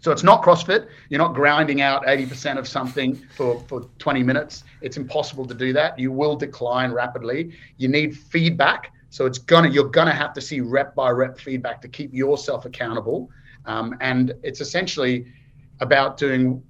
So 0.00 0.10
it's 0.12 0.22
not 0.22 0.42
CrossFit. 0.42 0.88
You're 1.10 1.18
not 1.18 1.34
grinding 1.34 1.82
out 1.82 2.06
80% 2.06 2.58
of 2.58 2.66
something 2.66 3.16
for, 3.36 3.62
for 3.68 3.82
20 3.98 4.22
minutes. 4.22 4.64
It's 4.80 4.96
impossible 4.96 5.46
to 5.46 5.54
do 5.54 5.74
that. 5.74 5.98
You 5.98 6.10
will 6.10 6.36
decline 6.36 6.90
rapidly. 6.90 7.52
You 7.76 7.88
need 7.88 8.16
feedback. 8.16 8.92
So 9.10 9.26
it's 9.26 9.38
gonna 9.38 9.68
you're 9.68 9.90
gonna 9.90 10.14
have 10.14 10.32
to 10.34 10.40
see 10.40 10.60
rep 10.60 10.94
by 10.94 11.10
rep 11.10 11.38
feedback 11.38 11.82
to 11.82 11.88
keep 11.88 12.14
yourself 12.14 12.64
accountable. 12.64 13.28
Um, 13.66 13.96
and 14.00 14.32
it's 14.42 14.60
essentially 14.60 15.26
about 15.80 16.16
doing 16.16 16.62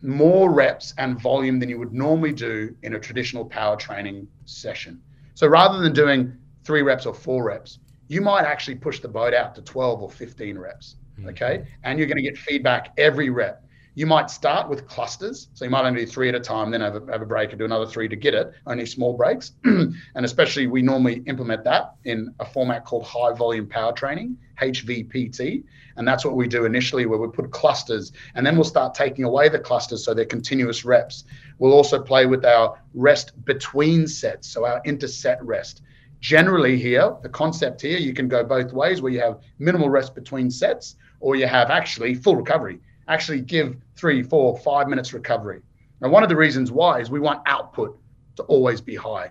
more 0.00 0.50
reps 0.50 0.94
and 0.98 1.20
volume 1.20 1.58
than 1.58 1.68
you 1.68 1.78
would 1.78 1.92
normally 1.92 2.32
do 2.32 2.74
in 2.82 2.94
a 2.94 2.98
traditional 2.98 3.44
power 3.44 3.76
training 3.76 4.26
session. 4.46 5.00
So 5.34 5.46
rather 5.46 5.80
than 5.80 5.92
doing 5.92 6.36
three 6.64 6.82
reps 6.82 7.04
or 7.04 7.14
four 7.14 7.44
reps, 7.44 7.80
you 8.08 8.20
might 8.20 8.44
actually 8.44 8.76
push 8.76 9.00
the 9.00 9.08
boat 9.08 9.34
out 9.34 9.54
to 9.56 9.62
12 9.62 10.02
or 10.02 10.10
15 10.10 10.58
reps. 10.58 10.96
Mm-hmm. 11.18 11.28
Okay. 11.30 11.66
And 11.84 11.98
you're 11.98 12.08
going 12.08 12.16
to 12.16 12.22
get 12.22 12.38
feedback 12.38 12.92
every 12.96 13.30
rep. 13.30 13.64
you 13.94 14.06
might 14.06 14.30
start 14.30 14.70
with 14.70 14.86
clusters. 14.86 15.48
So 15.52 15.64
you 15.64 15.70
might 15.70 15.84
only 15.84 16.04
do 16.04 16.10
three 16.10 16.28
at 16.28 16.34
a 16.34 16.40
time, 16.40 16.70
then 16.70 16.80
have 16.80 16.96
a, 16.96 17.12
have 17.12 17.20
a 17.20 17.26
break 17.26 17.50
and 17.50 17.58
do 17.58 17.64
another 17.66 17.86
three 17.86 18.08
to 18.08 18.16
get 18.16 18.34
it, 18.34 18.52
only 18.66 18.86
small 18.86 19.14
breaks. 19.16 19.52
and 19.64 19.94
especially, 20.16 20.66
we 20.66 20.80
normally 20.80 21.22
implement 21.26 21.64
that 21.64 21.94
in 22.04 22.34
a 22.40 22.44
format 22.44 22.84
called 22.86 23.04
high 23.04 23.32
volume 23.34 23.66
power 23.66 23.92
training, 23.92 24.38
HVPT. 24.60 25.64
And 25.96 26.08
that's 26.08 26.24
what 26.24 26.36
we 26.36 26.48
do 26.48 26.64
initially, 26.64 27.04
where 27.04 27.18
we 27.18 27.28
put 27.28 27.50
clusters 27.50 28.12
and 28.34 28.46
then 28.46 28.54
we'll 28.56 28.64
start 28.64 28.94
taking 28.94 29.24
away 29.24 29.50
the 29.50 29.58
clusters 29.58 30.04
so 30.04 30.14
they're 30.14 30.24
continuous 30.24 30.86
reps. 30.86 31.24
We'll 31.58 31.74
also 31.74 32.02
play 32.02 32.24
with 32.24 32.46
our 32.46 32.78
rest 32.94 33.44
between 33.44 34.06
sets, 34.08 34.48
so 34.48 34.64
our 34.64 34.80
interset 34.86 35.44
rest. 35.44 35.82
Generally, 36.22 36.78
here, 36.78 37.14
the 37.22 37.28
concept 37.28 37.82
here, 37.82 37.98
you 37.98 38.14
can 38.14 38.28
go 38.28 38.42
both 38.42 38.72
ways 38.72 39.02
where 39.02 39.12
you 39.12 39.20
have 39.20 39.40
minimal 39.58 39.90
rest 39.90 40.14
between 40.14 40.50
sets 40.50 40.96
or 41.20 41.36
you 41.36 41.46
have 41.46 41.70
actually 41.70 42.14
full 42.14 42.36
recovery 42.36 42.80
actually 43.08 43.40
give 43.40 43.76
three, 43.96 44.22
four, 44.22 44.58
five 44.58 44.88
minutes 44.88 45.12
recovery. 45.12 45.60
Now, 46.00 46.08
one 46.08 46.22
of 46.22 46.28
the 46.28 46.36
reasons 46.36 46.72
why 46.72 47.00
is 47.00 47.10
we 47.10 47.20
want 47.20 47.42
output 47.46 47.98
to 48.36 48.42
always 48.44 48.80
be 48.80 48.94
high. 48.94 49.30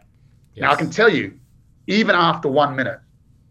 Yes. 0.54 0.62
Now, 0.62 0.72
I 0.72 0.76
can 0.76 0.90
tell 0.90 1.10
you, 1.10 1.38
even 1.88 2.16
after 2.16 2.48
one 2.48 2.76
minute, 2.76 3.00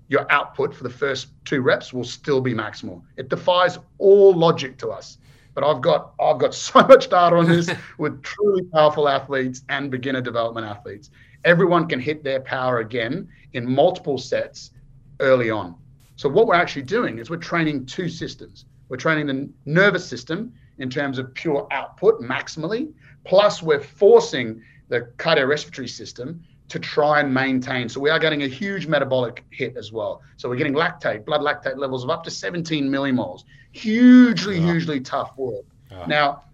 your 0.09 0.31
output 0.31 0.75
for 0.75 0.83
the 0.83 0.91
first 0.91 1.29
two 1.45 1.61
reps 1.61 1.93
will 1.93 2.05
still 2.05 2.41
be 2.41 2.55
maximal. 2.55 3.03
It 3.17 3.29
defies 3.29 3.79
all 3.99 4.33
logic 4.33 4.79
to 4.79 4.89
us. 4.89 5.19
But 5.53 5.65
I've 5.65 5.81
got 5.81 6.13
I've 6.21 6.39
got 6.39 6.55
so 6.67 6.81
much 6.81 7.11
data 7.11 7.37
on 7.37 7.49
this 7.49 7.71
with 7.99 8.23
truly 8.23 8.63
powerful 8.73 9.09
athletes 9.09 9.63
and 9.69 9.91
beginner 9.91 10.21
development 10.21 10.67
athletes. 10.67 11.11
Everyone 11.45 11.89
can 11.89 12.01
hit 12.01 12.23
their 12.23 12.41
power 12.41 12.81
again 12.81 13.29
in 13.53 13.69
multiple 13.69 14.19
sets 14.19 14.71
early 15.21 15.51
on. 15.51 15.75
So 16.17 16.29
what 16.29 16.47
we're 16.47 16.55
actually 16.55 16.83
doing 16.83 17.19
is 17.19 17.31
we're 17.31 17.37
training 17.37 17.87
two 17.87 18.09
systems. 18.09 18.67
We're 18.89 18.97
training 18.97 19.27
the 19.27 19.49
nervous 19.65 20.07
system 20.07 20.53
in 20.79 20.91
terms 20.91 21.19
of 21.19 21.33
pure 21.35 21.67
output 21.71 22.21
maximally, 22.21 22.93
plus 23.25 23.63
we're 23.63 23.81
forcing 23.81 24.63
the 24.89 25.03
cardiorespiratory 25.17 25.89
system 25.89 26.43
to 26.69 26.79
try 26.79 27.21
and 27.21 27.33
maintain. 27.33 27.89
So 27.89 28.01
we 28.01 28.11
are 28.11 28.19
getting 28.19 28.43
a 28.43 28.49
huge 28.49 28.87
metabolic 28.87 29.45
hit 29.51 29.77
as 29.77 29.93
well. 29.93 30.23
So 30.37 30.49
we're 30.49 30.57
getting 30.57 30.75
lactate, 30.75 31.25
blood 31.25 31.41
lactate 31.41 31.77
levels 31.77 32.05
of 32.05 32.11
up 32.11 32.23
to 32.25 32.31
17 32.31 32.89
millimoles. 32.89 33.45
Hugely, 33.73 34.59
oh. 34.59 34.63
hugely 34.63 35.01
tough 35.01 35.37
work. 35.37 35.65
Oh. 35.91 36.05
Now, 36.07 36.45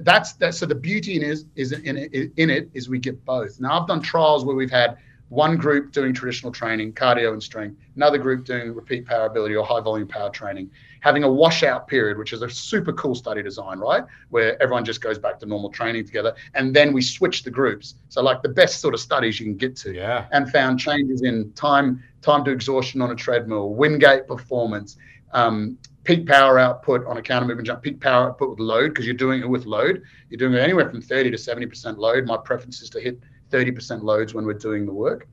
that's 0.00 0.34
that. 0.34 0.54
So 0.54 0.66
the 0.66 0.74
beauty 0.74 1.16
in 1.16 1.22
is 1.22 1.46
is 1.56 1.72
in 1.72 1.96
it, 1.96 2.32
in 2.36 2.50
it 2.50 2.70
is 2.74 2.88
we 2.88 2.98
get 2.98 3.24
both. 3.24 3.60
Now 3.60 3.80
I've 3.80 3.86
done 3.86 4.00
trials 4.02 4.44
where 4.44 4.56
we've 4.56 4.70
had 4.70 4.98
one 5.32 5.56
group 5.56 5.92
doing 5.92 6.12
traditional 6.12 6.52
training, 6.52 6.92
cardio 6.92 7.32
and 7.32 7.42
strength, 7.42 7.80
another 7.96 8.18
group 8.18 8.44
doing 8.44 8.74
repeat 8.74 9.06
power 9.06 9.24
ability 9.24 9.56
or 9.56 9.64
high 9.64 9.80
volume 9.80 10.06
power 10.06 10.28
training, 10.28 10.70
having 11.00 11.24
a 11.24 11.32
washout 11.32 11.88
period, 11.88 12.18
which 12.18 12.34
is 12.34 12.42
a 12.42 12.50
super 12.50 12.92
cool 12.92 13.14
study 13.14 13.42
design, 13.42 13.78
right? 13.78 14.04
Where 14.28 14.62
everyone 14.62 14.84
just 14.84 15.00
goes 15.00 15.18
back 15.18 15.40
to 15.40 15.46
normal 15.46 15.70
training 15.70 16.04
together. 16.04 16.34
And 16.52 16.76
then 16.76 16.92
we 16.92 17.00
switch 17.00 17.44
the 17.44 17.50
groups. 17.50 17.94
So 18.10 18.20
like 18.20 18.42
the 18.42 18.50
best 18.50 18.82
sort 18.82 18.92
of 18.92 19.00
studies 19.00 19.40
you 19.40 19.46
can 19.46 19.56
get 19.56 19.74
to. 19.76 19.94
Yeah. 19.94 20.26
And 20.32 20.52
found 20.52 20.78
changes 20.78 21.22
in 21.22 21.50
time, 21.54 22.02
time 22.20 22.44
to 22.44 22.50
exhaustion 22.50 23.00
on 23.00 23.10
a 23.10 23.16
treadmill, 23.16 23.70
Wingate 23.70 24.28
performance, 24.28 24.98
um, 25.32 25.78
peak 26.04 26.26
power 26.26 26.58
output 26.58 27.06
on 27.06 27.16
a 27.16 27.22
counter 27.22 27.46
movement 27.46 27.66
jump, 27.66 27.82
peak 27.82 28.00
power 28.00 28.28
output 28.28 28.50
with 28.50 28.58
load, 28.58 28.88
because 28.88 29.06
you're 29.06 29.14
doing 29.14 29.40
it 29.40 29.48
with 29.48 29.66
load. 29.66 30.02
You're 30.28 30.38
doing 30.38 30.54
it 30.54 30.60
anywhere 30.60 30.88
from 30.90 31.00
30 31.00 31.30
to 31.30 31.36
70% 31.36 31.96
load. 31.98 32.26
My 32.26 32.36
preference 32.36 32.82
is 32.82 32.90
to 32.90 33.00
hit 33.00 33.20
30% 33.50 34.02
loads 34.02 34.34
when 34.34 34.44
we're 34.44 34.54
doing 34.54 34.86
the 34.86 34.92
work. 34.92 35.28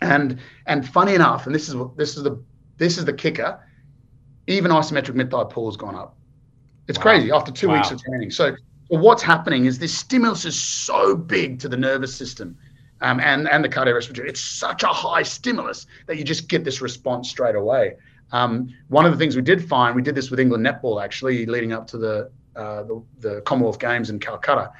And 0.00 0.38
and 0.66 0.86
funny 0.86 1.14
enough, 1.14 1.46
and 1.46 1.54
this 1.54 1.68
is 1.68 1.76
this 1.96 2.16
is 2.16 2.24
the 2.24 2.42
this 2.76 2.98
is 2.98 3.04
the 3.04 3.12
kicker, 3.12 3.60
even 4.46 4.70
isometric 4.70 5.14
mid 5.14 5.30
thigh 5.30 5.44
pull 5.44 5.66
has 5.66 5.76
gone 5.76 5.94
up. 5.94 6.16
It's 6.88 6.98
wow. 6.98 7.02
crazy 7.02 7.30
after 7.30 7.52
two 7.52 7.68
wow. 7.68 7.76
weeks 7.76 7.90
of 7.90 8.02
training. 8.02 8.30
So, 8.30 8.56
so 8.90 8.98
what's 8.98 9.22
happening 9.22 9.64
is 9.64 9.78
this 9.78 9.96
stimulus 9.96 10.44
is 10.44 10.60
so 10.60 11.16
big 11.16 11.58
to 11.60 11.68
the 11.68 11.76
nervous 11.76 12.14
system 12.14 12.58
um, 13.00 13.20
and 13.20 13.48
and 13.48 13.64
the 13.64 13.68
cardiorespiratory. 13.68 14.28
It's 14.28 14.40
such 14.40 14.82
a 14.82 14.88
high 14.88 15.22
stimulus 15.22 15.86
that 16.06 16.16
you 16.16 16.24
just 16.24 16.48
get 16.48 16.64
this 16.64 16.80
response 16.80 17.30
straight 17.30 17.54
away. 17.54 17.96
Um, 18.34 18.68
one 18.88 19.06
of 19.06 19.12
the 19.12 19.18
things 19.18 19.36
we 19.36 19.42
did 19.42 19.66
find, 19.66 19.94
we 19.94 20.02
did 20.02 20.14
this 20.14 20.30
with 20.30 20.40
England 20.40 20.66
netball 20.66 21.02
actually, 21.02 21.46
leading 21.46 21.72
up 21.72 21.86
to 21.88 21.98
the 21.98 22.30
uh, 22.56 22.82
the, 22.84 23.02
the 23.18 23.40
Commonwealth 23.42 23.78
Games 23.78 24.10
in 24.10 24.18
Calcutta 24.20 24.70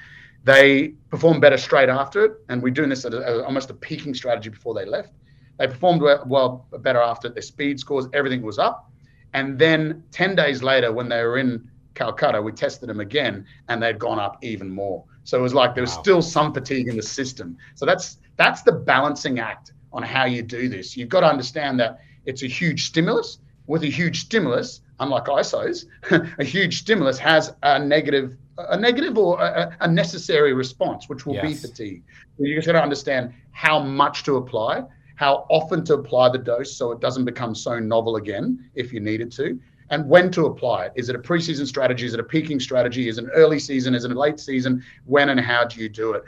they 0.45 0.89
performed 1.09 1.41
better 1.41 1.57
straight 1.57 1.89
after 1.89 2.25
it, 2.25 2.33
and 2.49 2.63
we're 2.63 2.71
doing 2.71 2.91
this 2.91 3.05
at, 3.07 3.15
a, 3.15 3.27
at 3.27 3.41
almost 3.41 3.71
a 3.71 3.75
peaking 3.75 4.15
strategy 4.15 4.51
before 4.51 4.75
they 4.75 4.85
left. 4.85 5.15
They 5.59 5.67
performed 5.67 6.03
well, 6.03 6.23
well 6.27 6.67
better 6.81 7.01
after 7.01 7.31
their 7.31 7.43
speed 7.43 7.81
scores, 7.81 8.07
everything 8.13 8.43
was 8.43 8.59
up. 8.59 8.91
And 9.33 9.59
then 9.59 10.05
10 10.13 10.37
days 10.37 10.63
later, 10.63 10.93
when 10.93 11.09
they 11.09 11.23
were 11.23 11.39
in 11.39 11.69
Calcutta, 11.95 12.43
we 12.43 12.53
tested 12.53 12.89
them 12.89 13.01
again 13.01 13.47
and 13.69 13.83
they'd 13.83 13.99
gone 13.99 14.19
up 14.19 14.39
even 14.43 14.69
more. 14.71 15.05
So 15.25 15.39
it 15.39 15.43
was 15.43 15.55
like 15.55 15.75
there 15.75 15.83
was 15.83 15.97
wow. 15.97 16.03
still 16.03 16.23
some 16.23 16.53
fatigue 16.53 16.89
in 16.89 16.97
the 16.97 17.03
system. 17.03 17.57
So 17.75 17.87
that's 17.87 18.19
that's 18.37 18.63
the 18.63 18.73
balancing 18.73 19.39
act 19.39 19.73
on 19.93 20.03
how 20.03 20.25
you 20.27 20.43
do 20.43 20.69
this. 20.69 20.97
You've 20.97 21.09
got 21.09 21.21
to 21.21 21.29
understand 21.29 21.81
that 21.81 22.01
it's 22.27 22.43
a 22.43 22.49
huge 22.49 22.87
stimulus. 22.87 23.39
With 23.67 23.83
a 23.83 23.91
huge 23.91 24.21
stimulus, 24.21 24.81
unlike 25.01 25.25
ISOs, 25.25 25.87
a 26.39 26.45
huge 26.45 26.81
stimulus 26.81 27.19
has 27.19 27.55
a 27.63 27.79
negative 27.79 28.37
a 28.57 28.77
negative 28.79 29.19
or 29.19 29.41
a, 29.41 29.77
a 29.81 29.89
necessary 29.89 30.53
response, 30.53 31.09
which 31.09 31.27
will 31.27 31.35
yes. 31.35 31.45
be 31.45 31.55
fatigue. 31.69 32.03
You 32.39 32.55
just 32.55 32.67
got 32.67 32.75
to 32.75 32.83
understand 32.83 33.33
how 33.51 33.81
much 33.81 34.23
to 34.25 34.37
apply, 34.37 34.85
how 35.17 35.47
often 35.51 35.85
to 35.87 35.95
apply 35.95 36.29
the 36.31 36.39
dose 36.39 36.77
so 36.77 36.93
it 36.93 37.01
doesn't 37.01 37.25
become 37.25 37.55
so 37.55 37.79
novel 37.79 38.17
again 38.17 38.71
if 38.75 38.93
you 38.93 39.01
need 39.01 39.21
it 39.21 39.33
to, 39.33 39.59
and 39.91 40.09
when 40.09 40.31
to 40.33 40.47
apply 40.47 40.87
it. 40.87 40.93
Is 40.95 41.09
it 41.09 41.17
a 41.17 41.19
preseason 41.19 41.67
strategy? 41.67 42.07
Is 42.07 42.15
it 42.15 42.21
a 42.21 42.25
peaking 42.25 42.61
strategy? 42.61 43.09
Is 43.09 43.19
it 43.19 43.25
an 43.25 43.31
early 43.31 43.59
season? 43.59 43.95
Is 43.95 44.05
it 44.05 44.13
a 44.13 44.19
late 44.19 44.39
season? 44.39 44.85
When 45.05 45.31
and 45.31 45.41
how 45.41 45.65
do 45.65 45.81
you 45.81 45.89
do 45.89 46.13
it? 46.13 46.23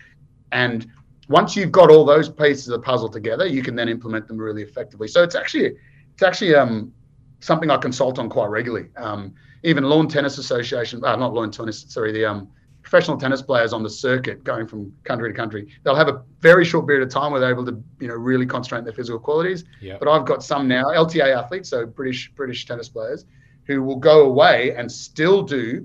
And 0.53 0.87
once 1.29 1.57
you've 1.57 1.73
got 1.73 1.91
all 1.91 2.05
those 2.05 2.29
pieces 2.29 2.69
of 2.69 2.73
the 2.73 2.85
puzzle 2.85 3.09
together, 3.09 3.47
you 3.47 3.63
can 3.63 3.75
then 3.75 3.89
implement 3.89 4.29
them 4.29 4.39
really 4.39 4.63
effectively. 4.63 5.09
So 5.09 5.23
it's 5.23 5.35
actually 5.35 5.77
it's 6.15 6.23
actually 6.23 6.55
um, 6.55 6.93
something 7.41 7.71
I 7.71 7.77
consult 7.77 8.19
on 8.19 8.29
quite 8.29 8.49
regularly. 8.49 8.89
Um, 8.97 9.35
even 9.63 9.85
lawn 9.85 10.09
tennis 10.09 10.39
association, 10.39 11.05
uh, 11.05 11.17
not 11.17 11.35
lawn 11.35 11.51
tennis, 11.51 11.85
sorry, 11.89 12.13
the 12.13 12.25
um, 12.25 12.49
professional 12.83 13.17
tennis 13.17 13.43
players 13.43 13.73
on 13.73 13.83
the 13.83 13.91
circuit 13.91 14.45
going 14.45 14.67
from 14.67 14.93
country 15.03 15.29
to 15.29 15.37
country, 15.37 15.67
they'll 15.83 15.97
have 15.97 16.09
a 16.09 16.23
very 16.41 16.65
short 16.65 16.87
period 16.87 17.03
of 17.03 17.13
time 17.13 17.33
where 17.33 17.41
they're 17.41 17.51
able 17.51 17.65
to, 17.65 17.83
you 17.99 18.07
know, 18.07 18.15
really 18.15 18.47
concentrate 18.47 18.79
on 18.79 18.85
their 18.85 18.93
physical 18.93 19.19
qualities. 19.19 19.65
Yep. 19.81 19.99
But 19.99 20.09
I've 20.09 20.25
got 20.25 20.45
some 20.45 20.69
now, 20.69 20.85
LTA 20.85 21.37
athletes, 21.37 21.71
so 21.71 21.85
British 21.85 22.31
British 22.37 22.65
tennis 22.65 22.89
players, 22.89 23.25
who 23.67 23.83
will 23.83 23.97
go 23.97 24.27
away 24.27 24.73
and 24.77 24.91
still 24.91 25.43
do 25.43 25.85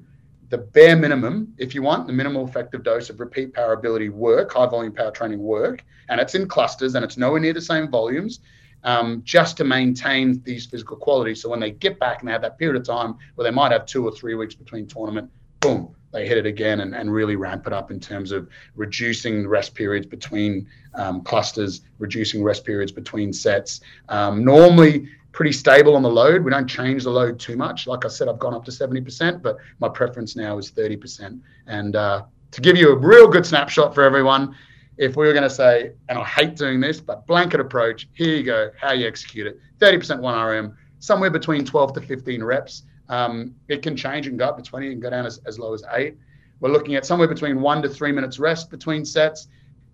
the 0.49 0.59
bare 0.59 0.95
minimum, 0.95 1.53
if 1.57 1.73
you 1.73 1.81
want, 1.81 2.05
the 2.05 2.13
minimal 2.13 2.47
effective 2.47 2.83
dose 2.83 3.09
of 3.09 3.19
repeat 3.19 3.53
power 3.53 3.73
ability 3.73 4.09
work, 4.09 4.53
high 4.53 4.67
volume 4.67 4.93
power 4.93 5.09
training 5.09 5.39
work, 5.39 5.83
and 6.09 6.21
it's 6.21 6.35
in 6.35 6.47
clusters 6.47 6.93
and 6.93 7.03
it's 7.03 7.17
nowhere 7.17 7.39
near 7.39 7.53
the 7.53 7.61
same 7.61 7.89
volumes 7.89 8.41
um, 8.83 9.21
just 9.23 9.57
to 9.57 9.63
maintain 9.63 10.41
these 10.43 10.65
physical 10.65 10.97
qualities. 10.97 11.41
So 11.41 11.49
when 11.49 11.59
they 11.59 11.71
get 11.71 11.99
back 11.99 12.19
and 12.19 12.27
they 12.27 12.31
have 12.31 12.41
that 12.41 12.57
period 12.57 12.79
of 12.79 12.85
time 12.85 13.15
where 13.35 13.43
they 13.43 13.51
might 13.51 13.71
have 13.71 13.85
two 13.85 14.05
or 14.05 14.11
three 14.11 14.35
weeks 14.35 14.55
between 14.55 14.87
tournament, 14.87 15.29
boom, 15.59 15.95
they 16.11 16.27
hit 16.27 16.37
it 16.37 16.45
again 16.45 16.81
and, 16.81 16.93
and 16.93 17.11
really 17.11 17.35
ramp 17.35 17.67
it 17.67 17.73
up 17.73 17.91
in 17.91 17.99
terms 17.99 18.31
of 18.31 18.49
reducing 18.75 19.47
rest 19.47 19.73
periods 19.75 20.05
between 20.05 20.67
um, 20.95 21.21
clusters, 21.21 21.81
reducing 21.99 22.43
rest 22.43 22.65
periods 22.65 22.91
between 22.91 23.31
sets. 23.31 23.81
Um, 24.09 24.43
normally, 24.43 25.07
pretty 25.31 25.53
stable 25.53 25.95
on 25.95 26.01
the 26.01 26.09
load. 26.09 26.43
We 26.43 26.51
don't 26.51 26.67
change 26.67 27.03
the 27.03 27.09
load 27.09 27.39
too 27.39 27.55
much. 27.55 27.87
Like 27.87 28.03
I 28.03 28.09
said, 28.09 28.27
I've 28.27 28.39
gone 28.39 28.53
up 28.53 28.65
to 28.65 28.71
70%, 28.71 29.41
but 29.41 29.57
my 29.79 29.87
preference 29.87 30.35
now 30.35 30.57
is 30.57 30.71
30%. 30.71 31.39
And 31.67 31.95
uh, 31.95 32.23
to 32.51 32.61
give 32.61 32.75
you 32.75 32.91
a 32.91 32.97
real 32.97 33.27
good 33.27 33.45
snapshot 33.45 33.95
for 33.95 34.03
everyone, 34.03 34.55
if 35.01 35.15
we 35.15 35.25
were 35.25 35.33
going 35.33 35.43
to 35.43 35.49
say, 35.49 35.93
and 36.09 36.19
I 36.19 36.23
hate 36.23 36.55
doing 36.55 36.79
this, 36.79 37.01
but 37.01 37.25
blanket 37.25 37.59
approach, 37.59 38.07
here 38.13 38.35
you 38.35 38.43
go, 38.43 38.69
how 38.79 38.93
you 38.93 39.07
execute 39.07 39.47
it 39.47 39.59
30% 39.79 40.19
1RM, 40.19 40.75
somewhere 40.99 41.31
between 41.31 41.65
12 41.65 41.93
to 41.93 42.01
15 42.01 42.43
reps. 42.43 42.83
Um, 43.09 43.55
it 43.67 43.81
can 43.81 43.97
change 43.97 44.27
and 44.27 44.37
go 44.37 44.45
up 44.45 44.57
to 44.57 44.63
20 44.63 44.91
and 44.91 45.01
go 45.01 45.09
down 45.09 45.25
as, 45.25 45.39
as 45.47 45.57
low 45.57 45.73
as 45.73 45.83
eight. 45.93 46.17
We're 46.59 46.69
looking 46.69 46.93
at 46.93 47.05
somewhere 47.07 47.27
between 47.27 47.61
one 47.61 47.81
to 47.81 47.89
three 47.89 48.11
minutes 48.11 48.37
rest 48.37 48.69
between 48.69 49.03
sets, 49.03 49.47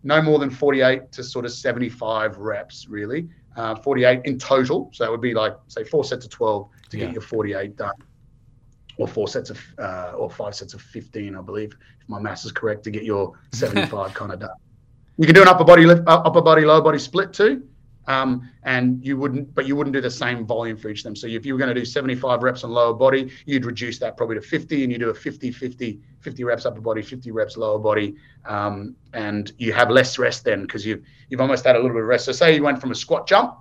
no 0.04 0.22
more 0.22 0.40
than 0.40 0.50
48 0.50 1.10
to 1.14 1.24
sort 1.24 1.46
of 1.46 1.54
75 1.54 2.38
reps, 2.38 2.90
really. 2.90 3.30
Uh, 3.56 3.76
48 3.76 4.22
in 4.26 4.38
total. 4.38 4.90
So 4.92 5.06
that 5.06 5.10
would 5.10 5.22
be 5.22 5.34
like, 5.34 5.56
say, 5.70 5.86
four 5.86 6.04
sets 6.04 6.26
of 6.26 6.32
12 6.32 6.70
to 6.90 6.98
yeah. 6.98 7.06
get 7.06 7.14
your 7.14 7.22
48 7.22 7.78
done 7.78 7.96
or 8.98 9.08
four 9.08 9.30
sets 9.30 9.50
of 9.50 9.64
uh, 9.80 10.12
or 10.18 10.30
five 10.30 10.56
sets 10.56 10.74
of 10.74 10.82
15 10.82 11.36
i 11.36 11.42
believe 11.42 11.78
if 12.02 12.10
my 12.10 12.20
math 12.20 12.44
is 12.46 12.52
correct 12.52 12.84
to 12.84 12.90
get 12.90 13.04
your 13.04 13.38
75 13.54 14.12
kind 14.16 14.34
of 14.34 14.40
done 14.40 14.50
you 15.18 15.26
can 15.26 15.36
do 15.36 15.42
an 15.42 15.48
upper 15.48 15.64
body 15.64 15.86
lift, 15.86 16.08
uh, 16.08 16.22
upper 16.24 16.42
body, 16.42 16.64
lower 16.64 16.82
body 16.82 17.00
split 17.00 17.34
too. 17.34 17.64
Um, 18.08 18.50
and 18.64 19.04
you 19.06 19.18
wouldn't, 19.18 19.54
but 19.54 19.68
you 19.68 19.76
wouldn't 19.76 19.94
do 19.94 20.00
the 20.00 20.10
same 20.10 20.46
volume 20.46 20.78
for 20.78 20.88
each 20.88 21.00
of 21.00 21.04
them. 21.04 21.16
So 21.16 21.28
if 21.28 21.46
you 21.46 21.54
were 21.54 21.60
going 21.60 21.74
to 21.74 21.80
do 21.80 21.84
75 21.84 22.42
reps 22.42 22.64
on 22.64 22.72
lower 22.72 22.94
body, 22.94 23.30
you'd 23.46 23.66
reduce 23.66 24.00
that 24.00 24.16
probably 24.16 24.36
to 24.36 24.42
50 24.42 24.84
and 24.84 24.92
you 24.94 24.98
do 24.98 25.10
a 25.10 25.14
50, 25.14 25.52
50, 25.52 26.00
50 26.22 26.44
reps 26.46 26.66
upper 26.66 26.80
body, 26.80 27.02
50 27.02 27.32
reps 27.32 27.58
lower 27.58 27.80
body. 27.80 28.16
Um, 28.46 28.96
and 29.14 29.52
you 29.58 29.74
have 29.74 29.90
less 29.90 30.18
rest 30.18 30.46
then 30.46 30.62
because 30.62 30.86
you've, 30.86 31.04
you've 31.30 31.42
almost 31.42 31.66
had 31.66 31.76
a 31.76 31.80
little 31.80 31.94
bit 31.94 32.04
of 32.04 32.08
rest. 32.08 32.26
So 32.26 32.32
say 32.32 32.56
you 32.56 32.64
went 32.64 32.80
from 32.80 32.92
a 32.92 32.96
squat 32.96 33.28
jump 33.28 33.58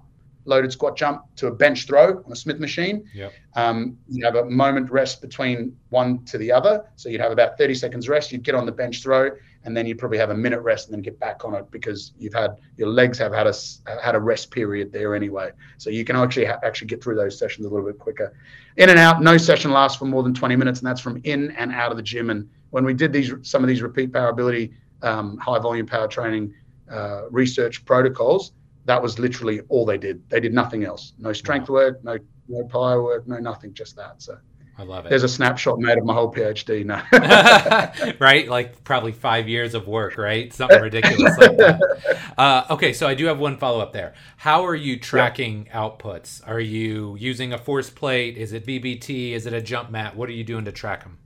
loaded 0.46 0.72
squat 0.72 0.96
jump 0.96 1.22
to 1.36 1.48
a 1.48 1.50
bench 1.50 1.86
throw 1.86 2.22
on 2.24 2.32
a 2.32 2.36
Smith 2.36 2.58
machine. 2.58 3.04
Yep. 3.14 3.32
Um, 3.54 3.98
you 4.08 4.24
have 4.24 4.36
a 4.36 4.44
moment 4.44 4.90
rest 4.90 5.20
between 5.20 5.76
one 5.90 6.24
to 6.26 6.38
the 6.38 6.50
other. 6.50 6.84
So 6.96 7.08
you'd 7.08 7.20
have 7.20 7.32
about 7.32 7.58
30 7.58 7.74
seconds 7.74 8.08
rest. 8.08 8.32
You'd 8.32 8.44
get 8.44 8.54
on 8.54 8.64
the 8.64 8.72
bench 8.72 9.02
throw, 9.02 9.30
and 9.66 9.76
then 9.76 9.84
you'd 9.84 9.98
probably 9.98 10.16
have 10.16 10.30
a 10.30 10.34
minute 10.34 10.60
rest 10.60 10.86
and 10.86 10.94
then 10.94 11.02
get 11.02 11.18
back 11.18 11.44
on 11.44 11.52
it 11.54 11.68
because 11.72 12.12
you've 12.18 12.32
had 12.32 12.52
your 12.76 12.88
legs 12.88 13.18
have 13.18 13.34
had 13.34 13.48
a 13.48 13.52
had 14.00 14.14
a 14.14 14.20
rest 14.20 14.52
period 14.52 14.92
there 14.92 15.14
anyway. 15.14 15.50
So 15.76 15.90
you 15.90 16.04
can 16.04 16.14
actually 16.14 16.46
ha- 16.46 16.60
actually 16.62 16.86
get 16.86 17.02
through 17.02 17.16
those 17.16 17.36
sessions 17.36 17.66
a 17.66 17.68
little 17.68 17.84
bit 17.84 17.98
quicker. 17.98 18.32
In 18.76 18.90
and 18.90 18.98
out, 18.98 19.22
no 19.22 19.36
session 19.36 19.72
lasts 19.72 19.98
for 19.98 20.04
more 20.04 20.22
than 20.22 20.32
20 20.32 20.54
minutes, 20.54 20.78
and 20.78 20.86
that's 20.86 21.00
from 21.00 21.20
in 21.24 21.50
and 21.52 21.72
out 21.72 21.90
of 21.90 21.96
the 21.96 22.02
gym. 22.02 22.30
And 22.30 22.48
when 22.70 22.84
we 22.84 22.94
did 22.94 23.12
these 23.12 23.32
some 23.42 23.64
of 23.64 23.68
these 23.68 23.82
repeat 23.82 24.12
power 24.12 24.28
ability, 24.28 24.72
um, 25.02 25.36
high 25.38 25.58
volume 25.58 25.86
power 25.86 26.06
training 26.06 26.54
uh, 26.88 27.22
research 27.30 27.84
protocols, 27.84 28.52
that 28.84 29.02
was 29.02 29.18
literally 29.18 29.62
all 29.68 29.84
they 29.84 29.98
did. 29.98 30.22
They 30.30 30.38
did 30.38 30.54
nothing 30.54 30.84
else. 30.84 31.12
No 31.18 31.32
strength 31.32 31.68
work, 31.68 32.02
no 32.04 32.18
no 32.48 32.62
power 32.64 33.02
work, 33.02 33.26
no 33.26 33.38
nothing, 33.38 33.74
just 33.74 33.96
that. 33.96 34.22
So 34.22 34.38
I 34.78 34.82
love 34.82 35.06
it. 35.06 35.08
There's 35.08 35.22
a 35.22 35.28
snapshot 35.28 35.78
made 35.78 35.96
of 35.96 36.04
my 36.04 36.12
whole 36.12 36.30
PhD 36.30 36.84
now. 36.84 37.02
right? 38.20 38.46
Like 38.46 38.84
probably 38.84 39.12
five 39.12 39.48
years 39.48 39.74
of 39.74 39.86
work, 39.86 40.18
right? 40.18 40.52
Something 40.52 40.82
ridiculous 40.82 41.36
like 41.38 41.56
that. 41.56 41.80
Uh, 42.36 42.66
okay, 42.68 42.92
so 42.92 43.06
I 43.06 43.14
do 43.14 43.24
have 43.26 43.38
one 43.38 43.56
follow 43.56 43.80
up 43.80 43.94
there. 43.94 44.12
How 44.36 44.66
are 44.66 44.74
you 44.74 44.98
tracking 45.00 45.64
yeah. 45.66 45.76
outputs? 45.78 46.46
Are 46.46 46.60
you 46.60 47.16
using 47.18 47.54
a 47.54 47.56
force 47.56 47.88
plate? 47.88 48.36
Is 48.36 48.52
it 48.52 48.66
VBT? 48.66 49.32
Is 49.32 49.46
it 49.46 49.54
a 49.54 49.62
jump 49.62 49.90
mat? 49.90 50.14
What 50.14 50.28
are 50.28 50.32
you 50.32 50.44
doing 50.44 50.66
to 50.66 50.72
track 50.72 51.02
them? 51.02 51.16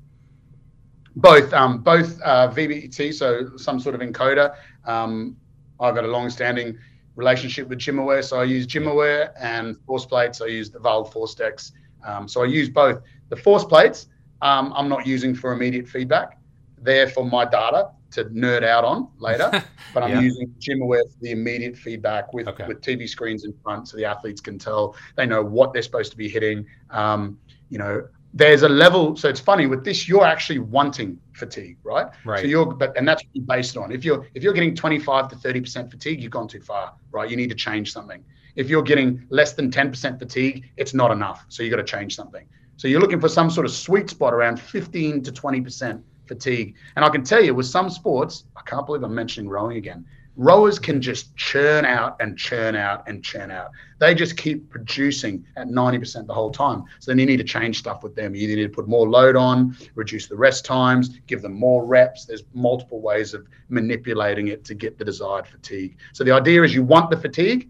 Both, 1.17 1.53
um, 1.53 1.79
both 1.79 2.21
uh, 2.23 2.49
VBT, 2.53 3.13
so 3.13 3.57
some 3.57 3.81
sort 3.81 3.97
of 3.97 4.03
encoder. 4.03 4.55
Um, 4.85 5.37
I've 5.81 5.97
got 5.97 6.05
a 6.05 6.09
long-standing 6.09 6.79
relationship 7.17 7.67
with 7.69 7.81
GymAware, 7.81 8.23
so 8.23 8.39
I 8.39 8.45
use 8.45 8.69
GymAware 8.69 9.33
and 9.41 9.77
force 9.81 10.07
plates. 10.07 10.41
I 10.41 10.47
use 10.47 10.71
the 10.71 10.79
VALD 10.79 11.13
ForceDecks. 11.13 11.73
Um, 12.07 12.29
so 12.29 12.43
I 12.43 12.47
use 12.47 12.69
both. 12.69 13.03
The 13.31 13.37
force 13.37 13.65
plates, 13.65 14.09
um, 14.43 14.73
I'm 14.77 14.89
not 14.89 15.07
using 15.07 15.35
for 15.35 15.53
immediate 15.53 15.89
feedback. 15.89 16.39
They're 16.83 17.09
for 17.09 17.25
my 17.25 17.45
data 17.45 17.91
to 18.13 18.25
nerd 18.27 18.65
out 18.65 18.85
on 18.85 19.09
later, 19.19 19.51
but 19.95 20.03
I'm 20.03 20.11
yeah. 20.11 20.21
using 20.21 20.55
GymAware 20.59 21.03
for 21.11 21.19
the 21.21 21.31
immediate 21.31 21.77
feedback 21.77 22.33
with, 22.33 22.49
okay. 22.49 22.67
with 22.67 22.81
TV 22.81 23.09
screens 23.09 23.45
in 23.45 23.55
front 23.63 23.89
so 23.89 23.97
the 23.97 24.05
athletes 24.05 24.41
can 24.41 24.59
tell, 24.59 24.97
they 25.17 25.27
know 25.27 25.43
what 25.43 25.73
they're 25.73 25.83
supposed 25.83 26.11
to 26.11 26.17
be 26.17 26.29
hitting. 26.29 26.67
Um, 26.91 27.39
you 27.69 27.79
know, 27.79 28.07
there's 28.33 28.63
a 28.63 28.69
level. 28.69 29.17
So 29.17 29.29
it's 29.29 29.41
funny 29.41 29.67
with 29.67 29.85
this, 29.85 30.09
you're 30.09 30.25
actually 30.25 30.61
wanting 30.61 31.19
fatigue, 31.33 31.79
right? 31.83 32.07
Right. 32.25 32.41
So 32.41 32.47
you're, 32.47 32.67
but 32.67 32.97
and 32.97 33.07
that's 33.07 33.23
based 33.47 33.77
on 33.77 33.93
if 33.93 34.05
you're 34.05 34.27
if 34.35 34.43
you're 34.43 34.53
getting 34.53 34.75
25 34.75 35.29
to 35.29 35.37
30 35.37 35.61
percent 35.61 35.91
fatigue, 35.91 36.23
you've 36.23 36.31
gone 36.31 36.49
too 36.49 36.61
far, 36.61 36.95
right? 37.11 37.29
You 37.29 37.37
need 37.37 37.49
to 37.51 37.57
change 37.57 37.93
something. 37.93 38.25
If 38.57 38.69
you're 38.69 38.83
getting 38.83 39.27
less 39.31 39.55
than 39.55 39.71
10 39.71 39.91
percent 39.91 40.19
fatigue, 40.19 40.71
it's 40.77 40.95
not 40.95 41.11
enough. 41.11 41.45
So 41.49 41.63
you 41.63 41.71
got 41.71 41.77
to 41.77 41.85
change 41.85 42.15
something. 42.15 42.47
So 42.81 42.89
you're 42.89 43.01
looking 43.01 43.21
for 43.21 43.29
some 43.29 43.51
sort 43.51 43.67
of 43.67 43.73
sweet 43.73 44.09
spot 44.09 44.33
around 44.33 44.59
15 44.59 45.23
to 45.25 45.31
20 45.31 45.61
percent 45.61 46.03
fatigue. 46.27 46.77
And 46.97 47.05
I 47.05 47.11
can 47.11 47.23
tell 47.23 47.45
you, 47.45 47.55
with 47.55 47.67
some 47.67 47.91
sports, 47.91 48.45
I 48.57 48.63
can't 48.63 48.87
believe 48.87 49.03
I'm 49.03 49.15
mentioning 49.15 49.51
rowing 49.51 49.77
again 49.77 50.07
rowers 50.41 50.79
can 50.79 51.03
just 51.03 51.37
churn 51.37 51.85
out 51.85 52.17
and 52.19 52.39
churn 52.39 52.75
out 52.75 53.07
and 53.07 53.23
churn 53.23 53.51
out. 53.51 53.71
They 53.99 54.15
just 54.15 54.39
keep 54.39 54.71
producing 54.71 55.45
at 55.57 55.67
90% 55.67 56.27
the 56.27 56.33
whole 56.33 56.51
time. 56.51 56.85
So 56.99 57.11
then 57.11 57.19
you 57.19 57.27
need 57.27 57.37
to 57.37 57.45
change 57.45 57.79
stuff 57.79 58.03
with 58.03 58.15
them. 58.15 58.35
You 58.35 58.49
need 58.49 58.63
to 58.63 58.69
put 58.71 58.89
more 58.89 59.07
load 59.07 59.37
on, 59.37 59.77
reduce 59.95 60.29
the 60.29 60.37
rest 60.37 60.65
times, 60.65 61.11
give 61.27 61.43
them 61.43 61.53
more 61.53 61.85
reps. 61.85 62.25
There's 62.25 62.45
multiple 62.55 63.03
ways 63.03 63.35
of 63.35 63.47
manipulating 63.69 64.49
it 64.49 64.65
to 64.65 64.75
get 64.75 64.97
the 64.97 65.05
desired 65.05 65.47
fatigue. 65.47 65.99
So 66.15 66.25
the 66.25 66.33
idea 66.33 66.63
is 66.63 66.75
you 66.75 66.85
want 66.85 67.11
the 67.11 67.19
fatigue 67.19 67.69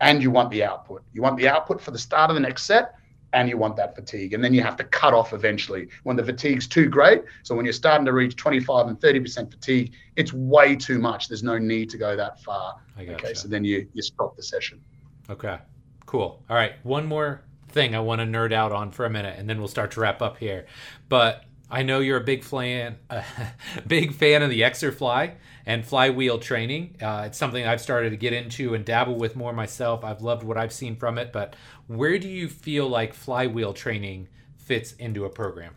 and 0.00 0.20
you 0.20 0.32
want 0.32 0.50
the 0.50 0.64
output. 0.64 1.04
You 1.12 1.22
want 1.22 1.36
the 1.36 1.48
output 1.48 1.80
for 1.80 1.92
the 1.92 1.98
start 1.98 2.30
of 2.30 2.34
the 2.34 2.40
next 2.40 2.64
set 2.64 2.94
and 3.32 3.48
you 3.48 3.58
want 3.58 3.76
that 3.76 3.94
fatigue. 3.94 4.32
And 4.32 4.42
then 4.42 4.54
you 4.54 4.62
have 4.62 4.76
to 4.76 4.84
cut 4.84 5.12
off 5.12 5.32
eventually 5.32 5.88
when 6.04 6.16
the 6.16 6.24
fatigue's 6.24 6.66
too 6.66 6.88
great. 6.88 7.22
So 7.42 7.54
when 7.54 7.64
you're 7.64 7.72
starting 7.72 8.06
to 8.06 8.12
reach 8.12 8.36
25 8.36 8.88
and 8.88 8.98
30% 8.98 9.50
fatigue, 9.50 9.92
it's 10.16 10.32
way 10.32 10.76
too 10.76 10.98
much. 10.98 11.28
There's 11.28 11.42
no 11.42 11.58
need 11.58 11.90
to 11.90 11.98
go 11.98 12.16
that 12.16 12.42
far. 12.42 12.76
Okay, 12.98 13.34
so 13.34 13.48
then 13.48 13.64
you 13.64 13.88
you 13.92 14.02
stop 14.02 14.36
the 14.36 14.42
session. 14.42 14.80
Okay, 15.30 15.58
cool. 16.06 16.42
All 16.48 16.56
right, 16.56 16.72
one 16.82 17.06
more 17.06 17.42
thing 17.68 17.94
I 17.94 18.00
want 18.00 18.20
to 18.20 18.26
nerd 18.26 18.52
out 18.52 18.72
on 18.72 18.90
for 18.90 19.04
a 19.04 19.10
minute, 19.10 19.38
and 19.38 19.48
then 19.48 19.58
we'll 19.58 19.68
start 19.68 19.90
to 19.92 20.00
wrap 20.00 20.22
up 20.22 20.38
here. 20.38 20.66
But 21.08 21.44
I 21.70 21.82
know 21.82 22.00
you're 22.00 22.16
a 22.16 22.24
big 22.24 22.44
fan, 22.44 22.96
uh, 23.10 23.22
big 23.86 24.14
fan 24.14 24.42
of 24.42 24.50
the 24.50 24.62
Exerfly 24.62 25.34
and 25.66 25.84
flywheel 25.84 26.38
training. 26.38 26.96
Uh, 27.00 27.24
it's 27.26 27.36
something 27.36 27.66
I've 27.66 27.80
started 27.80 28.10
to 28.10 28.16
get 28.16 28.32
into 28.32 28.74
and 28.74 28.84
dabble 28.84 29.16
with 29.16 29.36
more 29.36 29.52
myself. 29.52 30.02
I've 30.02 30.22
loved 30.22 30.42
what 30.42 30.56
I've 30.56 30.72
seen 30.72 30.96
from 30.96 31.18
it. 31.18 31.32
But 31.32 31.56
where 31.86 32.18
do 32.18 32.28
you 32.28 32.48
feel 32.48 32.88
like 32.88 33.12
flywheel 33.12 33.74
training 33.74 34.28
fits 34.56 34.92
into 34.92 35.26
a 35.26 35.30
program? 35.30 35.74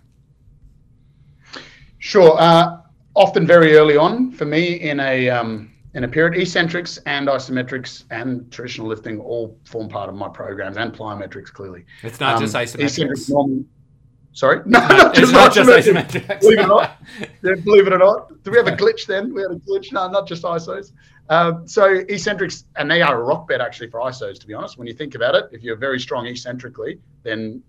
Sure. 2.00 2.36
Uh, 2.40 2.78
often 3.16 3.46
very 3.46 3.76
early 3.76 3.98
on 3.98 4.32
for 4.32 4.46
me 4.46 4.80
in 4.80 5.00
a 5.02 5.30
um, 5.30 5.72
in 5.94 6.06
a 6.06 6.08
period, 6.08 6.40
eccentrics 6.42 6.98
and 7.06 7.28
isometrics 7.28 8.06
and 8.12 8.50
traditional 8.52 8.88
lifting 8.88 9.20
all 9.20 9.60
form 9.66 9.90
part 9.90 10.08
of 10.08 10.16
my 10.16 10.30
programs 10.30 10.78
and 10.78 10.94
plyometrics. 10.94 11.52
Clearly, 11.52 11.86
it's 12.02 12.20
not 12.20 12.36
um, 12.36 12.42
just 12.42 12.56
isometrics. 12.56 13.66
Sorry, 14.34 14.62
no, 14.66 14.80
not, 14.80 15.18
it's 15.18 15.32
not 15.32 15.54
just 15.54 15.70
isometrics. 15.70 16.40
Believe 16.40 16.60
it 16.60 16.64
or 16.64 16.68
not, 16.68 16.98
yeah, 17.44 17.56
believe 17.64 17.88
it 17.88 17.94
or 17.94 17.98
not. 17.98 18.44
Do 18.44 18.52
we 18.52 18.58
have 18.58 18.68
a 18.68 18.72
glitch 18.72 19.06
then? 19.06 19.34
We 19.34 19.42
had 19.42 19.52
a 19.52 19.56
glitch. 19.56 19.92
No, 19.92 20.10
not 20.10 20.26
just 20.26 20.44
isos. 20.44 20.94
Um, 21.30 21.68
so 21.68 21.86
eccentrics, 22.10 22.66
and 22.78 22.90
they 22.90 23.02
are 23.02 23.20
a 23.20 23.24
rock 23.24 23.48
bed 23.48 23.60
actually 23.60 23.90
for 23.90 24.00
isos. 24.00 24.40
To 24.40 24.48
be 24.48 24.54
honest, 24.54 24.78
when 24.78 24.88
you 24.88 24.94
think 24.94 25.16
about 25.16 25.36
it, 25.36 25.46
if 25.52 25.64
you're 25.64 25.76
very 25.76 26.00
strong 26.00 26.28
eccentrically, 26.28 27.00
then 27.24 27.62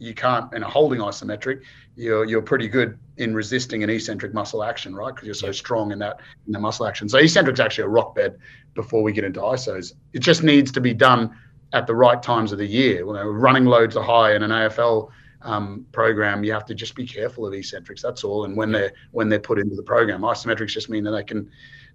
you 0.00 0.14
can't 0.14 0.52
in 0.52 0.64
a 0.64 0.68
holding 0.68 1.00
isometric. 1.00 1.62
You're 1.94 2.24
you're 2.24 2.42
pretty 2.42 2.66
good 2.66 2.98
in 3.16 3.34
resisting 3.34 3.84
an 3.84 3.90
eccentric 3.90 4.34
muscle 4.34 4.64
action, 4.64 4.96
right? 4.96 5.14
Because 5.14 5.26
you're 5.26 5.34
so 5.34 5.52
strong 5.52 5.92
in 5.92 5.98
that 6.00 6.18
in 6.46 6.52
the 6.52 6.60
muscle 6.60 6.86
action. 6.86 7.08
So 7.08 7.18
eccentric's 7.18 7.60
actually 7.60 7.84
a 7.84 7.88
rock 7.88 8.16
bed 8.16 8.38
before 8.74 9.02
we 9.02 9.12
get 9.12 9.24
into 9.24 9.40
isos. 9.40 9.92
It 10.12 10.20
just 10.20 10.42
needs 10.42 10.72
to 10.72 10.80
be 10.80 10.92
done 10.92 11.36
at 11.72 11.86
the 11.86 11.94
right 11.94 12.22
times 12.22 12.50
of 12.52 12.58
the 12.58 12.66
year. 12.66 13.06
When 13.06 13.16
running 13.16 13.64
loads 13.64 13.96
are 13.96 14.04
high 14.04 14.34
in 14.34 14.42
an 14.42 14.50
AFL 14.50 15.10
um, 15.42 15.86
program, 15.92 16.44
you 16.44 16.52
have 16.52 16.66
to 16.66 16.74
just 16.74 16.94
be 16.94 17.06
careful 17.06 17.46
of 17.46 17.54
eccentrics. 17.54 18.02
That's 18.02 18.24
all. 18.24 18.44
And 18.44 18.56
when 18.56 18.72
they're 18.72 18.92
when 19.12 19.28
they're 19.28 19.38
put 19.38 19.58
into 19.58 19.76
the 19.76 19.82
program, 19.82 20.22
isometrics 20.22 20.68
just 20.68 20.90
mean 20.90 21.04
that 21.04 21.12
they 21.12 21.24
can 21.24 21.50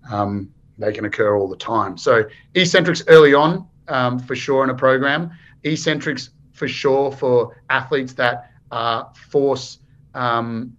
um, 0.09 0.49
they 0.77 0.91
can 0.91 1.05
occur 1.05 1.35
all 1.37 1.47
the 1.47 1.57
time. 1.57 1.97
So 1.97 2.23
eccentrics 2.55 3.03
early 3.07 3.33
on 3.33 3.67
um, 3.87 4.19
for 4.19 4.35
sure 4.35 4.63
in 4.63 4.69
a 4.69 4.75
program. 4.75 5.31
Eccentrics 5.63 6.31
for 6.51 6.67
sure 6.67 7.11
for 7.11 7.61
athletes 7.69 8.13
that 8.13 8.51
uh, 8.71 9.05
force 9.13 9.79
um, 10.13 10.75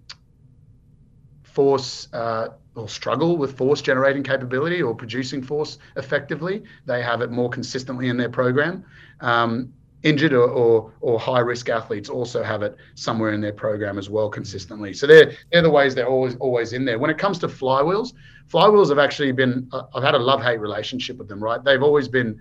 force. 1.43 2.09
Uh, 2.12 2.49
or 2.77 2.89
struggle 2.89 3.36
with 3.36 3.57
force 3.57 3.81
generating 3.81 4.23
capability 4.23 4.82
or 4.82 4.95
producing 4.95 5.43
force 5.43 5.78
effectively. 5.97 6.65
They 6.86 7.03
have 7.03 7.20
it 7.20 7.31
more 7.31 7.49
consistently 7.49 8.09
in 8.09 8.16
their 8.16 8.28
program. 8.28 8.85
Um, 9.20 9.73
injured 10.05 10.35
or, 10.35 10.48
or, 10.48 10.93
or, 11.01 11.18
high 11.18 11.40
risk 11.40 11.70
athletes 11.70 12.10
also 12.10 12.43
have 12.43 12.62
it 12.62 12.76
somewhere 12.94 13.32
in 13.32 13.40
their 13.40 13.55
program 13.55 13.98
as 13.98 14.10
well 14.10 14.28
consistently. 14.28 14.93
So 14.93 15.06
they're, 15.06 15.32
they're 15.51 15.62
the 15.62 15.70
ways 15.70 15.94
they're 15.94 16.06
always, 16.06 16.36
always 16.36 16.74
in 16.74 16.85
there. 16.85 16.98
When 16.98 17.10
it 17.10 17.16
comes 17.16 17.39
to 17.39 17.48
flywheels, 17.48 18.12
flywheels 18.48 18.90
have 18.90 18.98
actually 18.98 19.32
been, 19.32 19.68
I've 19.94 20.02
had 20.02 20.14
a 20.14 20.18
love 20.18 20.43
hate 20.43 20.60
relationship 20.60 21.16
with 21.16 21.26
them, 21.26 21.43
right? 21.43 21.64
They've 21.64 21.82
always 21.82 22.06
been 22.06 22.40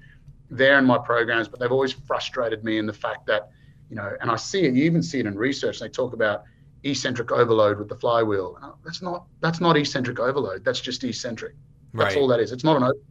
there 0.49 0.77
in 0.77 0.85
my 0.85 0.97
programs, 0.97 1.47
but 1.47 1.59
they've 1.59 1.71
always 1.71 1.93
frustrated 1.93 2.65
me 2.65 2.79
in 2.79 2.85
the 2.85 2.93
fact 2.93 3.25
that, 3.27 3.49
you 3.89 3.95
know, 3.95 4.11
and 4.19 4.29
I 4.29 4.35
see 4.35 4.65
it, 4.65 4.73
you 4.73 4.83
even 4.83 5.01
see 5.01 5.21
it 5.21 5.25
in 5.25 5.37
research. 5.37 5.79
They 5.79 5.87
talk 5.87 6.11
about 6.11 6.43
eccentric 6.83 7.31
overload 7.31 7.79
with 7.79 7.87
the 7.87 7.95
flywheel. 7.95 8.59
That's 8.83 9.01
not, 9.01 9.25
that's 9.39 9.61
not 9.61 9.77
eccentric 9.77 10.19
overload. 10.19 10.65
That's 10.65 10.81
just 10.81 11.01
eccentric. 11.05 11.55
That's 11.93 12.15
right. 12.15 12.21
all 12.21 12.27
that 12.27 12.41
is. 12.41 12.51
It's 12.51 12.65
not 12.65 12.75
an 12.75 12.83
overload, 12.83 13.05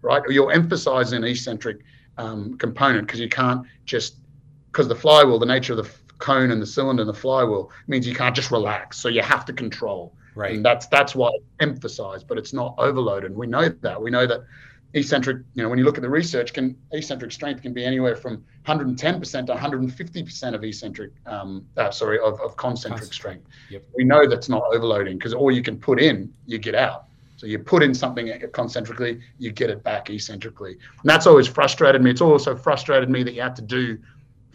right? 0.00 0.22
You're 0.30 0.50
emphasizing 0.50 1.24
eccentric 1.24 1.80
um, 2.18 2.58
component 2.58 3.06
because 3.06 3.20
you 3.20 3.28
can't 3.28 3.66
just 3.84 4.16
because 4.70 4.88
the 4.88 4.94
flywheel, 4.94 5.38
the 5.38 5.46
nature 5.46 5.72
of 5.72 5.78
the 5.78 5.90
cone 6.18 6.50
and 6.50 6.60
the 6.60 6.66
cylinder 6.66 7.02
and 7.02 7.08
the 7.08 7.14
flywheel 7.14 7.70
means 7.86 8.06
you 8.06 8.14
can't 8.14 8.36
just 8.36 8.50
relax. 8.50 8.98
So 8.98 9.08
you 9.08 9.22
have 9.22 9.44
to 9.46 9.52
control. 9.52 10.14
Right. 10.34 10.54
And 10.54 10.64
that's 10.64 10.86
that's 10.86 11.14
why 11.14 11.30
it's 11.34 11.44
emphasized, 11.60 12.28
but 12.28 12.38
it's 12.38 12.52
not 12.52 12.74
overloaded. 12.78 13.34
We 13.34 13.46
know 13.46 13.68
that. 13.68 14.00
We 14.00 14.10
know 14.10 14.26
that 14.26 14.42
eccentric, 14.94 15.38
you 15.54 15.62
know, 15.62 15.68
when 15.68 15.78
you 15.78 15.84
look 15.84 15.98
at 15.98 16.02
the 16.02 16.08
research, 16.08 16.52
can 16.52 16.76
eccentric 16.92 17.32
strength 17.32 17.62
can 17.62 17.72
be 17.72 17.84
anywhere 17.84 18.16
from 18.16 18.44
110% 18.66 19.46
to 19.46 19.54
150% 19.54 20.54
of 20.54 20.64
eccentric, 20.64 21.12
um, 21.26 21.66
uh, 21.76 21.90
sorry, 21.90 22.18
of, 22.20 22.40
of 22.40 22.56
concentric 22.56 23.12
strength. 23.12 23.46
Yep. 23.70 23.84
We 23.96 24.04
know 24.04 24.28
that's 24.28 24.48
not 24.48 24.62
overloading 24.72 25.18
because 25.18 25.34
all 25.34 25.50
you 25.50 25.62
can 25.62 25.78
put 25.78 26.00
in, 26.00 26.32
you 26.46 26.58
get 26.58 26.74
out. 26.74 27.07
So 27.38 27.46
you 27.46 27.60
put 27.60 27.84
in 27.84 27.94
something 27.94 28.32
concentrically, 28.52 29.20
you 29.38 29.52
get 29.52 29.70
it 29.70 29.84
back 29.84 30.10
eccentrically. 30.10 30.72
And 30.72 31.04
that's 31.04 31.24
always 31.24 31.46
frustrated 31.46 32.02
me. 32.02 32.10
It's 32.10 32.20
also 32.20 32.56
frustrated 32.56 33.08
me 33.08 33.22
that 33.22 33.32
you 33.32 33.42
have 33.42 33.54
to 33.54 33.62
do 33.62 33.96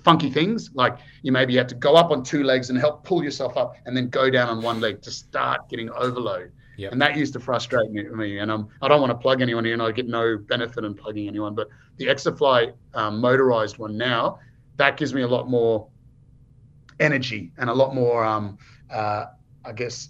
funky 0.03 0.29
things. 0.29 0.69
Like 0.73 0.97
you 1.21 1.31
maybe 1.31 1.55
have 1.55 1.67
to 1.67 1.75
go 1.75 1.95
up 1.95 2.11
on 2.11 2.23
two 2.23 2.43
legs 2.43 2.69
and 2.69 2.77
help 2.77 3.05
pull 3.05 3.23
yourself 3.23 3.55
up 3.55 3.77
and 3.85 3.95
then 3.95 4.09
go 4.09 4.29
down 4.29 4.49
on 4.49 4.61
one 4.61 4.81
leg 4.81 5.01
to 5.03 5.11
start 5.11 5.69
getting 5.69 5.89
overload. 5.91 6.51
Yep. 6.75 6.91
And 6.91 7.01
that 7.01 7.15
used 7.15 7.31
to 7.33 7.39
frustrate 7.39 7.89
me. 7.89 8.03
me. 8.03 8.39
And 8.39 8.51
um, 8.51 8.67
I 8.81 8.89
don't 8.89 8.99
want 8.99 9.11
to 9.11 9.17
plug 9.17 9.41
anyone 9.41 9.65
and 9.65 9.81
I 9.81 9.89
get 9.93 10.09
no 10.09 10.37
benefit 10.37 10.83
in 10.83 10.93
plugging 10.93 11.29
anyone. 11.29 11.55
But 11.55 11.69
the 11.95 12.07
Exerfly 12.07 12.73
um, 12.95 13.21
motorized 13.21 13.77
one 13.77 13.95
now, 13.95 14.39
that 14.75 14.97
gives 14.97 15.13
me 15.13 15.21
a 15.21 15.27
lot 15.27 15.49
more 15.49 15.87
energy 16.99 17.53
and 17.57 17.69
a 17.69 17.73
lot 17.73 17.95
more, 17.95 18.25
um, 18.25 18.57
uh, 18.91 19.27
I 19.63 19.71
guess, 19.71 20.09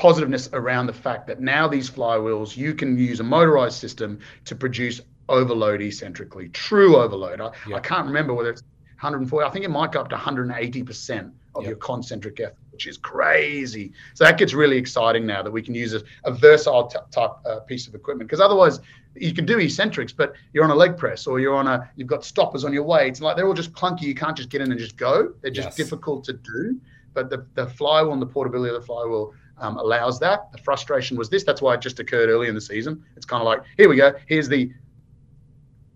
positiveness 0.00 0.48
around 0.54 0.86
the 0.86 0.92
fact 0.94 1.26
that 1.26 1.40
now 1.40 1.68
these 1.68 1.90
flywheels, 1.90 2.56
you 2.56 2.74
can 2.74 2.96
use 2.98 3.20
a 3.20 3.22
motorized 3.22 3.78
system 3.78 4.18
to 4.46 4.54
produce 4.56 5.00
overload 5.28 5.82
eccentrically, 5.82 6.48
true 6.48 6.96
overload. 6.96 7.40
I, 7.40 7.50
Yep. 7.68 7.76
I 7.76 7.80
can't 7.80 8.06
remember 8.06 8.32
whether 8.34 8.50
it's 8.50 8.62
140, 9.00 9.46
I 9.46 9.50
think 9.50 9.64
it 9.64 9.70
might 9.70 9.92
go 9.92 10.00
up 10.00 10.08
to 10.08 10.16
180% 10.16 11.32
of 11.54 11.62
Yep. 11.64 11.68
your 11.68 11.76
concentric 11.78 12.40
effort, 12.40 12.56
which 12.72 12.86
is 12.86 12.96
crazy. 12.96 13.92
So 14.14 14.24
that 14.24 14.38
gets 14.38 14.54
really 14.54 14.78
exciting 14.78 15.26
now 15.26 15.42
that 15.42 15.50
we 15.50 15.62
can 15.62 15.74
use 15.74 15.92
a, 15.94 16.02
a 16.24 16.32
versatile 16.32 16.86
t- 16.86 16.98
type 17.10 17.32
uh, 17.44 17.60
piece 17.60 17.86
of 17.86 17.94
equipment. 17.94 18.28
Because 18.28 18.40
otherwise, 18.40 18.80
you 19.14 19.34
can 19.34 19.44
do 19.44 19.58
eccentrics, 19.58 20.12
but 20.12 20.32
you're 20.54 20.64
on 20.64 20.70
a 20.70 20.74
leg 20.74 20.96
press 20.96 21.26
or 21.26 21.40
you're 21.40 21.56
on 21.56 21.66
a, 21.66 21.90
you've 21.96 22.08
got 22.08 22.24
stoppers 22.24 22.64
on 22.64 22.72
your 22.72 22.84
weights. 22.84 23.20
Like 23.20 23.36
they're 23.36 23.46
all 23.46 23.54
just 23.54 23.72
clunky. 23.72 24.02
You 24.02 24.14
can't 24.14 24.36
just 24.36 24.48
get 24.48 24.60
in 24.62 24.70
and 24.70 24.80
just 24.80 24.96
go. 24.96 25.34
They're 25.42 25.50
just 25.50 25.68
Yes. 25.68 25.76
difficult 25.76 26.24
to 26.24 26.32
do. 26.34 26.80
But 27.12 27.28
the, 27.28 27.44
the 27.54 27.66
flywheel 27.66 28.12
and 28.12 28.22
the 28.22 28.26
portability 28.26 28.72
of 28.74 28.80
the 28.80 28.86
flywheel 28.86 29.34
um, 29.60 29.76
allows 29.76 30.18
that. 30.20 30.50
The 30.52 30.58
frustration 30.58 31.16
was 31.16 31.28
this. 31.28 31.44
That's 31.44 31.62
why 31.62 31.74
it 31.74 31.80
just 31.80 32.00
occurred 32.00 32.28
early 32.28 32.48
in 32.48 32.54
the 32.54 32.60
season. 32.60 33.04
It's 33.16 33.26
kind 33.26 33.40
of 33.40 33.46
like, 33.46 33.62
here 33.76 33.88
we 33.88 33.96
go. 33.96 34.12
Here's 34.26 34.48
the 34.48 34.72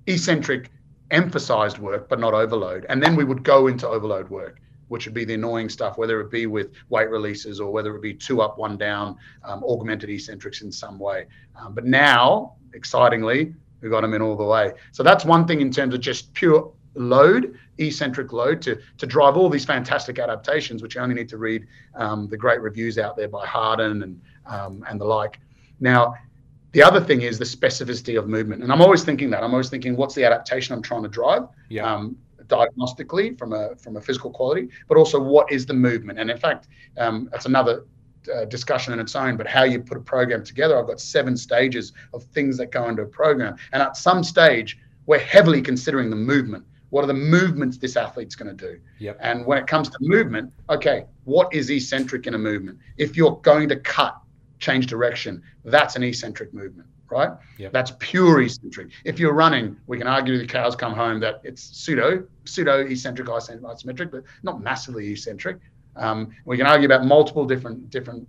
eccentric 0.07 0.71
emphasized 1.11 1.79
work, 1.79 2.09
but 2.09 2.21
not 2.21 2.35
overload. 2.35 2.87
And 2.89 3.03
then 3.03 3.17
we 3.17 3.25
would 3.25 3.43
go 3.43 3.67
into 3.67 3.89
overload 3.89 4.29
work, 4.29 4.61
which 4.89 5.07
would 5.07 5.15
be 5.15 5.25
the 5.25 5.35
annoying 5.35 5.69
stuff, 5.69 5.97
whether 5.99 6.21
it 6.21 6.31
be 6.31 6.47
with 6.47 6.73
weight 6.89 7.11
releases 7.11 7.61
or 7.61 7.73
whether 7.73 7.95
it 7.97 8.03
be 8.03 8.15
two 8.15 8.43
up, 8.43 8.59
one 8.59 8.77
down, 8.77 9.17
um, 9.43 9.65
augmented 9.65 10.11
eccentrics 10.11 10.63
in 10.63 10.71
some 10.71 10.99
way. 10.99 11.27
Um, 11.59 11.75
but 11.75 11.85
now, 11.85 12.57
excitingly, 12.75 13.55
we 13.81 13.91
got 13.91 14.01
them 14.01 14.15
in 14.15 14.23
all 14.23 14.37
the 14.37 14.45
way. 14.45 14.73
So 14.93 15.03
that's 15.03 15.25
one 15.25 15.47
thing 15.47 15.61
in 15.61 15.71
terms 15.71 15.95
of 15.95 16.01
just 16.01 16.33
pure 16.35 16.73
load, 16.95 17.59
eccentric 17.79 18.33
load, 18.33 18.63
to 18.63 18.79
to 18.99 19.07
drive 19.07 19.37
all 19.37 19.49
these 19.49 19.65
fantastic 19.65 20.19
adaptations, 20.19 20.83
which 20.83 20.95
you 20.95 21.01
only 21.01 21.15
need 21.15 21.29
to 21.29 21.39
read 21.39 21.67
um, 21.95 22.29
the 22.29 22.37
great 22.37 22.61
reviews 22.61 22.99
out 22.99 23.17
there 23.17 23.29
by 23.29 23.47
Harden 23.47 24.03
and 24.03 24.21
um, 24.47 24.85
and 24.89 25.01
the 25.01 25.05
like. 25.05 25.39
Now, 25.81 26.15
the 26.73 26.83
other 26.83 27.01
thing 27.01 27.23
is 27.23 27.39
the 27.39 27.45
specificity 27.45 28.19
of 28.19 28.29
movement, 28.29 28.63
and 28.63 28.73
I'm 28.73 28.81
always 28.81 29.05
thinking 29.05 29.31
that. 29.31 29.43
I'm 29.43 29.53
always 29.53 29.71
thinking, 29.71 29.97
what's 29.97 30.15
the 30.15 30.25
adaptation 30.25 30.75
I'm 30.75 30.83
trying 30.83 31.03
to 31.03 31.09
drive? 31.09 31.45
Yeah. 31.69 31.93
Um, 31.93 32.17
diagnostically 32.47 33.39
from 33.39 33.53
a 33.53 33.75
from 33.77 33.97
a 33.97 34.01
physical 34.01 34.31
quality, 34.31 34.69
but 34.89 34.97
also 34.97 35.21
what 35.21 35.51
is 35.51 35.67
the 35.67 35.75
movement? 35.75 36.19
And 36.19 36.31
in 36.31 36.39
fact, 36.39 36.69
um, 36.99 37.29
that's 37.33 37.47
another 37.47 37.85
uh, 38.35 38.45
discussion 38.47 38.93
in 38.93 39.01
its 39.01 39.17
own. 39.17 39.37
But 39.37 39.47
how 39.47 39.65
you 39.65 39.81
put 39.83 39.97
a 39.97 40.01
program 40.01 40.45
together, 40.45 40.79
I've 40.79 40.87
got 40.87 41.01
seven 41.01 41.37
stages 41.37 41.93
of 42.13 42.25
things 42.25 42.57
that 42.59 42.71
go 42.71 42.89
into 42.89 43.03
a 43.03 43.07
program, 43.07 43.57
and 43.73 43.83
at 43.83 43.97
some 43.97 44.23
stage, 44.23 44.79
we're 45.07 45.19
heavily 45.19 45.63
considering 45.63 46.11
the 46.11 46.17
movement. 46.17 46.65
What 46.95 47.03
are 47.03 47.09
the 47.09 47.15
movements 47.15 47.77
this 47.77 47.97
athlete's 47.97 48.37
going 48.37 48.57
to 48.57 48.69
do? 48.69 48.79
Yep. 49.01 49.19
And 49.19 49.45
when 49.45 49.59
it 49.59 49.67
comes 49.67 49.89
to 49.89 49.97
movement, 50.01 50.53
okay, 50.71 51.07
what 51.25 51.53
is 51.53 51.69
eccentric 51.69 52.29
in 52.29 52.35
a 52.35 52.39
movement? 52.39 52.79
If 52.99 53.17
you're 53.17 53.35
going 53.43 53.69
to 53.71 53.77
cut, 53.81 54.17
change 54.61 54.87
direction, 54.87 55.43
that's 55.65 55.97
an 55.97 56.05
eccentric 56.05 56.55
movement, 56.55 56.87
right? 57.11 57.31
Yep. 57.59 57.73
That's 57.73 57.95
pure 57.99 58.43
eccentric. 58.43 58.91
If 59.05 59.19
you're 59.19 59.33
running, 59.33 59.77
we 59.89 59.99
can 59.99 60.07
argue 60.07 60.39
the 60.39 60.47
cows 60.47 60.77
come 60.77 60.93
home 60.93 61.19
that 61.19 61.41
it's 61.43 61.65
pseudo, 61.65 62.25
pseudo 62.45 62.83
eccentric, 62.83 63.27
isometric, 63.27 64.13
but 64.13 64.23
not 64.45 64.63
massively 64.63 65.11
eccentric. 65.11 65.59
Um, 65.97 66.31
we 66.45 66.57
can 66.57 66.67
argue 66.69 66.87
about 66.87 67.05
multiple 67.05 67.45
different 67.45 67.91
different 67.91 68.29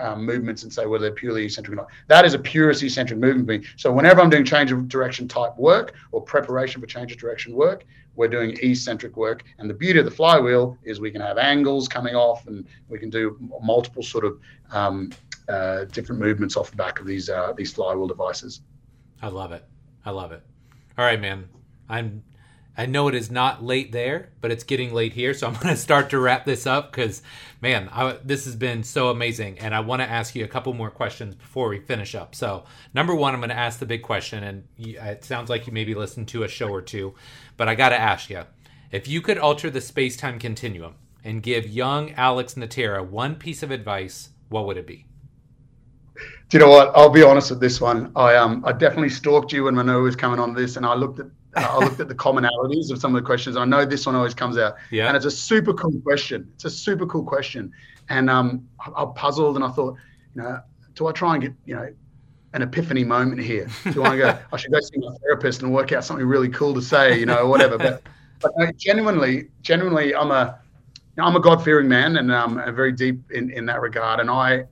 um, 0.00 0.24
movements 0.24 0.62
and 0.62 0.72
say 0.72 0.86
whether 0.86 1.02
they're 1.02 1.12
purely 1.12 1.44
eccentric 1.44 1.74
or 1.74 1.76
not. 1.76 1.88
That 2.08 2.24
is 2.24 2.34
a 2.34 2.38
purest 2.38 2.82
eccentric 2.82 3.18
movement. 3.18 3.46
for 3.46 3.58
me. 3.58 3.66
So 3.76 3.92
whenever 3.92 4.20
I'm 4.20 4.30
doing 4.30 4.44
change 4.44 4.72
of 4.72 4.88
direction 4.88 5.28
type 5.28 5.56
work 5.56 5.94
or 6.12 6.22
preparation 6.22 6.80
for 6.80 6.86
change 6.86 7.12
of 7.12 7.18
direction 7.18 7.54
work, 7.54 7.84
we're 8.16 8.28
doing 8.28 8.56
eccentric 8.62 9.16
work. 9.16 9.44
And 9.58 9.68
the 9.68 9.74
beauty 9.74 9.98
of 9.98 10.04
the 10.04 10.10
flywheel 10.10 10.76
is 10.82 11.00
we 11.00 11.10
can 11.10 11.20
have 11.20 11.38
angles 11.38 11.88
coming 11.88 12.14
off 12.14 12.46
and 12.46 12.66
we 12.88 12.98
can 12.98 13.10
do 13.10 13.36
multiple 13.62 14.02
sort 14.02 14.24
of 14.24 14.40
um, 14.72 15.12
uh, 15.48 15.84
different 15.84 16.20
movements 16.20 16.56
off 16.56 16.70
the 16.70 16.76
back 16.76 17.00
of 17.00 17.06
these 17.06 17.28
uh, 17.28 17.52
these 17.56 17.72
flywheel 17.72 18.06
devices. 18.06 18.62
I 19.22 19.28
love 19.28 19.52
it. 19.52 19.64
I 20.04 20.10
love 20.10 20.32
it. 20.32 20.42
All 20.98 21.04
right, 21.04 21.20
man. 21.20 21.48
I'm. 21.88 22.22
I 22.80 22.86
know 22.86 23.08
it 23.08 23.14
is 23.14 23.30
not 23.30 23.62
late 23.62 23.92
there, 23.92 24.30
but 24.40 24.50
it's 24.50 24.64
getting 24.64 24.94
late 24.94 25.12
here, 25.12 25.34
so 25.34 25.46
I'm 25.46 25.52
going 25.60 25.66
to 25.66 25.76
start 25.76 26.08
to 26.10 26.18
wrap 26.18 26.46
this 26.46 26.66
up 26.66 26.90
because, 26.90 27.20
man, 27.60 27.90
I, 27.92 28.16
this 28.24 28.46
has 28.46 28.56
been 28.56 28.84
so 28.84 29.10
amazing, 29.10 29.58
and 29.58 29.74
I 29.74 29.80
want 29.80 30.00
to 30.00 30.08
ask 30.08 30.34
you 30.34 30.46
a 30.46 30.48
couple 30.48 30.72
more 30.72 30.90
questions 30.90 31.34
before 31.34 31.68
we 31.68 31.78
finish 31.78 32.14
up. 32.14 32.34
So, 32.34 32.64
number 32.94 33.14
one, 33.14 33.34
I'm 33.34 33.40
going 33.40 33.50
to 33.50 33.54
ask 33.54 33.80
the 33.80 33.84
big 33.84 34.02
question, 34.02 34.42
and 34.42 34.66
it 34.78 35.26
sounds 35.26 35.50
like 35.50 35.66
you 35.66 35.74
maybe 35.74 35.94
listened 35.94 36.28
to 36.28 36.42
a 36.42 36.48
show 36.48 36.70
or 36.70 36.80
two, 36.80 37.14
but 37.58 37.68
I 37.68 37.74
got 37.74 37.90
to 37.90 38.00
ask 38.00 38.30
you: 38.30 38.44
if 38.90 39.06
you 39.06 39.20
could 39.20 39.36
alter 39.36 39.68
the 39.68 39.82
space-time 39.82 40.38
continuum 40.38 40.94
and 41.22 41.42
give 41.42 41.68
young 41.68 42.12
Alex 42.12 42.54
Natera 42.54 43.04
one 43.04 43.34
piece 43.34 43.62
of 43.62 43.70
advice, 43.70 44.30
what 44.48 44.64
would 44.64 44.78
it 44.78 44.86
be? 44.86 45.04
Do 46.48 46.56
you 46.56 46.60
know 46.60 46.70
what? 46.70 46.92
I'll 46.96 47.10
be 47.10 47.22
honest 47.22 47.50
with 47.50 47.60
this 47.60 47.78
one. 47.78 48.10
I 48.16 48.36
um 48.36 48.64
I 48.66 48.72
definitely 48.72 49.10
stalked 49.10 49.52
you 49.52 49.64
when 49.64 49.74
Manu 49.74 50.02
was 50.02 50.16
coming 50.16 50.40
on 50.40 50.54
this, 50.54 50.76
and 50.76 50.86
I 50.86 50.94
looked 50.94 51.20
at 51.20 51.26
I 51.56 51.78
looked 51.78 52.00
at 52.00 52.08
the 52.08 52.14
commonalities 52.14 52.90
of 52.90 53.00
some 53.00 53.14
of 53.14 53.20
the 53.22 53.26
questions. 53.26 53.56
I 53.56 53.64
know 53.64 53.84
this 53.84 54.06
one 54.06 54.14
always 54.14 54.34
comes 54.34 54.56
out, 54.56 54.76
Yeah. 54.90 55.08
and 55.08 55.16
it's 55.16 55.26
a 55.26 55.30
super 55.30 55.72
cool 55.74 56.00
question. 56.02 56.48
It's 56.54 56.64
a 56.64 56.70
super 56.70 57.06
cool 57.06 57.24
question, 57.24 57.72
and 58.08 58.30
um 58.30 58.68
I, 58.78 59.02
I 59.02 59.06
puzzled 59.14 59.56
and 59.56 59.64
I 59.64 59.70
thought, 59.70 59.96
you 60.34 60.42
know, 60.42 60.60
do 60.94 61.06
I 61.06 61.12
try 61.12 61.34
and 61.34 61.42
get 61.42 61.52
you 61.64 61.74
know 61.76 61.92
an 62.52 62.62
epiphany 62.62 63.04
moment 63.04 63.40
here? 63.40 63.68
Do 63.92 64.02
I 64.04 64.16
go? 64.16 64.38
I 64.52 64.56
should 64.56 64.72
go 64.72 64.80
see 64.80 64.98
my 64.98 65.14
therapist 65.22 65.62
and 65.62 65.72
work 65.72 65.92
out 65.92 66.04
something 66.04 66.26
really 66.26 66.48
cool 66.48 66.74
to 66.74 66.82
say, 66.82 67.18
you 67.18 67.26
know, 67.26 67.46
whatever. 67.46 67.78
But 67.78 68.02
but 68.40 68.52
no, 68.56 68.70
genuinely, 68.76 69.48
genuinely, 69.62 70.14
I'm 70.14 70.30
a 70.30 70.58
I'm 71.18 71.36
a 71.36 71.40
God 71.40 71.62
fearing 71.64 71.88
man, 71.88 72.16
and 72.16 72.32
um, 72.32 72.58
I'm 72.58 72.74
very 72.74 72.92
deep 72.92 73.30
in 73.32 73.50
in 73.50 73.66
that 73.66 73.80
regard, 73.80 74.20
and 74.20 74.30
I 74.30 74.64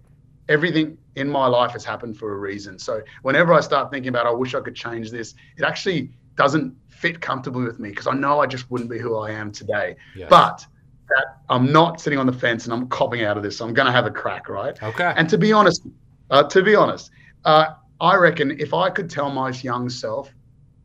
everything 0.48 0.96
in 1.16 1.28
my 1.28 1.46
life 1.46 1.72
has 1.72 1.84
happened 1.84 2.16
for 2.16 2.32
a 2.32 2.38
reason. 2.38 2.78
So 2.78 3.02
whenever 3.22 3.52
I 3.52 3.60
start 3.60 3.90
thinking 3.90 4.09
about, 4.09 4.26
I 4.26 4.30
wish 4.30 4.55
I 4.55 4.60
could 4.60 4.74
change 4.76 5.10
this, 5.10 5.34
it 5.56 5.64
actually 5.64 6.10
doesn't 6.39 6.74
fit 6.89 7.20
comfortably 7.20 7.65
with 7.65 7.78
me 7.78 7.90
because 7.90 8.06
I 8.06 8.15
know 8.15 8.40
I 8.40 8.47
just 8.47 8.70
wouldn't 8.70 8.89
be 8.89 8.98
who 8.98 9.19
I 9.19 9.32
am 9.32 9.52
today. 9.52 9.97
Yes. 10.16 10.28
But 10.31 10.65
that 11.09 11.39
I'm 11.48 11.70
not 11.70 12.01
sitting 12.01 12.19
on 12.19 12.27
the 12.27 12.32
fence 12.32 12.65
and 12.65 12.73
I'm 12.73 12.89
copping 12.89 13.24
out 13.24 13.36
of 13.36 13.43
this. 13.43 13.59
So 13.59 13.66
I'm 13.66 13.74
going 13.74 13.86
to 13.86 13.93
have 13.93 14.06
a 14.06 14.10
crack, 14.10 14.48
right? 14.48 14.81
Okay. 14.82 15.12
And 15.16 15.28
to 15.28 15.36
be 15.36 15.52
honest, 15.52 15.86
uh, 16.31 16.44
to 16.44 16.62
be 16.62 16.74
honest, 16.74 17.10
uh, 17.44 17.74
I 18.01 18.16
reckon 18.16 18.59
if 18.60 18.73
I 18.73 18.89
could 18.89 19.10
tell 19.10 19.31
my 19.31 19.51
young 19.51 19.89
self, 19.89 20.32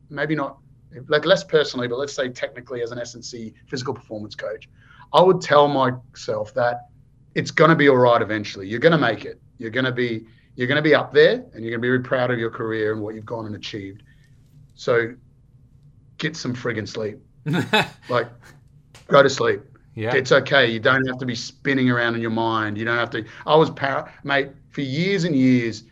maybe 0.10 0.36
not 0.36 0.58
like 1.08 1.26
less 1.26 1.44
personally, 1.44 1.88
but 1.88 1.98
let's 1.98 2.14
say 2.14 2.30
technically 2.30 2.82
as 2.82 2.92
an 2.92 3.00
S&C 3.00 3.54
physical 3.68 3.94
performance 3.94 4.36
coach, 4.36 4.70
I 5.14 5.22
would 5.22 5.42
tell 5.42 5.68
myself 5.68 6.54
that 6.56 6.88
it's 7.36 7.52
going 7.52 7.70
to 7.70 7.76
be 7.76 7.90
all 7.90 7.98
right 7.98 8.22
eventually. 8.22 8.68
You're 8.68 8.80
going 8.80 8.94
to 8.94 8.98
make 8.98 9.26
it. 9.26 9.42
You're 9.58 9.72
going 9.72 9.86
to 9.86 9.92
be 9.92 10.26
you're 10.56 10.68
going 10.68 10.78
to 10.78 10.84
be 10.84 10.94
up 10.94 11.12
there, 11.12 11.34
and 11.54 11.64
you're 11.64 11.72
going 11.72 11.80
to 11.80 11.80
be 11.80 11.90
really 11.90 12.04
proud 12.04 12.30
of 12.30 12.38
your 12.38 12.52
career 12.52 12.94
and 12.94 13.02
what 13.02 13.16
you've 13.16 13.26
gone 13.26 13.48
and 13.48 13.56
achieved. 13.56 14.04
So 14.76 15.16
get 16.24 16.36
some 16.38 16.56
friggin' 16.56 16.88
sleep. 16.88 17.18
Like 18.10 18.28
go 19.08 19.22
to 19.22 19.30
sleep. 19.30 19.62
yeah. 19.96 20.16
It's 20.16 20.32
okay. 20.32 20.72
You 20.72 20.80
don't 20.80 21.06
have 21.08 21.18
to 21.20 21.26
be 21.26 21.36
spinning 21.36 21.90
around 21.90 22.16
in 22.16 22.22
your 22.22 22.32
mind. 22.32 22.78
You 22.78 22.86
don't 22.86 22.98
have 22.98 23.10
to. 23.12 23.26
I 23.46 23.56
was 23.56 23.70
power, 23.70 24.12
mate, 24.24 24.50
for 24.72 24.82
years 24.82 25.26
and 25.26 25.36
years. 25.36 25.84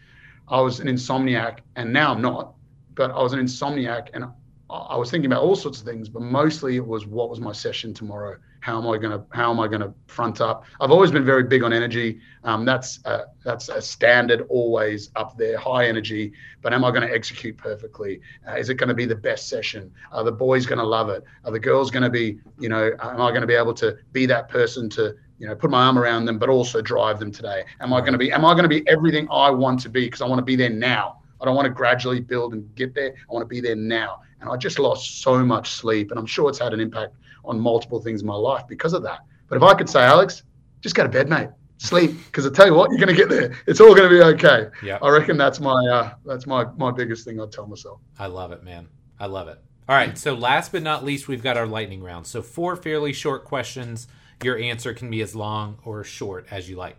I 0.48 0.60
was 0.62 0.80
an 0.80 0.88
insomniac, 0.88 1.60
and 1.76 1.92
now 1.94 2.14
I'm 2.14 2.22
not. 2.22 2.54
But 2.96 3.12
I 3.12 3.22
was 3.22 3.34
an 3.34 3.40
insomniac, 3.40 4.10
and 4.14 4.26
I 4.70 4.96
was 4.98 5.12
thinking 5.12 5.30
about 5.32 5.44
all 5.44 5.56
sorts 5.56 5.80
of 5.82 5.86
things. 5.86 6.08
But 6.10 6.22
mostly, 6.22 6.78
it 6.78 6.86
was 6.86 7.06
what 7.06 7.30
was 7.30 7.40
my 7.40 7.52
session 7.52 7.94
tomorrow. 7.94 8.38
How 8.62 8.78
am 8.78 8.88
I 8.88 8.98
gonna 8.98 9.26
How 9.32 9.52
am 9.52 9.60
I 9.60 9.68
gonna 9.68 9.94
front 10.08 10.40
up? 10.40 10.66
I've 10.80 10.92
always 10.92 11.12
been 11.12 11.26
very 11.26 11.44
big 11.44 11.64
on 11.64 11.74
energy. 11.74 12.22
Um, 12.44 12.66
that's 12.66 13.00
a, 13.06 13.26
that's 13.44 13.70
a 13.70 13.82
standard, 13.82 14.46
always 14.50 15.12
up 15.16 15.38
there, 15.38 15.58
high 15.58 15.88
energy. 15.88 16.34
But 16.62 16.74
am 16.74 16.84
I 16.84 16.90
going 16.90 17.08
to 17.08 17.14
execute 17.14 17.58
perfectly? 17.58 18.20
Uh, 18.48 18.54
is 18.54 18.70
it 18.70 18.76
going 18.76 18.90
to 18.90 18.96
be 18.96 19.06
the 19.06 19.16
best 19.16 19.48
session? 19.48 19.92
Are 20.12 20.24
the 20.24 20.32
boys 20.32 20.66
going 20.66 20.80
to 20.80 20.86
love 20.86 21.10
it? 21.10 21.24
Are 21.46 21.52
the 21.52 21.60
girls 21.60 21.92
going 21.92 22.04
to 22.04 22.10
be, 22.10 22.40
you 22.60 22.70
know, 22.70 22.92
am 23.00 23.22
I 23.22 23.30
going 23.30 23.42
to 23.42 23.48
be 23.48 23.54
able 23.54 23.74
to 23.76 23.98
be 24.12 24.26
that 24.28 24.50
person 24.50 24.90
to, 24.92 25.16
you 25.38 25.48
know, 25.48 25.56
put 25.56 25.70
my 25.70 25.86
arm 25.86 26.00
around 26.00 26.26
them, 26.26 26.40
but 26.40 26.50
also 26.50 26.82
drive 26.82 27.20
them 27.20 27.32
today? 27.32 27.64
Am 27.80 27.94
I 27.94 28.00
going 28.00 28.14
to 28.14 28.18
be, 28.18 28.32
am 28.32 28.44
I 28.44 28.54
going 28.54 28.64
to 28.64 28.70
be 28.70 28.88
everything 28.88 29.28
I 29.32 29.52
want 29.52 29.80
to 29.82 29.90
be? 29.90 30.06
Because 30.06 30.22
I 30.22 30.28
want 30.28 30.40
to 30.40 30.46
be 30.46 30.56
there 30.56 30.70
now. 30.70 31.22
I 31.40 31.46
don't 31.46 31.56
want 31.56 31.66
to 31.66 31.74
gradually 31.74 32.22
build 32.22 32.54
and 32.54 32.74
get 32.76 32.94
there. 32.94 33.14
I 33.30 33.34
want 33.34 33.44
to 33.44 33.48
be 33.48 33.62
there 33.62 33.76
now. 33.76 34.22
And 34.40 34.50
I 34.50 34.58
just 34.58 34.80
lost 34.80 35.22
so 35.22 35.44
much 35.44 35.72
sleep. 35.72 36.10
And 36.12 36.20
I'm 36.20 36.26
sure 36.26 36.50
it's 36.50 36.60
had 36.60 36.74
an 36.74 36.80
impact 36.80 37.16
on 37.46 37.60
multiple 37.60 38.02
things 38.02 38.22
in 38.22 38.28
my 38.28 38.36
life 38.36 38.64
because 38.68 38.94
of 38.94 39.04
that. 39.04 39.20
But 39.48 39.58
if 39.58 39.64
I 39.64 39.74
could 39.74 39.90
say, 39.90 40.02
Alex, 40.04 40.44
just 40.82 40.96
go 40.96 41.04
to 41.04 41.10
bed, 41.10 41.30
mate. 41.30 41.50
Sleep, 41.78 42.12
because 42.26 42.46
I 42.46 42.52
tell 42.52 42.68
you 42.68 42.76
what, 42.76 42.92
you're 42.92 43.00
going 43.00 43.10
to 43.10 43.16
get 43.16 43.28
there. 43.28 43.58
It's 43.66 43.82
all 43.82 43.96
going 43.96 44.08
to 44.08 44.16
be 44.16 44.22
okay. 44.36 44.68
Yeah. 44.84 45.00
I 45.02 45.10
reckon 45.10 45.36
that's 45.36 45.60
my 45.60 45.88
uh, 45.88 46.14
that's 46.24 46.46
my 46.46 46.66
my 46.78 46.92
biggest 46.92 47.26
thing 47.26 47.42
I'd 47.42 47.52
tell 47.52 47.66
myself. 47.66 48.00
I 48.20 48.28
love 48.28 48.52
it, 48.52 48.64
man. 48.64 48.88
I 49.20 49.26
love 49.26 49.48
it. 49.48 49.60
All 49.90 49.96
right. 49.96 50.16
So, 50.16 50.36
last 50.36 50.72
but 50.72 50.84
not 50.84 51.04
least, 51.04 51.28
we've 51.28 51.42
got 51.42 51.58
our 51.58 51.66
lightning 51.66 52.04
round. 52.04 52.28
So, 52.28 52.44
four 52.44 52.76
fairly 52.76 53.14
short 53.14 53.46
questions. 53.46 54.08
Your 54.44 54.58
answer 54.58 54.94
can 54.94 55.10
be 55.10 55.22
as 55.22 55.36
long 55.36 55.80
or 55.84 56.04
short 56.04 56.46
as 56.52 56.70
you 56.70 56.76
like. 56.76 56.98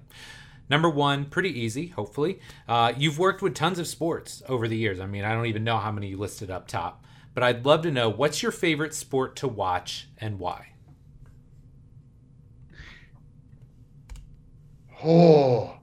Number 0.69 0.89
one, 0.89 1.27
pretty 1.27 1.59
easy, 1.59 1.89
hopefully. 1.89 2.40
Uh, 2.69 2.93
you've 2.97 3.19
worked 3.19 3.43
with 3.43 3.55
tons 3.55 3.78
of 3.78 3.86
sports 3.86 4.43
over 4.48 4.69
the 4.69 4.77
years. 4.77 5.01
I 5.01 5.06
mean, 5.06 5.24
I 5.24 5.32
don't 5.32 5.47
even 5.47 5.64
know 5.64 5.78
how 5.78 5.93
many 5.93 6.09
you 6.09 6.16
listed 6.16 6.51
up 6.51 6.66
top, 6.66 7.05
but 7.34 7.42
I'd 7.42 7.64
love 7.64 7.82
to 7.82 7.90
know 7.90 8.09
what's 8.09 8.42
your 8.42 8.52
favorite 8.52 8.94
sport 8.94 9.36
to 9.36 9.48
watch 9.48 10.09
and 10.18 10.38
why? 10.38 10.68
Oh, 15.04 15.76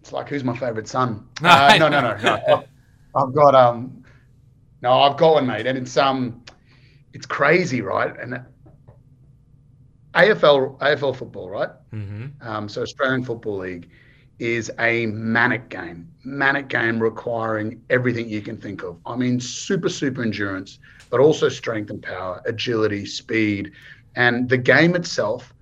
it's 0.00 0.12
like 0.12 0.28
who's 0.28 0.44
my 0.44 0.56
favorite 0.56 0.88
son? 0.88 1.28
Uh, 1.42 1.76
no, 1.78 1.88
no, 1.88 2.00
no, 2.00 2.16
no. 2.16 2.64
I've 3.16 3.34
got 3.34 3.54
um, 3.54 4.04
no, 4.82 5.00
I've 5.00 5.16
got 5.16 5.34
one, 5.34 5.46
mate, 5.46 5.66
and 5.66 5.78
it's 5.78 5.96
um, 5.96 6.42
it's 7.12 7.26
crazy, 7.26 7.80
right? 7.80 8.14
And 8.20 8.44
AFL 10.14 10.78
AFL 10.78 11.16
football, 11.16 11.48
right? 11.48 11.70
Mm-hmm. 11.92 12.46
Um, 12.46 12.68
so 12.68 12.82
Australian 12.82 13.24
Football 13.24 13.58
League 13.58 13.88
is 14.38 14.70
a 14.78 15.06
manic 15.06 15.68
game, 15.68 16.10
manic 16.24 16.68
game 16.68 17.00
requiring 17.00 17.82
everything 17.90 18.28
you 18.28 18.42
can 18.42 18.56
think 18.56 18.82
of. 18.82 18.98
I 19.06 19.16
mean, 19.16 19.40
super 19.40 19.88
super 19.88 20.22
endurance, 20.22 20.78
but 21.10 21.20
also 21.20 21.48
strength 21.48 21.90
and 21.90 22.02
power, 22.02 22.42
agility, 22.46 23.06
speed, 23.06 23.72
and 24.16 24.48
the 24.48 24.58
game 24.58 24.94
itself. 24.94 25.52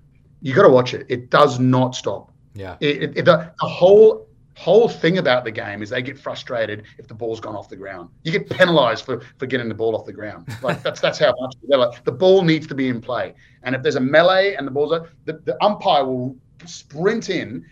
You 0.41 0.53
got 0.53 0.63
to 0.63 0.69
watch 0.69 0.93
it. 0.93 1.05
It 1.09 1.29
does 1.29 1.59
not 1.59 1.95
stop. 1.95 2.31
Yeah. 2.53 2.75
It, 2.81 3.17
it, 3.17 3.25
the, 3.25 3.51
the 3.59 3.67
whole 3.67 4.27
whole 4.55 4.87
thing 4.87 5.17
about 5.17 5.43
the 5.43 5.51
game 5.51 5.81
is 5.81 5.89
they 5.89 6.01
get 6.01 6.17
frustrated 6.17 6.83
if 6.99 7.07
the 7.07 7.13
ball's 7.13 7.39
gone 7.39 7.55
off 7.55 7.69
the 7.69 7.75
ground. 7.75 8.09
You 8.23 8.31
get 8.31 8.49
penalised 8.49 9.05
for 9.05 9.21
for 9.37 9.45
getting 9.45 9.67
the 9.67 9.75
ball 9.75 9.95
off 9.95 10.05
the 10.05 10.13
ground. 10.13 10.47
Like 10.61 10.81
that's 10.83 11.01
that's 11.01 11.19
how 11.19 11.33
much 11.39 11.55
they're 11.67 11.77
like. 11.77 12.03
The 12.03 12.11
ball 12.11 12.43
needs 12.43 12.67
to 12.67 12.75
be 12.75 12.87
in 12.87 13.01
play, 13.01 13.33
and 13.63 13.75
if 13.75 13.81
there's 13.81 13.95
a 13.95 14.01
melee 14.01 14.55
and 14.55 14.65
the 14.65 14.71
ball's 14.71 14.93
up, 14.93 15.07
the, 15.25 15.33
the 15.33 15.61
umpire 15.63 16.05
will 16.05 16.37
sprint 16.65 17.29
in, 17.29 17.65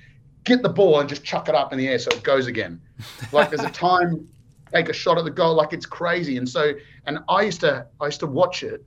get 0.44 0.62
the 0.62 0.70
ball 0.70 1.00
and 1.00 1.10
just 1.10 1.24
chuck 1.24 1.50
it 1.50 1.56
up 1.56 1.72
in 1.72 1.80
the 1.80 1.88
air 1.88 2.00
so 2.00 2.10
it 2.12 2.24
goes 2.24 2.48
again. 2.48 2.82
Like 3.32 3.50
there's 3.50 3.64
a 3.64 3.70
time, 3.72 4.28
take 4.74 4.90
a 4.90 4.94
shot 4.94 5.18
at 5.18 5.26
the 5.26 5.32
goal. 5.32 5.56
Like 5.56 5.74
it's 5.74 5.86
crazy. 5.86 6.38
And 6.38 6.48
so, 6.48 6.74
and 7.06 7.20
I 7.30 7.42
used 7.44 7.62
to 7.62 7.88
I 8.00 8.06
used 8.06 8.20
to 8.22 8.28
watch 8.28 8.64
it. 8.64 8.84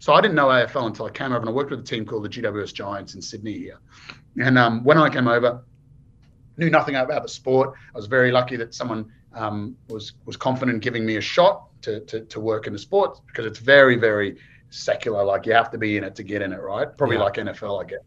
So 0.00 0.12
I 0.12 0.20
didn't 0.20 0.36
know 0.36 0.46
AFL 0.46 0.86
until 0.86 1.06
I 1.06 1.10
came 1.10 1.32
over 1.32 1.40
and 1.40 1.48
I 1.48 1.52
worked 1.52 1.70
with 1.70 1.80
a 1.80 1.84
team 1.84 2.06
called 2.06 2.24
the 2.24 2.28
GWS 2.28 2.72
Giants 2.72 3.14
in 3.14 3.22
Sydney 3.22 3.58
here. 3.58 3.80
And 4.40 4.56
um, 4.56 4.84
when 4.84 4.96
I 4.96 5.08
came 5.08 5.26
over, 5.26 5.64
knew 6.56 6.70
nothing 6.70 6.94
about 6.94 7.22
the 7.22 7.28
sport. 7.28 7.74
I 7.94 7.96
was 7.96 8.06
very 8.06 8.30
lucky 8.30 8.56
that 8.56 8.74
someone 8.74 9.10
um, 9.34 9.76
was 9.88 10.12
was 10.24 10.36
confident 10.36 10.82
giving 10.82 11.04
me 11.04 11.16
a 11.16 11.20
shot 11.20 11.68
to, 11.82 12.00
to, 12.00 12.24
to 12.26 12.40
work 12.40 12.66
in 12.66 12.72
the 12.72 12.78
sport 12.78 13.20
because 13.26 13.46
it's 13.46 13.58
very 13.58 13.96
very 13.96 14.36
secular. 14.70 15.24
Like 15.24 15.46
you 15.46 15.52
have 15.52 15.70
to 15.70 15.78
be 15.78 15.96
in 15.96 16.04
it 16.04 16.14
to 16.16 16.22
get 16.22 16.42
in 16.42 16.52
it, 16.52 16.60
right? 16.60 16.96
Probably 16.96 17.16
yeah. 17.16 17.22
like 17.22 17.34
NFL, 17.34 17.82
I 17.82 17.88
guess. 17.88 18.00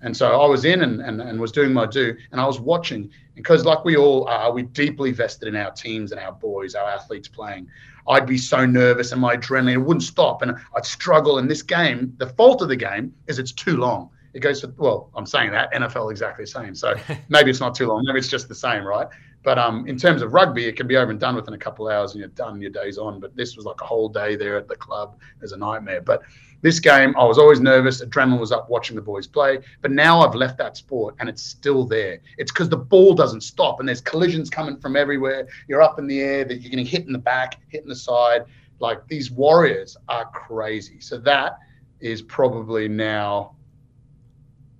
And 0.00 0.16
so 0.16 0.40
I 0.40 0.46
was 0.46 0.64
in 0.64 0.82
and, 0.82 1.00
and, 1.00 1.20
and 1.20 1.40
was 1.40 1.52
doing 1.52 1.72
my 1.72 1.86
do, 1.86 2.16
and 2.30 2.40
I 2.40 2.46
was 2.46 2.60
watching 2.60 3.10
because, 3.34 3.64
like 3.64 3.84
we 3.84 3.96
all 3.96 4.28
are, 4.28 4.52
we 4.52 4.62
deeply 4.62 5.12
vested 5.12 5.48
in 5.48 5.56
our 5.56 5.70
teams 5.70 6.12
and 6.12 6.20
our 6.20 6.32
boys, 6.32 6.74
our 6.74 6.88
athletes 6.88 7.28
playing. 7.28 7.68
I'd 8.08 8.26
be 8.26 8.38
so 8.38 8.64
nervous 8.64 9.12
and 9.12 9.20
my 9.20 9.36
adrenaline 9.36 9.84
wouldn't 9.84 10.04
stop, 10.04 10.42
and 10.42 10.56
I'd 10.76 10.86
struggle. 10.86 11.38
And 11.38 11.50
this 11.50 11.62
game, 11.62 12.14
the 12.18 12.28
fault 12.28 12.62
of 12.62 12.68
the 12.68 12.76
game 12.76 13.12
is 13.26 13.38
it's 13.38 13.52
too 13.52 13.76
long. 13.76 14.10
It 14.34 14.40
goes 14.40 14.60
for 14.60 14.72
well, 14.76 15.10
I'm 15.14 15.26
saying 15.26 15.50
that 15.52 15.72
NFL 15.72 16.10
exactly 16.10 16.44
the 16.44 16.50
same. 16.50 16.74
So 16.74 16.94
maybe 17.28 17.50
it's 17.50 17.60
not 17.60 17.74
too 17.74 17.88
long. 17.88 18.04
Maybe 18.04 18.18
it's 18.18 18.28
just 18.28 18.48
the 18.48 18.54
same, 18.54 18.84
right? 18.84 19.08
But 19.42 19.58
um, 19.58 19.86
in 19.86 19.96
terms 19.96 20.22
of 20.22 20.32
rugby, 20.32 20.66
it 20.66 20.76
can 20.76 20.86
be 20.86 20.96
over 20.96 21.10
and 21.10 21.18
done 21.18 21.34
within 21.34 21.54
a 21.54 21.58
couple 21.58 21.88
of 21.88 21.94
hours, 21.94 22.12
and 22.12 22.20
you're 22.20 22.28
done. 22.28 22.60
Your 22.60 22.70
day's 22.70 22.98
on. 22.98 23.20
But 23.20 23.36
this 23.36 23.56
was 23.56 23.64
like 23.64 23.80
a 23.80 23.84
whole 23.84 24.08
day 24.08 24.36
there 24.36 24.56
at 24.56 24.68
the 24.68 24.76
club. 24.76 25.18
It 25.42 25.50
a 25.52 25.56
nightmare. 25.56 26.00
But 26.00 26.22
this 26.60 26.80
game, 26.80 27.14
I 27.16 27.24
was 27.24 27.38
always 27.38 27.60
nervous. 27.60 28.02
Adrenaline 28.04 28.40
was 28.40 28.52
up 28.52 28.68
watching 28.68 28.96
the 28.96 29.02
boys 29.02 29.26
play. 29.26 29.60
But 29.80 29.92
now 29.92 30.20
I've 30.20 30.34
left 30.34 30.58
that 30.58 30.76
sport, 30.76 31.14
and 31.20 31.28
it's 31.28 31.42
still 31.42 31.84
there. 31.84 32.20
It's 32.36 32.50
because 32.50 32.68
the 32.68 32.76
ball 32.76 33.14
doesn't 33.14 33.42
stop, 33.42 33.80
and 33.80 33.88
there's 33.88 34.00
collisions 34.00 34.50
coming 34.50 34.76
from 34.76 34.96
everywhere. 34.96 35.48
You're 35.68 35.82
up 35.82 35.98
in 35.98 36.06
the 36.06 36.20
air. 36.20 36.44
That 36.44 36.60
you're 36.60 36.70
getting 36.70 36.86
hit 36.86 37.06
in 37.06 37.12
the 37.12 37.18
back, 37.18 37.60
hit 37.68 37.82
in 37.82 37.88
the 37.88 37.96
side. 37.96 38.44
Like 38.80 39.06
these 39.08 39.30
warriors 39.30 39.96
are 40.08 40.26
crazy. 40.26 41.00
So 41.00 41.18
that 41.18 41.58
is 42.00 42.22
probably 42.22 42.88
now 42.88 43.56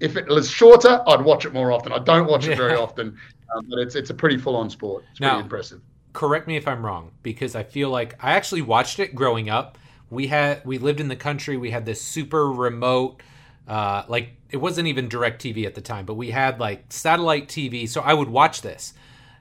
if 0.00 0.16
it 0.16 0.28
was 0.28 0.50
shorter, 0.50 1.02
I'd 1.06 1.22
watch 1.22 1.44
it 1.44 1.52
more 1.52 1.72
often. 1.72 1.92
I 1.92 1.98
don't 1.98 2.28
watch 2.28 2.46
it 2.46 2.56
very 2.56 2.74
often, 2.76 3.16
um, 3.54 3.66
but 3.68 3.78
it's 3.78 3.94
it's 3.94 4.10
a 4.10 4.14
pretty 4.14 4.36
full 4.36 4.56
on 4.56 4.70
sport. 4.70 5.04
It's 5.10 5.20
now, 5.20 5.30
pretty 5.30 5.44
impressive. 5.44 5.80
Correct 6.12 6.46
me 6.46 6.56
if 6.56 6.68
I'm 6.68 6.84
wrong, 6.84 7.10
because 7.22 7.54
I 7.54 7.62
feel 7.62 7.90
like 7.90 8.14
I 8.22 8.32
actually 8.32 8.62
watched 8.62 8.98
it 8.98 9.14
growing 9.14 9.50
up. 9.50 9.78
We 10.10 10.28
had 10.28 10.64
we 10.64 10.78
lived 10.78 11.00
in 11.00 11.08
the 11.08 11.16
country. 11.16 11.56
We 11.56 11.70
had 11.70 11.84
this 11.84 12.00
super 12.00 12.50
remote, 12.50 13.22
uh, 13.66 14.04
like 14.08 14.30
it 14.50 14.56
wasn't 14.56 14.88
even 14.88 15.08
direct 15.08 15.42
TV 15.42 15.66
at 15.66 15.74
the 15.74 15.80
time, 15.80 16.06
but 16.06 16.14
we 16.14 16.30
had 16.30 16.58
like 16.58 16.84
satellite 16.88 17.48
TV. 17.48 17.88
So 17.88 18.00
I 18.00 18.14
would 18.14 18.28
watch 18.28 18.62
this, 18.62 18.94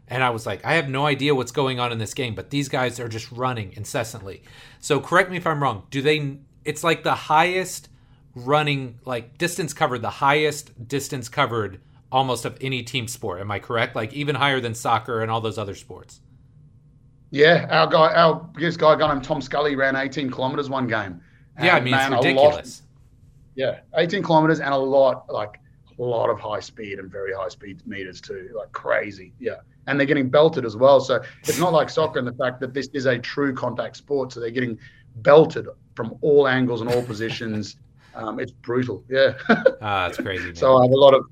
and 0.07 0.23
I 0.23 0.30
was 0.30 0.45
like, 0.45 0.65
I 0.65 0.73
have 0.73 0.89
no 0.89 1.06
idea 1.06 1.35
what's 1.35 1.52
going 1.52 1.80
on 1.80 1.91
in 1.91 1.98
this 1.98 2.14
game, 2.14 2.35
but 2.35 2.49
these 2.49 2.69
guys 2.69 2.99
are 2.99 3.07
just 3.07 3.31
running 3.31 3.73
incessantly. 3.73 4.44
So 4.80 4.99
correct 4.99 5.31
me 5.31 5.38
if 5.38 5.48
I'm 5.48 5.61
wrong. 5.64 5.84
Do 5.89 6.02
they? 6.02 6.38
It's 6.65 6.84
like 6.84 7.03
the 7.03 7.15
highest 7.15 7.89
running 8.35 8.99
like 9.06 9.38
distance 9.38 9.73
covered, 9.73 10.02
the 10.02 10.10
highest 10.10 10.88
distance 10.88 11.30
covered 11.30 11.80
almost 12.11 12.45
of 12.45 12.57
any 12.61 12.84
team 12.84 13.07
sport. 13.07 13.41
Am 13.41 13.52
I 13.52 13.60
correct? 13.60 13.95
Like 13.95 14.14
even 14.14 14.35
higher 14.35 14.60
than 14.60 14.76
soccer 14.76 15.22
and 15.22 15.31
all 15.31 15.41
those 15.41 15.57
other 15.57 15.76
sports. 15.76 16.22
Yeah, 17.32 17.68
our 17.70 17.88
guy, 17.88 18.14
our 18.14 18.36
biggest 18.36 18.80
guy, 18.80 18.95
guy 18.95 19.12
named 19.12 19.24
Tom 19.24 19.41
Scully, 19.41 19.76
ran 19.76 19.95
18 19.95 20.32
kilometers 20.32 20.70
one 20.70 20.88
game. 20.88 21.22
Yeah, 21.62 21.76
I 21.76 21.80
mean 21.80 21.91
man, 21.91 22.14
it's 22.14 22.26
ridiculous. 22.26 22.82
Lot, 22.82 22.88
yeah, 23.56 23.80
18 23.95 24.24
kilometers 24.24 24.60
and 24.60 24.74
a 24.74 24.78
lot, 24.78 25.26
like 25.30 25.60
a 25.98 26.02
lot 26.02 26.30
of 26.30 26.40
high 26.40 26.60
speed 26.60 26.99
and 26.99 27.12
very 27.12 27.34
high 27.34 27.49
speed 27.49 27.86
meters 27.86 28.22
too, 28.22 28.49
like 28.56 28.72
crazy. 28.72 29.34
Yeah, 29.40 29.56
and 29.88 29.99
they're 29.99 30.08
getting 30.08 30.30
belted 30.30 30.66
as 30.66 30.78
well. 30.78 30.99
So 30.99 31.22
it's 31.44 31.60
not 31.60 31.74
like 31.74 31.90
soccer 31.90 32.20
in 32.20 32.26
the 32.26 32.34
fact 32.34 32.60
that 32.60 32.74
this 32.74 32.88
is 32.94 33.06
a 33.08 33.18
true 33.18 33.54
contact 33.54 33.98
sport. 33.98 34.32
So 34.32 34.40
they're 34.40 34.52
getting 34.52 34.78
belted 35.18 35.68
from 35.95 36.16
all 36.22 36.48
angles 36.48 36.82
and 36.82 36.90
all 36.90 37.04
positions. 37.04 37.78
Um, 38.16 38.40
it's 38.40 38.52
brutal. 38.52 39.04
Yeah. 39.08 39.34
ah, 39.80 40.08
it's 40.08 40.18
crazy. 40.18 40.45
Man. 40.45 40.56
So 40.56 40.76
I 40.76 40.86
have 40.86 40.91
a 40.91 40.98
lot 40.98 41.14
of, 41.14 41.26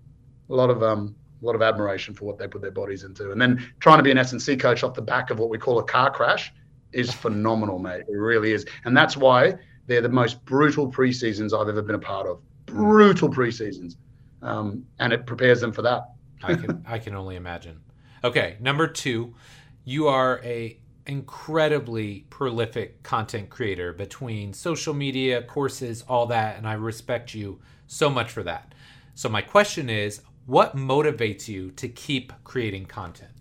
a 0.51 0.53
lot 0.53 0.69
of, 0.69 0.83
um, 0.83 1.15
a 1.41 1.45
lot 1.45 1.55
of 1.55 1.61
admiration 1.61 2.13
for 2.13 2.25
what 2.25 2.37
they 2.37 2.47
put 2.47 2.61
their 2.61 2.71
bodies 2.71 3.03
into, 3.03 3.31
and 3.31 3.41
then 3.41 3.71
trying 3.79 3.97
to 3.97 4.03
be 4.03 4.11
an 4.11 4.17
S&C 4.17 4.55
coach 4.57 4.83
off 4.83 4.93
the 4.93 5.01
back 5.01 5.29
of 5.29 5.39
what 5.39 5.49
we 5.49 5.57
call 5.57 5.79
a 5.79 5.83
car 5.83 6.11
crash 6.11 6.51
is 6.91 7.13
phenomenal, 7.13 7.79
mate. 7.79 8.03
It 8.07 8.15
really 8.15 8.53
is, 8.53 8.65
and 8.85 8.95
that's 8.95 9.17
why 9.17 9.55
they're 9.87 10.01
the 10.01 10.09
most 10.09 10.43
brutal 10.45 10.87
pre-seasons 10.87 11.53
I've 11.53 11.69
ever 11.69 11.81
been 11.81 11.95
a 11.95 11.99
part 11.99 12.27
of. 12.27 12.39
Brutal 12.65 13.29
pre-seasons, 13.29 13.97
um, 14.41 14.85
and 14.99 15.13
it 15.13 15.25
prepares 15.25 15.61
them 15.61 15.71
for 15.71 15.81
that. 15.83 16.09
I 16.43 16.55
can 16.55 16.83
I 16.87 16.99
can 16.99 17.15
only 17.15 17.35
imagine. 17.35 17.81
Okay, 18.23 18.57
number 18.59 18.87
two, 18.87 19.35
you 19.83 20.07
are 20.07 20.41
a 20.43 20.79
incredibly 21.07 22.25
prolific 22.29 23.03
content 23.03 23.49
creator 23.49 23.93
between 23.93 24.53
social 24.53 24.93
media, 24.93 25.43
courses, 25.43 26.03
all 26.07 26.25
that, 26.27 26.57
and 26.57 26.67
I 26.67 26.73
respect 26.73 27.33
you 27.33 27.59
so 27.87 28.09
much 28.09 28.31
for 28.31 28.43
that. 28.43 28.73
So, 29.13 29.29
my 29.29 29.41
question 29.41 29.89
is 29.89 30.21
what 30.45 30.75
motivates 30.75 31.47
you 31.47 31.71
to 31.71 31.87
keep 31.87 32.31
creating 32.43 32.85
content? 32.85 33.31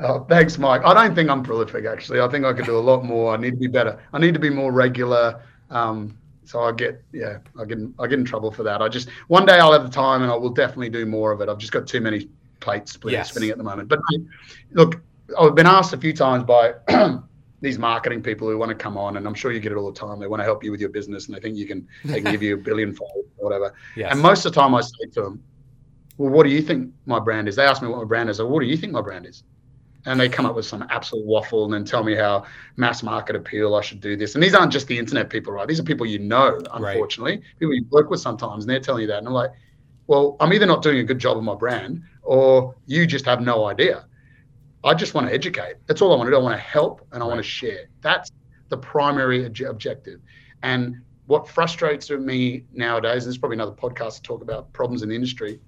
oh, 0.00 0.24
thanks, 0.28 0.58
Mike. 0.58 0.82
I 0.84 0.94
don't 0.94 1.14
think 1.14 1.30
I'm 1.30 1.42
prolific, 1.42 1.84
actually. 1.84 2.20
I 2.20 2.28
think 2.28 2.44
I 2.44 2.52
could 2.52 2.66
do 2.66 2.76
a 2.76 2.80
lot 2.80 3.04
more. 3.04 3.32
I 3.32 3.36
need 3.36 3.52
to 3.52 3.56
be 3.56 3.68
better. 3.68 4.00
I 4.12 4.18
need 4.18 4.34
to 4.34 4.40
be 4.40 4.50
more 4.50 4.72
regular. 4.72 5.40
Um, 5.70 6.18
so 6.44 6.60
I 6.62 6.72
get, 6.72 7.02
yeah, 7.12 7.38
I 7.58 7.64
get, 7.64 7.78
I 7.98 8.06
get 8.06 8.18
in 8.18 8.24
trouble 8.24 8.50
for 8.50 8.62
that. 8.64 8.82
I 8.82 8.88
just 8.88 9.08
one 9.28 9.46
day 9.46 9.58
I'll 9.58 9.72
have 9.72 9.84
the 9.84 9.90
time, 9.90 10.22
and 10.22 10.30
I 10.30 10.34
will 10.34 10.50
definitely 10.50 10.90
do 10.90 11.06
more 11.06 11.30
of 11.30 11.40
it. 11.40 11.48
I've 11.48 11.58
just 11.58 11.72
got 11.72 11.86
too 11.86 12.00
many 12.00 12.28
plates 12.60 12.98
yes. 13.06 13.30
spinning 13.30 13.50
at 13.50 13.58
the 13.58 13.64
moment. 13.64 13.88
But 13.88 14.00
look, 14.72 15.00
I've 15.38 15.54
been 15.54 15.66
asked 15.66 15.92
a 15.92 15.96
few 15.96 16.12
times 16.12 16.44
by 16.44 16.74
these 17.62 17.78
marketing 17.78 18.22
people 18.22 18.48
who 18.48 18.58
want 18.58 18.68
to 18.68 18.74
come 18.74 18.98
on, 18.98 19.16
and 19.16 19.26
I'm 19.26 19.34
sure 19.34 19.52
you 19.52 19.60
get 19.60 19.72
it 19.72 19.76
all 19.76 19.90
the 19.90 19.98
time. 19.98 20.18
They 20.18 20.26
want 20.26 20.40
to 20.40 20.44
help 20.44 20.62
you 20.62 20.70
with 20.70 20.80
your 20.80 20.90
business, 20.90 21.26
and 21.26 21.34
they 21.34 21.40
think 21.40 21.56
you 21.56 21.66
can 21.66 21.88
they 22.04 22.20
can 22.20 22.32
give 22.32 22.42
you 22.42 22.54
a 22.54 22.58
billion 22.58 22.94
followers 22.94 23.24
or 23.38 23.44
whatever. 23.44 23.74
Yes. 23.96 24.12
And 24.12 24.20
most 24.20 24.44
of 24.44 24.52
the 24.52 24.60
time, 24.60 24.74
I 24.74 24.80
say 24.80 25.06
to 25.12 25.22
them, 25.22 25.42
"Well, 26.18 26.30
what 26.30 26.42
do 26.42 26.50
you 26.50 26.60
think 26.60 26.92
my 27.06 27.20
brand 27.20 27.48
is?" 27.48 27.56
They 27.56 27.64
ask 27.64 27.80
me 27.80 27.88
what 27.88 27.98
my 27.98 28.04
brand 28.04 28.28
is. 28.28 28.40
Or, 28.40 28.48
what 28.48 28.60
do 28.60 28.66
you 28.66 28.76
think 28.76 28.92
my 28.92 29.00
brand 29.00 29.26
is? 29.26 29.44
And 30.04 30.18
they 30.18 30.28
come 30.28 30.44
up 30.44 30.56
with 30.56 30.66
some 30.66 30.84
absolute 30.90 31.24
waffle 31.24 31.64
and 31.64 31.72
then 31.72 31.84
tell 31.84 32.02
me 32.02 32.16
how 32.16 32.44
mass 32.76 33.04
market 33.04 33.36
appeal 33.36 33.76
I 33.76 33.82
should 33.82 34.00
do 34.00 34.16
this. 34.16 34.34
And 34.34 34.42
these 34.42 34.52
aren't 34.52 34.72
just 34.72 34.88
the 34.88 34.98
internet 34.98 35.30
people, 35.30 35.52
right? 35.52 35.68
These 35.68 35.78
are 35.78 35.84
people 35.84 36.04
you 36.04 36.18
know, 36.18 36.60
unfortunately, 36.72 37.36
right. 37.36 37.42
people 37.60 37.74
you 37.74 37.86
work 37.90 38.10
with 38.10 38.18
sometimes, 38.18 38.64
and 38.64 38.70
they're 38.70 38.80
telling 38.80 39.02
you 39.02 39.06
that. 39.06 39.18
And 39.18 39.28
I'm 39.28 39.32
like, 39.32 39.52
well, 40.08 40.36
I'm 40.40 40.52
either 40.52 40.66
not 40.66 40.82
doing 40.82 40.98
a 40.98 41.04
good 41.04 41.20
job 41.20 41.36
of 41.36 41.44
my 41.44 41.54
brand 41.54 42.02
or 42.22 42.74
you 42.86 43.06
just 43.06 43.24
have 43.26 43.40
no 43.40 43.66
idea. 43.66 44.04
I 44.84 44.94
just 44.94 45.14
want 45.14 45.28
to 45.28 45.32
educate. 45.32 45.76
That's 45.86 46.02
all 46.02 46.12
I 46.12 46.16
want 46.16 46.26
to 46.26 46.32
do. 46.32 46.36
I 46.36 46.40
want 46.40 46.56
to 46.56 46.62
help 46.62 47.06
and 47.12 47.22
I 47.22 47.26
want 47.26 47.38
to 47.38 47.44
share. 47.44 47.88
That's 48.00 48.30
the 48.68 48.76
primary 48.76 49.46
objective. 49.46 50.20
And 50.62 50.96
what 51.26 51.48
frustrates 51.48 52.10
me 52.10 52.64
nowadays, 52.72 53.24
and 53.24 53.30
there's 53.30 53.38
probably 53.38 53.56
another 53.56 53.72
podcast 53.72 54.16
to 54.16 54.22
talk 54.22 54.42
about 54.42 54.72
problems 54.72 55.02
in 55.02 55.08
the 55.08 55.14
industry, 55.14 55.60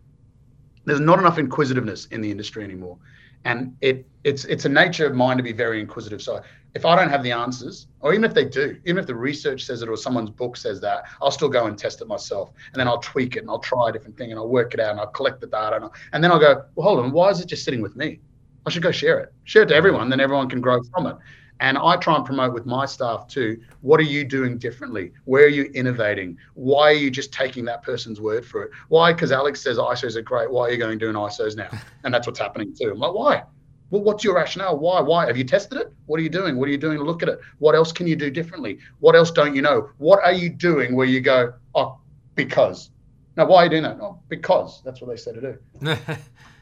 there's 0.84 1.00
not 1.00 1.18
enough 1.18 1.38
inquisitiveness 1.38 2.06
in 2.06 2.20
the 2.20 2.30
industry 2.30 2.64
anymore 2.64 2.98
and 3.44 3.76
it 3.80 4.06
it's 4.24 4.44
it's 4.46 4.64
a 4.64 4.68
nature 4.68 5.06
of 5.06 5.14
mine 5.14 5.36
to 5.36 5.42
be 5.42 5.52
very 5.52 5.80
inquisitive 5.80 6.20
so 6.20 6.40
if 6.74 6.84
i 6.84 6.96
don't 6.96 7.10
have 7.10 7.22
the 7.22 7.32
answers 7.32 7.86
or 8.00 8.12
even 8.12 8.24
if 8.24 8.34
they 8.34 8.44
do 8.44 8.78
even 8.84 8.98
if 8.98 9.06
the 9.06 9.14
research 9.14 9.64
says 9.64 9.82
it 9.82 9.88
or 9.88 9.96
someone's 9.96 10.30
book 10.30 10.56
says 10.56 10.80
that 10.80 11.04
i'll 11.20 11.30
still 11.30 11.48
go 11.48 11.66
and 11.66 11.78
test 11.78 12.00
it 12.00 12.08
myself 12.08 12.50
and 12.72 12.80
then 12.80 12.88
i'll 12.88 12.98
tweak 12.98 13.36
it 13.36 13.40
and 13.40 13.50
i'll 13.50 13.58
try 13.58 13.88
a 13.88 13.92
different 13.92 14.16
thing 14.16 14.30
and 14.30 14.38
i'll 14.38 14.48
work 14.48 14.74
it 14.74 14.80
out 14.80 14.90
and 14.92 15.00
i'll 15.00 15.06
collect 15.08 15.40
the 15.40 15.46
data 15.46 15.76
and, 15.76 15.90
and 16.12 16.24
then 16.24 16.30
i'll 16.30 16.38
go 16.38 16.64
well 16.74 16.88
hold 16.88 17.00
on 17.00 17.12
why 17.12 17.28
is 17.28 17.40
it 17.40 17.46
just 17.46 17.64
sitting 17.64 17.82
with 17.82 17.96
me 17.96 18.18
i 18.66 18.70
should 18.70 18.82
go 18.82 18.90
share 18.90 19.18
it 19.20 19.32
share 19.44 19.62
it 19.62 19.66
to 19.66 19.74
everyone 19.74 20.08
then 20.08 20.20
everyone 20.20 20.48
can 20.48 20.60
grow 20.60 20.82
from 20.92 21.06
it 21.06 21.16
and 21.60 21.78
I 21.78 21.96
try 21.96 22.16
and 22.16 22.24
promote 22.24 22.52
with 22.52 22.66
my 22.66 22.84
staff 22.84 23.28
too. 23.28 23.60
What 23.80 24.00
are 24.00 24.04
you 24.04 24.24
doing 24.24 24.58
differently? 24.58 25.12
Where 25.24 25.44
are 25.44 25.48
you 25.48 25.64
innovating? 25.74 26.36
Why 26.54 26.90
are 26.90 26.92
you 26.92 27.10
just 27.10 27.32
taking 27.32 27.64
that 27.66 27.82
person's 27.82 28.20
word 28.20 28.44
for 28.44 28.64
it? 28.64 28.70
Why? 28.88 29.12
Because 29.12 29.30
Alex 29.30 29.62
says 29.62 29.78
ISOs 29.78 30.16
are 30.16 30.22
great. 30.22 30.50
Why 30.50 30.62
are 30.62 30.70
you 30.70 30.78
going 30.78 30.98
doing 30.98 31.14
ISOs 31.14 31.56
now? 31.56 31.70
And 32.04 32.12
that's 32.12 32.26
what's 32.26 32.38
happening 32.38 32.74
too. 32.74 32.90
I'm 32.90 32.98
like, 32.98 33.14
why? 33.14 33.44
Well, 33.90 34.02
what's 34.02 34.24
your 34.24 34.34
rationale? 34.34 34.78
Why? 34.78 35.00
Why? 35.00 35.26
Have 35.26 35.38
you 35.38 35.44
tested 35.44 35.78
it? 35.78 35.92
What 36.06 36.20
are 36.20 36.22
you 36.22 36.28
doing? 36.28 36.58
What 36.58 36.68
are 36.68 36.72
you 36.72 36.78
doing 36.78 36.98
to 36.98 37.04
look 37.04 37.22
at 37.22 37.30
it? 37.30 37.40
What 37.58 37.74
else 37.74 37.92
can 37.92 38.06
you 38.06 38.16
do 38.16 38.30
differently? 38.30 38.78
What 39.00 39.14
else 39.14 39.30
don't 39.30 39.54
you 39.54 39.62
know? 39.62 39.88
What 39.98 40.22
are 40.22 40.32
you 40.32 40.50
doing 40.50 40.94
where 40.94 41.06
you 41.06 41.20
go, 41.20 41.54
oh, 41.74 41.98
because? 42.34 42.90
Now, 43.36 43.46
why 43.46 43.62
are 43.62 43.64
you 43.64 43.70
doing 43.70 43.84
that? 43.84 43.98
Oh, 44.00 44.18
because 44.28 44.82
that's 44.84 45.00
what 45.00 45.08
they 45.08 45.16
said 45.16 45.34
to 45.36 45.40
do. 45.40 45.96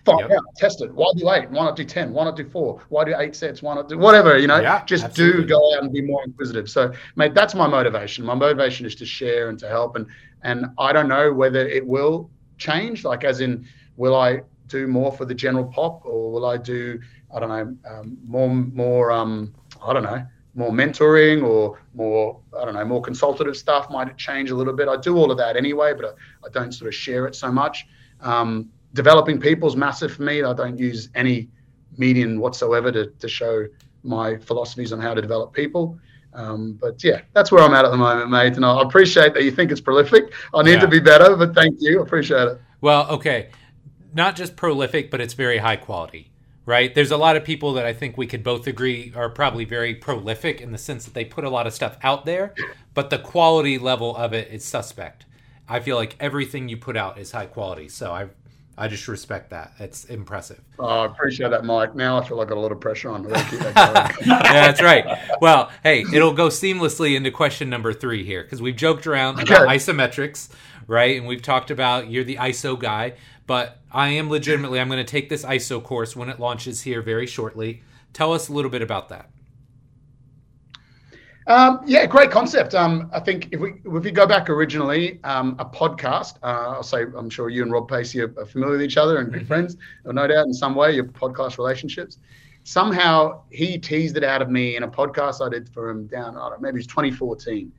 Find 0.04 0.20
yep. 0.20 0.32
out, 0.32 0.44
test 0.56 0.82
it. 0.82 0.92
Why 0.92 1.12
do 1.16 1.30
eight? 1.30 1.48
Why 1.50 1.64
not 1.64 1.76
do 1.76 1.84
ten? 1.84 2.12
Why 2.12 2.24
not 2.24 2.34
do 2.34 2.44
four? 2.48 2.80
Why 2.88 3.04
do 3.04 3.14
eight 3.18 3.36
sets? 3.36 3.62
Why 3.62 3.74
not 3.76 3.88
do 3.88 3.96
whatever? 3.96 4.36
You 4.36 4.48
know, 4.48 4.60
yeah, 4.60 4.84
just 4.84 5.04
absolutely. 5.04 5.42
do 5.42 5.48
go 5.48 5.76
out 5.76 5.84
and 5.84 5.92
be 5.92 6.02
more 6.02 6.24
inquisitive. 6.24 6.68
So, 6.68 6.92
mate, 7.14 7.34
that's 7.34 7.54
my 7.54 7.68
motivation. 7.68 8.24
My 8.24 8.34
motivation 8.34 8.84
is 8.84 8.96
to 8.96 9.06
share 9.06 9.48
and 9.48 9.58
to 9.60 9.68
help. 9.68 9.94
And 9.94 10.06
and 10.42 10.66
I 10.76 10.92
don't 10.92 11.08
know 11.08 11.32
whether 11.32 11.60
it 11.68 11.86
will 11.86 12.30
change. 12.58 13.04
Like, 13.04 13.22
as 13.22 13.40
in, 13.40 13.64
will 13.96 14.16
I 14.16 14.42
do 14.66 14.88
more 14.88 15.12
for 15.12 15.24
the 15.24 15.34
general 15.34 15.66
pop, 15.66 16.04
or 16.04 16.32
will 16.32 16.46
I 16.46 16.56
do 16.56 17.00
I 17.32 17.38
don't 17.38 17.48
know 17.48 17.76
um, 17.88 18.18
more 18.24 18.48
more 18.48 19.12
um, 19.12 19.54
I 19.80 19.92
don't 19.92 20.02
know 20.02 20.26
more 20.54 20.70
mentoring 20.70 21.42
or 21.42 21.80
more 21.94 22.40
I 22.58 22.64
don't 22.64 22.74
know 22.74 22.84
more 22.84 23.02
consultative 23.02 23.56
stuff? 23.56 23.88
Might 23.88 24.08
it 24.08 24.16
change 24.16 24.50
a 24.50 24.56
little 24.56 24.74
bit? 24.74 24.88
I 24.88 24.96
do 24.96 25.16
all 25.16 25.30
of 25.30 25.38
that 25.38 25.56
anyway, 25.56 25.94
but 25.94 26.04
I, 26.06 26.46
I 26.46 26.50
don't 26.50 26.72
sort 26.72 26.88
of 26.88 26.94
share 26.94 27.26
it 27.26 27.36
so 27.36 27.52
much. 27.52 27.86
Um, 28.20 28.70
developing 28.94 29.40
people 29.40 29.69
is 29.69 29.77
massive 29.77 30.12
for 30.12 30.23
me. 30.23 30.43
I 30.43 30.52
don't 30.52 30.78
use 30.78 31.09
any 31.14 31.48
medium 31.97 32.39
whatsoever 32.39 32.90
to, 32.93 33.06
to 33.06 33.28
show 33.28 33.66
my 34.02 34.36
philosophies 34.39 34.93
on 34.93 35.01
how 35.01 35.14
to 35.14 35.20
develop 35.20 35.52
people. 35.52 35.98
Um, 36.35 36.78
but 36.81 37.02
yeah, 37.05 37.20
that's 37.35 37.52
where 37.52 37.62
I'm 37.62 37.74
at 37.74 37.85
at 37.85 37.90
the 37.90 37.97
moment, 37.97 38.31
mate. 38.31 38.56
And 38.56 38.64
I 38.64 38.81
appreciate 38.81 39.35
that 39.35 39.44
you 39.44 39.51
think 39.51 39.70
it's 39.70 39.81
prolific. 39.81 40.32
I 40.55 40.62
need 40.62 40.74
yeah. 40.74 40.81
to 40.81 40.89
be 40.89 41.01
better, 41.01 41.36
but 41.36 41.55
thank 41.55 41.77
you. 41.81 42.01
I 42.01 42.02
appreciate 42.02 42.48
it. 42.48 42.60
Well, 42.81 43.09
okay. 43.10 43.51
Not 44.14 44.36
just 44.36 44.56
prolific, 44.56 45.10
but 45.10 45.20
it's 45.20 45.35
very 45.35 45.59
high 45.59 45.77
quality, 45.77 46.32
right? 46.66 46.94
There's 46.94 47.10
a 47.10 47.16
lot 47.16 47.36
of 47.36 47.44
people 47.44 47.74
that 47.74 47.86
I 47.86 47.93
think 47.93 48.16
we 48.16 48.27
could 48.27 48.43
both 48.43 48.66
agree 48.66 49.12
are 49.14 49.28
probably 49.28 49.64
very 49.64 49.94
prolific 49.94 50.60
in 50.60 50.73
the 50.73 50.78
sense 50.78 51.05
that 51.05 51.14
they 51.14 51.24
put 51.24 51.44
a 51.44 51.51
lot 51.51 51.66
of 51.66 51.74
stuff 51.74 51.97
out 52.02 52.24
there, 52.24 52.55
but 52.94 53.10
the 53.10 53.19
quality 53.19 53.78
level 53.78 54.16
of 54.16 54.32
it 54.32 54.51
is 54.52 54.64
suspect. 54.64 55.27
I 55.69 55.81
feel 55.81 55.97
like 55.97 56.16
everything 56.20 56.69
you 56.69 56.77
put 56.77 56.97
out 56.97 57.19
is 57.19 57.32
high 57.32 57.47
quality. 57.47 57.89
So 57.89 58.12
I 58.12 58.28
I 58.77 58.89
just 58.89 59.07
respect 59.07 59.51
that. 59.51 59.73
It's 59.78 60.07
impressive. 60.07 60.61
Oh, 60.78 60.86
I 60.86 61.07
appreciate 61.07 61.51
that, 61.51 61.65
Mike. 61.65 61.94
Now 61.94 62.19
I 62.19 62.27
feel 62.27 62.39
like 62.39 62.47
I 62.47 62.51
got 62.51 62.59
a 62.59 62.61
lot 62.61 62.73
of 62.73 62.81
pressure 62.81 63.11
on. 63.11 63.24
yeah, 63.28 64.12
that's 64.24 64.82
right. 64.82 65.19
Well, 65.40 65.70
hey, 65.82 66.05
it'll 66.12 66.32
go 66.32 66.49
seamlessly 66.49 67.15
into 67.15 67.31
question 67.31 67.69
number 67.69 67.93
three 67.93 68.24
here 68.24 68.43
because 68.43 68.62
we've 68.62 68.77
joked 68.77 69.07
around 69.07 69.40
okay. 69.40 69.55
about 69.55 69.69
isometrics, 69.69 70.49
right? 70.86 71.19
And 71.19 71.27
we've 71.27 71.43
talked 71.43 71.70
about 71.70 72.11
you're 72.11 72.24
the 72.24 72.36
ISO 72.36 72.78
guy, 72.78 73.15
but 73.47 73.78
I 73.90 74.09
am 74.09 74.31
legitimately, 74.31 74.81
I'm 74.81 74.89
going 74.89 75.05
to 75.05 75.11
take 75.11 75.28
this 75.28 75.44
ISO 75.44 75.82
course 75.82 76.16
when 76.16 76.31
it 76.31 76.40
launches 76.40 76.82
here 76.82 77.03
very 77.03 77.27
shortly. 77.27 77.82
Tell 78.15 78.32
us 78.32 78.49
a 78.49 78.53
little 78.53 78.70
bit 78.70 78.82
about 78.82 79.11
that. 79.11 79.28
Um, 81.47 81.81
yeah, 81.85 82.06
great 82.06 82.31
concept. 82.31 82.74
Um, 82.74 83.10
I 83.12 83.20
think 83.20 83.48
if 83.52 83.60
we 83.60 83.70
if 83.85 84.05
we 84.05 84.10
go 84.10 84.27
back 84.27 84.48
originally, 84.48 85.19
um, 85.24 85.56
a 85.59 85.64
podcast. 85.64 86.36
Uh, 86.43 86.74
I'll 86.77 86.82
say 86.82 87.02
I'm 87.16 87.31
sure 87.31 87.48
you 87.48 87.62
and 87.62 87.73
Rob 87.73 87.89
Pacey 87.89 88.20
are, 88.20 88.32
are 88.39 88.47
familiar 88.47 88.74
with 88.74 88.82
each 88.82 88.97
other 88.97 89.19
and 89.19 89.31
good 89.32 89.40
mm-hmm. 89.40 89.48
friends, 89.48 89.77
no 90.05 90.27
doubt 90.27 90.47
in 90.47 90.55
some 90.55 90.74
way 90.74 90.93
your 90.93 91.05
podcast 91.05 91.59
relationships. 91.59 92.19
Somehow 92.64 93.43
he 93.51 93.77
teased 93.77 94.16
it 94.16 94.23
out 94.23 94.40
of 94.40 94.48
me 94.48 94.77
in 94.77 94.85
a 94.85 94.89
podcast 94.89 95.44
I 95.44 95.48
did 95.48 95.69
for 95.69 95.90
him 95.90 96.06
down. 96.06 96.36
I 96.36 96.48
don't 96.48 96.52
know, 96.52 96.59
maybe 96.60 96.78
it's 96.78 96.86
2014. 96.86 97.73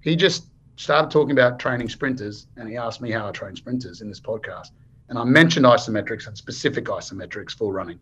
He 0.00 0.14
just 0.14 0.50
started 0.76 1.10
talking 1.10 1.32
about 1.32 1.58
training 1.58 1.88
sprinters, 1.88 2.46
and 2.56 2.68
he 2.68 2.76
asked 2.76 3.00
me 3.00 3.10
how 3.10 3.28
I 3.28 3.32
train 3.32 3.56
sprinters 3.56 4.00
in 4.00 4.08
this 4.08 4.20
podcast, 4.20 4.68
and 5.08 5.18
I 5.18 5.24
mentioned 5.24 5.66
isometrics 5.66 6.28
and 6.28 6.38
specific 6.38 6.84
isometrics 6.84 7.50
for 7.50 7.72
running, 7.72 7.98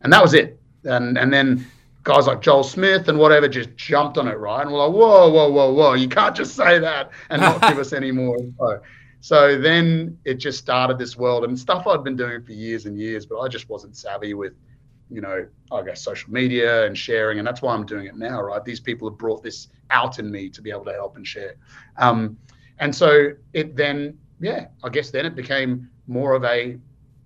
and 0.00 0.10
that 0.12 0.22
was 0.22 0.32
it. 0.32 0.58
And 0.84 1.18
and 1.18 1.30
then 1.32 1.66
guys 2.04 2.26
like 2.26 2.42
Joel 2.42 2.62
Smith 2.62 3.08
and 3.08 3.18
whatever 3.18 3.48
just 3.48 3.74
jumped 3.76 4.18
on 4.18 4.28
it, 4.28 4.38
right? 4.38 4.60
And 4.60 4.70
we're 4.70 4.86
like, 4.86 4.94
whoa, 4.94 5.30
whoa, 5.30 5.50
whoa, 5.50 5.72
whoa, 5.72 5.94
you 5.94 6.06
can't 6.06 6.36
just 6.36 6.54
say 6.54 6.78
that 6.78 7.10
and 7.30 7.40
not 7.40 7.60
give 7.62 7.78
us 7.78 7.92
any 7.94 8.12
more 8.12 8.38
info. 8.38 8.80
So 9.20 9.58
then 9.58 10.18
it 10.26 10.34
just 10.34 10.58
started 10.58 10.98
this 10.98 11.16
world 11.16 11.44
and 11.44 11.58
stuff 11.58 11.86
I'd 11.86 12.04
been 12.04 12.16
doing 12.16 12.42
for 12.42 12.52
years 12.52 12.84
and 12.84 12.98
years, 12.98 13.24
but 13.24 13.40
I 13.40 13.48
just 13.48 13.70
wasn't 13.70 13.96
savvy 13.96 14.34
with, 14.34 14.52
you 15.10 15.22
know, 15.22 15.46
I 15.72 15.82
guess 15.82 16.02
social 16.02 16.30
media 16.30 16.84
and 16.84 16.96
sharing. 16.96 17.38
And 17.38 17.48
that's 17.48 17.62
why 17.62 17.74
I'm 17.74 17.86
doing 17.86 18.04
it 18.04 18.16
now, 18.16 18.42
right? 18.42 18.62
These 18.62 18.80
people 18.80 19.08
have 19.08 19.16
brought 19.16 19.42
this 19.42 19.68
out 19.88 20.18
in 20.18 20.30
me 20.30 20.50
to 20.50 20.60
be 20.60 20.70
able 20.70 20.84
to 20.84 20.92
help 20.92 21.16
and 21.16 21.26
share. 21.26 21.54
Um, 21.96 22.36
and 22.80 22.94
so 22.94 23.30
it 23.54 23.76
then, 23.76 24.18
yeah, 24.40 24.66
I 24.82 24.90
guess 24.90 25.10
then 25.10 25.24
it 25.24 25.34
became 25.34 25.88
more 26.06 26.34
of 26.34 26.44
a 26.44 26.76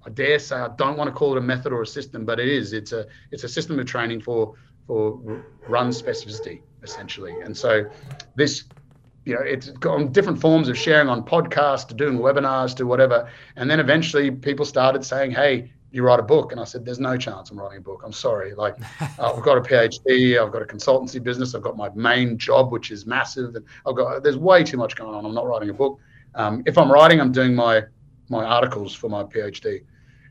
I 0.06 0.10
dare 0.10 0.38
say 0.38 0.56
I 0.56 0.68
don't 0.76 0.96
want 0.96 1.08
to 1.08 1.12
call 1.12 1.32
it 1.32 1.38
a 1.38 1.42
method 1.42 1.72
or 1.72 1.82
a 1.82 1.86
system, 1.86 2.24
but 2.24 2.40
it 2.40 2.48
is. 2.48 2.72
It's 2.72 2.92
a 2.92 3.06
it's 3.30 3.44
a 3.44 3.48
system 3.48 3.78
of 3.78 3.86
training 3.86 4.22
for 4.22 4.54
for 4.88 5.44
run 5.68 5.90
specificity 5.90 6.62
essentially. 6.82 7.34
And 7.42 7.56
so 7.56 7.88
this, 8.34 8.64
you 9.24 9.34
know, 9.34 9.42
it's 9.42 9.68
got 9.68 10.12
different 10.12 10.40
forms 10.40 10.68
of 10.68 10.78
sharing 10.78 11.08
on 11.08 11.22
podcasts 11.22 11.86
to 11.88 11.94
doing 11.94 12.18
webinars 12.18 12.74
to 12.76 12.86
whatever. 12.86 13.30
And 13.56 13.70
then 13.70 13.78
eventually 13.78 14.30
people 14.30 14.64
started 14.64 15.04
saying, 15.04 15.32
"Hey, 15.32 15.70
you 15.90 16.02
write 16.02 16.20
a 16.20 16.22
book?" 16.22 16.52
And 16.52 16.60
I 16.60 16.64
said, 16.64 16.84
"There's 16.86 16.98
no 16.98 17.16
chance 17.18 17.50
I'm 17.50 17.60
writing 17.60 17.78
a 17.78 17.82
book. 17.82 18.02
I'm 18.04 18.12
sorry. 18.12 18.54
Like, 18.54 18.76
uh, 19.00 19.32
I've 19.36 19.42
got 19.42 19.58
a 19.58 19.60
PhD, 19.60 20.42
I've 20.42 20.52
got 20.52 20.62
a 20.62 20.64
consultancy 20.64 21.22
business, 21.22 21.54
I've 21.54 21.62
got 21.62 21.76
my 21.76 21.90
main 21.94 22.38
job, 22.38 22.72
which 22.72 22.90
is 22.90 23.04
massive, 23.06 23.54
and 23.54 23.64
I've 23.86 23.96
got 23.96 24.22
there's 24.22 24.38
way 24.38 24.64
too 24.64 24.78
much 24.78 24.96
going 24.96 25.14
on. 25.14 25.26
I'm 25.26 25.34
not 25.34 25.46
writing 25.46 25.68
a 25.68 25.74
book. 25.74 26.00
Um, 26.34 26.62
if 26.66 26.78
I'm 26.78 26.90
writing, 26.90 27.20
I'm 27.20 27.32
doing 27.32 27.54
my 27.54 27.84
my 28.30 28.44
articles 28.44 28.94
for 28.94 29.10
my 29.10 29.24
PhD." 29.24 29.82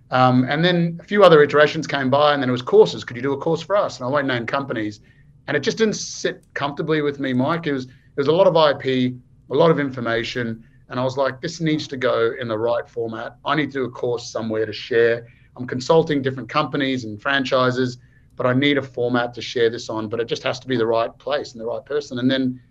Um, 0.10 0.46
and 0.50 0.64
then 0.64 1.00
a 1.02 1.04
few 1.04 1.24
other 1.24 1.44
iterations 1.44 1.86
came 1.86 2.10
by, 2.10 2.34
and 2.34 2.42
then 2.42 2.50
it 2.50 2.54
was 2.54 2.62
courses. 2.62 3.04
Could 3.04 3.18
you 3.18 3.22
do 3.22 3.34
a 3.34 3.38
course 3.38 3.62
for 3.62 3.76
us? 3.76 3.98
And 3.98 4.06
I 4.06 4.10
won't 4.10 4.28
name 4.28 4.46
companies, 4.46 5.02
and 5.48 5.58
it 5.58 5.62
just 5.62 5.78
didn't 5.78 5.96
sit 5.96 6.46
comfortably 6.54 7.02
with 7.02 7.20
me, 7.20 7.34
Mike. 7.34 7.68
It 7.68 7.74
was 7.74 7.88
there 7.88 8.24
was 8.24 8.28
a 8.28 8.32
lot 8.32 8.48
of 8.48 8.56
IP, 8.56 9.14
a 9.50 9.54
lot 9.54 9.70
of 9.70 9.80
information, 9.80 10.64
and 10.90 11.00
I 11.00 11.04
was 11.04 11.18
like, 11.18 11.42
this 11.42 11.60
needs 11.60 11.88
to 11.90 11.98
go 11.98 12.34
in 12.40 12.48
the 12.48 12.58
right 12.58 12.88
format. 12.88 13.38
I 13.46 13.56
need 13.56 13.68
to 13.68 13.80
do 13.80 13.84
a 13.86 13.90
course 13.90 14.32
somewhere 14.32 14.66
to 14.66 14.74
share. 14.74 15.28
I'm 15.58 15.68
consulting 15.68 16.22
different 16.22 16.50
companies 16.50 17.04
and 17.04 17.22
franchises, 17.22 17.98
but 18.36 18.46
I 18.46 18.54
need 18.54 18.78
a 18.78 18.82
format 18.82 19.34
to 19.34 19.42
share 19.42 19.70
this 19.70 19.90
on. 19.90 20.08
But 20.08 20.20
it 20.20 20.26
just 20.26 20.44
has 20.44 20.60
to 20.62 20.68
be 20.68 20.78
the 20.78 20.88
right 20.88 21.16
place 21.18 21.52
and 21.52 21.62
the 21.62 21.66
right 21.66 21.86
person. 21.86 22.20
And 22.20 22.32
then 22.32 22.62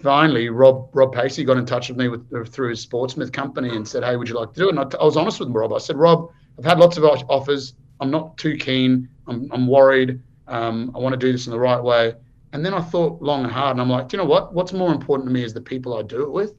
finally, 0.00 0.48
Rob 0.48 0.90
Rob 0.92 1.12
Pacey 1.12 1.42
got 1.44 1.56
in 1.56 1.66
touch 1.66 1.88
with 1.88 1.98
me 1.98 2.08
with, 2.08 2.52
through 2.52 2.70
his 2.70 2.86
Sportsmith 2.86 3.32
company 3.32 3.74
and 3.74 3.86
said, 3.86 4.04
"Hey, 4.04 4.16
would 4.16 4.28
you 4.28 4.36
like 4.36 4.52
to 4.52 4.60
do 4.60 4.66
it?" 4.68 4.76
And 4.76 4.78
I, 4.78 4.98
I 5.00 5.04
was 5.04 5.16
honest 5.16 5.40
with 5.40 5.48
him, 5.48 5.56
Rob. 5.56 5.72
I 5.72 5.78
said, 5.78 5.96
"Rob." 5.96 6.30
I've 6.58 6.64
had 6.64 6.78
lots 6.78 6.96
of 6.96 7.04
offers. 7.04 7.74
I'm 8.00 8.10
not 8.10 8.36
too 8.36 8.56
keen. 8.56 9.08
I'm, 9.26 9.50
I'm 9.52 9.66
worried. 9.66 10.20
Um, 10.48 10.92
I 10.94 10.98
want 10.98 11.12
to 11.12 11.16
do 11.16 11.32
this 11.32 11.46
in 11.46 11.52
the 11.52 11.58
right 11.58 11.82
way. 11.82 12.14
And 12.52 12.64
then 12.64 12.74
I 12.74 12.80
thought 12.80 13.22
long 13.22 13.44
and 13.44 13.52
hard, 13.52 13.72
and 13.72 13.80
I'm 13.80 13.88
like, 13.88 14.08
do 14.08 14.16
you 14.16 14.22
know 14.22 14.28
what? 14.28 14.52
What's 14.52 14.72
more 14.72 14.92
important 14.92 15.28
to 15.28 15.32
me 15.32 15.42
is 15.42 15.54
the 15.54 15.60
people 15.60 15.96
I 15.96 16.02
do 16.02 16.22
it 16.22 16.30
with. 16.30 16.54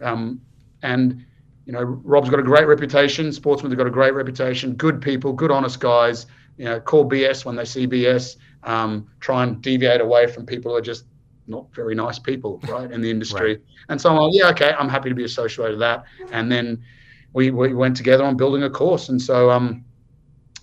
Um, 0.00 0.40
and 0.82 1.24
you 1.64 1.72
know, 1.72 1.82
Rob's 1.82 2.30
got 2.30 2.38
a 2.38 2.44
great 2.44 2.68
reputation. 2.68 3.26
Sportsmith 3.30 3.70
have 3.70 3.76
got 3.76 3.88
a 3.88 3.90
great 3.90 4.14
reputation. 4.14 4.74
Good 4.74 5.02
people, 5.02 5.32
good, 5.32 5.50
honest 5.50 5.80
guys. 5.80 6.26
You 6.56 6.66
know, 6.66 6.80
call 6.80 7.08
BS 7.08 7.44
when 7.44 7.56
they 7.56 7.64
see 7.64 7.88
BS. 7.88 8.36
Um, 8.62 9.08
try 9.20 9.42
and 9.42 9.60
deviate 9.60 10.00
away 10.00 10.28
from 10.28 10.46
people 10.46 10.70
who 10.70 10.78
are 10.78 10.82
just 10.82 11.06
not 11.48 11.66
very 11.74 11.94
nice 11.94 12.18
people, 12.18 12.60
right, 12.68 12.90
in 12.90 13.00
the 13.00 13.10
industry. 13.10 13.48
right. 13.54 13.62
And 13.88 14.00
so 14.00 14.10
I'm 14.10 14.16
like, 14.16 14.32
yeah, 14.34 14.48
okay, 14.50 14.74
I'm 14.78 14.88
happy 14.88 15.08
to 15.08 15.14
be 15.14 15.24
associated 15.24 15.72
with 15.72 15.80
that. 15.80 16.04
And 16.30 16.50
then 16.50 16.82
we, 17.36 17.50
we 17.50 17.74
went 17.74 17.94
together 17.94 18.24
on 18.24 18.34
building 18.34 18.62
a 18.62 18.70
course. 18.70 19.10
And 19.10 19.20
so 19.20 19.50
um, 19.50 19.84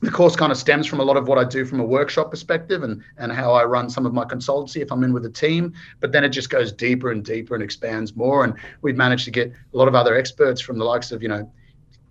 the 0.02 0.10
course 0.10 0.36
kind 0.36 0.52
of 0.52 0.58
stems 0.58 0.88
from 0.88 1.00
a 1.00 1.04
lot 1.04 1.18
of 1.18 1.28
what 1.28 1.38
I 1.38 1.44
do 1.44 1.66
from 1.66 1.80
a 1.80 1.86
workshop 1.86 2.32
perspective 2.32 2.82
and, 2.82 3.04
and 3.20 3.32
how 3.32 3.54
I 3.54 3.64
run 3.64 3.92
some 3.92 4.08
of 4.08 4.14
my 4.14 4.26
consultancy 4.26 4.82
if 4.82 4.92
I'm 4.92 5.04
in 5.04 5.14
with 5.14 5.24
a 5.28 5.30
team. 5.30 5.74
But 6.00 6.12
then 6.12 6.24
it 6.24 6.30
just 6.30 6.50
goes 6.50 6.72
deeper 6.72 7.12
and 7.12 7.24
deeper 7.24 7.54
and 7.54 7.64
expands 7.64 8.16
more. 8.16 8.44
And 8.44 8.56
we've 8.82 8.98
managed 8.98 9.26
to 9.26 9.32
get 9.32 9.52
a 9.52 9.78
lot 9.78 9.88
of 9.88 9.94
other 9.94 10.16
experts 10.16 10.60
from 10.62 10.80
the 10.80 10.84
likes 10.84 11.12
of, 11.12 11.22
you 11.22 11.30
know, 11.30 11.52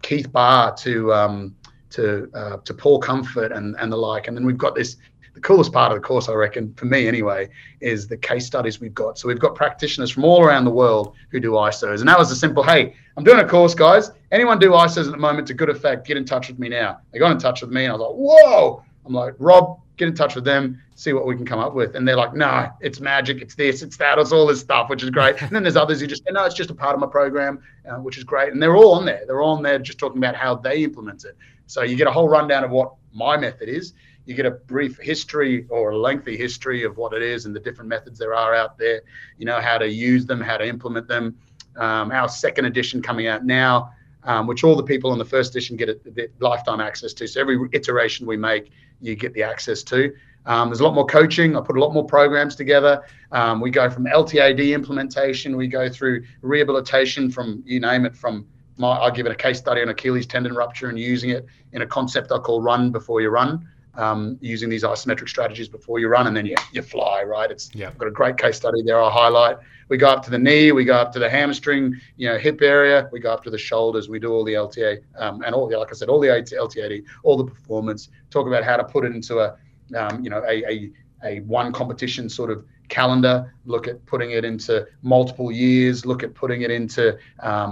Keith 0.03 0.31
Baar 0.31 0.77
to, 0.77 1.13
um, 1.13 1.57
to 1.91 2.31
uh, 2.33 2.57
to 2.59 2.73
Paul 2.73 3.01
Comfort 3.01 3.51
and 3.51 3.77
and 3.81 3.91
the 3.93 3.97
like. 3.97 4.29
And 4.29 4.37
then 4.37 4.47
we've 4.47 4.57
got 4.57 4.77
this. 4.77 4.97
The 5.35 5.41
coolest 5.41 5.73
part 5.73 5.93
of 5.93 5.97
the 5.97 6.07
course, 6.07 6.29
I 6.29 6.35
reckon, 6.35 6.75
for 6.75 6.85
me 6.85 7.09
anyway, 7.09 7.49
is 7.81 8.07
the 8.07 8.17
case 8.17 8.47
studies 8.47 8.81
we've 8.81 8.95
got. 8.95 9.19
So 9.19 9.29
we've 9.29 9.39
got 9.39 9.55
practitioners 9.55 10.11
from 10.11 10.25
all 10.25 10.43
around 10.45 10.65
the 10.65 10.71
world 10.71 11.15
who 11.31 11.41
do 11.41 11.53
ISOs, 11.53 12.01
and 12.01 12.09
that 12.09 12.19
was 12.19 12.31
a 12.31 12.37
simple, 12.37 12.63
hey, 12.63 12.95
I'm 13.17 13.25
doing 13.25 13.41
a 13.41 13.49
course, 13.49 13.75
guys. 13.75 14.11
Anyone 14.31 14.59
do 14.59 14.71
ISOs 14.71 15.07
at 15.07 15.13
the 15.13 15.17
moment 15.17 15.47
to 15.49 15.55
good 15.55 15.71
effect? 15.71 16.07
Get 16.07 16.17
in 16.17 16.25
touch 16.25 16.49
with 16.49 16.59
me 16.59 16.69
now. 16.69 17.01
They 17.13 17.19
got 17.19 17.33
in 17.33 17.39
touch 17.39 17.63
with 17.63 17.71
me, 17.71 17.85
and 17.85 17.93
I 17.93 17.97
was 17.97 18.03
like, 18.03 18.15
whoa. 18.15 18.85
I'm 19.05 19.13
like, 19.13 19.35
Rob, 19.39 19.81
get 19.97 20.09
in 20.09 20.15
touch 20.15 20.35
with 20.35 20.45
them, 20.45 20.81
see 20.95 21.13
what 21.13 21.27
we 21.27 21.37
can 21.37 21.47
come 21.47 21.59
up 21.59 21.75
with. 21.75 21.97
And 21.97 22.07
they're 22.07 22.17
like, 22.17 22.35
no, 22.35 22.71
it's 22.81 23.01
magic, 23.01 23.43
it's 23.43 23.55
this, 23.55 23.83
it's 23.83 23.97
that, 23.99 24.19
it's 24.19 24.33
all 24.33 24.47
this 24.47 24.61
stuff, 24.61 24.89
which 24.89 25.03
is 25.03 25.11
great. 25.11 25.41
And 25.43 25.51
then 25.51 25.63
there's 25.63 25.77
others 25.77 26.01
who 26.01 26.07
just, 26.07 26.25
say, 26.25 26.31
no, 26.33 26.45
it's 26.45 26.55
just 26.55 26.71
a 26.71 26.75
part 26.75 26.95
of 26.95 27.01
my 27.01 27.07
program, 27.07 27.63
uh, 27.89 27.97
which 27.97 28.19
is 28.19 28.25
great. 28.25 28.53
And 28.53 28.63
they're 28.63 28.77
all 28.77 28.95
on 28.95 29.05
there. 29.05 29.23
They're 29.27 29.43
all 29.43 29.57
on 29.57 29.63
there 29.63 29.79
just 29.79 29.99
talking 29.99 30.19
about 30.19 30.35
how 30.35 30.55
they 30.55 30.85
implement 30.85 31.25
it. 31.25 31.37
So 31.67 31.83
you 31.83 31.97
get 31.97 32.07
a 32.07 32.13
whole 32.13 32.29
rundown 32.29 32.65
of 32.65 32.71
what 32.71 32.95
my 33.13 33.37
method 33.37 33.69
is. 33.69 33.95
You 34.25 34.35
get 34.35 34.47
a 34.47 34.51
brief 34.51 34.99
history 34.99 35.67
or 35.69 35.91
a 35.91 35.99
lengthy 35.99 36.37
history 36.37 36.85
of 36.85 36.97
what 36.97 37.13
it 37.13 37.23
is 37.23 37.47
and 37.47 37.55
the 37.55 37.61
different 37.61 37.89
methods 37.89 38.19
there 38.19 38.35
are 38.35 38.55
out 38.55 38.79
there. 38.79 39.03
You 39.39 39.47
know 39.47 39.61
how 39.61 39.79
to 39.79 39.89
use 39.89 40.27
them, 40.27 40.41
how 40.41 40.57
to 40.57 40.67
implement 40.67 41.09
them. 41.09 41.37
Um, 41.77 42.13
our 42.13 42.29
second 42.29 42.67
edition 42.67 43.03
coming 43.03 43.27
out 43.27 43.45
now, 43.45 43.91
um, 44.25 44.47
which 44.47 44.63
all 44.63 44.77
the 44.77 44.83
people 44.83 45.11
on 45.11 45.19
the 45.19 45.25
first 45.25 45.51
edition 45.51 45.77
get 45.77 45.89
a, 45.89 46.29
lifetime 46.39 46.81
access 46.81 47.13
to. 47.15 47.27
So 47.27 47.41
every 47.41 47.59
iteration 47.73 48.27
we 48.27 48.37
make, 48.37 48.71
you 49.01 49.17
get 49.17 49.33
the 49.35 49.43
access 49.43 49.83
to. 49.85 50.13
Um, 50.47 50.69
there's 50.69 50.81
a 50.81 50.85
lot 50.85 50.95
more 50.95 51.07
coaching. 51.07 51.57
I 51.57 51.61
put 51.61 51.77
a 51.77 51.81
lot 51.81 51.93
more 51.93 52.05
programs 52.05 52.57
together. 52.57 53.03
Um, 53.31 53.61
we 53.61 53.71
go 53.71 53.89
from 53.89 54.05
LTAD 54.05 54.75
implementation. 54.75 55.57
We 55.57 55.69
go 55.69 55.89
through 55.89 56.25
rehabilitation 56.43 57.31
from 57.31 57.63
you 57.65 57.81
name 57.81 58.05
it. 58.05 58.17
From 58.17 58.47
my, 58.77 58.99
I 58.99 59.11
give 59.11 59.27
it 59.27 59.33
a 59.33 59.37
case 59.37 59.59
study 59.59 59.83
on 59.83 59.89
Achilles 59.89 60.27
tendon 60.27 60.55
rupture 60.55 60.89
and 60.89 60.99
using 60.99 61.31
it 61.31 61.47
in 61.73 61.83
a 61.83 61.87
concept 61.87 62.33
I 62.33 62.39
call 62.39 62.61
run 62.61 62.91
before 62.91 63.21
you 63.21 63.29
run. 63.29 63.69
Um, 63.95 64.39
using 64.41 64.71
these 64.71 64.85
isometric 64.85 65.29
strategies 65.29 65.69
before 65.69 65.99
you 65.99 66.09
run, 66.09 66.27
and 66.27 66.35
then 66.35 66.47
you, 66.47 66.57
you 66.73 66.81
fly. 66.81 67.23
Right? 67.25 67.51
It's 67.51 67.71
yeah. 67.75 67.89
I've 67.89 67.99
got 67.99 68.09
a 68.09 68.13
great 68.13 68.39
case 68.39 68.57
study 68.57 68.83
there. 68.83 69.01
I 69.03 69.11
highlight. 69.11 69.59
We 69.89 69.99
go 69.99 70.09
up 70.09 70.25
to 70.25 70.31
the 70.31 70.39
knee. 70.39 70.73
We 70.73 70.87
go 70.87 70.95
up 70.95 71.13
to 71.13 71.19
the 71.19 71.29
hamstring. 71.29 72.01
You 72.17 72.31
know, 72.31 72.39
hip 72.39 72.63
area. 72.63 73.11
We 73.13 73.21
go 73.21 73.31
up 73.31 73.45
to 73.45 73.51
the 73.51 73.59
shoulders. 73.59 74.09
We 74.09 74.19
do 74.19 74.33
all 74.33 74.45
the 74.45 74.55
LTA 74.55 75.03
um, 75.19 75.43
and 75.43 75.55
all. 75.55 75.71
Like 75.71 75.91
I 75.91 75.95
said, 75.95 76.09
all 76.09 76.21
the 76.21 76.29
LTAD, 76.29 77.05
all 77.23 77.37
the 77.37 77.45
performance. 77.45 78.09
Talk 78.31 78.47
about 78.47 78.65
how 78.65 78.79
to 78.79 78.85
put 78.85 79.05
it 79.05 79.15
into 79.15 79.41
a 79.41 79.57
um, 79.95 80.23
you 80.23 80.31
know, 80.31 80.43
a, 80.47 80.65
a, 80.65 80.91
a 81.25 81.41
one 81.41 81.73
competition 81.73 82.29
sort 82.29 82.51
of 82.51 82.65
calendar, 82.93 83.53
look 83.65 83.89
at 83.89 84.05
putting 84.05 84.33
it 84.33 84.45
into 84.45 84.87
multiple 85.01 85.51
years, 85.51 86.05
look 86.05 86.23
at 86.23 86.35
putting 86.35 86.63
it 86.63 86.71
into 86.71 87.19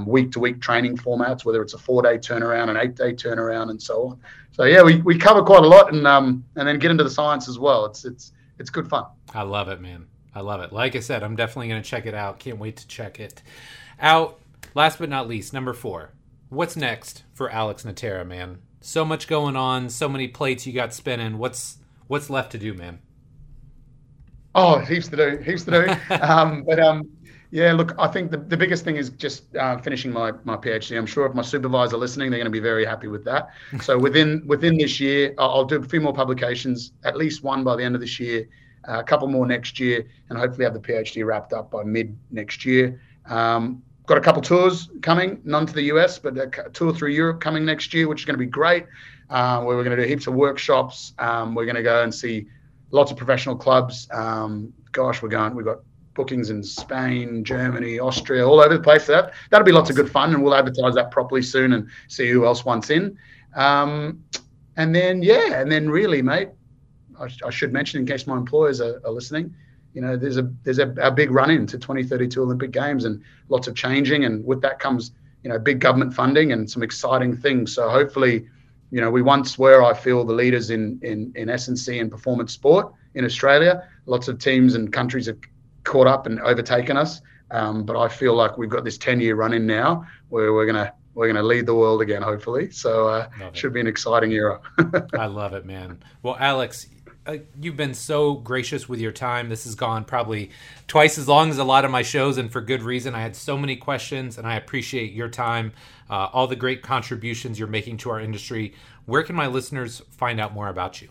week 0.06 0.32
to 0.32 0.40
week 0.40 0.60
training 0.60 0.96
formats, 0.96 1.44
whether 1.44 1.62
it's 1.62 1.74
a 1.74 1.78
four 1.78 2.02
day 2.02 2.16
turnaround, 2.16 2.70
an 2.70 2.76
eight 2.76 2.94
day 2.96 3.12
turnaround, 3.12 3.70
and 3.70 3.80
so 3.80 4.08
on. 4.08 4.20
So 4.52 4.64
yeah, 4.64 4.82
we, 4.82 4.96
we 5.02 5.18
cover 5.18 5.42
quite 5.42 5.62
a 5.62 5.68
lot, 5.68 5.92
and 5.92 6.06
um, 6.06 6.44
and 6.56 6.66
then 6.66 6.78
get 6.78 6.90
into 6.90 7.04
the 7.04 7.10
science 7.10 7.48
as 7.48 7.58
well. 7.58 7.84
It's 7.84 8.04
it's 8.04 8.32
it's 8.58 8.70
good 8.70 8.88
fun. 8.88 9.04
I 9.34 9.42
love 9.42 9.68
it, 9.68 9.80
man. 9.80 10.06
I 10.34 10.40
love 10.40 10.60
it. 10.62 10.72
Like 10.72 10.96
I 10.96 11.00
said, 11.00 11.22
I'm 11.22 11.36
definitely 11.36 11.68
going 11.68 11.82
to 11.82 11.88
check 11.88 12.06
it 12.06 12.14
out. 12.14 12.38
Can't 12.38 12.58
wait 12.58 12.76
to 12.78 12.86
check 12.86 13.20
it 13.20 13.42
out. 14.00 14.40
Last 14.74 14.98
but 14.98 15.08
not 15.08 15.28
least, 15.28 15.52
number 15.52 15.72
four. 15.72 16.12
What's 16.48 16.76
next 16.76 17.24
for 17.32 17.50
Alex 17.50 17.84
Natera, 17.84 18.24
man? 18.24 18.58
So 18.80 19.04
much 19.04 19.28
going 19.28 19.56
on, 19.56 19.90
so 19.90 20.08
many 20.08 20.28
plates 20.28 20.66
you 20.66 20.72
got 20.72 20.94
spinning. 20.94 21.36
What's 21.38 21.78
what's 22.06 22.30
left 22.30 22.52
to 22.52 22.58
do, 22.58 22.72
man? 22.72 23.00
Oh, 24.54 24.78
heaps 24.78 25.08
to 25.08 25.16
do, 25.16 25.38
heaps 25.38 25.64
to 25.64 25.70
do. 25.70 26.14
um, 26.22 26.64
but 26.64 26.80
um, 26.80 27.08
yeah, 27.50 27.72
look, 27.72 27.94
I 27.98 28.08
think 28.08 28.30
the, 28.30 28.36
the 28.36 28.56
biggest 28.56 28.84
thing 28.84 28.96
is 28.96 29.10
just 29.10 29.54
uh, 29.56 29.78
finishing 29.78 30.12
my, 30.12 30.32
my 30.44 30.56
PhD. 30.56 30.96
I'm 30.96 31.06
sure 31.06 31.26
if 31.26 31.34
my 31.34 31.42
supervisor 31.42 31.96
listening, 31.96 32.30
they're 32.30 32.38
going 32.38 32.46
to 32.46 32.50
be 32.50 32.60
very 32.60 32.84
happy 32.84 33.08
with 33.08 33.24
that. 33.24 33.50
so 33.82 33.98
within 33.98 34.42
within 34.46 34.76
this 34.76 35.00
year, 35.00 35.34
I'll 35.38 35.64
do 35.64 35.76
a 35.76 35.82
few 35.82 36.00
more 36.00 36.12
publications, 36.12 36.92
at 37.04 37.16
least 37.16 37.42
one 37.42 37.64
by 37.64 37.76
the 37.76 37.84
end 37.84 37.94
of 37.94 38.00
this 38.00 38.18
year, 38.20 38.48
uh, 38.88 38.98
a 38.98 39.04
couple 39.04 39.28
more 39.28 39.46
next 39.46 39.78
year, 39.80 40.06
and 40.28 40.38
hopefully 40.38 40.64
have 40.64 40.74
the 40.74 40.80
PhD 40.80 41.24
wrapped 41.24 41.52
up 41.52 41.70
by 41.70 41.82
mid 41.84 42.16
next 42.30 42.64
year. 42.64 43.00
Um, 43.26 43.82
got 44.06 44.18
a 44.18 44.20
couple 44.20 44.42
tours 44.42 44.90
coming, 45.02 45.40
none 45.44 45.66
to 45.66 45.72
the 45.72 45.82
US, 45.94 46.18
but 46.18 46.36
a 46.36 46.70
tour 46.72 46.92
through 46.92 47.10
Europe 47.10 47.40
coming 47.40 47.64
next 47.64 47.94
year, 47.94 48.08
which 48.08 48.22
is 48.22 48.24
going 48.24 48.34
to 48.34 48.44
be 48.44 48.50
great 48.50 48.86
um, 49.30 49.64
where 49.64 49.76
we're 49.76 49.84
going 49.84 49.96
to 49.96 50.02
do 50.02 50.08
heaps 50.08 50.26
of 50.26 50.34
workshops. 50.34 51.14
Um, 51.18 51.54
we're 51.54 51.64
going 51.64 51.76
to 51.76 51.82
go 51.82 52.02
and 52.02 52.14
see 52.14 52.46
lots 52.90 53.10
of 53.10 53.16
professional 53.16 53.56
clubs. 53.56 54.08
Um, 54.10 54.72
gosh, 54.92 55.22
we're 55.22 55.28
going. 55.28 55.54
We've 55.54 55.66
got 55.66 55.78
bookings 56.14 56.50
in 56.50 56.62
Spain, 56.62 57.44
Germany, 57.44 57.98
Austria, 57.98 58.46
all 58.46 58.60
over 58.60 58.76
the 58.76 58.82
place. 58.82 59.06
That 59.06 59.32
that'll 59.50 59.64
be 59.64 59.72
lots 59.72 59.90
of 59.90 59.96
good 59.96 60.10
fun, 60.10 60.34
and 60.34 60.42
we'll 60.42 60.54
advertise 60.54 60.94
that 60.94 61.10
properly 61.10 61.42
soon 61.42 61.72
and 61.72 61.88
see 62.08 62.28
who 62.30 62.44
else 62.44 62.64
wants 62.64 62.90
in. 62.90 63.16
Um, 63.54 64.22
and 64.76 64.94
then 64.94 65.22
yeah, 65.22 65.60
and 65.60 65.70
then 65.70 65.88
really, 65.90 66.22
mate, 66.22 66.48
I, 67.18 67.28
I 67.46 67.50
should 67.50 67.72
mention 67.72 68.00
in 68.00 68.06
case 68.06 68.26
my 68.26 68.36
employers 68.36 68.80
are, 68.80 69.00
are, 69.04 69.12
listening. 69.12 69.54
You 69.94 70.02
know, 70.02 70.16
there's 70.16 70.36
a 70.36 70.50
there's 70.62 70.78
a, 70.78 70.92
a 71.00 71.10
big 71.10 71.30
run 71.30 71.50
into 71.50 71.78
2032 71.78 72.42
Olympic 72.42 72.70
Games 72.70 73.04
and 73.04 73.22
lots 73.48 73.66
of 73.68 73.74
changing, 73.74 74.24
and 74.24 74.44
with 74.44 74.60
that 74.62 74.78
comes 74.78 75.12
you 75.42 75.50
know 75.50 75.58
big 75.58 75.80
government 75.80 76.14
funding 76.14 76.52
and 76.52 76.70
some 76.70 76.82
exciting 76.82 77.36
things. 77.36 77.74
So 77.74 77.88
hopefully 77.88 78.46
you 78.90 79.00
know, 79.00 79.10
we 79.10 79.22
once 79.22 79.58
were, 79.58 79.82
I 79.82 79.94
feel, 79.94 80.24
the 80.24 80.32
leaders 80.32 80.70
in 80.70 80.98
in 81.02 81.32
in 81.36 81.48
S&C 81.48 81.98
and 81.98 82.10
performance 82.10 82.52
sport 82.52 82.92
in 83.14 83.24
Australia. 83.24 83.88
Lots 84.06 84.28
of 84.28 84.38
teams 84.38 84.74
and 84.74 84.92
countries 84.92 85.26
have 85.26 85.38
caught 85.84 86.06
up 86.06 86.26
and 86.26 86.40
overtaken 86.40 86.96
us. 86.96 87.20
Um, 87.50 87.84
but 87.84 87.96
I 87.96 88.08
feel 88.08 88.34
like 88.34 88.56
we've 88.58 88.70
got 88.70 88.84
this 88.84 88.98
10 88.98 89.20
year 89.20 89.34
run 89.34 89.52
in 89.52 89.66
now 89.66 90.06
where 90.28 90.52
we're 90.52 90.66
gonna 90.66 90.92
we're 91.14 91.26
gonna 91.26 91.42
lead 91.42 91.66
the 91.66 91.74
world 91.74 92.02
again, 92.02 92.22
hopefully. 92.22 92.70
So 92.70 93.08
uh, 93.08 93.28
should 93.52 93.72
be 93.72 93.80
an 93.80 93.86
exciting 93.86 94.32
era. 94.32 94.60
I 95.18 95.26
love 95.26 95.54
it, 95.54 95.64
man. 95.64 95.98
Well, 96.22 96.36
Alex, 96.38 96.86
uh, 97.26 97.38
you've 97.60 97.76
been 97.76 97.94
so 97.94 98.34
gracious 98.34 98.88
with 98.88 99.00
your 99.00 99.12
time. 99.12 99.48
This 99.48 99.64
has 99.64 99.74
gone 99.74 100.04
probably 100.04 100.50
twice 100.86 101.18
as 101.18 101.28
long 101.28 101.50
as 101.50 101.58
a 101.58 101.64
lot 101.64 101.84
of 101.84 101.90
my 101.90 102.02
shows, 102.02 102.38
and 102.38 102.50
for 102.50 102.60
good 102.60 102.82
reason. 102.82 103.14
I 103.14 103.20
had 103.20 103.36
so 103.36 103.58
many 103.58 103.76
questions, 103.76 104.38
and 104.38 104.46
I 104.46 104.54
appreciate 104.54 105.12
your 105.12 105.28
time, 105.28 105.72
uh, 106.10 106.28
all 106.32 106.46
the 106.46 106.56
great 106.56 106.82
contributions 106.82 107.58
you're 107.58 107.68
making 107.68 107.96
to 107.98 108.10
our 108.10 108.20
industry. 108.20 108.74
Where 109.06 109.22
can 109.22 109.36
my 109.36 109.46
listeners 109.46 110.02
find 110.10 110.40
out 110.40 110.52
more 110.52 110.68
about 110.68 111.00
you? 111.00 111.08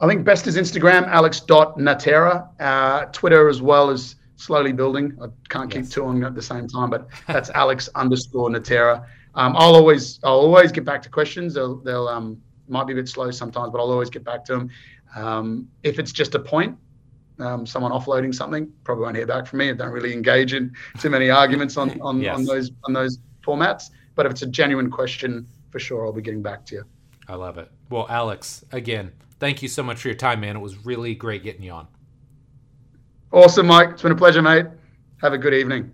I 0.00 0.06
think 0.06 0.24
best 0.24 0.46
is 0.46 0.56
Instagram, 0.56 1.06
alex.natera, 1.06 2.48
uh, 2.60 3.04
Twitter 3.06 3.48
as 3.48 3.62
well 3.62 3.88
as 3.88 4.16
slowly 4.36 4.72
building. 4.72 5.16
I 5.22 5.28
can't 5.48 5.70
keep 5.70 5.82
yes. 5.82 5.90
two 5.90 6.04
on 6.04 6.22
at 6.24 6.34
the 6.34 6.42
same 6.42 6.68
time, 6.68 6.90
but 6.90 7.08
that's 7.26 7.50
alex 7.54 7.88
underscore 7.94 8.50
natera. 8.50 9.06
Um, 9.34 9.54
I'll 9.56 9.74
always 9.74 10.18
I'll 10.24 10.40
always 10.40 10.72
get 10.72 10.84
back 10.84 11.02
to 11.02 11.08
questions. 11.08 11.54
They'll 11.54 11.76
they'll 11.76 12.08
um, 12.08 12.40
might 12.68 12.86
be 12.86 12.92
a 12.92 12.96
bit 12.96 13.08
slow 13.08 13.30
sometimes, 13.30 13.70
but 13.70 13.78
I'll 13.78 13.90
always 13.90 14.10
get 14.10 14.24
back 14.24 14.44
to 14.46 14.52
them. 14.56 14.70
Um, 15.14 15.68
if 15.82 15.98
it's 15.98 16.12
just 16.12 16.34
a 16.34 16.38
point, 16.38 16.76
um, 17.38 17.66
someone 17.66 17.92
offloading 17.92 18.34
something, 18.34 18.70
probably 18.84 19.04
won't 19.04 19.16
hear 19.16 19.26
back 19.26 19.46
from 19.46 19.60
me. 19.60 19.70
I 19.70 19.72
don't 19.72 19.92
really 19.92 20.12
engage 20.12 20.52
in 20.52 20.74
too 20.98 21.10
many 21.10 21.30
arguments 21.30 21.76
on 21.76 22.00
on, 22.00 22.20
yes. 22.20 22.36
on 22.36 22.44
those 22.44 22.70
on 22.84 22.92
those 22.92 23.18
formats. 23.46 23.90
But 24.14 24.26
if 24.26 24.32
it's 24.32 24.42
a 24.42 24.46
genuine 24.46 24.90
question, 24.90 25.46
for 25.70 25.78
sure, 25.78 26.04
I'll 26.04 26.12
be 26.12 26.22
getting 26.22 26.42
back 26.42 26.66
to 26.66 26.74
you. 26.76 26.84
I 27.28 27.34
love 27.34 27.58
it. 27.58 27.70
Well, 27.90 28.06
Alex, 28.08 28.64
again, 28.72 29.12
thank 29.38 29.62
you 29.62 29.68
so 29.68 29.82
much 29.82 30.00
for 30.00 30.08
your 30.08 30.16
time, 30.16 30.40
man. 30.40 30.56
It 30.56 30.60
was 30.60 30.84
really 30.84 31.14
great 31.14 31.42
getting 31.42 31.62
you 31.62 31.72
on. 31.72 31.88
Awesome, 33.32 33.66
Mike. 33.66 33.90
It's 33.90 34.02
been 34.02 34.12
a 34.12 34.16
pleasure, 34.16 34.42
mate. 34.42 34.66
Have 35.20 35.32
a 35.32 35.38
good 35.38 35.54
evening. 35.54 35.92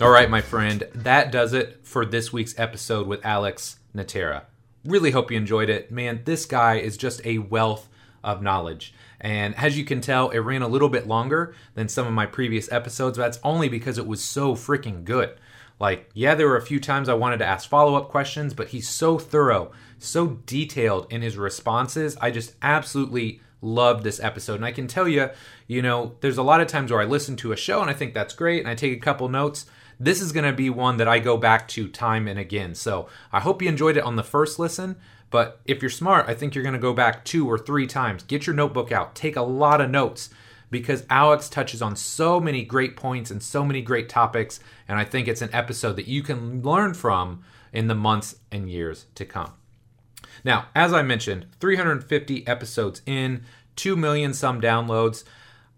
All 0.00 0.10
right, 0.10 0.30
my 0.30 0.40
friend, 0.40 0.84
that 0.94 1.32
does 1.32 1.52
it 1.52 1.80
for 1.84 2.06
this 2.06 2.32
week's 2.32 2.56
episode 2.58 3.08
with 3.08 3.24
Alex 3.26 3.78
Natera. 3.94 4.42
Really 4.84 5.10
hope 5.10 5.30
you 5.30 5.36
enjoyed 5.36 5.68
it. 5.68 5.90
Man, 5.90 6.22
this 6.24 6.46
guy 6.46 6.76
is 6.76 6.96
just 6.96 7.20
a 7.24 7.38
wealth 7.38 7.88
of 8.22 8.40
knowledge. 8.40 8.94
And 9.20 9.54
as 9.56 9.76
you 9.76 9.84
can 9.84 10.00
tell, 10.00 10.30
it 10.30 10.38
ran 10.38 10.62
a 10.62 10.68
little 10.68 10.88
bit 10.88 11.06
longer 11.06 11.54
than 11.74 11.88
some 11.88 12.06
of 12.06 12.12
my 12.12 12.26
previous 12.26 12.70
episodes. 12.70 13.18
That's 13.18 13.40
only 13.42 13.68
because 13.68 13.98
it 13.98 14.06
was 14.06 14.22
so 14.22 14.54
freaking 14.54 15.04
good. 15.04 15.34
Like, 15.80 16.10
yeah, 16.14 16.34
there 16.34 16.48
were 16.48 16.56
a 16.56 16.62
few 16.62 16.80
times 16.80 17.08
I 17.08 17.14
wanted 17.14 17.38
to 17.38 17.46
ask 17.46 17.68
follow 17.68 17.94
up 17.94 18.08
questions, 18.08 18.54
but 18.54 18.68
he's 18.68 18.88
so 18.88 19.18
thorough, 19.18 19.72
so 19.98 20.26
detailed 20.46 21.12
in 21.12 21.22
his 21.22 21.36
responses. 21.36 22.16
I 22.20 22.30
just 22.30 22.54
absolutely 22.62 23.40
loved 23.60 24.04
this 24.04 24.20
episode. 24.20 24.56
And 24.56 24.64
I 24.64 24.72
can 24.72 24.86
tell 24.86 25.08
you, 25.08 25.30
you 25.66 25.82
know, 25.82 26.16
there's 26.20 26.38
a 26.38 26.42
lot 26.42 26.60
of 26.60 26.68
times 26.68 26.90
where 26.90 27.00
I 27.00 27.04
listen 27.04 27.36
to 27.36 27.52
a 27.52 27.56
show 27.56 27.80
and 27.80 27.90
I 27.90 27.94
think 27.94 28.14
that's 28.14 28.34
great 28.34 28.60
and 28.60 28.68
I 28.68 28.74
take 28.74 28.96
a 28.96 29.00
couple 29.00 29.28
notes 29.28 29.66
this 30.00 30.20
is 30.20 30.32
going 30.32 30.44
to 30.44 30.52
be 30.52 30.70
one 30.70 30.96
that 30.98 31.08
I 31.08 31.18
go 31.18 31.36
back 31.36 31.66
to 31.68 31.88
time 31.88 32.28
and 32.28 32.38
again. 32.38 32.74
So 32.74 33.08
I 33.32 33.40
hope 33.40 33.62
you 33.62 33.68
enjoyed 33.68 33.96
it 33.96 34.04
on 34.04 34.16
the 34.16 34.22
first 34.22 34.58
listen. 34.58 34.96
But 35.30 35.60
if 35.64 35.82
you're 35.82 35.90
smart, 35.90 36.28
I 36.28 36.34
think 36.34 36.54
you're 36.54 36.64
going 36.64 36.74
to 36.74 36.78
go 36.78 36.94
back 36.94 37.24
two 37.24 37.50
or 37.50 37.58
three 37.58 37.86
times. 37.86 38.22
Get 38.22 38.46
your 38.46 38.56
notebook 38.56 38.90
out, 38.92 39.14
take 39.14 39.36
a 39.36 39.42
lot 39.42 39.80
of 39.80 39.90
notes 39.90 40.30
because 40.70 41.04
Alex 41.10 41.48
touches 41.48 41.82
on 41.82 41.96
so 41.96 42.40
many 42.40 42.62
great 42.62 42.96
points 42.96 43.30
and 43.30 43.42
so 43.42 43.64
many 43.64 43.80
great 43.82 44.08
topics. 44.08 44.60
And 44.86 44.98
I 44.98 45.04
think 45.04 45.28
it's 45.28 45.42
an 45.42 45.50
episode 45.52 45.96
that 45.96 46.08
you 46.08 46.22
can 46.22 46.62
learn 46.62 46.94
from 46.94 47.42
in 47.72 47.88
the 47.88 47.94
months 47.94 48.36
and 48.50 48.70
years 48.70 49.06
to 49.14 49.24
come. 49.24 49.52
Now, 50.44 50.66
as 50.74 50.92
I 50.92 51.02
mentioned, 51.02 51.46
350 51.60 52.46
episodes 52.46 53.02
in, 53.06 53.44
2 53.76 53.96
million 53.96 54.34
some 54.34 54.60
downloads. 54.60 55.24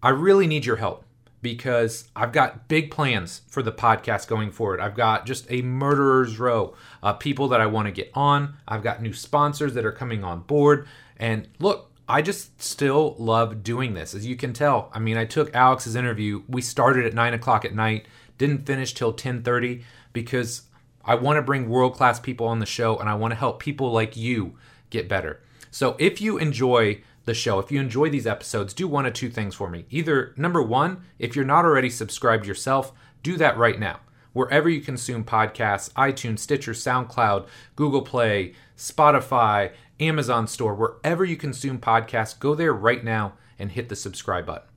I 0.03 0.09
really 0.09 0.47
need 0.47 0.65
your 0.65 0.77
help 0.77 1.05
because 1.41 2.09
I've 2.15 2.31
got 2.31 2.67
big 2.67 2.91
plans 2.91 3.41
for 3.47 3.63
the 3.63 3.71
podcast 3.71 4.27
going 4.27 4.51
forward. 4.51 4.79
I've 4.79 4.95
got 4.95 5.25
just 5.25 5.45
a 5.49 5.61
murderer's 5.61 6.39
row 6.39 6.75
of 7.01 7.19
people 7.19 7.47
that 7.49 7.61
I 7.61 7.65
want 7.65 7.87
to 7.87 7.91
get 7.91 8.11
on. 8.13 8.55
I've 8.67 8.83
got 8.83 9.01
new 9.01 9.13
sponsors 9.13 9.73
that 9.73 9.85
are 9.85 9.91
coming 9.91 10.23
on 10.23 10.41
board. 10.41 10.87
And 11.17 11.47
look, 11.59 11.91
I 12.07 12.21
just 12.21 12.61
still 12.61 13.15
love 13.17 13.63
doing 13.63 13.93
this. 13.93 14.13
As 14.13 14.25
you 14.25 14.35
can 14.35 14.53
tell, 14.53 14.91
I 14.93 14.99
mean, 14.99 15.17
I 15.17 15.25
took 15.25 15.53
Alex's 15.55 15.95
interview. 15.95 16.43
We 16.47 16.61
started 16.61 17.05
at 17.05 17.13
nine 17.13 17.33
o'clock 17.33 17.65
at 17.65 17.73
night, 17.73 18.05
didn't 18.37 18.65
finish 18.65 18.93
till 18.93 19.13
ten 19.13 19.41
thirty 19.41 19.83
because 20.13 20.63
I 21.03 21.15
want 21.15 21.37
to 21.37 21.41
bring 21.41 21.69
world 21.69 21.95
class 21.95 22.19
people 22.19 22.47
on 22.47 22.59
the 22.59 22.65
show 22.65 22.97
and 22.97 23.09
I 23.09 23.15
want 23.15 23.31
to 23.31 23.39
help 23.39 23.59
people 23.59 23.91
like 23.91 24.15
you 24.15 24.57
get 24.89 25.07
better. 25.09 25.41
So 25.71 25.95
if 25.99 26.21
you 26.21 26.37
enjoy 26.37 27.01
the 27.25 27.33
show, 27.33 27.59
if 27.59 27.71
you 27.71 27.79
enjoy 27.79 28.09
these 28.09 28.27
episodes, 28.27 28.73
do 28.73 28.87
one 28.87 29.05
of 29.05 29.13
two 29.13 29.29
things 29.29 29.55
for 29.55 29.69
me. 29.69 29.85
Either 29.89 30.33
number 30.37 30.61
one, 30.61 31.03
if 31.19 31.35
you're 31.35 31.45
not 31.45 31.65
already 31.65 31.89
subscribed 31.89 32.45
yourself, 32.45 32.91
do 33.23 33.37
that 33.37 33.57
right 33.57 33.79
now. 33.79 33.99
Wherever 34.33 34.69
you 34.69 34.81
consume 34.81 35.23
podcasts, 35.23 35.91
iTunes, 35.93 36.39
Stitcher, 36.39 36.71
SoundCloud, 36.71 37.47
Google 37.75 38.01
Play, 38.01 38.53
Spotify, 38.77 39.71
Amazon 39.99 40.47
store, 40.47 40.73
wherever 40.73 41.25
you 41.25 41.35
consume 41.35 41.79
podcasts, 41.79 42.39
go 42.39 42.55
there 42.55 42.73
right 42.73 43.03
now 43.03 43.33
and 43.59 43.71
hit 43.71 43.89
the 43.89 43.95
subscribe 43.95 44.45
button. 44.45 44.67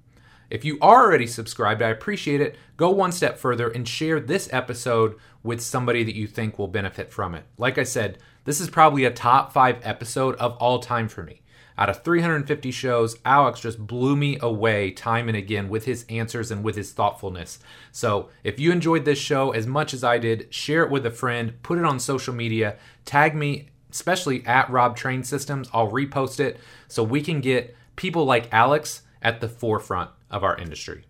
If 0.50 0.64
you 0.64 0.78
are 0.82 1.04
already 1.04 1.26
subscribed, 1.26 1.82
I 1.82 1.88
appreciate 1.88 2.40
it. 2.40 2.56
Go 2.76 2.90
one 2.90 3.12
step 3.12 3.38
further 3.38 3.70
and 3.70 3.88
share 3.88 4.20
this 4.20 4.48
episode 4.52 5.16
with 5.42 5.60
somebody 5.60 6.04
that 6.04 6.14
you 6.14 6.26
think 6.26 6.58
will 6.58 6.68
benefit 6.68 7.12
from 7.12 7.34
it. 7.34 7.44
Like 7.56 7.78
I 7.78 7.84
said, 7.84 8.18
this 8.44 8.60
is 8.60 8.68
probably 8.68 9.04
a 9.04 9.10
top 9.10 9.52
five 9.52 9.78
episode 9.82 10.34
of 10.36 10.56
all 10.56 10.80
time 10.80 11.08
for 11.08 11.22
me. 11.22 11.40
Out 11.76 11.88
of 11.88 12.04
350 12.04 12.70
shows, 12.70 13.16
Alex 13.24 13.60
just 13.60 13.84
blew 13.84 14.14
me 14.14 14.38
away 14.40 14.92
time 14.92 15.28
and 15.28 15.36
again 15.36 15.68
with 15.68 15.86
his 15.86 16.04
answers 16.08 16.50
and 16.50 16.62
with 16.62 16.76
his 16.76 16.92
thoughtfulness. 16.92 17.58
So, 17.90 18.28
if 18.44 18.60
you 18.60 18.70
enjoyed 18.70 19.04
this 19.04 19.18
show 19.18 19.50
as 19.50 19.66
much 19.66 19.92
as 19.92 20.04
I 20.04 20.18
did, 20.18 20.52
share 20.54 20.84
it 20.84 20.90
with 20.90 21.04
a 21.04 21.10
friend, 21.10 21.54
put 21.62 21.78
it 21.78 21.84
on 21.84 21.98
social 21.98 22.32
media, 22.32 22.76
tag 23.04 23.34
me, 23.34 23.70
especially 23.90 24.46
at 24.46 24.70
Rob 24.70 24.96
Train 24.96 25.24
Systems. 25.24 25.68
I'll 25.72 25.90
repost 25.90 26.38
it 26.38 26.60
so 26.86 27.02
we 27.02 27.20
can 27.20 27.40
get 27.40 27.76
people 27.96 28.24
like 28.24 28.52
Alex 28.52 29.02
at 29.20 29.40
the 29.40 29.48
forefront 29.48 30.10
of 30.30 30.44
our 30.44 30.56
industry. 30.56 31.04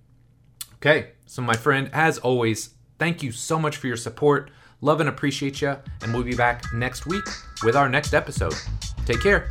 Okay, 0.76 1.10
so 1.26 1.42
my 1.42 1.54
friend, 1.56 1.90
as 1.92 2.18
always, 2.18 2.70
thank 2.98 3.22
you 3.22 3.32
so 3.32 3.58
much 3.58 3.76
for 3.76 3.86
your 3.86 3.96
support. 3.96 4.50
Love 4.80 5.00
and 5.00 5.08
appreciate 5.08 5.60
you, 5.62 5.76
and 6.02 6.12
we'll 6.12 6.22
be 6.22 6.36
back 6.36 6.62
next 6.74 7.06
week 7.06 7.24
with 7.62 7.76
our 7.76 7.88
next 7.88 8.12
episode. 8.12 8.54
Take 9.06 9.22
care. 9.22 9.50